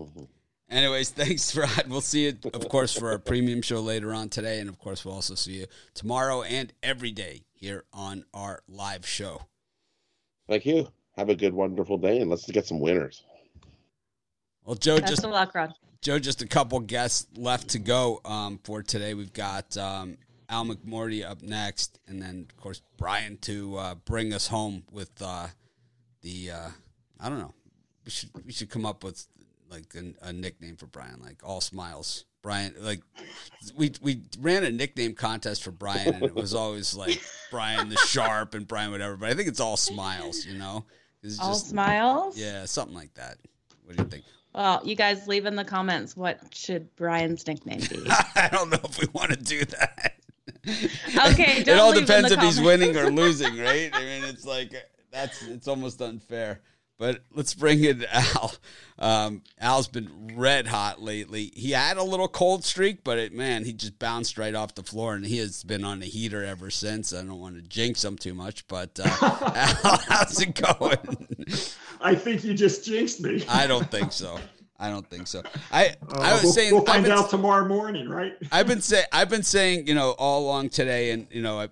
Anyways, 0.69 1.09
thanks, 1.11 1.55
Rod. 1.55 1.85
We'll 1.87 2.01
see 2.01 2.25
you, 2.25 2.37
of 2.53 2.69
course, 2.69 2.97
for 2.97 3.11
our 3.11 3.19
premium 3.19 3.61
show 3.61 3.79
later 3.79 4.13
on 4.13 4.29
today. 4.29 4.59
And 4.59 4.69
of 4.69 4.79
course, 4.79 5.05
we'll 5.05 5.15
also 5.15 5.35
see 5.35 5.59
you 5.59 5.65
tomorrow 5.93 6.43
and 6.43 6.73
every 6.83 7.11
day 7.11 7.43
here 7.53 7.85
on 7.93 8.25
our 8.33 8.61
live 8.67 9.05
show. 9.05 9.43
Thank 10.47 10.65
you. 10.65 10.87
Have 11.17 11.29
a 11.29 11.35
good, 11.35 11.53
wonderful 11.53 11.97
day, 11.97 12.19
and 12.19 12.29
let's 12.29 12.49
get 12.49 12.67
some 12.67 12.79
winners. 12.79 13.23
Well, 14.63 14.75
Joe, 14.75 14.99
Best 14.99 15.11
just 15.11 15.23
of 15.23 15.31
luck, 15.31 15.55
Rod. 15.55 15.73
Joe, 16.01 16.19
just 16.19 16.41
a 16.41 16.47
couple 16.47 16.79
guests 16.79 17.27
left 17.35 17.69
to 17.69 17.79
go 17.79 18.21
um, 18.23 18.59
for 18.63 18.83
today. 18.83 19.13
We've 19.13 19.33
got 19.33 19.75
um, 19.77 20.17
Al 20.49 20.65
McMorty 20.65 21.27
up 21.27 21.41
next, 21.41 21.99
and 22.07 22.21
then 22.21 22.45
of 22.49 22.57
course 22.57 22.81
Brian 22.97 23.37
to 23.39 23.77
uh, 23.77 23.95
bring 23.95 24.33
us 24.33 24.47
home 24.47 24.83
with 24.91 25.09
uh, 25.21 25.47
the 26.21 26.51
uh, 26.51 26.69
I 27.19 27.29
don't 27.29 27.39
know. 27.39 27.53
We 28.05 28.11
should 28.11 28.29
we 28.45 28.51
should 28.51 28.69
come 28.69 28.85
up 28.85 29.03
with 29.03 29.25
like 29.69 29.93
a, 29.95 30.27
a, 30.27 30.33
nickname 30.33 30.75
for 30.75 30.85
Brian, 30.85 31.19
like 31.21 31.41
all 31.43 31.61
smiles. 31.61 32.25
Brian, 32.41 32.73
like 32.79 33.01
we 33.75 33.91
we 34.01 34.21
ran 34.39 34.63
a 34.63 34.71
nickname 34.71 35.13
contest 35.13 35.63
for 35.63 35.71
Brian, 35.71 36.15
and 36.15 36.23
it 36.23 36.35
was 36.35 36.53
always 36.53 36.95
like 36.95 37.21
Brian 37.51 37.89
the 37.89 37.97
Sharp 37.97 38.53
and 38.53 38.67
Brian 38.67 38.91
whatever. 38.91 39.17
But 39.17 39.29
I 39.29 39.33
think 39.33 39.47
it's 39.47 39.59
all 39.59 39.77
smiles, 39.77 40.45
you 40.45 40.57
know. 40.57 40.85
It's 41.23 41.39
all 41.39 41.53
just, 41.53 41.69
smiles. 41.69 42.37
Yeah, 42.37 42.65
something 42.65 42.95
like 42.95 43.13
that. 43.15 43.37
What 43.83 43.97
do 43.97 44.03
you 44.03 44.09
think? 44.09 44.23
Well, 44.53 44.81
you 44.83 44.95
guys 44.95 45.27
leave 45.27 45.45
in 45.45 45.55
the 45.55 45.65
comments 45.65 46.15
what 46.15 46.39
should 46.51 46.95
Brian's 46.95 47.45
nickname 47.45 47.79
be. 47.79 48.07
I 48.35 48.49
don't 48.51 48.69
know 48.69 48.79
if 48.83 48.99
we 48.99 49.07
want 49.13 49.31
to 49.31 49.37
do 49.37 49.65
that. 49.65 50.13
Okay, 50.67 51.61
it 51.61 51.69
all 51.69 51.93
depends 51.93 52.31
if 52.31 52.37
comments. 52.37 52.57
he's 52.57 52.65
winning 52.65 52.97
or 52.97 53.09
losing, 53.09 53.57
right? 53.57 53.89
I 53.93 53.99
mean, 53.99 54.23
it's 54.23 54.45
like 54.45 54.73
that's 55.11 55.41
it's 55.43 55.67
almost 55.67 56.01
unfair. 56.01 56.61
But 56.97 57.21
let's 57.33 57.53
bring 57.53 57.83
in 57.83 58.05
Al. 58.11 58.53
Um, 58.99 59.43
Al's 59.59 59.87
been 59.87 60.31
red 60.35 60.67
hot 60.67 61.01
lately. 61.01 61.51
He 61.55 61.71
had 61.71 61.97
a 61.97 62.03
little 62.03 62.27
cold 62.27 62.63
streak, 62.63 63.03
but 63.03 63.19
it, 63.19 63.33
man, 63.33 63.65
he 63.65 63.73
just 63.73 63.99
bounced 63.99 64.37
right 64.37 64.55
off 64.55 64.73
the 64.73 64.83
floor, 64.83 65.13
and 65.13 65.23
he 65.23 65.37
has 65.37 65.63
been 65.63 65.83
on 65.83 65.99
the 65.99 66.07
heater 66.07 66.43
ever 66.43 66.71
since. 66.71 67.13
I 67.13 67.17
don't 67.17 67.39
want 67.39 67.55
to 67.55 67.61
jinx 67.61 68.03
him 68.03 68.17
too 68.17 68.33
much, 68.33 68.67
but 68.67 68.99
uh, 68.99 69.09
Al, 69.83 69.97
how's 70.07 70.41
it 70.41 70.55
going? 70.55 71.27
I 72.01 72.15
think 72.15 72.43
you 72.43 72.55
just 72.55 72.85
jinxed 72.85 73.21
me. 73.21 73.45
I 73.47 73.67
don't 73.67 73.89
think 73.91 74.11
so. 74.11 74.39
I 74.79 74.89
don't 74.89 75.07
think 75.09 75.27
so. 75.27 75.43
I 75.71 75.95
Uh, 76.07 76.19
I 76.19 76.33
was 76.33 76.43
we'll, 76.43 76.53
saying 76.53 76.73
we'll 76.73 76.85
find 76.85 77.03
been, 77.03 77.11
out 77.11 77.29
tomorrow 77.29 77.67
morning, 77.67 78.09
right? 78.09 78.33
I've 78.51 78.67
been 78.67 78.81
saying 78.81 79.05
I've 79.11 79.29
been 79.29 79.43
saying 79.43 79.87
you 79.87 79.95
know 79.95 80.11
all 80.11 80.45
along 80.45 80.69
today, 80.69 81.11
and 81.11 81.27
you 81.31 81.41
know 81.41 81.59
I, 81.59 81.69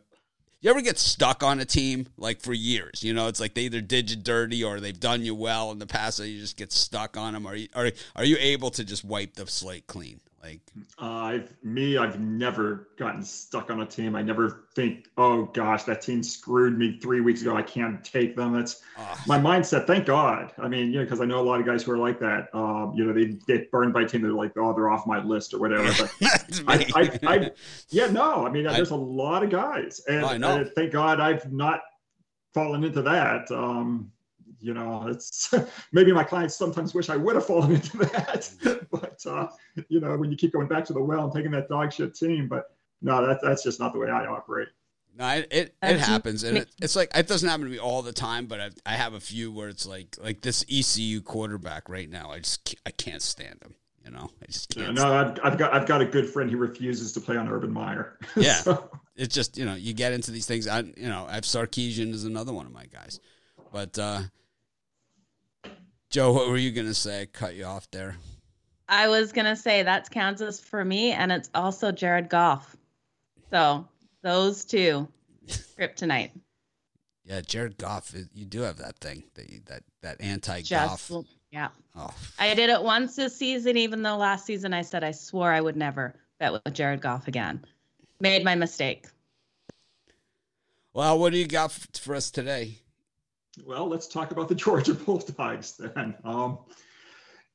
you 0.66 0.72
ever 0.72 0.82
get 0.82 0.97
stuck 0.97 1.43
on 1.43 1.59
a 1.59 1.66
team 1.66 2.07
like 2.18 2.41
for 2.41 2.51
years? 2.51 3.03
You 3.03 3.13
know, 3.13 3.28
it's 3.28 3.39
like 3.39 3.53
they 3.53 3.61
either 3.61 3.82
did 3.82 4.09
you 4.09 4.18
dirty 4.18 4.63
or 4.63 4.80
they've 4.80 4.99
done 4.99 5.22
you 5.24 5.36
well 5.36 5.72
in 5.72 5.78
the 5.78 5.86
past, 5.86 6.18
so 6.18 6.24
you 6.24 6.39
just 6.39 6.57
get 6.57 6.72
stuck 6.72 7.18
on 7.18 7.34
them. 7.34 7.45
Are 7.45 7.55
you 7.55 7.68
are 7.76 7.91
are 8.16 8.26
you 8.26 8.38
able 8.39 8.72
to 8.72 8.84
just 8.84 9.05
wipe 9.05 9.36
the 9.36 9.45
slate 9.45 9.86
clean? 9.86 10.20
Like 10.45 10.61
Uh, 11.01 11.05
I've 11.05 11.53
me, 11.63 11.97
I've 11.97 12.19
never 12.19 12.89
gotten 12.99 13.23
stuck 13.23 13.71
on 13.71 13.81
a 13.81 13.85
team. 13.85 14.15
I 14.15 14.21
never 14.21 14.67
think, 14.75 15.07
oh 15.17 15.45
gosh, 15.45 15.83
that 15.83 16.03
team 16.03 16.21
screwed 16.21 16.77
me 16.77 16.99
three 17.01 17.19
weeks 17.19 17.41
ago. 17.41 17.55
I 17.55 17.63
can't 17.63 18.03
take 18.03 18.35
them. 18.35 18.53
That's 18.53 18.83
ah, 18.95 19.23
my 19.25 19.39
mindset. 19.39 19.87
Thank 19.87 20.05
God. 20.05 20.51
I 20.59 20.67
mean, 20.67 20.91
you 20.91 20.99
know, 20.99 21.03
because 21.03 21.19
I 21.19 21.25
know 21.25 21.39
a 21.39 21.47
lot 21.47 21.59
of 21.59 21.65
guys 21.65 21.81
who 21.81 21.93
are 21.93 21.97
like 21.97 22.19
that. 22.19 22.49
Um, 22.53 22.93
you 22.95 23.05
know, 23.05 23.13
they 23.13 23.37
get 23.47 23.71
burned 23.71 23.93
by 23.93 24.03
a 24.03 24.05
team. 24.07 24.21
They're 24.21 24.33
like, 24.33 24.51
oh, 24.57 24.73
they're 24.73 24.89
off 24.89 25.07
my 25.07 25.23
list 25.23 25.55
or 25.55 25.59
whatever. 25.59 25.91
But 25.97 26.13
I. 26.67 26.85
I, 26.95 27.19
I, 27.27 27.51
yeah, 27.89 28.07
no. 28.07 28.45
I 28.45 28.51
mean, 28.51 28.67
I- 28.67 28.73
there's 28.73 28.91
a 28.91 28.95
lot 28.95 29.43
of 29.43 29.49
guys, 29.49 30.01
and 30.07 30.25
I 30.25 30.37
know. 30.37 30.61
uh, 30.61 30.65
thank 30.75 30.91
God 30.91 31.19
I've 31.19 31.51
not 31.51 31.81
fallen 32.53 32.83
into 32.83 33.01
that. 33.01 33.49
Um, 33.51 34.11
you 34.66 34.74
know, 34.74 35.07
it's 35.07 35.53
maybe 35.91 36.11
my 36.11 36.24
clients 36.24 36.55
sometimes 36.55 36.95
wish 36.95 37.09
I 37.09 37.16
would 37.16 37.36
have 37.36 37.45
fallen 37.45 37.72
into 37.76 37.97
that, 37.97 38.49
but 38.91 39.24
uh, 39.28 39.47
you 39.89 39.99
know, 39.99 40.18
when 40.18 40.32
you 40.32 40.38
keep 40.38 40.53
going 40.53 40.68
back 40.68 40.86
to 40.86 40.93
the 40.93 41.01
well 41.01 41.26
and 41.26 41.34
taking 41.34 41.51
that 41.51 41.70
dog 41.70 41.93
shit 41.93 42.16
team, 42.16 42.47
but 42.47 42.76
no, 43.01 43.26
that, 43.28 43.39
that's 43.43 43.63
just 43.63 43.80
not 43.80 43.93
the 43.93 43.99
way 43.99 44.09
I 44.09 44.26
operate. 44.26 44.70
No, 45.18 45.28
it 45.30 45.47
it, 45.51 45.76
it 45.82 45.99
happens, 45.99 46.43
and 46.43 46.57
it, 46.57 46.70
it's 46.82 46.95
like 46.95 47.11
it 47.16 47.28
doesn't 47.28 47.47
happen 47.47 47.66
to 47.66 47.72
me 47.72 47.78
all 47.78 48.01
the 48.01 48.11
time, 48.11 48.47
but 48.47 48.59
I, 48.59 48.70
I 48.86 48.93
have 48.93 49.13
a 49.13 49.20
few 49.20 49.51
where 49.51 49.70
it's 49.70 49.86
like 49.86 50.18
like 50.22 50.41
this 50.41 50.66
ECU 50.70 51.22
quarterback 51.22 51.88
right 51.88 52.09
now. 52.09 52.32
I 52.32 52.39
just 52.39 52.76
I 52.86 52.91
can't 52.91 53.22
stand 53.22 53.61
him. 53.61 53.76
You 54.03 54.11
know, 54.11 54.30
I 54.41 54.45
just 54.47 54.76
Yeah, 54.76 54.86
can't. 54.86 54.97
no, 54.97 55.13
I've, 55.13 55.39
I've 55.43 55.57
got 55.57 55.74
I've 55.74 55.88
got 55.88 56.01
a 56.01 56.05
good 56.05 56.28
friend 56.30 56.51
who 56.51 56.57
refuses 56.57 57.13
to 57.13 57.22
play 57.22 57.38
on 57.38 57.47
Urban 57.47 57.72
Meyer. 57.72 58.18
Yeah. 58.36 58.53
So, 58.55 58.89
it's 59.16 59.34
just 59.34 59.57
you 59.57 59.63
know 59.66 59.76
you 59.76 59.93
get 59.93 60.11
into 60.11 60.32
these 60.32 60.45
things. 60.47 60.68
I 60.68 60.80
you 60.82 61.07
know 61.07 61.28
I 61.30 61.36
have 61.36 61.43
Sarkisian 61.45 62.11
is 62.13 62.26
another 62.26 62.51
one 62.51 62.66
of 62.66 62.74
my 62.74 62.86
guys, 62.88 63.20
but 63.72 63.97
uh 63.97 64.24
Joe, 66.09 66.31
what 66.31 66.47
were 66.47 66.57
you 66.57 66.71
gonna 66.71 66.93
say? 66.93 67.21
I 67.21 67.25
cut 67.25 67.55
you 67.55 67.65
off 67.65 67.89
there. 67.91 68.15
I 68.87 69.07
was 69.09 69.31
gonna 69.31 69.55
say 69.55 69.83
that's 69.83 70.09
Kansas 70.09 70.59
for 70.59 70.83
me, 70.85 71.11
and 71.11 71.31
it's 71.31 71.49
also 71.53 71.91
Jared 71.91 72.29
Goff. 72.29 72.75
So 73.51 73.87
those 74.21 74.65
two, 74.65 75.07
kryptonite. 75.77 76.31
Yeah, 77.27 77.41
Jared 77.41 77.79
Goff, 77.79 78.13
you 78.35 78.45
do 78.45 78.61
have 78.61 78.77
that 78.77 78.99
thing 78.99 79.23
that 79.33 79.49
you, 79.49 79.59
that 79.65 79.81
that 80.03 80.21
anti 80.21 80.61
Goff. 80.61 81.09
yeah. 81.49 81.69
Oh, 81.95 82.13
I 82.37 82.53
did 82.53 82.69
it 82.69 82.83
once 82.83 83.15
this 83.15 83.35
season, 83.35 83.77
even 83.77 84.03
though 84.03 84.17
last 84.17 84.45
season 84.45 84.75
I 84.75 84.83
said 84.83 85.03
I 85.03 85.09
swore 85.09 85.51
I 85.51 85.59
would 85.59 85.75
never 85.75 86.13
bet 86.39 86.51
with 86.53 86.71
Jared 86.71 87.01
Goff 87.01 87.27
again. 87.27 87.65
Made 88.19 88.43
my 88.43 88.53
mistake. 88.53 89.07
well, 90.93 91.17
what 91.17 91.31
do 91.33 91.39
you 91.39 91.47
got 91.47 91.71
for 91.71 92.13
us 92.13 92.29
today? 92.29 92.77
Well, 93.63 93.87
let's 93.87 94.07
talk 94.07 94.31
about 94.31 94.49
the 94.49 94.55
Georgia 94.65 94.93
Bulldogs 94.93 95.77
then. 95.77 96.15
Um, 96.23 96.59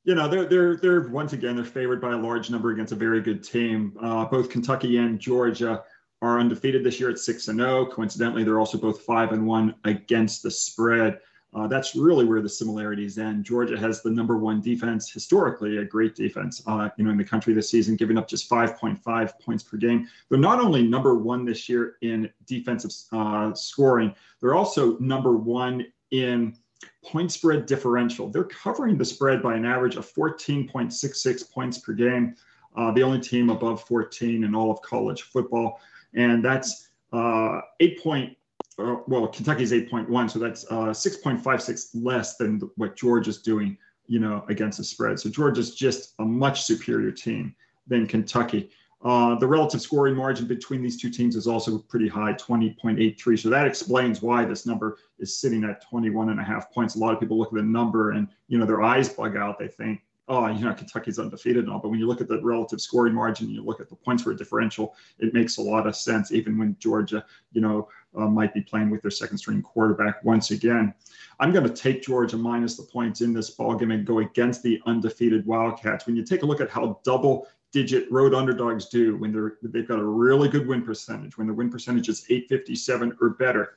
you 0.04 0.14
know, 0.14 0.28
they're 0.28 0.46
they're 0.46 0.76
they're 0.76 1.08
once 1.08 1.32
again 1.32 1.56
they're 1.56 1.64
favored 1.64 2.00
by 2.00 2.12
a 2.12 2.16
large 2.16 2.50
number 2.50 2.70
against 2.70 2.92
a 2.92 2.96
very 2.96 3.20
good 3.20 3.42
team. 3.42 3.96
Uh, 4.00 4.24
both 4.24 4.48
Kentucky 4.48 4.96
and 4.96 5.18
Georgia 5.18 5.84
are 6.22 6.38
undefeated 6.38 6.84
this 6.84 6.98
year 6.98 7.10
at 7.10 7.18
six 7.18 7.48
and 7.48 7.58
zero. 7.58 7.86
Coincidentally, 7.86 8.44
they're 8.44 8.60
also 8.60 8.78
both 8.78 9.02
five 9.02 9.32
and 9.32 9.46
one 9.46 9.74
against 9.84 10.42
the 10.42 10.50
spread. 10.50 11.20
Uh, 11.52 11.66
that's 11.66 11.96
really 11.96 12.24
where 12.24 12.40
the 12.40 12.48
similarities 12.48 13.18
end. 13.18 13.44
Georgia 13.44 13.76
has 13.76 14.02
the 14.02 14.10
number 14.10 14.38
one 14.38 14.60
defense 14.60 15.10
historically, 15.10 15.78
a 15.78 15.84
great 15.84 16.14
defense, 16.14 16.62
uh, 16.66 16.88
you 16.96 17.04
know, 17.04 17.10
in 17.10 17.16
the 17.16 17.24
country 17.24 17.52
this 17.52 17.68
season, 17.68 17.96
giving 17.96 18.16
up 18.16 18.28
just 18.28 18.48
5.5 18.48 19.40
points 19.40 19.64
per 19.64 19.76
game. 19.76 20.06
They're 20.28 20.38
not 20.38 20.60
only 20.60 20.86
number 20.86 21.16
one 21.16 21.44
this 21.44 21.68
year 21.68 21.96
in 22.02 22.30
defensive 22.46 22.92
uh, 23.12 23.52
scoring, 23.54 24.14
they're 24.40 24.54
also 24.54 24.96
number 24.98 25.36
one 25.36 25.86
in 26.12 26.56
point 27.04 27.32
spread 27.32 27.66
differential. 27.66 28.30
They're 28.30 28.44
covering 28.44 28.96
the 28.96 29.04
spread 29.04 29.42
by 29.42 29.54
an 29.56 29.64
average 29.64 29.96
of 29.96 30.10
14.66 30.12 31.50
points 31.50 31.78
per 31.78 31.92
game, 31.92 32.36
uh, 32.76 32.92
the 32.92 33.02
only 33.02 33.20
team 33.20 33.50
above 33.50 33.82
14 33.84 34.44
in 34.44 34.54
all 34.54 34.70
of 34.70 34.80
college 34.82 35.22
football. 35.22 35.80
And 36.14 36.44
that's 36.44 36.88
uh, 37.12 37.60
8 37.80 38.02
point, 38.02 38.36
uh, 38.36 38.39
well, 38.78 39.28
Kentucky's 39.28 39.72
8.1, 39.72 40.30
so 40.30 40.38
that's 40.38 40.64
uh, 40.70 40.86
6.56 40.86 41.90
less 41.94 42.36
than 42.36 42.60
what 42.76 42.96
Georgia's 42.96 43.38
doing, 43.38 43.76
you 44.06 44.20
know, 44.20 44.44
against 44.48 44.78
the 44.78 44.84
spread. 44.84 45.20
So 45.20 45.28
Georgia's 45.28 45.74
just 45.74 46.14
a 46.18 46.24
much 46.24 46.62
superior 46.62 47.10
team 47.10 47.54
than 47.86 48.06
Kentucky. 48.06 48.70
Uh, 49.02 49.34
the 49.36 49.46
relative 49.46 49.80
scoring 49.80 50.14
margin 50.14 50.46
between 50.46 50.82
these 50.82 51.00
two 51.00 51.08
teams 51.10 51.34
is 51.34 51.46
also 51.46 51.78
pretty 51.78 52.08
high, 52.08 52.34
20.83. 52.34 53.38
So 53.38 53.48
that 53.48 53.66
explains 53.66 54.20
why 54.20 54.44
this 54.44 54.66
number 54.66 54.98
is 55.18 55.38
sitting 55.38 55.64
at 55.64 55.82
21 55.88 56.28
and 56.28 56.38
a 56.38 56.44
half 56.44 56.70
points. 56.70 56.96
A 56.96 56.98
lot 56.98 57.14
of 57.14 57.20
people 57.20 57.38
look 57.38 57.48
at 57.48 57.54
the 57.54 57.62
number 57.62 58.10
and, 58.10 58.28
you 58.48 58.58
know, 58.58 58.66
their 58.66 58.82
eyes 58.82 59.08
bug 59.08 59.36
out. 59.36 59.58
They 59.58 59.68
think, 59.68 60.02
oh, 60.28 60.46
you 60.48 60.64
know, 60.64 60.74
Kentucky's 60.74 61.18
undefeated 61.18 61.64
and 61.64 61.72
all. 61.72 61.80
But 61.80 61.88
when 61.88 61.98
you 61.98 62.06
look 62.06 62.20
at 62.20 62.28
the 62.28 62.42
relative 62.42 62.80
scoring 62.80 63.14
margin, 63.14 63.48
you 63.48 63.64
look 63.64 63.80
at 63.80 63.88
the 63.88 63.96
points 63.96 64.22
for 64.22 64.32
a 64.32 64.36
differential, 64.36 64.94
it 65.18 65.32
makes 65.32 65.56
a 65.56 65.62
lot 65.62 65.86
of 65.86 65.96
sense, 65.96 66.30
even 66.30 66.58
when 66.58 66.76
Georgia, 66.78 67.24
you 67.52 67.62
know, 67.62 67.88
uh, 68.16 68.26
might 68.26 68.52
be 68.52 68.60
playing 68.60 68.90
with 68.90 69.02
their 69.02 69.10
second 69.10 69.38
string 69.38 69.62
quarterback 69.62 70.22
once 70.24 70.50
again. 70.50 70.92
I'm 71.38 71.52
going 71.52 71.66
to 71.66 71.74
take 71.74 72.02
Georgia 72.02 72.36
minus 72.36 72.76
the 72.76 72.82
points 72.82 73.20
in 73.20 73.32
this 73.32 73.54
ballgame 73.56 73.94
and 73.94 74.06
go 74.06 74.18
against 74.18 74.62
the 74.62 74.80
undefeated 74.86 75.46
Wildcats. 75.46 76.06
When 76.06 76.16
you 76.16 76.24
take 76.24 76.42
a 76.42 76.46
look 76.46 76.60
at 76.60 76.70
how 76.70 77.00
double 77.04 77.46
digit 77.72 78.10
road 78.10 78.34
underdogs 78.34 78.86
do 78.86 79.16
when 79.16 79.32
they're 79.32 79.58
they've 79.62 79.86
got 79.86 79.98
a 79.98 80.04
really 80.04 80.48
good 80.48 80.66
win 80.66 80.82
percentage 80.82 81.38
when 81.38 81.46
the 81.46 81.54
win 81.54 81.70
percentage 81.70 82.08
is 82.08 82.24
857 82.28 83.16
or 83.20 83.30
better 83.30 83.76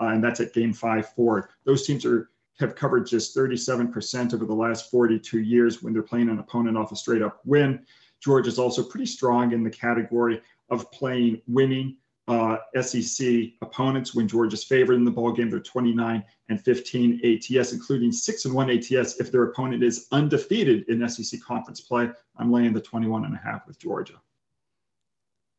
uh, 0.00 0.06
and 0.06 0.24
that's 0.24 0.40
at 0.40 0.54
game 0.54 0.72
five 0.72 1.10
forward 1.10 1.48
those 1.64 1.86
teams 1.86 2.04
are 2.04 2.30
have 2.60 2.76
covered 2.76 3.04
just 3.04 3.36
37% 3.36 4.32
over 4.32 4.44
the 4.44 4.54
last 4.54 4.88
42 4.88 5.40
years 5.40 5.82
when 5.82 5.92
they're 5.92 6.02
playing 6.02 6.28
an 6.28 6.38
opponent 6.38 6.78
off 6.78 6.92
a 6.92 6.96
straight 6.96 7.20
up 7.20 7.40
win 7.44 7.84
george 8.20 8.46
is 8.46 8.58
also 8.58 8.82
pretty 8.82 9.06
strong 9.06 9.52
in 9.52 9.62
the 9.62 9.70
category 9.70 10.40
of 10.70 10.90
playing 10.90 11.40
winning 11.46 11.96
uh, 12.26 12.56
SEC 12.80 13.52
opponents 13.60 14.14
when 14.14 14.26
Georgia's 14.26 14.64
favored 14.64 14.94
in 14.94 15.04
the 15.04 15.10
ball 15.10 15.32
game. 15.32 15.50
They're 15.50 15.60
29 15.60 16.24
and 16.48 16.60
15 16.60 17.20
ATS, 17.24 17.72
including 17.72 18.12
six 18.12 18.44
and 18.44 18.54
one 18.54 18.70
ATS 18.70 19.20
if 19.20 19.30
their 19.30 19.44
opponent 19.44 19.82
is 19.82 20.06
undefeated 20.12 20.88
in 20.88 21.06
SEC 21.08 21.40
conference 21.42 21.80
play. 21.80 22.10
I'm 22.36 22.50
laying 22.50 22.72
the 22.72 22.80
21 22.80 23.24
and 23.24 23.34
a 23.34 23.38
half 23.38 23.66
with 23.66 23.78
Georgia. 23.78 24.20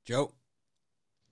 Joe. 0.05 0.31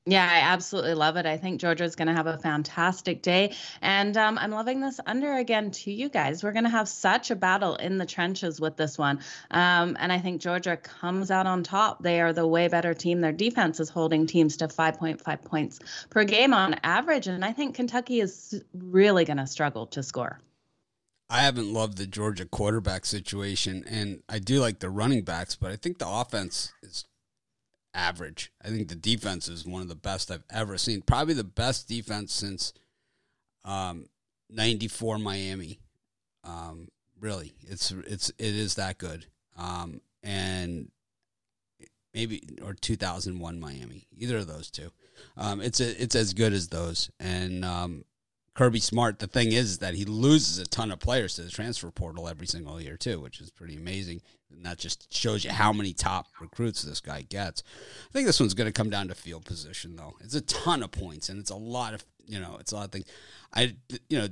Yeah, 0.05 0.29
I 0.29 0.39
absolutely 0.51 0.95
love 0.95 1.15
it. 1.15 1.25
I 1.25 1.37
think 1.37 1.61
Georgia's 1.61 1.95
going 1.95 2.09
to 2.09 2.13
have 2.13 2.27
a 2.27 2.37
fantastic 2.37 3.21
day. 3.21 3.55
And 3.81 4.17
um, 4.17 4.37
I'm 4.37 4.51
loving 4.51 4.81
this 4.81 4.99
under 5.05 5.37
again 5.37 5.71
to 5.71 5.93
you 5.93 6.09
guys. 6.09 6.43
We're 6.43 6.51
going 6.51 6.65
to 6.65 6.69
have 6.69 6.89
such 6.89 7.31
a 7.31 7.37
battle 7.37 7.77
in 7.77 7.97
the 7.97 8.05
trenches 8.05 8.59
with 8.59 8.75
this 8.75 8.97
one. 8.97 9.19
Um, 9.49 9.95
and 9.97 10.11
I 10.11 10.19
think 10.19 10.41
Georgia 10.41 10.75
comes 10.75 11.31
out 11.31 11.47
on 11.47 11.63
top. 11.63 12.03
They 12.03 12.19
are 12.19 12.33
the 12.33 12.45
way 12.45 12.67
better 12.67 12.93
team. 12.93 13.21
Their 13.21 13.31
defense 13.31 13.79
is 13.79 13.87
holding 13.87 14.27
teams 14.27 14.57
to 14.57 14.67
5.5 14.67 15.45
points 15.45 15.79
per 16.09 16.25
game 16.25 16.53
on 16.53 16.75
average. 16.83 17.27
And 17.27 17.45
I 17.45 17.53
think 17.53 17.75
Kentucky 17.75 18.19
is 18.19 18.61
really 18.73 19.23
going 19.23 19.37
to 19.37 19.47
struggle 19.47 19.87
to 19.87 20.03
score. 20.03 20.37
I 21.29 21.43
haven't 21.43 21.71
loved 21.71 21.97
the 21.97 22.05
Georgia 22.05 22.45
quarterback 22.45 23.05
situation, 23.05 23.85
and 23.89 24.21
I 24.27 24.39
do 24.39 24.59
like 24.59 24.79
the 24.79 24.89
running 24.89 25.23
backs, 25.23 25.55
but 25.55 25.71
I 25.71 25.77
think 25.77 25.97
the 25.97 26.07
offense 26.07 26.73
is 26.83 27.05
average. 27.93 28.51
I 28.63 28.69
think 28.69 28.87
the 28.87 28.95
defense 28.95 29.47
is 29.47 29.65
one 29.65 29.81
of 29.81 29.87
the 29.87 29.95
best 29.95 30.31
I've 30.31 30.43
ever 30.51 30.77
seen. 30.77 31.01
Probably 31.01 31.33
the 31.33 31.43
best 31.43 31.87
defense 31.87 32.33
since 32.33 32.73
um, 33.63 34.07
'94 34.49 35.19
Miami. 35.19 35.79
Um, 36.43 36.89
really, 37.19 37.53
it's 37.61 37.91
it's 37.91 38.29
it 38.29 38.55
is 38.55 38.75
that 38.75 38.97
good. 38.97 39.25
Um, 39.57 40.01
and 40.23 40.89
maybe 42.13 42.43
or 42.63 42.73
2001 42.73 43.59
Miami, 43.59 44.07
either 44.15 44.37
of 44.37 44.47
those 44.47 44.69
two. 44.69 44.91
Um, 45.37 45.61
it's 45.61 45.79
a, 45.79 46.01
it's 46.01 46.15
as 46.15 46.33
good 46.33 46.53
as 46.53 46.67
those, 46.67 47.09
and 47.19 47.63
um, 47.63 48.05
Kirby 48.55 48.79
Smart. 48.79 49.19
The 49.19 49.27
thing 49.27 49.51
is 49.51 49.79
that 49.79 49.95
he 49.95 50.05
loses 50.05 50.59
a 50.59 50.65
ton 50.65 50.91
of 50.91 50.99
players 50.99 51.35
to 51.35 51.41
the 51.41 51.49
transfer 51.49 51.89
portal 51.91 52.27
every 52.27 52.47
single 52.47 52.79
year 52.79 52.97
too, 52.97 53.19
which 53.19 53.41
is 53.41 53.49
pretty 53.49 53.75
amazing. 53.75 54.21
And 54.51 54.65
that 54.65 54.77
just 54.77 55.11
shows 55.13 55.43
you 55.43 55.51
how 55.51 55.73
many 55.73 55.93
top 55.93 56.27
recruits 56.39 56.83
this 56.83 57.01
guy 57.01 57.23
gets. 57.23 57.63
I 58.09 58.11
think 58.11 58.27
this 58.27 58.39
one's 58.39 58.53
going 58.53 58.71
to 58.71 58.71
come 58.71 58.89
down 58.91 59.07
to 59.07 59.15
field 59.15 59.45
position 59.45 59.95
though. 59.95 60.13
It's 60.21 60.35
a 60.35 60.41
ton 60.41 60.83
of 60.83 60.91
points 60.91 61.29
and 61.29 61.39
it's 61.39 61.49
a 61.49 61.55
lot 61.55 61.93
of 61.93 62.05
you 62.25 62.39
know 62.39 62.57
it's 62.59 62.71
a 62.71 62.75
lot 62.75 62.85
of 62.85 62.91
things. 62.91 63.05
I 63.53 63.75
you 64.09 64.19
know 64.19 64.27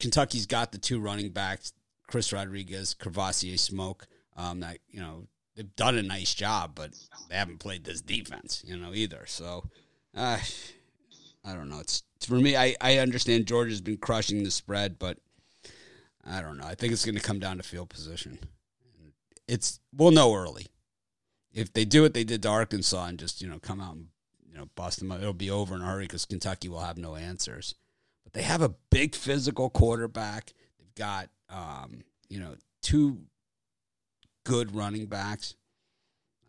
Kentucky's 0.00 0.46
got 0.46 0.72
the 0.72 0.78
two 0.78 1.00
running 1.00 1.30
backs, 1.30 1.72
Chris 2.06 2.32
Rodriguez, 2.32 2.94
Kavosiey 2.94 3.58
Smoke. 3.58 4.06
Um, 4.34 4.60
that 4.60 4.78
you 4.88 5.00
know 5.00 5.26
they've 5.56 5.76
done 5.76 5.96
a 5.96 6.02
nice 6.02 6.34
job, 6.34 6.72
but 6.74 6.90
they 7.28 7.36
haven't 7.36 7.58
played 7.58 7.84
this 7.84 8.00
defense, 8.00 8.62
you 8.66 8.76
know, 8.76 8.92
either. 8.94 9.24
So, 9.26 9.64
uh, 10.14 10.38
I 11.44 11.54
don't 11.54 11.68
know. 11.68 11.80
It's 11.80 12.02
for 12.24 12.34
me. 12.34 12.56
I 12.56 12.74
I 12.80 12.98
understand 12.98 13.46
Georgia's 13.46 13.80
been 13.80 13.96
crushing 13.96 14.44
the 14.44 14.50
spread, 14.50 14.98
but 14.98 15.18
I 16.24 16.40
don't 16.40 16.56
know. 16.56 16.66
I 16.66 16.74
think 16.74 16.92
it's 16.92 17.04
going 17.04 17.16
to 17.16 17.22
come 17.22 17.38
down 17.38 17.56
to 17.56 17.62
field 17.62 17.90
position. 17.90 18.38
It's 19.48 19.80
we'll 19.92 20.12
know 20.12 20.34
early 20.34 20.68
if 21.54 21.72
they 21.72 21.84
do 21.84 22.02
what 22.02 22.14
they 22.14 22.24
did 22.24 22.42
to 22.42 22.48
Arkansas 22.48 23.06
and 23.06 23.18
just 23.18 23.40
you 23.42 23.48
know 23.48 23.58
come 23.58 23.80
out 23.80 23.94
and 23.94 24.08
you 24.48 24.56
know 24.56 24.68
bust 24.74 24.98
them, 24.98 25.12
up, 25.12 25.20
it'll 25.20 25.32
be 25.32 25.50
over 25.50 25.74
in 25.74 25.82
a 25.82 25.86
hurry 25.86 26.04
because 26.04 26.24
Kentucky 26.24 26.68
will 26.68 26.80
have 26.80 26.98
no 26.98 27.16
answers. 27.16 27.74
But 28.24 28.32
they 28.32 28.42
have 28.42 28.62
a 28.62 28.74
big 28.90 29.14
physical 29.14 29.70
quarterback. 29.70 30.52
They've 30.78 30.94
got 30.94 31.28
um, 31.50 32.02
you 32.28 32.40
know 32.40 32.56
two 32.80 33.22
good 34.44 34.74
running 34.74 35.06
backs. 35.06 35.54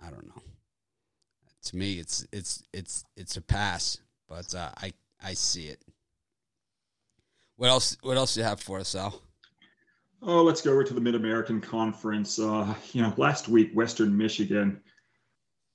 I 0.05 0.09
don't 0.09 0.28
know. 0.28 0.41
To 1.65 1.76
me, 1.76 1.99
it's 1.99 2.26
it's 2.32 2.63
it's 2.74 3.05
it's 3.15 3.38
a 3.38 3.41
pass, 3.41 3.97
but 4.28 4.53
uh, 4.53 4.71
I 4.78 4.93
I 5.24 5.34
see 5.34 5.67
it. 5.67 5.80
What 7.55 7.69
else? 7.69 7.97
What 8.01 8.17
else 8.17 8.34
do 8.34 8.41
you 8.41 8.45
have 8.45 8.59
for 8.59 8.80
us, 8.80 8.93
Al? 8.95 9.21
Oh, 10.21 10.43
let's 10.43 10.61
go 10.61 10.71
over 10.71 10.84
to 10.84 10.93
the 10.93 11.01
Mid 11.01 11.15
American 11.15 11.61
Conference. 11.61 12.39
Uh, 12.39 12.74
you 12.91 13.01
know, 13.01 13.13
last 13.17 13.47
week, 13.47 13.71
Western 13.74 14.15
Michigan. 14.15 14.82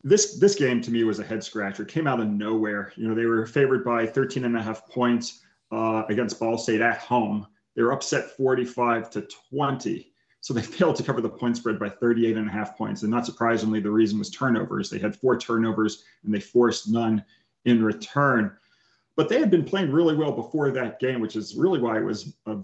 This 0.02 0.38
this 0.38 0.54
game 0.54 0.80
to 0.82 0.90
me 0.90 1.04
was 1.04 1.18
a 1.18 1.24
head 1.24 1.42
scratcher. 1.42 1.84
Came 1.84 2.06
out 2.06 2.20
of 2.20 2.28
nowhere. 2.28 2.92
You 2.96 3.08
know, 3.08 3.14
they 3.14 3.26
were 3.26 3.46
favored 3.46 3.84
by 3.84 4.06
13 4.06 4.44
and 4.44 4.56
a 4.56 4.62
half 4.62 4.86
points 4.88 5.40
uh, 5.72 6.04
against 6.08 6.38
Ball 6.38 6.58
State 6.58 6.80
at 6.80 6.98
home. 6.98 7.46
They 7.74 7.82
were 7.82 7.92
upset 7.92 8.36
45 8.36 9.10
to 9.10 9.28
20. 9.50 10.12
So 10.40 10.54
they 10.54 10.62
failed 10.76 10.96
to 10.96 11.02
cover 11.02 11.20
the 11.20 11.28
point 11.28 11.56
spread 11.56 11.78
by 11.78 11.88
38 11.88 12.36
and 12.36 12.48
a 12.48 12.52
half 12.52 12.76
points. 12.76 13.02
And 13.02 13.10
not 13.10 13.26
surprisingly, 13.26 13.80
the 13.80 13.90
reason 13.90 14.18
was 14.18 14.30
turnovers. 14.30 14.90
They 14.90 14.98
had 14.98 15.16
four 15.16 15.38
turnovers 15.38 16.04
and 16.24 16.34
they 16.34 16.40
forced 16.40 16.88
none 16.88 17.24
in 17.64 17.84
return. 17.84 18.56
But 19.18 19.28
they 19.28 19.40
had 19.40 19.50
been 19.50 19.64
playing 19.64 19.90
really 19.90 20.14
well 20.14 20.30
before 20.30 20.70
that 20.70 21.00
game, 21.00 21.20
which 21.20 21.34
is 21.34 21.56
really 21.56 21.80
why 21.80 21.98
it 21.98 22.04
was 22.04 22.34
a, 22.46 22.58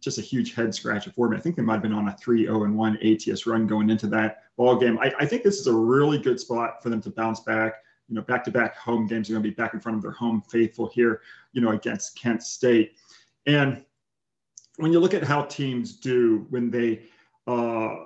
just 0.00 0.18
a 0.18 0.22
huge 0.22 0.54
head 0.54 0.72
scratcher 0.72 1.10
for 1.10 1.28
me. 1.28 1.36
I 1.36 1.40
think 1.40 1.56
they 1.56 1.62
might 1.62 1.72
have 1.72 1.82
been 1.82 1.92
on 1.92 2.06
a 2.06 2.16
3 2.16 2.44
0 2.44 2.70
1 2.70 2.98
ATS 3.02 3.44
run 3.44 3.66
going 3.66 3.90
into 3.90 4.06
that 4.06 4.44
ball 4.56 4.76
game. 4.76 5.00
I, 5.00 5.12
I 5.18 5.26
think 5.26 5.42
this 5.42 5.58
is 5.58 5.66
a 5.66 5.74
really 5.74 6.18
good 6.18 6.38
spot 6.38 6.80
for 6.80 6.90
them 6.90 7.02
to 7.02 7.10
bounce 7.10 7.40
back. 7.40 7.82
You 8.08 8.14
know, 8.14 8.22
back 8.22 8.44
to 8.44 8.52
back 8.52 8.76
home 8.76 9.08
games 9.08 9.28
are 9.28 9.32
going 9.32 9.42
to 9.42 9.48
be 9.48 9.54
back 9.56 9.74
in 9.74 9.80
front 9.80 9.96
of 9.96 10.02
their 10.02 10.12
home 10.12 10.44
faithful 10.48 10.88
here, 10.94 11.22
you 11.52 11.60
know, 11.60 11.70
against 11.70 12.16
Kent 12.16 12.44
State. 12.44 12.92
And 13.46 13.84
when 14.76 14.92
you 14.92 15.00
look 15.00 15.12
at 15.12 15.24
how 15.24 15.42
teams 15.42 15.96
do 15.96 16.46
when 16.50 16.70
they 16.70 17.02
uh, 17.48 17.96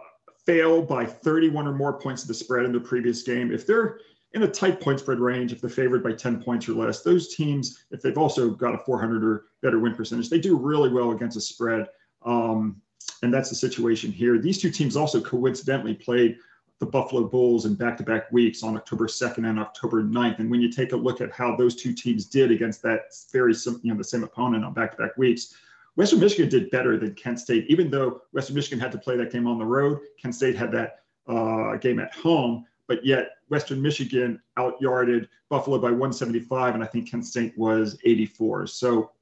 fail 0.47 0.81
by 0.81 1.05
31 1.05 1.67
or 1.67 1.75
more 1.75 2.01
points 2.01 2.23
of 2.23 2.29
the 2.29 2.35
spread 2.35 2.65
in 2.65 2.73
the 2.73 2.81
previous 2.81 3.23
game, 3.23 3.53
if 3.53 3.67
they're 3.67 4.01
in 4.33 4.45
a 4.45 4.49
tight 4.49 4.81
point 4.81 5.01
spread 5.01 5.19
range, 5.19 5.53
if 5.53 5.61
they're 5.61 5.71
favored 5.71 6.05
by 6.05 6.13
10 6.13 6.43
points 6.43 6.69
or 6.69 6.73
less, 6.73 7.03
those 7.03 7.35
teams, 7.35 7.85
if 7.91 8.01
they've 8.01 8.19
also 8.19 8.51
got 8.51 8.75
a 8.75 8.79
400 8.79 9.25
or 9.25 9.47
better 9.61 9.79
win 9.81 9.95
percentage, 9.95 10.31
they 10.31 10.39
do 10.39 10.57
really 10.57 10.89
well 10.89 11.11
against 11.11 11.37
a 11.37 11.41
spread. 11.41 11.89
Um, 12.25 12.81
and 13.23 13.33
that's 13.33 13.49
the 13.49 13.57
situation 13.57 14.13
here. 14.13 14.39
These 14.39 14.61
two 14.61 14.71
teams 14.71 14.97
also 14.97 15.21
coincidentally 15.21 15.95
played 15.95 16.37
the 16.79 16.87
Buffalo 16.87 17.25
Bulls 17.25 17.67
in 17.67 17.75
back 17.75 17.97
to 17.99 18.03
back 18.03 18.31
weeks 18.33 18.63
on 18.63 18.77
October 18.77 19.07
2nd 19.07 19.49
and 19.49 19.59
October 19.59 20.03
9th. 20.03 20.39
And 20.39 20.51
when 20.51 20.61
you 20.63 20.71
take 20.71 20.93
a 20.93 20.97
look 20.97 21.21
at 21.21 21.33
how 21.33 21.55
those 21.55 21.77
two 21.77 21.93
teams 21.93 22.25
did 22.25 22.51
against 22.51 22.83
that 22.83 23.13
very, 23.33 23.55
you 23.83 23.93
know, 23.93 23.99
the 23.99 24.05
same 24.05 24.25
opponent 24.25 24.65
on 24.65 24.73
back 24.73 24.93
to 24.93 24.97
back 24.97 25.17
weeks, 25.19 25.55
Western 25.97 26.21
Michigan 26.21 26.49
did 26.49 26.71
better 26.71 26.97
than 26.97 27.15
Kent 27.15 27.41
State, 27.41 27.67
even 27.69 27.91
though 27.91 28.23
Western 28.33 28.57
Michigan 28.57 28.79
had 28.79 28.93
to 28.93 28.99
play 28.99 29.17
that 29.17 29.31
game 29.31 29.47
on 29.47 29.59
the 29.59 29.65
road. 29.65 29.99
Kent 30.23 30.35
State 30.35 30.57
had 30.57 30.73
that 30.73 31.01
uh, 31.27 31.77
game 31.77 31.99
at 31.99 32.15
home 32.15 32.65
but 32.91 33.07
yet 33.07 33.37
Western 33.51 33.81
Michigan 33.81 34.43
outyarded 34.59 35.29
Buffalo 35.49 35.79
by 35.79 35.91
175, 35.91 36.75
and 36.75 36.83
I 36.83 36.89
think 36.89 37.09
Kent 37.09 37.25
State 37.25 37.57
was 37.57 37.97
84. 38.05 38.67
So, 38.67 39.13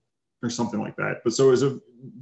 or 0.42 0.48
something 0.48 0.80
like 0.80 0.96
that. 0.96 1.20
But 1.22 1.34
so 1.34 1.48
it 1.48 1.50
was 1.50 1.62
a, 1.62 1.78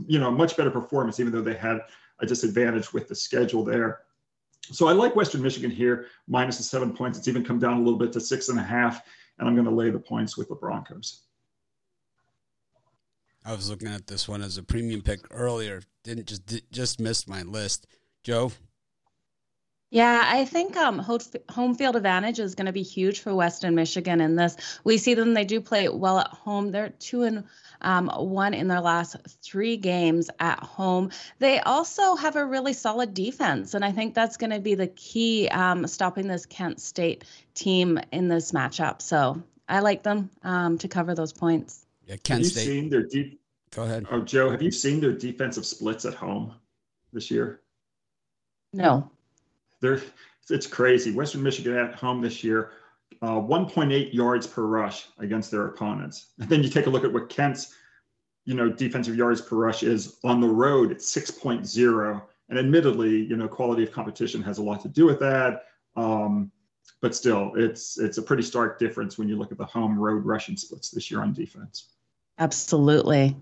you 0.09 0.19
know, 0.19 0.29
much 0.33 0.57
better 0.57 0.73
performance, 0.73 1.21
even 1.21 1.33
though 1.33 1.43
they 1.43 1.55
had 1.55 1.83
a 2.19 2.27
disadvantage 2.27 2.93
with 2.93 3.07
the 3.07 3.15
schedule 3.15 3.63
there. 3.63 4.01
So 4.63 4.89
I 4.89 4.93
like 4.93 5.15
Western 5.15 5.41
Michigan 5.41 5.71
here, 5.71 6.07
minus 6.27 6.57
the 6.57 6.65
seven 6.65 6.93
points. 6.93 7.17
It's 7.17 7.29
even 7.29 7.45
come 7.45 7.61
down 7.61 7.75
a 7.75 7.79
little 7.79 7.99
bit 7.99 8.13
to 8.15 8.21
six 8.21 8.49
and 8.49 8.59
a 8.59 8.65
half, 8.65 9.03
and 9.39 9.47
I'm 9.47 9.55
going 9.55 9.69
to 9.69 9.75
lay 9.75 9.91
the 9.91 10.01
points 10.01 10.37
with 10.37 10.49
the 10.49 10.57
Broncos. 10.57 11.27
I 13.45 13.55
was 13.55 13.71
looking 13.71 13.87
at 13.87 14.09
this 14.09 14.27
one 14.27 14.43
as 14.43 14.59
a 14.59 14.65
premium 14.65 15.01
pick 15.01 15.21
earlier. 15.31 15.83
Didn't 16.03 16.27
just 16.27 16.73
just 16.73 16.99
missed 16.99 17.29
my 17.29 17.43
list. 17.43 17.87
Joe, 18.25 18.51
yeah, 19.91 20.25
I 20.27 20.45
think 20.45 20.77
um, 20.77 20.99
home 21.49 21.75
field 21.77 21.95
advantage 21.95 22.41
is 22.41 22.57
going 22.57 22.67
to 22.67 22.73
be 22.73 22.83
huge 22.83 23.21
for 23.21 23.33
Western 23.35 23.77
Michigan 23.77 24.21
in 24.21 24.35
this. 24.35 24.57
We 24.83 24.99
see 24.99 25.15
them; 25.15 25.33
they 25.33 25.45
do 25.45 25.61
play 25.61 25.89
well 25.89 26.19
at 26.19 26.29
home. 26.29 26.73
They're 26.73 26.89
two 26.89 27.23
and 27.23 27.45
um, 27.81 28.09
one 28.09 28.53
in 28.53 28.67
their 28.67 28.81
last 28.81 29.17
three 29.45 29.77
games 29.77 30.29
at 30.41 30.59
home. 30.59 31.11
They 31.39 31.61
also 31.61 32.17
have 32.17 32.35
a 32.35 32.45
really 32.45 32.73
solid 32.73 33.15
defense, 33.15 33.75
and 33.75 33.85
I 33.85 33.93
think 33.93 34.15
that's 34.15 34.37
going 34.37 34.51
to 34.51 34.59
be 34.59 34.75
the 34.75 34.89
key 34.89 35.49
um, 35.49 35.87
stopping 35.87 36.27
this 36.27 36.47
Kent 36.47 36.81
State 36.81 37.25
team 37.55 38.01
in 38.11 38.27
this 38.27 38.51
matchup. 38.51 39.01
So 39.01 39.41
I 39.69 39.81
like 39.81 40.03
them 40.03 40.31
um, 40.43 40.79
to 40.79 40.89
cover 40.89 41.15
those 41.15 41.33
points. 41.33 41.87
Yeah, 42.07 42.17
Kent 42.17 42.43
have 42.43 42.51
State. 42.51 42.67
you 42.67 42.73
seen 42.73 42.91
their 42.91 43.05
deep? 43.05 43.41
Go 43.71 43.85
ahead. 43.85 44.07
Oh, 44.11 44.23
Joe, 44.23 44.51
have 44.51 44.63
you 44.63 44.73
seen 44.73 45.01
their 45.01 45.13
defensive 45.13 45.65
splits 45.65 46.05
at 46.05 46.15
home 46.15 46.55
this 47.13 47.31
year? 47.31 47.61
No 48.73 49.11
they're 49.81 50.01
it's 50.51 50.67
crazy. 50.67 51.13
Western 51.13 51.43
Michigan 51.43 51.77
at 51.77 51.95
home 51.95 52.21
this 52.21 52.45
year, 52.45 52.71
uh, 53.23 53.41
1.8 53.41 54.13
yards 54.13 54.47
per 54.47 54.65
rush 54.65 55.07
against 55.19 55.51
their 55.51 55.67
opponents. 55.67 56.33
And 56.39 56.49
then 56.49 56.63
you 56.63 56.69
take 56.69 56.87
a 56.87 56.91
look 56.91 57.05
at 57.05 57.13
what 57.13 57.29
Kent's, 57.29 57.75
you 58.45 58.55
know, 58.55 58.69
defensive 58.69 59.17
yards 59.17 59.41
per 59.41 59.57
rush 59.57 59.83
is 59.83 60.19
on 60.23 60.41
the 60.41 60.49
road. 60.49 60.93
It's 60.93 61.13
6.0. 61.13 62.23
And 62.49 62.59
admittedly, 62.59 63.25
you 63.25 63.37
know, 63.37 63.49
quality 63.49 63.83
of 63.83 63.91
competition 63.91 64.43
has 64.43 64.59
a 64.59 64.63
lot 64.63 64.81
to 64.83 64.89
do 64.89 65.05
with 65.05 65.19
that. 65.21 65.65
Um, 65.97 66.53
but 67.01 67.15
still, 67.15 67.53
it's 67.57 67.99
it's 67.99 68.19
a 68.19 68.23
pretty 68.23 68.43
stark 68.43 68.79
difference 68.79 69.19
when 69.19 69.29
you 69.29 69.37
look 69.37 69.51
at 69.53 69.59
the 69.59 69.65
home 69.65 69.99
road 69.99 70.25
rushing 70.25 70.57
splits 70.57 70.91
this 70.91 71.11
year 71.11 71.21
on 71.21 71.33
defense. 71.33 71.91
Absolutely. 72.39 73.37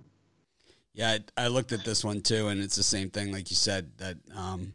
Yeah, 0.95 1.19
I, 1.37 1.45
I 1.45 1.49
looked 1.49 1.73
at 1.73 1.85
this 1.85 2.05
one 2.05 2.21
too, 2.21 2.49
and 2.49 2.61
it's 2.61 2.77
the 2.77 2.83
same 2.83 3.11
thing, 3.11 3.33
like 3.33 3.51
you 3.51 3.57
said 3.57 3.91
that. 3.99 4.17
Um, 4.35 4.75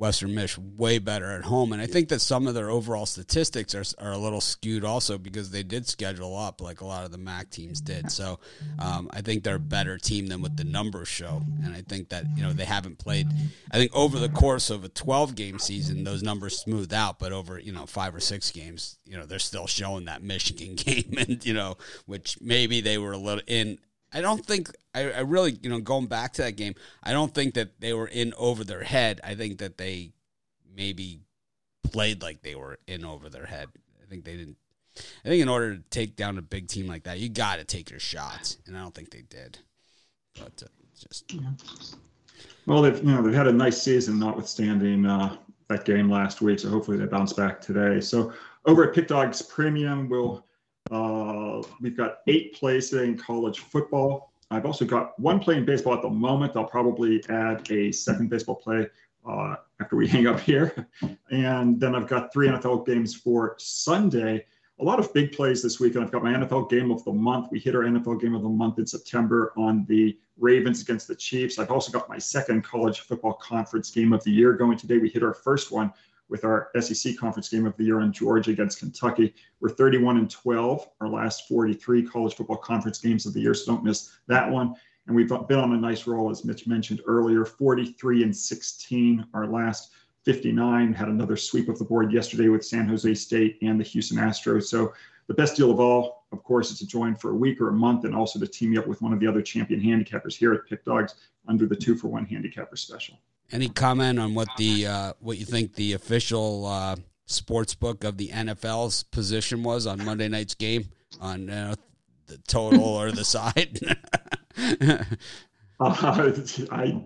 Western 0.00 0.34
Mich 0.34 0.56
way 0.56 0.98
better 0.98 1.30
at 1.30 1.44
home. 1.44 1.74
And 1.74 1.82
I 1.82 1.86
think 1.86 2.08
that 2.08 2.22
some 2.22 2.46
of 2.46 2.54
their 2.54 2.70
overall 2.70 3.04
statistics 3.04 3.74
are, 3.74 3.84
are 3.98 4.12
a 4.12 4.18
little 4.18 4.40
skewed 4.40 4.82
also 4.82 5.18
because 5.18 5.50
they 5.50 5.62
did 5.62 5.86
schedule 5.86 6.34
up 6.34 6.62
like 6.62 6.80
a 6.80 6.86
lot 6.86 7.04
of 7.04 7.12
the 7.12 7.18
MAC 7.18 7.50
teams 7.50 7.82
did. 7.82 8.10
So 8.10 8.38
um, 8.78 9.10
I 9.12 9.20
think 9.20 9.44
they're 9.44 9.56
a 9.56 9.60
better 9.60 9.98
team 9.98 10.26
than 10.28 10.40
what 10.40 10.56
the 10.56 10.64
numbers 10.64 11.08
show. 11.08 11.42
And 11.62 11.74
I 11.74 11.82
think 11.82 12.08
that, 12.08 12.24
you 12.34 12.42
know, 12.42 12.54
they 12.54 12.64
haven't 12.64 12.98
played, 12.98 13.26
I 13.70 13.76
think 13.76 13.94
over 13.94 14.18
the 14.18 14.30
course 14.30 14.70
of 14.70 14.84
a 14.84 14.88
12 14.88 15.34
game 15.34 15.58
season, 15.58 16.02
those 16.02 16.22
numbers 16.22 16.58
smooth 16.58 16.94
out. 16.94 17.18
But 17.18 17.32
over, 17.32 17.58
you 17.58 17.72
know, 17.72 17.84
five 17.84 18.14
or 18.14 18.20
six 18.20 18.50
games, 18.50 18.98
you 19.04 19.18
know, 19.18 19.26
they're 19.26 19.38
still 19.38 19.66
showing 19.66 20.06
that 20.06 20.22
Michigan 20.22 20.74
game 20.76 21.14
and, 21.18 21.44
you 21.44 21.52
know, 21.52 21.76
which 22.06 22.38
maybe 22.40 22.80
they 22.80 22.96
were 22.96 23.12
a 23.12 23.18
little 23.18 23.44
in 23.46 23.78
I 24.12 24.20
don't 24.20 24.44
think 24.44 24.70
I, 24.94 25.10
I, 25.10 25.20
really, 25.20 25.58
you 25.62 25.70
know, 25.70 25.80
going 25.80 26.06
back 26.06 26.32
to 26.34 26.42
that 26.42 26.56
game, 26.56 26.74
I 27.02 27.12
don't 27.12 27.32
think 27.32 27.54
that 27.54 27.80
they 27.80 27.92
were 27.92 28.08
in 28.08 28.34
over 28.36 28.64
their 28.64 28.82
head. 28.82 29.20
I 29.22 29.34
think 29.34 29.58
that 29.58 29.78
they 29.78 30.12
maybe 30.74 31.20
played 31.84 32.22
like 32.22 32.42
they 32.42 32.54
were 32.54 32.78
in 32.86 33.04
over 33.04 33.28
their 33.28 33.46
head. 33.46 33.68
I 34.02 34.06
think 34.08 34.24
they 34.24 34.36
didn't. 34.36 34.56
I 35.24 35.28
think 35.28 35.42
in 35.42 35.48
order 35.48 35.76
to 35.76 35.82
take 35.90 36.16
down 36.16 36.38
a 36.38 36.42
big 36.42 36.66
team 36.66 36.86
like 36.86 37.04
that, 37.04 37.20
you 37.20 37.28
got 37.28 37.58
to 37.58 37.64
take 37.64 37.90
your 37.90 38.00
shots, 38.00 38.58
and 38.66 38.76
I 38.76 38.80
don't 38.80 38.94
think 38.94 39.10
they 39.10 39.22
did. 39.22 39.58
But 40.34 40.62
uh, 40.64 40.68
just 40.98 41.32
well, 42.66 42.82
they've 42.82 42.98
you 42.98 43.12
know 43.12 43.22
they've 43.22 43.34
had 43.34 43.46
a 43.46 43.52
nice 43.52 43.80
season, 43.80 44.18
notwithstanding 44.18 45.06
uh, 45.06 45.36
that 45.68 45.84
game 45.84 46.10
last 46.10 46.40
week. 46.40 46.58
So 46.58 46.68
hopefully 46.68 46.96
they 46.96 47.06
bounce 47.06 47.32
back 47.32 47.60
today. 47.60 48.00
So 48.00 48.32
over 48.66 48.88
at 48.88 48.94
Pick 48.94 49.08
Dogs 49.08 49.40
Premium, 49.40 50.08
we'll 50.08 50.44
uh, 50.90 51.62
we've 51.80 51.96
got 51.96 52.18
eight 52.26 52.54
plays 52.54 52.92
in 52.92 53.16
college 53.16 53.60
football. 53.60 54.32
I've 54.50 54.66
also 54.66 54.84
got 54.84 55.18
one 55.18 55.38
play 55.38 55.56
in 55.56 55.64
baseball 55.64 55.94
at 55.94 56.02
the 56.02 56.10
moment. 56.10 56.56
I'll 56.56 56.64
probably 56.64 57.22
add 57.28 57.70
a 57.70 57.92
second 57.92 58.30
baseball 58.30 58.56
play 58.56 58.88
uh, 59.28 59.56
after 59.80 59.96
we 59.96 60.08
hang 60.14 60.26
up 60.26 60.40
here. 60.40 60.88
And 61.30 61.78
then 61.80 61.94
I've 61.94 62.08
got 62.08 62.32
three 62.32 62.48
NFL 62.48 62.86
games 62.86 63.14
for 63.14 63.54
Sunday. 63.58 64.44
A 64.80 64.84
lot 64.84 64.98
of 64.98 65.12
big 65.12 65.32
plays 65.32 65.62
this 65.62 65.78
week. 65.78 65.94
And 65.94 66.02
I've 66.02 66.10
got 66.10 66.24
my 66.24 66.32
NFL 66.32 66.68
game 66.70 66.90
of 66.90 67.04
the 67.04 67.12
month. 67.12 67.48
We 67.52 67.60
hit 67.60 67.76
our 67.76 67.82
NFL 67.82 68.20
game 68.20 68.34
of 68.34 68.42
the 68.42 68.48
month 68.48 68.78
in 68.78 68.86
September 68.86 69.52
on 69.56 69.84
the 69.88 70.18
Ravens 70.38 70.80
against 70.80 71.06
the 71.06 71.14
Chiefs. 71.14 71.58
I've 71.58 71.70
also 71.70 71.92
got 71.92 72.08
my 72.08 72.18
second 72.18 72.64
college 72.64 73.00
football 73.00 73.34
conference 73.34 73.90
game 73.90 74.12
of 74.12 74.24
the 74.24 74.30
year 74.30 74.54
going 74.54 74.78
today. 74.78 74.98
We 74.98 75.10
hit 75.10 75.22
our 75.22 75.34
first 75.34 75.70
one 75.70 75.92
with 76.30 76.44
our 76.44 76.70
SEC 76.80 77.16
conference 77.18 77.48
game 77.48 77.66
of 77.66 77.76
the 77.76 77.84
year 77.84 78.00
in 78.00 78.12
Georgia 78.12 78.52
against 78.52 78.78
Kentucky. 78.78 79.34
We're 79.60 79.70
31 79.70 80.16
and 80.16 80.30
12, 80.30 80.88
our 81.00 81.08
last 81.08 81.48
43 81.48 82.06
college 82.06 82.34
football 82.34 82.56
conference 82.56 82.98
games 82.98 83.26
of 83.26 83.34
the 83.34 83.40
year, 83.40 83.52
so 83.52 83.72
don't 83.72 83.84
miss 83.84 84.16
that 84.28 84.48
one. 84.48 84.74
and 85.06 85.16
we've 85.16 85.28
been 85.28 85.58
on 85.58 85.72
a 85.72 85.76
nice 85.76 86.06
roll, 86.06 86.30
as 86.30 86.44
Mitch 86.44 86.66
mentioned 86.66 87.00
earlier 87.06 87.44
43 87.44 88.22
and 88.22 88.36
16. 88.36 89.26
Our 89.34 89.46
last 89.48 89.90
59 90.24 90.92
had 90.92 91.08
another 91.08 91.36
sweep 91.36 91.68
of 91.68 91.78
the 91.78 91.84
board 91.84 92.12
yesterday 92.12 92.48
with 92.48 92.64
San 92.64 92.86
Jose 92.86 93.14
State 93.14 93.58
and 93.62 93.80
the 93.80 93.84
Houston 93.84 94.18
Astros. 94.18 94.64
So 94.64 94.92
the 95.26 95.34
best 95.34 95.56
deal 95.56 95.70
of 95.70 95.80
all, 95.80 96.26
of 96.32 96.42
course, 96.44 96.70
is 96.70 96.78
to 96.80 96.86
join 96.86 97.14
for 97.14 97.30
a 97.30 97.34
week 97.34 97.60
or 97.60 97.68
a 97.68 97.72
month 97.72 98.04
and 98.04 98.14
also 98.14 98.38
to 98.38 98.46
team 98.46 98.72
you 98.72 98.80
up 98.80 98.86
with 98.86 99.00
one 99.00 99.12
of 99.12 99.20
the 99.20 99.26
other 99.26 99.42
champion 99.42 99.80
handicappers 99.80 100.34
here 100.34 100.52
at 100.52 100.66
Pick 100.68 100.84
Dogs 100.84 101.14
under 101.48 101.66
the 101.66 101.76
two 101.76 101.94
for 101.94 102.08
one 102.08 102.26
handicapper 102.26 102.76
special. 102.76 103.18
Any 103.52 103.68
comment 103.68 104.18
on 104.18 104.34
what 104.34 104.48
the 104.58 104.86
uh, 104.86 105.12
what 105.20 105.38
you 105.38 105.44
think 105.44 105.74
the 105.74 105.94
official 105.94 106.66
uh, 106.66 106.96
sports 107.26 107.74
book 107.74 108.04
of 108.04 108.16
the 108.16 108.28
NFL's 108.28 109.02
position 109.04 109.62
was 109.62 109.86
on 109.86 110.04
Monday 110.04 110.28
night's 110.28 110.54
game 110.54 110.88
on 111.20 111.50
uh, 111.50 111.74
the 112.26 112.38
total 112.46 112.84
or 112.84 113.10
the 113.10 113.24
side? 113.24 113.80
uh, 114.80 115.04
I, 115.80 117.02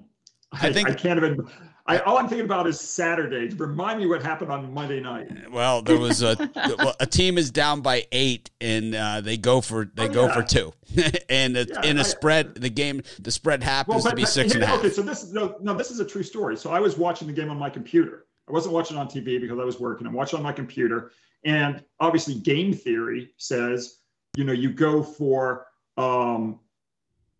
I, 0.52 0.72
think 0.72 0.90
I 0.90 0.94
can't 0.94 1.18
even. 1.18 1.48
I, 1.86 1.98
all 1.98 2.16
I'm 2.16 2.28
thinking 2.28 2.46
about 2.46 2.66
is 2.66 2.80
Saturday. 2.80 3.54
Remind 3.54 4.00
me 4.00 4.06
what 4.06 4.22
happened 4.22 4.50
on 4.50 4.72
Monday 4.72 5.00
night. 5.00 5.28
Well, 5.50 5.82
there 5.82 5.98
was 5.98 6.22
a 6.22 6.34
well, 6.78 6.94
a 6.98 7.06
team 7.06 7.36
is 7.36 7.50
down 7.50 7.82
by 7.82 8.06
eight, 8.10 8.50
and 8.60 8.94
uh, 8.94 9.20
they 9.20 9.36
go 9.36 9.60
for 9.60 9.90
they 9.94 10.08
oh, 10.08 10.12
go 10.12 10.26
yeah. 10.26 10.34
for 10.34 10.42
two, 10.42 10.72
and 11.28 11.56
yeah, 11.56 11.82
in 11.84 11.98
a 11.98 12.00
I, 12.00 12.04
spread, 12.04 12.54
the 12.54 12.70
game 12.70 13.02
the 13.20 13.30
spread 13.30 13.62
happens 13.62 13.96
well, 13.96 14.04
but, 14.04 14.10
to 14.10 14.16
be 14.16 14.22
but, 14.22 14.30
six 14.30 14.54
and 14.54 14.62
a 14.62 14.66
half. 14.66 14.78
Okay, 14.78 14.88
so 14.88 15.02
this 15.02 15.30
no 15.30 15.56
no 15.60 15.74
this 15.74 15.90
is 15.90 16.00
a 16.00 16.06
true 16.06 16.22
story. 16.22 16.56
So 16.56 16.70
I 16.70 16.80
was 16.80 16.96
watching 16.96 17.28
the 17.28 17.34
game 17.34 17.50
on 17.50 17.58
my 17.58 17.68
computer. 17.68 18.24
I 18.48 18.52
wasn't 18.52 18.74
watching 18.74 18.96
on 18.96 19.06
TV 19.06 19.38
because 19.38 19.58
I 19.58 19.64
was 19.64 19.78
working. 19.78 20.06
I'm 20.06 20.14
watching 20.14 20.38
on 20.38 20.42
my 20.42 20.52
computer, 20.52 21.12
and 21.44 21.84
obviously, 22.00 22.36
game 22.36 22.72
theory 22.72 23.30
says 23.36 23.98
you 24.38 24.44
know 24.44 24.54
you 24.54 24.70
go 24.70 25.02
for 25.02 25.66
um, 25.98 26.60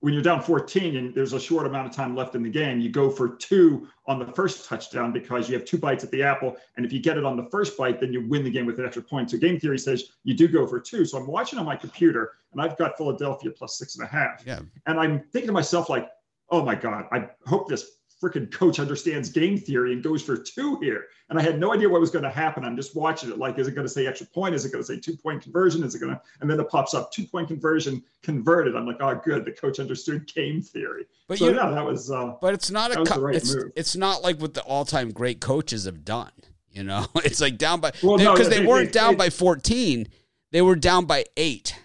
when 0.05 0.13
you're 0.13 0.23
down 0.23 0.43
14 0.43 0.97
and 0.97 1.15
there's 1.15 1.33
a 1.33 1.41
short 1.41 1.67
amount 1.67 1.87
of 1.87 1.95
time 1.95 2.15
left 2.15 2.35
in 2.35 2.43
the 2.43 2.51
game, 2.51 2.79
you 2.79 2.91
go 2.91 3.09
for 3.09 3.37
two 3.37 3.89
on 4.07 4.19
the 4.19 4.27
first 4.27 4.69
touchdown 4.69 5.13
because 5.13 5.49
you 5.49 5.55
have 5.57 5.65
two 5.65 5.79
bites 5.79 6.05
at 6.05 6.11
the 6.11 6.23
apple. 6.23 6.59
And 6.77 6.85
if 6.85 6.93
you 6.93 7.01
get 7.01 7.17
it 7.17 7.25
on 7.25 7.39
the 7.39 7.45
first 7.45 7.79
bite, 7.79 8.01
then 8.01 8.13
you 8.13 8.29
win 8.29 8.45
the 8.45 8.51
game 8.51 8.67
with 8.67 8.79
an 8.79 8.85
extra 8.85 9.01
point. 9.01 9.31
So 9.31 9.39
game 9.39 9.59
theory 9.59 9.79
says 9.79 10.11
you 10.23 10.35
do 10.35 10.47
go 10.47 10.67
for 10.67 10.79
two. 10.79 11.07
So 11.07 11.17
I'm 11.17 11.27
watching 11.27 11.59
on 11.59 11.65
my 11.65 11.75
computer 11.75 12.33
and 12.53 12.61
I've 12.61 12.77
got 12.77 12.99
Philadelphia 12.99 13.51
plus 13.51 13.79
six 13.79 13.97
and 13.97 14.05
a 14.05 14.07
half. 14.07 14.43
Yeah. 14.47 14.61
And 14.85 15.01
I'm 15.01 15.21
thinking 15.33 15.47
to 15.47 15.55
myself, 15.55 15.89
like, 15.89 16.11
oh 16.51 16.63
my 16.63 16.75
God, 16.75 17.07
I 17.11 17.31
hope 17.47 17.71
this 17.71 17.93
freaking 18.25 18.51
coach 18.51 18.79
understands 18.79 19.29
game 19.29 19.59
theory 19.59 19.93
and 19.93 20.03
goes 20.03 20.23
for 20.23 20.37
two 20.37 20.79
here. 20.81 21.07
And 21.29 21.39
I 21.39 21.43
had 21.43 21.59
no 21.59 21.75
idea 21.75 21.89
what 21.89 22.01
was 22.01 22.11
going 22.11 22.23
to 22.23 22.31
happen. 22.31 22.65
I'm 22.65 22.77
just 22.77 22.97
watching 22.97 23.31
it. 23.31 23.39
Like, 23.39 23.59
is 23.59 23.69
it 23.69 23.75
going 23.75 23.87
to 23.87 23.93
say 23.93 24.07
extra 24.07 24.27
point? 24.27 24.55
Is 24.55 24.65
it 24.65 24.73
going 24.73 24.83
to 24.83 24.87
say 24.87 24.99
two 24.99 25.17
point 25.17 25.43
conversion? 25.43 25.83
Is 25.83 25.95
it 25.95 25.99
going 25.99 26.15
to, 26.15 26.21
and 26.41 26.51
then 26.51 26.59
it 26.59 26.69
pops 26.69 26.95
up 26.95 27.13
two 27.13 27.27
point 27.27 27.49
conversion 27.49 28.03
converted. 28.23 28.77
I'm 28.77 28.87
like, 28.87 28.97
oh, 29.01 29.21
good. 29.23 29.45
The 29.45 29.53
coach 29.53 29.79
understood 29.79 30.33
game 30.33 30.63
theory. 30.63 31.07
But 31.29 31.39
so, 31.39 31.49
yeah, 31.49 31.69
that 31.71 31.85
was, 31.85 32.11
uh, 32.11 32.35
but 32.41 32.55
it's 32.55 32.71
not 32.71 32.93
a, 32.93 33.05
co- 33.05 33.21
right 33.21 33.37
it's, 33.37 33.55
move. 33.55 33.73
it's 33.77 33.97
not 33.97 34.23
like 34.23 34.41
what 34.41 34.55
the 34.55 34.63
all 34.63 34.85
time 34.85 35.13
great 35.13 35.41
coaches 35.41 35.85
have 35.85 36.05
done. 36.05 36.33
You 36.71 36.85
know, 36.85 37.07
it's 37.17 37.41
like 37.41 37.59
down 37.59 37.81
by, 37.81 37.91
because 37.91 38.03
well, 38.03 38.19
no, 38.19 38.37
they, 38.37 38.61
they, 38.61 38.67
weren't 38.67 38.93
down 38.93 39.17
by 39.17 39.31
14. 39.31 40.09
They 40.51 40.63
were 40.63 40.77
down 40.77 41.05
by 41.05 41.25
eight 41.37 41.79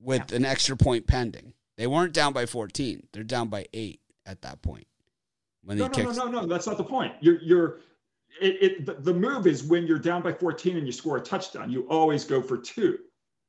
with 0.00 0.30
yeah. 0.30 0.36
an 0.36 0.44
extra 0.44 0.76
point 0.76 1.06
pending. 1.06 1.54
They 1.76 1.86
weren't 1.86 2.12
down 2.12 2.32
by 2.32 2.46
14. 2.46 3.06
They're 3.12 3.22
down 3.22 3.48
by 3.48 3.66
eight 3.72 4.00
at 4.26 4.42
that 4.42 4.62
point 4.62 4.88
when 5.68 5.76
no, 5.76 5.86
no, 5.86 6.02
no, 6.02 6.12
no, 6.12 6.30
no. 6.30 6.46
That's 6.46 6.66
not 6.66 6.78
the 6.78 6.84
point. 6.84 7.12
You're 7.20 7.42
you're 7.42 7.80
it, 8.40 8.62
it 8.62 8.86
the, 8.86 8.94
the 8.94 9.12
move 9.12 9.46
is 9.46 9.62
when 9.62 9.86
you're 9.86 9.98
down 9.98 10.22
by 10.22 10.32
14 10.32 10.78
and 10.78 10.86
you 10.86 10.92
score 10.92 11.18
a 11.18 11.20
touchdown. 11.20 11.70
You 11.70 11.82
always 11.90 12.24
go 12.24 12.40
for 12.40 12.56
two 12.56 12.98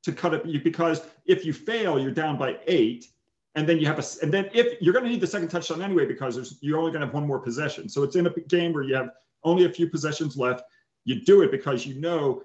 to 0.02 0.12
cut 0.12 0.34
it 0.34 0.44
you 0.44 0.60
because 0.60 1.00
if 1.24 1.46
you 1.46 1.54
fail, 1.54 1.98
you're 1.98 2.10
down 2.10 2.36
by 2.36 2.58
eight, 2.66 3.06
and 3.54 3.66
then 3.66 3.78
you 3.78 3.86
have 3.86 3.98
a 3.98 4.04
and 4.22 4.30
then 4.30 4.50
if 4.52 4.78
you're 4.82 4.92
going 4.92 5.06
to 5.06 5.10
need 5.10 5.22
the 5.22 5.26
second 5.26 5.48
touchdown 5.48 5.80
anyway 5.80 6.04
because 6.04 6.34
there's 6.34 6.58
you're 6.60 6.78
only 6.78 6.90
going 6.90 7.00
to 7.00 7.06
have 7.06 7.14
one 7.14 7.26
more 7.26 7.38
possession. 7.38 7.88
So 7.88 8.02
it's 8.02 8.16
in 8.16 8.26
a 8.26 8.40
game 8.48 8.74
where 8.74 8.82
you 8.82 8.94
have 8.96 9.08
only 9.42 9.64
a 9.64 9.70
few 9.70 9.88
possessions 9.88 10.36
left. 10.36 10.62
You 11.06 11.24
do 11.24 11.40
it 11.40 11.50
because 11.50 11.86
you 11.86 11.94
know 11.94 12.42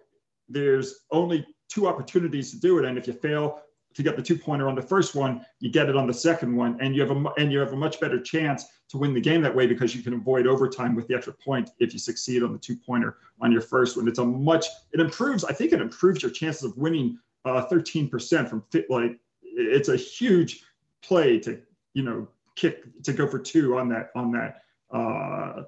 there's 0.48 1.02
only 1.12 1.46
two 1.68 1.86
opportunities 1.86 2.52
to 2.52 2.62
do 2.62 2.80
it, 2.80 2.86
and 2.86 2.98
if 2.98 3.08
you 3.08 3.14
fail, 3.14 3.60
to 3.96 4.04
get 4.04 4.16
the 4.16 4.22
two 4.22 4.38
pointer 4.38 4.68
on 4.68 4.76
the 4.76 4.82
first 4.82 5.16
one, 5.16 5.46
you 5.60 5.70
get 5.70 5.90
it 5.90 5.96
on 5.96 6.06
the 6.06 6.14
second 6.14 6.56
one, 6.56 6.78
and 6.82 6.96
you 6.96 7.02
have 7.02 7.12
a 7.12 7.24
and 7.38 7.52
you 7.52 7.60
have 7.60 7.74
a 7.74 7.76
much 7.76 8.00
better 8.00 8.20
chance 8.20 8.66
to 8.90 8.98
win 8.98 9.14
the 9.14 9.22
game 9.22 9.42
that 9.42 9.56
way 9.56 9.66
because 9.66 9.96
you 9.96 10.04
can 10.04 10.14
avoid 10.14 10.46
overtime 10.46 10.96
with 10.96 11.08
the 11.08 11.16
extra 11.16 11.34
point 11.34 11.72
if 11.80 11.94
you 11.94 12.00
succeed 12.00 12.44
on 12.44 12.54
the 12.54 12.60
two 12.60 12.76
pointer 12.76 13.18
on 13.42 13.52
your 13.52 13.62
first 13.62 13.98
one. 13.98 14.08
It's 14.08 14.20
a 14.20 14.26
much 14.26 14.66
it 14.92 15.00
improves. 15.00 15.44
I 15.44 15.54
think 15.54 15.72
it 15.72 15.82
improves 15.82 16.22
your 16.22 16.32
chances 16.32 16.64
of 16.64 16.78
winning 16.78 17.18
uh, 17.46 17.66
13% 17.68 18.50
from 18.50 18.64
fit. 18.72 18.90
Like 18.90 19.18
it's 19.42 19.90
a 19.90 19.96
huge 19.96 20.64
play 21.02 21.40
to 21.40 21.62
you 21.94 22.04
know 22.04 22.28
kick 22.56 22.84
to 23.04 23.14
go 23.14 23.28
for 23.28 23.40
two 23.40 23.78
on 23.78 23.90
that 23.90 24.12
on 24.16 24.32
that 24.32 24.62
uh, 24.92 25.64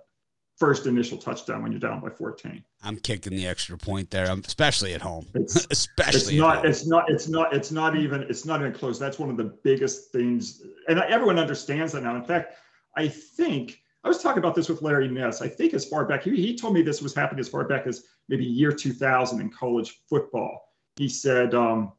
first 0.57 0.87
initial 0.87 1.17
touchdown 1.17 1.61
when 1.61 1.71
you're 1.71 1.79
down 1.79 2.01
by 2.01 2.09
14. 2.09 2.63
I'm 2.83 2.97
kicking 2.97 3.35
the 3.35 3.47
extra 3.47 3.77
point 3.77 4.09
there, 4.09 4.25
especially 4.45 4.93
at 4.93 5.01
home. 5.01 5.27
It's, 5.35 5.67
especially 5.71 6.35
it's 6.35 6.41
not. 6.41 6.57
Home. 6.57 6.65
It's 6.65 6.87
not. 6.87 7.09
It's 7.09 7.27
not. 7.27 7.53
It's 7.53 7.71
not 7.71 7.95
even. 7.95 8.23
It's 8.23 8.45
not 8.45 8.59
even 8.59 8.73
close. 8.73 8.99
That's 8.99 9.19
one 9.19 9.29
of 9.29 9.37
the 9.37 9.55
biggest 9.63 10.11
things, 10.11 10.63
and 10.87 10.99
everyone 10.99 11.39
understands 11.39 11.93
that 11.93 12.03
now. 12.03 12.15
In 12.15 12.23
fact, 12.23 12.55
I 12.95 13.07
think 13.07 13.81
I 14.03 14.07
was 14.07 14.21
talking 14.21 14.39
about 14.39 14.55
this 14.55 14.69
with 14.69 14.81
Larry 14.81 15.07
Ness. 15.07 15.41
I 15.41 15.47
think 15.47 15.73
as 15.73 15.85
far 15.85 16.05
back, 16.05 16.23
he, 16.23 16.35
he 16.35 16.57
told 16.57 16.73
me 16.73 16.81
this 16.81 17.01
was 17.01 17.13
happening 17.13 17.39
as 17.39 17.49
far 17.49 17.63
back 17.65 17.87
as 17.87 18.05
maybe 18.29 18.45
year 18.45 18.71
2000 18.71 19.39
in 19.39 19.49
college 19.49 20.01
football. 20.09 20.73
He 20.95 21.07
said, 21.07 21.53
um, 21.53 21.91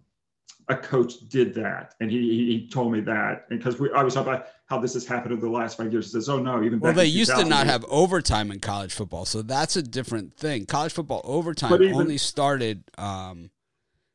a 0.69 0.77
coach 0.77 1.29
did 1.29 1.55
that, 1.55 1.95
and 2.01 2.11
he 2.11 2.19
he 2.19 2.69
told 2.69 2.93
me 2.93 3.01
that, 3.03 3.49
because 3.49 3.79
we 3.79 3.91
I 3.93 4.03
was 4.03 4.15
talking 4.15 4.33
about 4.33 4.47
how 4.69 4.79
this 4.79 4.93
has 4.93 5.07
happened 5.07 5.33
over 5.33 5.47
the 5.47 5.51
last 5.51 5.79
five 5.79 5.91
years. 5.93 6.07
He 6.07 6.13
says, 6.13 6.29
"Oh 6.29 6.39
no, 6.39 6.63
even 6.63 6.79
well, 6.79 6.93
they 6.93 7.07
used 7.07 7.35
to 7.35 7.45
not 7.45 7.67
have 7.67 7.85
overtime 7.89 8.51
in 8.51 8.61
college 8.61 8.93
football, 8.93 9.25
so 9.25 9.43
that's 9.43 9.77
a 9.77 9.83
different 9.83 10.35
thing. 10.35 10.67
College 10.67 10.93
football 10.93 11.23
overtime 11.25 11.83
even, 11.83 11.95
only 11.95 12.19
started. 12.19 12.85
Um, 12.99 13.51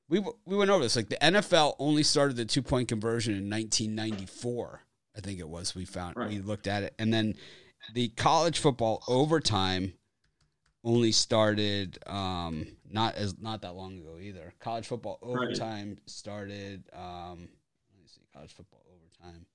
we 0.09 0.19
we 0.45 0.55
went 0.55 0.69
over 0.69 0.83
this 0.83 0.95
like 0.95 1.09
the 1.09 1.17
NFL 1.17 1.75
only 1.79 2.03
started 2.03 2.37
the 2.37 2.45
two 2.45 2.61
point 2.61 2.87
conversion 2.87 3.33
in 3.33 3.49
1994. 3.49 4.81
I 5.17 5.21
think 5.21 5.39
it 5.39 5.49
was. 5.49 5.75
We 5.75 5.85
found 5.85 6.15
right. 6.15 6.29
we 6.29 6.39
looked 6.39 6.67
at 6.67 6.83
it, 6.83 6.93
and 6.99 7.11
then 7.11 7.35
the 7.93 8.09
college 8.09 8.59
football 8.59 9.03
overtime 9.07 9.93
only 10.83 11.11
started 11.11 11.97
um, 12.05 12.67
not 12.87 13.15
as 13.15 13.39
not 13.39 13.61
that 13.63 13.73
long 13.73 13.97
ago 13.97 14.17
either. 14.21 14.53
College 14.59 14.85
football 14.85 15.17
overtime 15.23 15.89
right. 15.89 16.09
started. 16.09 16.83
Um, 16.93 17.49
let 17.91 18.01
me 18.01 18.07
see, 18.07 18.21
college 18.31 18.53
football 18.53 18.85
overtime. 18.93 19.47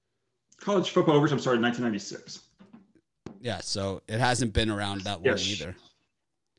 College 0.60 0.90
football 0.90 1.16
overtime 1.16 1.38
started 1.38 1.58
in 1.58 1.64
1996. 1.64 2.48
Yeah, 3.40 3.60
so 3.60 4.02
it 4.08 4.18
hasn't 4.18 4.52
been 4.52 4.70
around 4.70 5.02
that 5.02 5.22
long 5.22 5.36
yes. 5.36 5.48
either. 5.48 5.76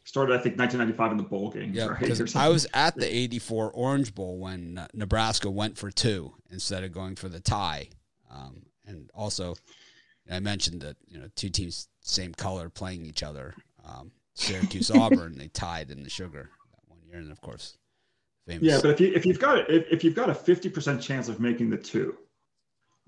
Started, 0.05 0.33
I 0.33 0.41
think, 0.41 0.57
1995 0.57 1.11
in 1.11 1.17
the 1.17 1.23
bowl 1.23 1.51
game. 1.51 1.71
Yeah, 1.73 1.95
I 2.35 2.49
was 2.49 2.65
at 2.73 2.95
the 2.95 3.05
'84 3.05 3.71
Orange 3.71 4.15
Bowl 4.15 4.39
when 4.39 4.87
Nebraska 4.93 5.51
went 5.51 5.77
for 5.77 5.91
two 5.91 6.33
instead 6.49 6.83
of 6.83 6.91
going 6.91 7.15
for 7.15 7.29
the 7.29 7.39
tie, 7.39 7.89
um, 8.31 8.63
and 8.87 9.11
also 9.13 9.55
I 10.31 10.39
mentioned 10.39 10.81
that 10.81 10.95
you 11.07 11.19
know 11.19 11.27
two 11.35 11.49
teams 11.49 11.89
same 12.01 12.33
color 12.33 12.69
playing 12.69 13.05
each 13.05 13.21
other. 13.21 13.53
Um, 13.85 14.11
Syracuse 14.33 14.89
Auburn. 14.95 15.37
They 15.37 15.47
tied 15.49 15.91
in 15.91 16.01
the 16.03 16.09
sugar 16.09 16.49
that 16.71 16.79
one 16.87 16.99
year, 17.05 17.17
and 17.17 17.31
of 17.31 17.41
course, 17.41 17.77
famous. 18.47 18.63
Yeah, 18.63 18.79
but 18.81 18.91
if 18.91 18.99
you 18.99 19.13
if 19.13 19.25
you've 19.25 19.39
got 19.39 19.69
if, 19.69 19.91
if 19.91 20.03
you've 20.03 20.15
got 20.15 20.29
a 20.29 20.35
fifty 20.35 20.69
percent 20.69 21.01
chance 21.01 21.29
of 21.29 21.39
making 21.39 21.69
the 21.69 21.77
two, 21.77 22.17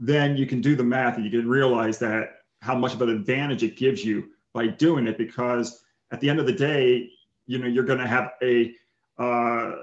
then 0.01 0.35
you 0.35 0.47
can 0.47 0.59
do 0.59 0.75
the 0.75 0.83
math 0.83 1.15
and 1.15 1.23
you 1.23 1.31
can 1.31 1.47
realize 1.47 1.99
that 1.99 2.39
how 2.61 2.75
much 2.75 2.93
of 2.93 3.01
an 3.03 3.09
advantage 3.09 3.63
it 3.63 3.77
gives 3.77 4.03
you 4.03 4.29
by 4.51 4.67
doing 4.67 5.07
it 5.07 5.17
because 5.17 5.83
at 6.11 6.19
the 6.19 6.29
end 6.29 6.39
of 6.39 6.47
the 6.47 6.51
day, 6.51 7.09
you 7.45 7.59
know 7.59 7.67
you're 7.67 7.85
going 7.85 7.99
to 7.99 8.07
have 8.07 8.31
a 8.41 8.73
uh, 9.17 9.75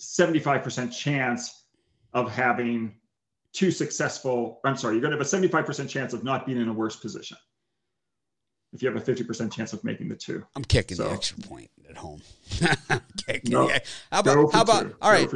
75% 0.00 0.96
chance 0.96 1.64
of 2.14 2.30
having 2.30 2.94
two 3.52 3.70
successful. 3.70 4.60
I'm 4.64 4.76
sorry, 4.76 4.94
you're 4.94 5.02
going 5.02 5.12
to 5.12 5.18
have 5.18 5.26
a 5.26 5.48
75% 5.48 5.88
chance 5.88 6.12
of 6.12 6.22
not 6.22 6.46
being 6.46 6.60
in 6.60 6.68
a 6.68 6.72
worse 6.72 6.96
position 6.96 7.36
if 8.72 8.82
you 8.82 8.90
have 8.90 8.96
a 8.96 9.12
50% 9.12 9.52
chance 9.52 9.72
of 9.72 9.84
making 9.84 10.08
the 10.08 10.14
two. 10.14 10.44
I'm 10.56 10.64
kicking 10.64 10.96
so. 10.96 11.04
the 11.04 11.10
extra 11.10 11.38
point 11.38 11.70
at 11.90 11.96
home. 11.96 12.22
kicking 13.26 13.50
nope. 13.50 13.70
How 14.10 14.20
about, 14.20 14.52
how 14.52 14.62
about, 14.62 14.82
two. 14.82 14.96
all 15.02 15.10
right. 15.10 15.28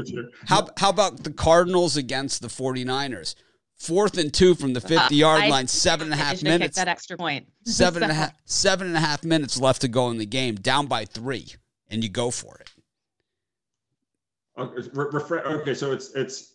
How, 0.47 0.69
how 0.79 0.91
about 0.91 1.23
the 1.23 1.31
Cardinals 1.31 1.97
against 1.97 2.41
the 2.41 2.49
49ers? 2.49 3.35
Fourth 3.79 4.17
and 4.17 4.33
two 4.33 4.55
from 4.55 4.73
the 4.73 4.81
50 4.81 4.97
uh, 4.97 5.09
yard 5.11 5.45
uh, 5.45 5.49
line, 5.49 5.69
seven 5.69 6.07
and 6.07 6.15
a 6.15 6.17
half 6.17 6.43
minutes. 6.43 6.77
That 6.77 6.89
extra 6.89 7.17
point. 7.17 7.47
Seven 7.65 8.03
and 8.03 8.11
a 8.11 8.15
half, 8.23 8.35
seven 8.47 8.87
and 8.87 8.97
a 8.97 9.01
half 9.01 9.23
minutes 9.23 9.61
left 9.61 9.83
to 9.83 9.89
go 9.89 10.11
in 10.11 10.19
the 10.19 10.27
game, 10.27 10.55
down 10.55 10.87
by 10.87 11.05
three, 11.05 11.47
and 11.89 12.03
you 12.03 12.09
go 12.09 12.31
for 12.31 12.59
it. 12.59 12.71
Okay, 14.59 15.35
okay 15.35 15.75
so 15.75 15.93
it's 15.93 16.15
it's 16.15 16.55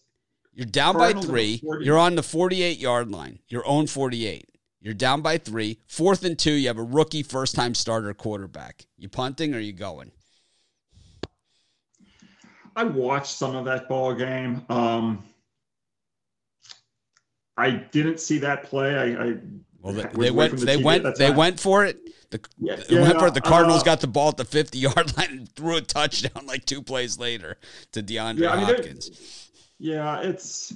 you're 0.53 0.65
down 0.65 0.97
by 0.97 1.13
three. 1.13 1.61
You're 1.81 1.99
on 1.99 2.15
the 2.15 2.23
48 2.23 2.79
yard 2.79 3.11
line, 3.11 3.39
your 3.47 3.65
own 3.67 3.87
48. 3.87 4.49
You're 4.81 4.93
down 4.95 5.21
by 5.21 5.37
three. 5.37 5.79
Fourth 5.87 6.25
and 6.25 6.37
two, 6.37 6.53
you 6.53 6.67
have 6.67 6.79
a 6.79 6.83
rookie 6.83 7.23
first 7.23 7.53
time 7.53 7.75
starter 7.75 8.13
quarterback. 8.15 8.87
You 8.97 9.09
punting 9.09 9.53
or 9.53 9.59
you 9.59 9.73
going? 9.73 10.11
I 12.75 12.83
watched 12.83 13.33
some 13.33 13.55
of 13.55 13.65
that 13.65 13.87
ball 13.87 14.15
game. 14.15 14.65
Um, 14.69 15.23
I 17.61 17.71
didn't 17.91 18.19
see 18.19 18.39
that 18.39 18.63
play. 18.63 18.95
I, 18.95 19.23
I 19.29 19.35
Well, 19.81 19.93
they, 19.93 20.03
they 20.13 20.31
went. 20.31 20.57
the 20.57 20.65
They 20.65 20.77
TV 20.77 20.83
went. 20.83 21.15
They 21.17 21.31
went 21.31 21.59
for 21.59 21.85
it. 21.85 21.99
The, 22.31 22.39
Yeah, 22.57 22.75
they 22.77 22.99
went 22.99 23.19
for 23.19 23.27
it. 23.27 23.33
The 23.33 23.41
Cardinals 23.41 23.81
uh, 23.81 23.85
got 23.85 23.99
the 24.01 24.07
ball 24.07 24.29
at 24.29 24.37
the 24.37 24.45
50 24.45 24.77
yard 24.77 25.17
line 25.17 25.29
and 25.31 25.55
threw 25.55 25.75
a 25.75 25.81
touchdown 25.81 26.45
like 26.45 26.65
two 26.65 26.81
plays 26.81 27.17
later 27.19 27.57
to 27.91 28.01
DeAndre 28.01 28.39
Yeah, 28.39 28.51
I 28.51 28.55
mean, 28.57 28.65
Hopkins. 28.65 29.49
Yeah, 29.79 30.21
it's. 30.21 30.73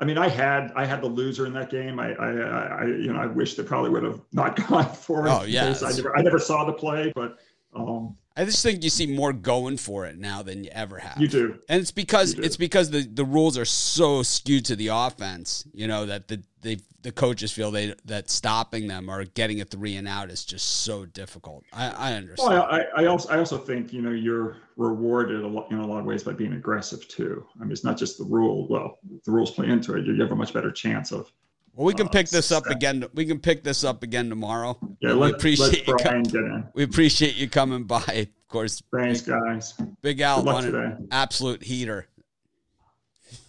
I 0.00 0.04
mean, 0.04 0.16
I 0.18 0.28
had 0.28 0.70
I 0.76 0.84
had 0.84 1.02
the 1.02 1.08
loser 1.08 1.46
in 1.46 1.52
that 1.54 1.70
game. 1.70 1.98
I, 1.98 2.14
I, 2.14 2.30
I 2.30 2.66
I- 2.82 2.84
you 2.86 3.12
know 3.12 3.18
I 3.18 3.26
wish 3.26 3.54
they 3.54 3.64
probably 3.64 3.90
would 3.90 4.04
have 4.04 4.20
not 4.32 4.54
gone 4.68 4.92
for 4.92 5.26
it. 5.26 5.30
Oh, 5.30 5.42
yeah, 5.44 5.74
I 5.84 5.92
never 5.92 6.16
I 6.16 6.22
never 6.22 6.38
saw 6.38 6.64
the 6.64 6.72
play, 6.72 7.12
but 7.16 7.38
um, 7.74 8.16
I 8.38 8.44
just 8.44 8.62
think 8.62 8.84
you 8.84 8.90
see 8.90 9.06
more 9.06 9.32
going 9.32 9.78
for 9.78 10.06
it 10.06 10.16
now 10.16 10.42
than 10.42 10.62
you 10.62 10.70
ever 10.72 10.98
have. 10.98 11.20
you 11.20 11.26
do. 11.26 11.58
And 11.68 11.80
it's 11.80 11.90
because 11.90 12.38
it's 12.38 12.56
because 12.56 12.88
the, 12.90 13.00
the 13.00 13.24
rules 13.24 13.58
are 13.58 13.64
so 13.64 14.22
skewed 14.22 14.64
to 14.66 14.76
the 14.76 14.88
offense, 14.88 15.66
you 15.74 15.88
know, 15.88 16.06
that 16.06 16.28
the 16.28 16.42
they 16.60 16.78
the 17.02 17.10
coaches 17.10 17.50
feel 17.50 17.72
they 17.72 17.94
that 18.04 18.30
stopping 18.30 18.86
them 18.86 19.10
or 19.10 19.24
getting 19.24 19.60
a 19.60 19.64
three 19.64 19.96
and 19.96 20.06
out 20.06 20.30
is 20.30 20.44
just 20.44 20.84
so 20.84 21.04
difficult. 21.04 21.64
I, 21.72 21.88
I 21.88 22.12
understand. 22.14 22.50
Well, 22.50 22.62
I, 22.70 22.84
I 22.96 23.06
also 23.06 23.28
I 23.28 23.38
also 23.38 23.58
think 23.58 23.92
you 23.92 24.02
know 24.02 24.10
you're 24.10 24.58
rewarded 24.76 25.42
a 25.42 25.48
lot 25.48 25.70
in 25.72 25.78
a 25.78 25.86
lot 25.86 25.98
of 25.98 26.04
ways 26.04 26.22
by 26.22 26.32
being 26.32 26.52
aggressive 26.52 27.08
too. 27.08 27.44
I 27.60 27.64
mean, 27.64 27.72
it's 27.72 27.84
not 27.84 27.98
just 27.98 28.18
the 28.18 28.24
rule. 28.24 28.68
Well, 28.68 28.98
the 29.24 29.32
rules 29.32 29.50
play 29.50 29.68
into 29.68 29.94
it. 29.96 30.06
You 30.06 30.20
have 30.20 30.30
a 30.30 30.36
much 30.36 30.52
better 30.52 30.70
chance 30.70 31.10
of. 31.10 31.32
Well, 31.78 31.86
we 31.86 31.94
can 31.94 32.08
uh, 32.08 32.10
pick 32.10 32.28
this 32.28 32.50
up 32.50 32.66
again. 32.66 33.04
We 33.14 33.24
can 33.24 33.38
pick 33.38 33.62
this 33.62 33.84
up 33.84 34.02
again 34.02 34.28
tomorrow. 34.28 34.76
Yeah, 35.00 35.12
we 35.12 35.20
let, 35.20 35.34
appreciate 35.34 35.86
you. 35.86 35.94
let 35.94 36.04
Brian 36.04 36.22
get 36.24 36.34
in. 36.34 36.66
we 36.74 36.82
appreciate 36.82 37.36
you 37.36 37.48
coming 37.48 37.84
by. 37.84 38.02
Of 38.08 38.48
course, 38.48 38.82
Thanks, 38.92 39.20
guys. 39.20 39.74
Big 40.02 40.20
Al 40.20 40.48
on 40.48 40.74
an 40.74 41.08
absolute 41.12 41.62
heater. 41.62 42.08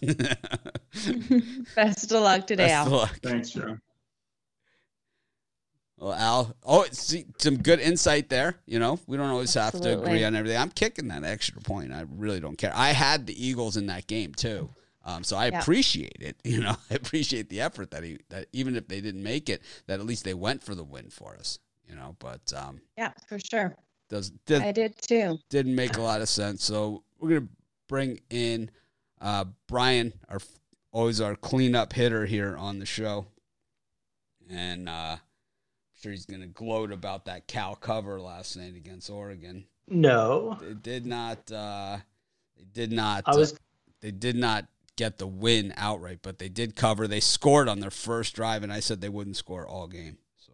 Best 1.74 2.12
of 2.12 2.22
luck 2.22 2.46
today, 2.46 2.68
Best 2.68 2.86
of 2.86 2.92
Al. 2.92 2.98
luck. 3.00 3.18
Thanks, 3.20 3.50
Joe. 3.50 3.78
Well, 5.98 6.14
Al, 6.14 6.54
oh, 6.62 6.86
see, 6.92 7.24
some 7.38 7.56
good 7.56 7.80
insight 7.80 8.28
there. 8.28 8.60
You 8.64 8.78
know, 8.78 9.00
we 9.08 9.16
don't 9.16 9.30
always 9.30 9.52
have 9.54 9.80
to 9.80 9.98
agree 9.98 10.22
on 10.22 10.36
everything. 10.36 10.56
I'm 10.56 10.70
kicking 10.70 11.08
that 11.08 11.24
extra 11.24 11.60
point. 11.62 11.92
I 11.92 12.04
really 12.08 12.38
don't 12.38 12.56
care. 12.56 12.72
I 12.76 12.90
had 12.90 13.26
the 13.26 13.44
Eagles 13.46 13.76
in 13.76 13.86
that 13.86 14.06
game 14.06 14.34
too, 14.34 14.70
um, 15.04 15.24
so 15.24 15.36
I 15.36 15.46
Yeah. 15.46 15.60
appreciate 15.60 16.18
it. 16.20 16.36
You 16.44 16.60
know, 16.62 16.76
I 16.90 16.94
appreciate 16.94 17.48
the 17.48 17.60
effort 17.60 17.90
that 17.92 18.02
he 18.04 18.18
that 18.28 18.46
even 18.52 18.76
if 18.76 18.88
they 18.88 19.00
didn't 19.00 19.22
make 19.22 19.48
it, 19.48 19.62
that 19.86 20.00
at 20.00 20.06
least 20.06 20.24
they 20.24 20.34
went 20.34 20.62
for 20.62 20.74
the 20.74 20.84
win 20.84 21.10
for 21.10 21.34
us. 21.36 21.58
You 21.88 21.96
know, 21.96 22.16
but 22.18 22.52
um, 22.54 22.80
Yeah, 22.96 23.12
for 23.26 23.38
sure. 23.38 23.74
does 24.08 24.30
did, 24.46 24.62
I 24.62 24.72
did 24.72 24.96
too. 25.00 25.38
didn't 25.48 25.74
make 25.74 25.96
a 25.96 26.00
lot 26.02 26.20
of 26.20 26.28
sense. 26.28 26.64
So 26.64 27.02
we're 27.18 27.28
gonna 27.40 27.48
bring 27.88 28.20
in 28.30 28.70
uh, 29.20 29.44
Brian, 29.66 30.12
our 30.28 30.38
always 30.92 31.20
our 31.20 31.36
cleanup 31.36 31.92
hitter 31.92 32.26
here 32.26 32.56
on 32.56 32.78
the 32.78 32.86
show, 32.86 33.26
and 34.48 34.88
uh, 34.88 35.16
I'm 35.16 35.20
sure 36.00 36.12
he's 36.12 36.26
gonna 36.26 36.46
gloat 36.46 36.92
about 36.92 37.24
that 37.26 37.46
Cal 37.46 37.74
cover 37.74 38.20
last 38.20 38.56
night 38.56 38.76
against 38.76 39.10
Oregon. 39.10 39.64
No, 39.88 40.58
it 40.62 40.82
did 40.82 41.06
not. 41.06 41.50
Uh, 41.50 41.98
they 42.56 42.64
did 42.72 42.92
not. 42.92 43.24
I 43.26 43.34
was. 43.36 43.52
uh, 43.52 43.56
they 44.00 44.10
did 44.12 44.36
not 44.36 44.66
get 45.00 45.16
the 45.16 45.26
win 45.26 45.72
outright, 45.78 46.18
but 46.20 46.38
they 46.38 46.50
did 46.50 46.76
cover. 46.76 47.08
They 47.08 47.20
scored 47.20 47.70
on 47.70 47.80
their 47.80 47.90
first 47.90 48.34
drive, 48.34 48.62
and 48.62 48.70
I 48.70 48.80
said 48.80 49.00
they 49.00 49.08
wouldn't 49.08 49.36
score 49.36 49.66
all 49.66 49.86
game. 49.86 50.18
So 50.36 50.52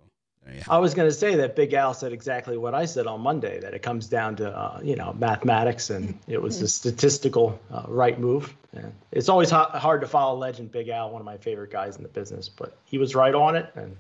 I 0.69 0.79
was 0.79 0.95
going 0.95 1.09
to 1.09 1.15
say 1.15 1.35
that 1.35 1.57
Big 1.57 1.75
Al 1.75 1.95
said 1.95 2.13
exactly 2.13 2.57
what 2.57 2.73
I 2.73 2.85
said 2.85 3.09
on 3.09 3.21
Monday. 3.23 3.59
That 3.59 3.75
it 3.75 3.83
comes 3.83 4.07
down 4.07 4.37
to 4.37 4.57
uh, 4.57 4.79
you 4.85 4.95
know 4.95 5.13
mathematics, 5.19 5.91
and 5.91 6.17
it 6.29 6.41
was 6.41 6.63
a 6.63 6.69
statistical 6.69 7.59
uh, 7.73 7.87
right 7.89 8.21
move. 8.21 8.55
And 8.73 8.93
it's 9.11 9.29
always 9.29 9.51
ha- 9.51 9.77
hard 9.81 10.01
to 10.03 10.07
follow 10.07 10.39
legend 10.39 10.71
Big 10.71 10.91
Al, 10.91 11.11
one 11.11 11.21
of 11.21 11.27
my 11.27 11.39
favorite 11.39 11.73
guys 11.73 11.97
in 11.97 12.05
the 12.05 12.09
business, 12.09 12.49
but 12.49 12.77
he 12.85 12.99
was 12.99 13.17
right 13.17 13.35
on 13.35 13.57
it, 13.57 13.69
and 13.75 13.97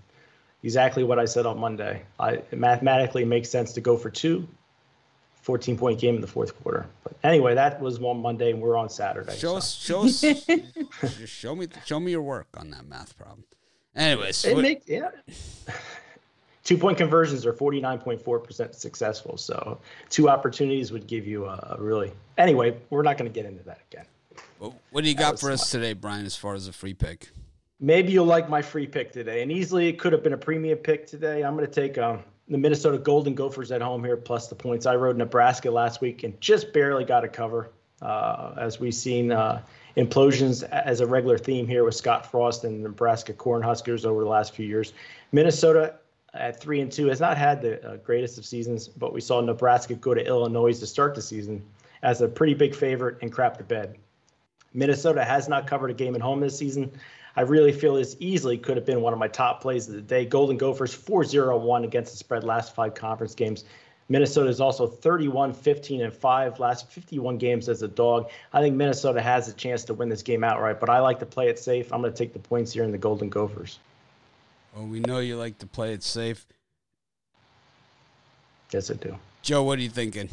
exactly 0.63 1.03
what 1.03 1.19
I 1.19 1.25
said 1.25 1.45
on 1.45 1.59
Monday. 1.59 2.05
I 2.21 2.35
it 2.35 2.59
mathematically 2.59 3.25
makes 3.25 3.51
sense 3.51 3.73
to 3.73 3.81
go 3.81 3.97
for 3.97 4.11
two. 4.11 4.47
14 5.47 5.79
point 5.79 6.01
game 6.01 6.17
in 6.17 6.21
the 6.21 6.27
fourth 6.27 6.61
quarter. 6.61 6.87
But 7.05 7.13
anyway, 7.23 7.55
that 7.55 7.81
was 7.81 8.01
one 8.01 8.21
Monday, 8.21 8.51
and 8.51 8.61
we're 8.61 8.77
on 8.77 8.89
Saturday. 8.89 9.33
Show 9.37 9.53
so. 9.53 9.57
us, 9.59 9.75
show 9.77 10.05
us, 10.05 10.21
just 11.01 11.33
show 11.33 11.55
me, 11.55 11.69
show 11.85 12.01
me 12.01 12.11
your 12.11 12.23
work 12.23 12.49
on 12.57 12.71
that 12.71 12.85
math 12.85 13.17
problem. 13.17 13.45
Anyways, 13.95 14.45
It 14.45 14.55
what- 14.55 14.63
make, 14.63 14.89
yeah. 14.89 15.11
Two 16.65 16.77
point 16.77 16.99
conversions 16.99 17.47
are 17.47 17.53
49.4% 17.53 18.75
successful. 18.75 19.37
So 19.37 19.79
two 20.11 20.29
opportunities 20.29 20.91
would 20.91 21.07
give 21.07 21.25
you 21.25 21.45
a, 21.47 21.77
a 21.79 21.81
really. 21.81 22.13
Anyway, 22.39 22.77
we're 22.91 23.05
not 23.05 23.17
going 23.17 23.31
to 23.31 23.33
get 23.33 23.47
into 23.47 23.63
that 23.67 23.79
again. 23.93 24.05
what, 24.59 24.73
what 24.91 25.05
do 25.05 25.09
you 25.09 25.15
that 25.15 25.21
got 25.21 25.39
for 25.39 25.53
us 25.53 25.71
today, 25.71 25.93
Brian? 25.93 26.27
As 26.27 26.35
far 26.35 26.57
as 26.57 26.67
a 26.67 26.73
free 26.73 26.93
pick, 26.93 27.31
Maybe 27.79 28.11
you'll 28.11 28.25
like 28.25 28.49
my 28.49 28.63
free 28.63 28.89
pick 28.89 29.13
today. 29.13 29.43
And 29.43 29.53
easily 29.53 29.87
it 29.89 30.01
could 30.01 30.13
have 30.13 30.25
been 30.25 30.33
a 30.33 30.39
premium 30.39 30.79
pick 30.79 31.07
today. 31.07 31.45
I'm 31.45 31.55
going 31.55 31.67
to 31.67 31.73
take 31.73 31.99
um, 31.99 32.25
the 32.49 32.59
Minnesota 32.59 32.99
Golden 32.99 33.35
Gophers 33.35 33.73
at 33.73 33.83
home 33.83 34.05
here 34.05 34.17
plus 34.17 34.49
the 34.49 34.55
points. 34.55 34.87
I 34.87 34.95
rode 34.95 35.17
Nebraska 35.17 35.71
last 35.71 36.01
week 36.01 36.23
and 36.23 36.41
just 36.41 36.73
barely 36.73 37.05
got 37.05 37.25
a 37.25 37.29
cover. 37.29 37.71
Uh, 38.03 38.53
as 38.59 38.79
we've 38.79 38.95
seen 38.95 39.33
uh, 39.33 39.63
implosions 39.97 40.63
as 40.65 41.01
a 41.01 41.07
regular 41.07 41.39
theme 41.39 41.67
here 41.67 41.83
with 41.83 41.95
Scott 41.95 42.31
Frost 42.31 42.65
and 42.65 42.83
Nebraska 42.83 43.33
Cornhuskers 43.33 44.05
over 44.05 44.23
the 44.23 44.29
last 44.29 44.55
few 44.55 44.67
years. 44.67 44.93
Minnesota 45.33 45.95
at 46.35 46.61
three 46.61 46.81
and 46.81 46.93
two 46.93 47.07
has 47.07 47.21
not 47.21 47.39
had 47.39 47.63
the 47.63 47.83
uh, 47.89 47.97
greatest 47.97 48.37
of 48.37 48.45
seasons, 48.45 48.87
but 48.87 49.15
we 49.15 49.23
saw 49.23 49.41
Nebraska 49.41 49.95
go 49.95 50.13
to 50.13 50.25
Illinois 50.25 50.79
to 50.79 50.87
start 50.87 51.15
the 51.15 51.23
season 51.23 51.63
as 52.03 52.21
a 52.21 52.29
pretty 52.29 52.53
big 52.53 52.75
favorite 52.75 53.17
and 53.23 53.33
crap 53.33 53.57
the 53.57 53.65
bed. 53.65 53.97
Minnesota 54.75 55.25
has 55.25 55.49
not 55.49 55.67
covered 55.67 55.91
a 55.91 55.95
game 55.95 56.15
at 56.15 56.21
home 56.21 56.41
this 56.41 56.59
season. 56.59 56.93
I 57.37 57.43
really 57.43 57.73
feel 57.73 57.95
this 57.95 58.17
easily 58.19 58.57
could 58.57 58.77
have 58.77 58.87
been 58.87 59.03
one 59.03 59.13
of 59.13 59.19
my 59.19 59.29
top 59.29 59.61
plays 59.61 59.89
of 59.89 59.95
the 59.95 60.01
day. 60.01 60.25
Golden 60.25 60.57
Gophers 60.57 60.95
4 60.95 61.25
0 61.25 61.59
1 61.59 61.85
against 61.85 62.13
the 62.13 62.19
spread 62.19 62.45
last 62.45 62.75
five 62.75 62.95
conference 62.95 63.35
games. 63.35 63.65
Minnesota 64.09 64.49
is 64.49 64.61
also 64.61 64.87
31 64.87 65.53
15 65.53 66.01
and 66.01 66.13
5 66.13 66.61
last 66.61 66.91
51 66.91 67.39
games 67.39 67.69
as 67.69 67.83
a 67.83 67.89
dog. 67.89 68.31
I 68.53 68.61
think 68.61 68.77
Minnesota 68.77 69.21
has 69.21 69.49
a 69.49 69.53
chance 69.53 69.85
to 69.85 69.95
win 69.95 70.09
this 70.09 70.23
game 70.23 70.45
outright, 70.45 70.81
but 70.81 70.89
I 70.89 71.01
like 71.01 71.19
to 71.19 71.27
play 71.27 71.49
it 71.49 71.59
safe. 71.59 71.93
I'm 71.93 72.01
going 72.01 72.13
to 72.13 72.17
take 72.17 72.33
the 72.33 72.39
points 72.39 72.73
here 72.73 72.85
in 72.85 72.93
the 72.93 72.99
Golden 72.99 73.29
Gophers. 73.29 73.79
well, 74.75 74.87
we 74.87 75.01
know 75.01 75.19
you 75.19 75.37
like 75.37 75.59
to 75.59 75.67
play 75.67 75.93
it 75.93 76.03
safe. 76.03 76.47
Yes, 78.73 78.91
I 78.91 78.95
do. 78.95 79.17
Joe, 79.43 79.63
what 79.63 79.79
are 79.79 79.83
you 79.83 79.91
thinking? 79.91 80.29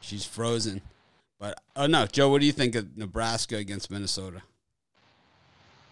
She's 0.00 0.24
frozen. 0.24 0.82
But 1.44 1.60
oh 1.76 1.86
no, 1.86 2.06
Joe, 2.06 2.30
what 2.30 2.40
do 2.40 2.46
you 2.46 2.52
think 2.52 2.74
of 2.74 2.96
Nebraska 2.96 3.56
against 3.56 3.90
Minnesota? 3.90 4.40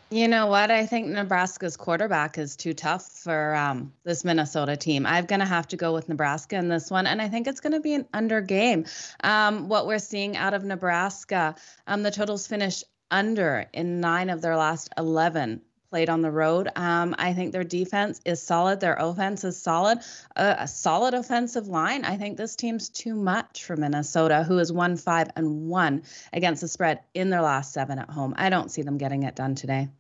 You 0.08 0.26
know 0.26 0.46
what? 0.46 0.70
I 0.70 0.86
think 0.86 1.08
Nebraska's 1.08 1.76
quarterback 1.76 2.38
is 2.38 2.56
too 2.56 2.72
tough 2.72 3.06
for 3.06 3.54
um, 3.54 3.92
this 4.02 4.24
Minnesota 4.24 4.78
team. 4.78 5.04
I'm 5.04 5.26
going 5.26 5.40
to 5.40 5.46
have 5.46 5.68
to 5.68 5.76
go 5.76 5.92
with 5.92 6.08
Nebraska 6.08 6.56
in 6.56 6.70
this 6.70 6.90
one, 6.90 7.06
and 7.06 7.20
I 7.20 7.28
think 7.28 7.46
it's 7.46 7.60
going 7.60 7.74
to 7.74 7.80
be 7.80 7.92
an 7.92 8.06
under 8.14 8.40
game. 8.40 8.86
Um, 9.24 9.68
what 9.68 9.86
we're 9.86 9.98
seeing 9.98 10.38
out 10.38 10.54
of 10.54 10.64
Nebraska, 10.64 11.54
um, 11.86 12.02
the 12.02 12.10
totals 12.10 12.46
finish 12.46 12.82
under 13.10 13.66
in 13.74 14.00
nine 14.00 14.30
of 14.30 14.40
their 14.40 14.56
last 14.56 14.88
11 14.96 15.60
played 15.92 16.08
on 16.08 16.22
the 16.22 16.30
road. 16.30 16.70
Um, 16.74 17.14
I 17.18 17.34
think 17.34 17.52
their 17.52 17.64
defense 17.64 18.18
is 18.24 18.42
solid. 18.42 18.80
Their 18.80 18.96
offense 18.98 19.44
is 19.44 19.60
solid. 19.60 19.98
Uh, 20.34 20.54
a 20.60 20.66
solid 20.66 21.12
offensive 21.12 21.68
line. 21.68 22.06
I 22.06 22.16
think 22.16 22.38
this 22.38 22.56
team's 22.56 22.88
too 22.88 23.14
much 23.14 23.64
for 23.64 23.76
Minnesota, 23.76 24.42
who 24.42 24.56
has 24.56 24.72
won 24.72 24.96
five 24.96 25.28
and 25.36 25.68
one 25.68 26.04
against 26.32 26.62
the 26.62 26.68
spread 26.68 27.00
in 27.12 27.28
their 27.28 27.42
last 27.42 27.74
seven 27.74 27.98
at 27.98 28.08
home. 28.08 28.32
I 28.38 28.48
don't 28.48 28.70
see 28.70 28.80
them 28.80 28.96
getting 28.96 29.24
it 29.24 29.36
done 29.36 29.54
today. 29.54 29.90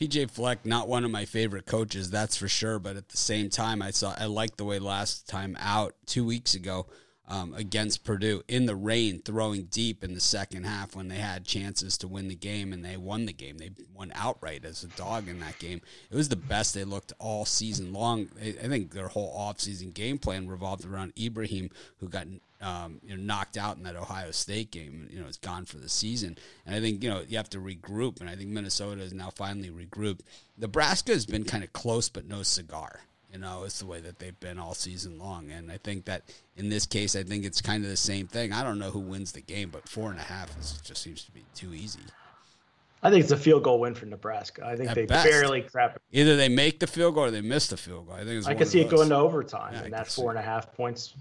PJ 0.00 0.30
Fleck, 0.30 0.64
not 0.64 0.86
one 0.86 1.04
of 1.04 1.10
my 1.10 1.24
favorite 1.24 1.66
coaches, 1.66 2.12
that's 2.12 2.36
for 2.36 2.46
sure. 2.46 2.78
But 2.78 2.94
at 2.94 3.08
the 3.08 3.16
same 3.16 3.50
time, 3.50 3.82
I 3.82 3.90
saw 3.90 4.14
I 4.16 4.26
liked 4.26 4.56
the 4.56 4.64
way 4.64 4.78
last 4.78 5.28
time 5.28 5.56
out 5.58 5.96
two 6.06 6.24
weeks 6.24 6.54
ago 6.54 6.86
um, 7.26 7.54
against 7.54 8.04
Purdue 8.04 8.42
in 8.48 8.66
the 8.66 8.76
rain, 8.76 9.22
throwing 9.24 9.64
deep 9.64 10.04
in 10.04 10.14
the 10.14 10.20
second 10.20 10.64
half 10.64 10.94
when 10.94 11.08
they 11.08 11.16
had 11.16 11.44
chances 11.44 11.96
to 11.98 12.08
win 12.08 12.28
the 12.28 12.34
game 12.34 12.72
and 12.72 12.84
they 12.84 12.96
won 12.96 13.24
the 13.24 13.32
game. 13.32 13.56
They 13.56 13.70
won 13.94 14.12
outright 14.14 14.64
as 14.64 14.84
a 14.84 14.88
dog 14.88 15.28
in 15.28 15.40
that 15.40 15.58
game. 15.58 15.80
It 16.10 16.16
was 16.16 16.28
the 16.28 16.36
best 16.36 16.74
they 16.74 16.84
looked 16.84 17.14
all 17.18 17.46
season 17.46 17.92
long. 17.92 18.28
I 18.42 18.68
think 18.68 18.92
their 18.92 19.08
whole 19.08 19.34
offseason 19.38 19.94
game 19.94 20.18
plan 20.18 20.48
revolved 20.48 20.84
around 20.84 21.14
Ibrahim, 21.18 21.70
who 21.98 22.08
got 22.08 22.26
um, 22.60 23.00
you 23.02 23.16
know, 23.16 23.22
knocked 23.22 23.56
out 23.56 23.76
in 23.76 23.82
that 23.84 23.96
Ohio 23.96 24.30
State 24.30 24.70
game. 24.70 25.08
You 25.10 25.20
know, 25.20 25.26
it's 25.26 25.36
gone 25.36 25.64
for 25.64 25.78
the 25.78 25.88
season. 25.88 26.36
And 26.66 26.74
I 26.74 26.80
think 26.80 27.02
you 27.02 27.10
know 27.10 27.22
you 27.26 27.36
have 27.38 27.50
to 27.50 27.58
regroup. 27.58 28.20
And 28.20 28.28
I 28.28 28.36
think 28.36 28.50
Minnesota 28.50 29.02
is 29.02 29.14
now 29.14 29.30
finally 29.30 29.70
regrouped. 29.70 30.20
Nebraska 30.58 31.12
has 31.12 31.26
been 31.26 31.44
kind 31.44 31.64
of 31.64 31.72
close, 31.72 32.08
but 32.08 32.26
no 32.26 32.42
cigar. 32.42 33.00
You 33.34 33.40
know, 33.40 33.64
it's 33.64 33.80
the 33.80 33.86
way 33.86 34.00
that 34.00 34.20
they've 34.20 34.38
been 34.38 34.60
all 34.60 34.74
season 34.74 35.18
long. 35.18 35.50
And 35.50 35.72
I 35.72 35.76
think 35.78 36.04
that 36.04 36.22
in 36.56 36.68
this 36.68 36.86
case, 36.86 37.16
I 37.16 37.24
think 37.24 37.44
it's 37.44 37.60
kind 37.60 37.82
of 37.82 37.90
the 37.90 37.96
same 37.96 38.28
thing. 38.28 38.52
I 38.52 38.62
don't 38.62 38.78
know 38.78 38.90
who 38.90 39.00
wins 39.00 39.32
the 39.32 39.40
game, 39.40 39.70
but 39.70 39.88
four 39.88 40.12
and 40.12 40.20
a 40.20 40.22
half 40.22 40.56
is, 40.60 40.80
just 40.84 41.02
seems 41.02 41.24
to 41.24 41.32
be 41.32 41.44
too 41.52 41.74
easy. 41.74 41.98
I 43.02 43.10
think 43.10 43.24
it's 43.24 43.32
a 43.32 43.36
field 43.36 43.64
goal 43.64 43.80
win 43.80 43.96
for 43.96 44.06
Nebraska. 44.06 44.64
I 44.64 44.76
think 44.76 44.88
At 44.88 44.94
they 44.94 45.04
best. 45.06 45.28
barely 45.28 45.62
crap. 45.62 46.00
Either 46.12 46.36
they 46.36 46.48
make 46.48 46.78
the 46.78 46.86
field 46.86 47.16
goal 47.16 47.24
or 47.24 47.30
they 47.32 47.40
miss 47.40 47.66
the 47.66 47.76
field 47.76 48.06
goal. 48.06 48.14
I 48.14 48.20
think 48.20 48.38
it's 48.38 48.46
I 48.46 48.54
can 48.54 48.66
see 48.68 48.80
it 48.80 48.88
going 48.88 49.08
to 49.08 49.16
overtime, 49.16 49.74
Yeah, 49.74 49.82
and 49.82 49.92
that's 49.92 50.14
four 50.14 50.30
and 50.30 50.38
a 50.38 50.42
half 50.42 50.72
points. 50.72 51.14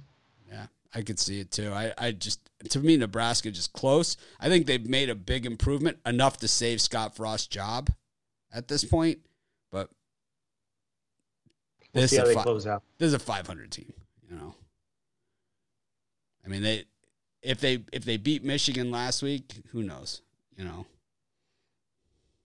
Yeah, 0.48 0.68
I 0.94 1.02
could 1.02 1.18
see 1.20 1.40
it 1.40 1.52
too. 1.52 1.72
I, 1.74 1.94
I 1.98 2.12
just 2.12 2.40
to 2.70 2.80
me 2.80 2.96
Nebraska 2.96 3.50
just 3.50 3.74
close. 3.74 4.18
I 4.40 4.50
think 4.50 4.68
they've 4.68 4.88
made 4.88 5.10
a 5.10 5.16
big 5.16 5.48
improvement 5.48 5.98
enough 6.06 6.38
to 6.38 6.48
save 6.48 6.80
Scott 6.80 7.16
Frost's 7.16 7.48
job 7.48 7.90
at 8.54 8.68
this 8.68 8.86
point, 8.86 9.18
but 9.72 9.90
We'll 11.94 12.02
this 12.04 12.12
see 12.12 12.18
is 12.18 12.20
how 12.20 12.26
a 12.26 12.28
they 12.30 12.34
fi- 12.36 12.44
close 12.44 12.68
out. 12.68 12.84
this 12.98 13.08
is 13.08 13.14
a 13.14 13.20
500 13.20 13.72
team. 13.72 13.94
You 14.30 14.36
know, 14.38 14.56
I 16.46 16.50
mean 16.50 16.64
they 16.64 16.86
if 17.42 17.60
they 17.60 17.84
if 17.92 18.04
they 18.06 18.18
beat 18.18 18.44
Michigan 18.44 18.90
last 18.92 19.22
week, 19.22 19.54
who 19.72 19.84
knows? 19.84 20.22
You 20.58 20.66
know, 20.66 20.86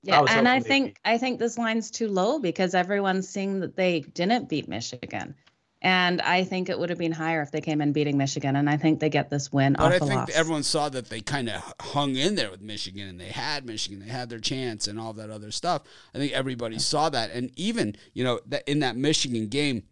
Yeah, 0.02 0.20
was 0.20 0.30
and 0.30 0.48
I 0.48 0.60
think 0.60 0.86
beat- 0.86 0.98
I 1.04 1.18
think 1.18 1.38
this 1.38 1.56
line's 1.58 1.90
too 1.90 2.08
low 2.08 2.38
because 2.38 2.74
everyone's 2.74 3.28
seeing 3.28 3.60
that 3.60 3.76
they 3.76 4.00
didn't 4.00 4.48
beat 4.48 4.68
Michigan. 4.68 5.34
And 5.80 6.20
I 6.22 6.42
think 6.42 6.68
it 6.68 6.78
would 6.78 6.90
have 6.90 6.98
been 6.98 7.12
higher 7.12 7.40
if 7.40 7.52
they 7.52 7.60
came 7.60 7.80
in 7.80 7.92
beating 7.92 8.18
Michigan. 8.18 8.56
And 8.56 8.68
I 8.68 8.76
think 8.76 8.98
they 8.98 9.08
get 9.08 9.30
this 9.30 9.52
win 9.52 9.76
off. 9.76 9.92
but 9.92 10.02
I 10.02 10.06
think 10.06 10.20
loss. 10.20 10.30
everyone 10.34 10.62
saw 10.64 10.88
that 10.88 11.08
they 11.08 11.20
kind 11.20 11.48
of 11.48 11.62
hung 11.80 12.16
in 12.16 12.34
there 12.34 12.50
with 12.50 12.60
Michigan 12.60 13.08
and 13.08 13.20
they 13.20 13.28
had 13.28 13.64
Michigan, 13.64 14.00
they 14.00 14.10
had 14.10 14.28
their 14.28 14.40
chance 14.40 14.88
and 14.88 14.98
all 14.98 15.12
that 15.12 15.30
other 15.30 15.52
stuff. 15.52 15.82
I 16.14 16.18
think 16.18 16.32
everybody 16.32 16.80
saw 16.80 17.08
that, 17.10 17.30
and 17.30 17.52
even 17.56 17.94
you 18.12 18.24
know 18.24 18.40
that 18.46 18.68
in 18.68 18.80
that 18.80 18.96
Michigan 18.96 19.46
game, 19.46 19.84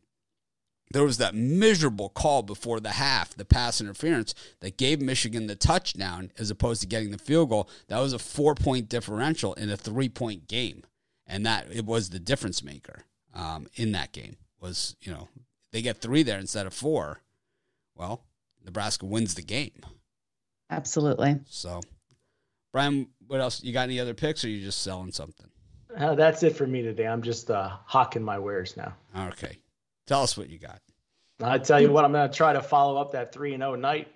there 0.91 1.05
was 1.05 1.19
that 1.19 1.35
miserable 1.35 2.09
call 2.09 2.43
before 2.43 2.81
the 2.81 2.91
half, 2.91 3.35
the 3.35 3.45
pass 3.45 3.81
interference 3.81 4.35
that 4.61 4.77
gave 4.77 5.01
Michigan 5.01 5.47
the 5.47 5.57
touchdown 5.57 6.33
as 6.39 6.51
opposed 6.51 6.81
to 6.81 6.87
getting 6.87 7.11
the 7.13 7.19
field 7.19 7.51
goal. 7.51 7.69
That 7.89 8.01
was 8.01 8.13
a 8.13 8.19
four 8.19 8.57
point 8.57 8.89
differential 8.89 9.55
in 9.55 9.71
a 9.71 9.77
three 9.77 10.09
point 10.09 10.49
game, 10.49 10.83
and 11.29 11.47
that 11.47 11.69
it 11.71 11.85
was 11.85 12.11
the 12.11 12.19
difference 12.19 12.65
maker 12.65 13.05
um, 13.35 13.69
in 13.75 13.93
that 13.93 14.13
game. 14.13 14.37
Was 14.61 14.97
you 15.01 15.13
know 15.13 15.29
they 15.73 15.83
get 15.83 15.99
three 15.99 16.23
there 16.23 16.39
instead 16.39 16.67
of 16.67 16.75
four. 16.75 17.21
Well, 17.95 18.25
Nebraska 18.65 19.07
wins 19.07 19.35
the 19.35 19.43
game. 19.43 19.85
Absolutely. 20.71 21.41
So, 21.49 21.81
Brian, 22.73 23.09
what 23.27 23.41
else? 23.41 23.63
You 23.63 23.73
got 23.73 23.83
any 23.83 24.01
other 24.01 24.15
picks, 24.15 24.45
or 24.45 24.49
you 24.49 24.65
just 24.65 24.83
selling 24.83 25.13
something? 25.13 25.47
Uh, 25.97 26.15
that's 26.15 26.43
it 26.43 26.57
for 26.57 26.67
me 26.67 26.83
today. 26.83 27.07
I'm 27.07 27.23
just 27.23 27.51
uh, 27.51 27.71
hawking 27.85 28.23
my 28.23 28.39
wares 28.39 28.77
now. 28.77 28.95
Okay, 29.29 29.59
tell 30.07 30.23
us 30.23 30.37
what 30.37 30.51
you 30.51 30.59
got. 30.59 30.81
I 31.43 31.59
tell 31.59 31.81
you 31.81 31.91
what, 31.93 32.05
I'm 32.05 32.13
going 32.13 32.31
to 32.31 32.35
try 32.35 32.53
to 32.55 32.63
follow 32.63 33.01
up 33.01 33.13
that 33.13 33.33
3 33.33 33.55
and 33.55 33.63
0 33.63 33.75
night. 33.77 34.09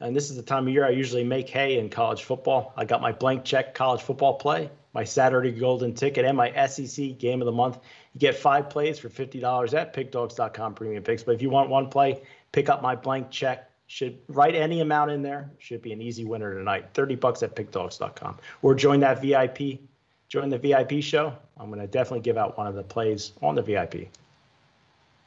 And 0.00 0.14
this 0.14 0.28
is 0.28 0.36
the 0.36 0.42
time 0.42 0.66
of 0.66 0.72
year 0.72 0.84
I 0.84 0.90
usually 0.90 1.22
make 1.22 1.48
hay 1.48 1.78
in 1.78 1.88
college 1.88 2.24
football. 2.24 2.72
I 2.76 2.84
got 2.84 3.00
my 3.00 3.12
blank 3.12 3.44
check 3.44 3.74
college 3.74 4.02
football 4.02 4.34
play, 4.34 4.70
my 4.92 5.04
Saturday 5.04 5.52
golden 5.52 5.94
ticket, 5.94 6.24
and 6.24 6.36
my 6.36 6.66
SEC 6.66 7.16
game 7.18 7.40
of 7.40 7.46
the 7.46 7.52
month. 7.52 7.78
You 8.14 8.20
get 8.20 8.36
five 8.36 8.70
plays 8.70 8.98
for 8.98 9.08
$50 9.08 9.74
at 9.74 9.92
pickdogs.com 9.92 10.74
premium 10.74 11.02
picks. 11.02 11.22
But 11.22 11.34
if 11.34 11.42
you 11.42 11.50
want 11.50 11.68
one 11.68 11.88
play, 11.88 12.22
pick 12.52 12.68
up 12.68 12.80
my 12.80 12.94
blank 12.94 13.30
check. 13.30 13.70
Should 13.86 14.18
write 14.28 14.54
any 14.54 14.80
amount 14.80 15.10
in 15.10 15.20
there. 15.20 15.50
Should 15.58 15.82
be 15.82 15.92
an 15.92 16.00
easy 16.00 16.24
winner 16.24 16.54
tonight. 16.54 16.86
30 16.94 17.16
bucks 17.16 17.42
at 17.42 17.54
pickdogs.com. 17.54 18.38
Or 18.62 18.74
join 18.74 19.00
that 19.00 19.20
VIP. 19.20 19.80
Join 20.28 20.48
the 20.48 20.58
VIP 20.58 21.02
show. 21.02 21.34
I'm 21.56 21.68
going 21.68 21.80
to 21.80 21.86
definitely 21.86 22.20
give 22.20 22.38
out 22.38 22.56
one 22.56 22.66
of 22.66 22.74
the 22.74 22.82
plays 22.82 23.32
on 23.42 23.54
the 23.54 23.62
VIP. 23.62 24.08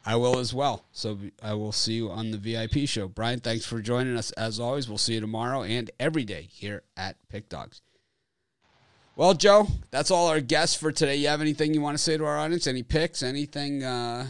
I 0.06 0.16
will 0.16 0.40
as 0.40 0.54
well. 0.54 0.86
So 0.94 1.18
I 1.44 1.54
will 1.54 1.74
see 1.74 1.94
you 1.94 2.10
on 2.10 2.32
the 2.32 2.38
VIP 2.38 2.88
show. 2.88 3.10
Brian, 3.10 3.42
thanks 3.42 3.66
for 3.66 3.82
joining 3.82 4.16
us 4.16 4.32
as 4.32 4.60
always. 4.60 4.88
We'll 4.88 4.98
see 4.98 5.16
you 5.16 5.20
tomorrow 5.20 5.64
and 5.64 5.92
every 6.00 6.24
day 6.24 6.48
here 6.50 6.84
at 6.96 7.18
Pick 7.30 7.50
Dogs. 7.50 7.82
Well, 9.18 9.34
Joe, 9.34 9.66
that's 9.90 10.12
all 10.12 10.28
our 10.28 10.40
guests 10.40 10.76
for 10.76 10.92
today. 10.92 11.16
You 11.16 11.30
have 11.30 11.42
anything 11.42 11.74
you 11.74 11.82
want 11.82 11.98
to 11.98 12.04
say 12.04 12.18
to 12.18 12.26
our 12.26 12.38
audience? 12.38 12.68
Any 12.68 12.84
picks? 12.84 13.24
Anything? 13.24 13.84
Uh, 13.84 14.28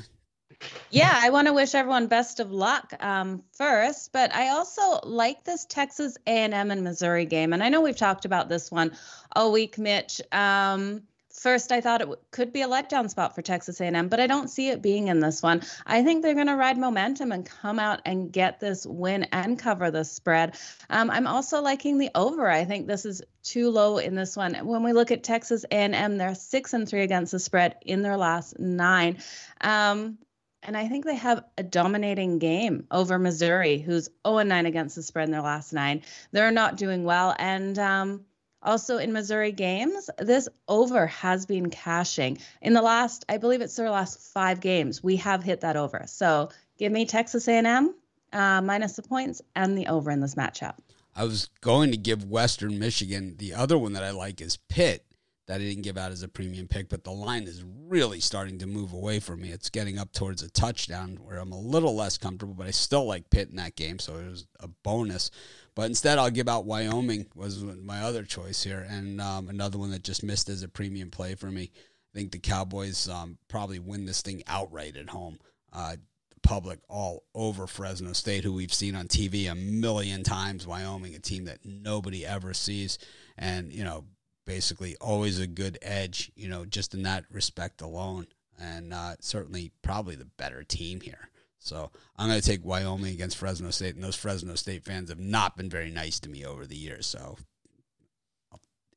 Yeah, 0.92 1.12
I 1.14 1.30
want 1.30 1.48
to 1.48 1.54
wish 1.54 1.76
everyone 1.76 2.08
best 2.08 2.40
of 2.40 2.54
luck 2.54 2.94
um, 3.02 3.44
first, 3.52 4.14
but 4.14 4.34
I 4.34 4.48
also 4.48 5.02
like 5.04 5.44
this 5.44 5.66
Texas 5.66 6.18
A&M 6.26 6.72
and 6.72 6.84
Missouri 6.86 7.26
game, 7.26 7.52
and 7.52 7.62
I 7.62 7.68
know 7.68 7.82
we've 7.82 7.98
talked 7.98 8.24
about 8.24 8.48
this 8.48 8.72
one 8.72 8.96
all 9.36 9.52
week, 9.52 9.78
Mitch. 9.78 10.22
Um, 10.32 11.02
first, 11.38 11.72
I 11.72 11.82
thought 11.82 12.02
it 12.02 12.10
could 12.32 12.52
be 12.52 12.64
a 12.64 12.68
letdown 12.68 13.10
spot 13.10 13.36
for 13.36 13.42
Texas 13.42 13.80
A&M, 13.80 14.10
but 14.10 14.20
I 14.20 14.28
don't 14.28 14.50
see 14.50 14.70
it 14.70 14.82
being 14.82 15.08
in 15.08 15.20
this 15.20 15.42
one. 15.42 15.62
I 15.86 16.04
think 16.04 16.24
they're 16.24 16.34
going 16.34 16.48
to 16.48 16.56
ride 16.56 16.78
momentum 16.78 17.32
and 17.32 17.46
come 17.46 17.80
out 17.80 18.02
and 18.06 18.32
get 18.32 18.60
this 18.60 18.86
win 18.86 19.26
and 19.32 19.58
cover 19.58 19.92
the 19.92 20.04
spread. 20.04 20.58
Um, 20.90 21.10
I'm 21.10 21.28
also 21.28 21.62
liking 21.62 21.98
the 21.98 22.10
over. 22.16 22.50
I 22.50 22.66
think 22.66 22.88
this 22.88 23.06
is 23.06 23.22
too 23.44 23.70
low 23.70 23.98
in 23.98 24.16
this 24.16 24.36
one. 24.36 24.56
When 24.56 24.84
we 24.84 24.94
look 24.94 25.12
at 25.12 25.24
Texas 25.24 25.66
A&M, 25.72 26.18
they're 26.18 26.36
six 26.36 26.74
and 26.74 26.88
three 26.88 27.02
against 27.02 27.32
the 27.32 27.40
spread 27.40 27.76
in 27.82 28.02
their 28.02 28.18
last 28.18 28.60
nine. 28.60 29.20
Um, 29.62 30.18
and 30.64 30.76
I 30.76 30.88
think 30.88 31.06
they 31.06 31.16
have 31.16 31.46
a 31.58 31.64
dominating 31.64 32.40
game 32.40 32.88
over 32.92 33.18
Missouri, 33.18 33.78
who's 33.78 34.10
0 34.28 34.44
9 34.44 34.66
against 34.66 34.96
the 34.96 35.04
spread 35.04 35.28
in 35.28 35.32
their 35.32 35.42
last 35.42 35.72
nine. 35.72 36.02
They're 36.32 36.52
not 36.52 36.78
doing 36.78 37.04
well. 37.04 37.36
And 37.38 37.78
um, 37.80 38.26
also 38.62 38.98
in 38.98 39.14
Missouri 39.14 39.52
games, 39.52 40.10
this 40.18 40.50
over 40.68 41.08
has 41.08 41.46
been 41.46 41.70
cashing. 41.70 42.38
In 42.62 42.74
the 42.74 42.82
last, 42.82 43.26
I 43.30 43.38
believe 43.38 43.62
it's 43.62 43.76
their 43.76 43.90
last 43.90 44.20
five 44.34 44.60
games, 44.60 45.04
we 45.04 45.16
have 45.18 45.44
hit 45.44 45.62
that 45.62 45.76
over. 45.76 46.04
So 46.08 46.50
give 46.78 46.92
me 46.92 47.06
Texas 47.06 47.48
A&M 47.48 47.94
uh, 48.34 48.62
minus 48.62 48.96
the 48.96 49.02
points 49.02 49.42
and 49.56 49.78
the 49.78 49.88
over 49.88 50.12
in 50.12 50.22
this 50.22 50.36
matchup. 50.36 50.76
I 51.16 51.24
was 51.24 51.50
going 51.62 51.92
to 51.92 51.98
give 51.98 52.26
Western 52.26 52.78
Michigan. 52.78 53.36
The 53.38 53.54
other 53.54 53.78
one 53.78 53.94
that 53.94 54.04
I 54.04 54.12
like 54.12 54.42
is 54.42 54.58
Pitt. 54.70 55.04
That 55.48 55.56
I 55.56 55.64
didn't 55.64 55.84
give 55.84 55.98
out 55.98 56.12
as 56.12 56.24
a 56.24 56.28
premium 56.28 56.68
pick, 56.68 56.90
but 56.90 57.06
the 57.06 57.12
line 57.12 57.44
is 57.44 57.64
really 57.88 58.20
starting 58.20 58.60
to 58.60 58.68
move 58.68 58.92
away 58.92 59.22
from 59.22 59.40
me. 59.40 59.50
It's 59.50 59.70
getting 59.70 59.98
up 59.98 60.12
towards 60.12 60.44
a 60.44 60.50
touchdown 60.50 61.20
where 61.24 61.38
I'm 61.38 61.54
a 61.54 61.60
little 61.60 61.96
less 61.96 62.18
comfortable, 62.18 62.54
but 62.54 62.68
I 62.68 62.72
still 62.72 63.06
like 63.06 63.30
Pitt 63.30 63.50
in 63.50 63.56
that 63.56 63.78
game, 63.78 63.98
so 63.98 64.18
it 64.18 64.30
was 64.30 64.46
a 64.60 64.68
bonus. 64.68 65.32
But 65.78 65.86
instead, 65.86 66.18
I'll 66.18 66.32
give 66.32 66.50
out 66.50 66.66
Wyoming 66.66 67.28
was 67.36 67.64
my 67.64 68.02
other 68.02 68.24
choice 68.24 68.64
here, 68.64 68.88
and 68.90 69.22
um, 69.22 69.48
another 69.48 69.78
one 69.78 69.92
that 69.92 70.04
just 70.04 70.24
missed 70.24 70.50
as 70.50 70.64
a 70.64 70.68
premium 70.68 71.12
play 71.12 71.36
for 71.36 71.52
me. 71.52 71.70
I 71.72 72.18
think 72.18 72.32
the 72.32 72.40
Cowboys 72.40 73.08
um, 73.08 73.38
probably 73.48 73.78
win 73.78 74.06
this 74.06 74.24
thing 74.24 74.42
outright 74.48 74.98
at 74.98 75.10
home. 75.10 75.38
Uh, 75.72 75.98
public 76.42 76.80
all 76.90 77.26
over 77.36 77.68
Fresno 77.68 78.14
State, 78.14 78.44
who 78.44 78.54
we've 78.54 78.74
seen 78.74 78.96
on 78.96 79.08
TV 79.08 79.52
a 79.52 79.54
million 79.54 80.24
times. 80.24 80.66
Wyoming, 80.66 81.14
a 81.14 81.20
team 81.20 81.46
that 81.46 81.60
nobody 81.64 82.26
ever 82.26 82.56
sees, 82.56 82.98
and 83.38 83.72
you 83.72 83.84
know 83.84 84.04
basically 84.48 84.96
always 85.00 85.40
a 85.40 85.46
good 85.46 85.78
edge, 85.84 86.32
you 86.36 86.50
know, 86.50 86.66
just 86.66 86.96
in 86.96 87.04
that 87.04 87.26
respect 87.32 87.84
alone. 87.84 88.26
And 88.60 88.96
uh, 88.96 89.18
certainly 89.20 89.72
probably 89.84 90.16
the 90.16 90.26
better 90.40 90.64
team 90.64 91.02
here. 91.02 91.30
So 91.60 91.92
I'm 92.16 92.30
going 92.30 92.40
to 92.40 92.46
take 92.46 92.66
Wyoming 92.66 93.14
against 93.14 93.38
Fresno 93.38 93.72
State. 93.72 93.96
And 93.96 94.04
those 94.04 94.16
Fresno 94.16 94.56
State 94.56 94.84
fans 94.84 95.10
have 95.10 95.20
not 95.20 95.58
been 95.58 95.70
very 95.70 95.92
nice 95.92 96.20
to 96.22 96.30
me 96.30 96.46
over 96.46 96.66
the 96.66 96.76
years. 96.76 97.08
So 97.08 97.38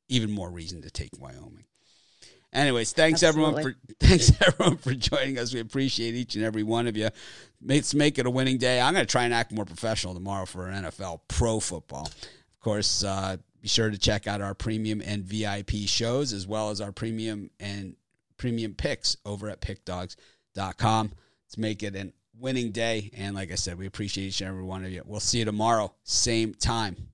even 0.07 0.31
more 0.31 0.49
reason 0.49 0.81
to 0.83 0.91
take 0.91 1.11
Wyoming. 1.19 1.65
Anyways, 2.53 2.91
thanks 2.91 3.23
everyone 3.23 3.61
for 3.61 3.75
thanks 3.99 4.31
everyone 4.45 4.77
for 4.77 4.93
joining 4.93 5.39
us. 5.39 5.53
We 5.53 5.61
appreciate 5.61 6.15
each 6.15 6.35
and 6.35 6.43
every 6.43 6.63
one 6.63 6.85
of 6.85 6.97
you. 6.97 7.09
Let's 7.63 7.93
make 7.93 8.19
it 8.19 8.25
a 8.25 8.29
winning 8.29 8.57
day. 8.57 8.81
I'm 8.81 8.93
going 8.93 9.05
to 9.05 9.11
try 9.11 9.23
and 9.23 9.33
act 9.33 9.53
more 9.53 9.65
professional 9.65 10.13
tomorrow 10.13 10.45
for 10.45 10.67
NFL 10.67 11.21
pro 11.29 11.61
football. 11.61 12.07
Of 12.07 12.59
course, 12.59 13.03
uh, 13.03 13.37
be 13.61 13.69
sure 13.69 13.89
to 13.89 13.97
check 13.97 14.27
out 14.27 14.41
our 14.41 14.53
premium 14.53 15.01
and 15.05 15.23
VIP 15.23 15.71
shows 15.85 16.33
as 16.33 16.45
well 16.45 16.71
as 16.71 16.81
our 16.81 16.91
premium 16.91 17.51
and 17.59 17.95
premium 18.35 18.73
picks 18.73 19.15
over 19.25 19.49
at 19.49 19.61
pickdogs.com. 19.61 21.11
Let's 21.45 21.57
make 21.57 21.83
it 21.83 21.95
a 21.95 22.11
winning 22.41 22.71
day. 22.71 23.11
And 23.15 23.35
like 23.35 23.51
I 23.51 23.55
said, 23.55 23.77
we 23.77 23.85
appreciate 23.85 24.27
each 24.27 24.41
and 24.41 24.49
every 24.49 24.63
one 24.63 24.83
of 24.83 24.91
you. 24.91 25.03
We'll 25.05 25.19
see 25.19 25.39
you 25.39 25.45
tomorrow, 25.45 25.93
same 26.03 26.53
time. 26.53 27.09